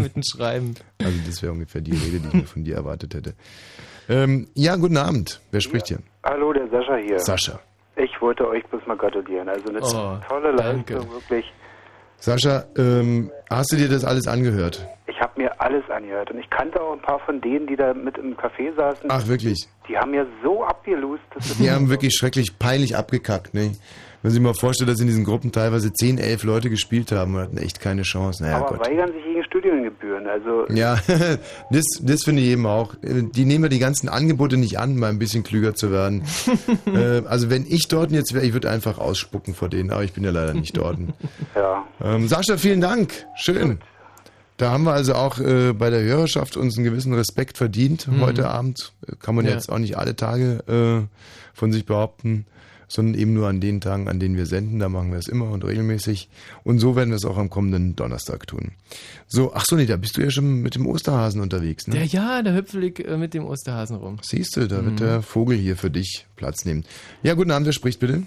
[0.00, 0.74] Mit dem Schreiben.
[0.98, 3.34] Also das wäre ungefähr die Rede, die ich mir von dir erwartet hätte.
[4.08, 5.40] Ähm, ja, guten Abend.
[5.50, 5.98] Wer spricht hier?
[6.22, 7.18] Hallo, der Sascha hier.
[7.18, 7.58] Sascha.
[7.96, 9.48] Ich wollte euch bloß mal gratulieren.
[9.48, 10.94] Also eine Oh, tolle danke.
[10.94, 11.44] Leistung, wirklich.
[12.18, 14.86] Sascha, ähm, hast du dir das alles angehört?
[16.02, 19.08] Angehört und ich kannte auch ein paar von denen, die da mit im Café saßen.
[19.08, 19.68] Ach, wirklich?
[19.88, 21.22] Die haben ja so abgelust.
[21.58, 23.72] Die haben wirklich schrecklich peinlich abgekackt, ne?
[24.22, 27.34] Wenn man sich mal vorstellt, dass in diesen Gruppen teilweise 10, 11 Leute gespielt haben
[27.34, 28.44] und hatten echt keine Chance.
[28.44, 28.86] Naja, aber Gott.
[28.86, 30.28] weigern sich gegen Studiengebühren.
[30.28, 30.96] Also Ja,
[31.72, 32.94] das, das finde ich eben auch.
[33.02, 36.22] Die nehmen ja die ganzen Angebote nicht an, mal ein bisschen klüger zu werden.
[36.86, 40.12] äh, also wenn ich dort jetzt wäre, ich würde einfach ausspucken vor denen, aber ich
[40.12, 40.98] bin ja leider nicht dort.
[41.56, 41.84] Ja.
[42.00, 43.26] Ähm, Sascha, vielen Dank.
[43.34, 43.80] Schön.
[44.62, 48.20] Da haben wir also auch äh, bei der Hörerschaft uns einen gewissen Respekt verdient Mhm.
[48.20, 48.92] heute Abend.
[49.18, 49.50] Kann man Ja.
[49.50, 51.16] jetzt auch nicht alle Tage äh,
[51.52, 52.46] von sich behaupten,
[52.86, 54.78] sondern eben nur an den Tagen, an denen wir senden.
[54.78, 56.28] Da machen wir es immer und regelmäßig.
[56.62, 58.70] Und so werden wir es auch am kommenden Donnerstag tun.
[59.26, 61.96] So, ach so, nee, da bist du ja schon mit dem Osterhasen unterwegs, ne?
[61.96, 64.18] Ja, ja, da hüpfel ich äh, mit dem Osterhasen rum.
[64.22, 64.96] Siehst du, da wird Mhm.
[64.98, 66.84] der Vogel hier für dich Platz nehmen.
[67.24, 68.22] Ja, guten Abend, wer spricht bitte?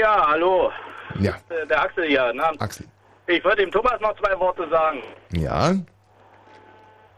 [0.00, 0.70] Ja, hallo.
[1.20, 2.32] Ja, Äh, Der Axel hier.
[2.34, 2.86] Na, Axel.
[3.28, 5.02] Ich wollte dem Thomas noch zwei Worte sagen.
[5.32, 5.74] Ja,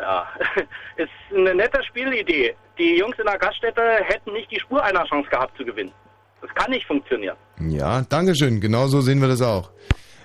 [0.01, 0.27] Ja,
[0.97, 2.55] ist eine nette Spielidee.
[2.79, 5.93] Die Jungs in der Gaststätte hätten nicht die Spur einer Chance gehabt zu gewinnen.
[6.41, 7.37] Das kann nicht funktionieren.
[7.69, 8.61] ja, Dankeschön.
[8.61, 9.71] Genau so sehen wir das auch.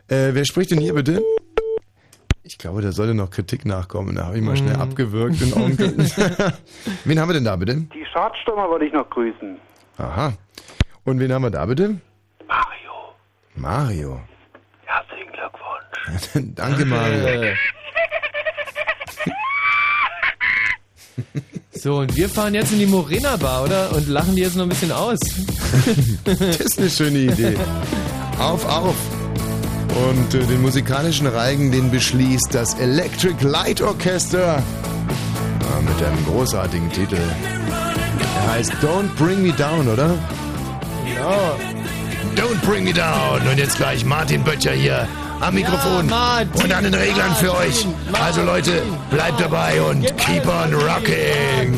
[0.07, 1.23] Äh, wer spricht denn hier bitte?
[2.43, 4.15] Ich glaube, da sollte noch Kritik nachkommen.
[4.15, 4.81] Da habe ich mal schnell Mhm.
[4.81, 5.97] abgewürgt den Onkel.
[7.05, 7.75] wen haben wir denn da bitte?
[7.93, 9.57] die Schadstürmer wollte ich noch grüßen.
[9.97, 10.33] Aha.
[11.05, 11.99] Und wen haben wir da bitte?
[12.47, 13.15] Mario.
[13.55, 14.21] Mario.
[16.33, 17.53] Danke, Mario.
[21.75, 23.91] So, und wir fahren jetzt in die Morena Bar, oder?
[23.93, 25.19] Und lachen die jetzt noch ein bisschen aus.
[26.23, 27.57] Das ist eine schöne Idee.
[28.40, 28.95] Auf, auf.
[30.07, 34.64] Und äh, den musikalischen Reigen, den beschließt das Electric Light Orchester.
[34.64, 37.17] Ja, mit einem großartigen Titel.
[37.17, 40.17] Er heißt Don't Bring Me Down, oder?
[41.15, 41.57] Ja.
[42.35, 43.45] Don't Bring Me Down.
[43.45, 45.06] Und jetzt gleich Martin Böttcher hier
[45.43, 46.09] am Mikrofon
[46.53, 47.85] und an den Reglern für euch.
[48.13, 51.77] Also Leute, bleibt dabei und keep on rocking.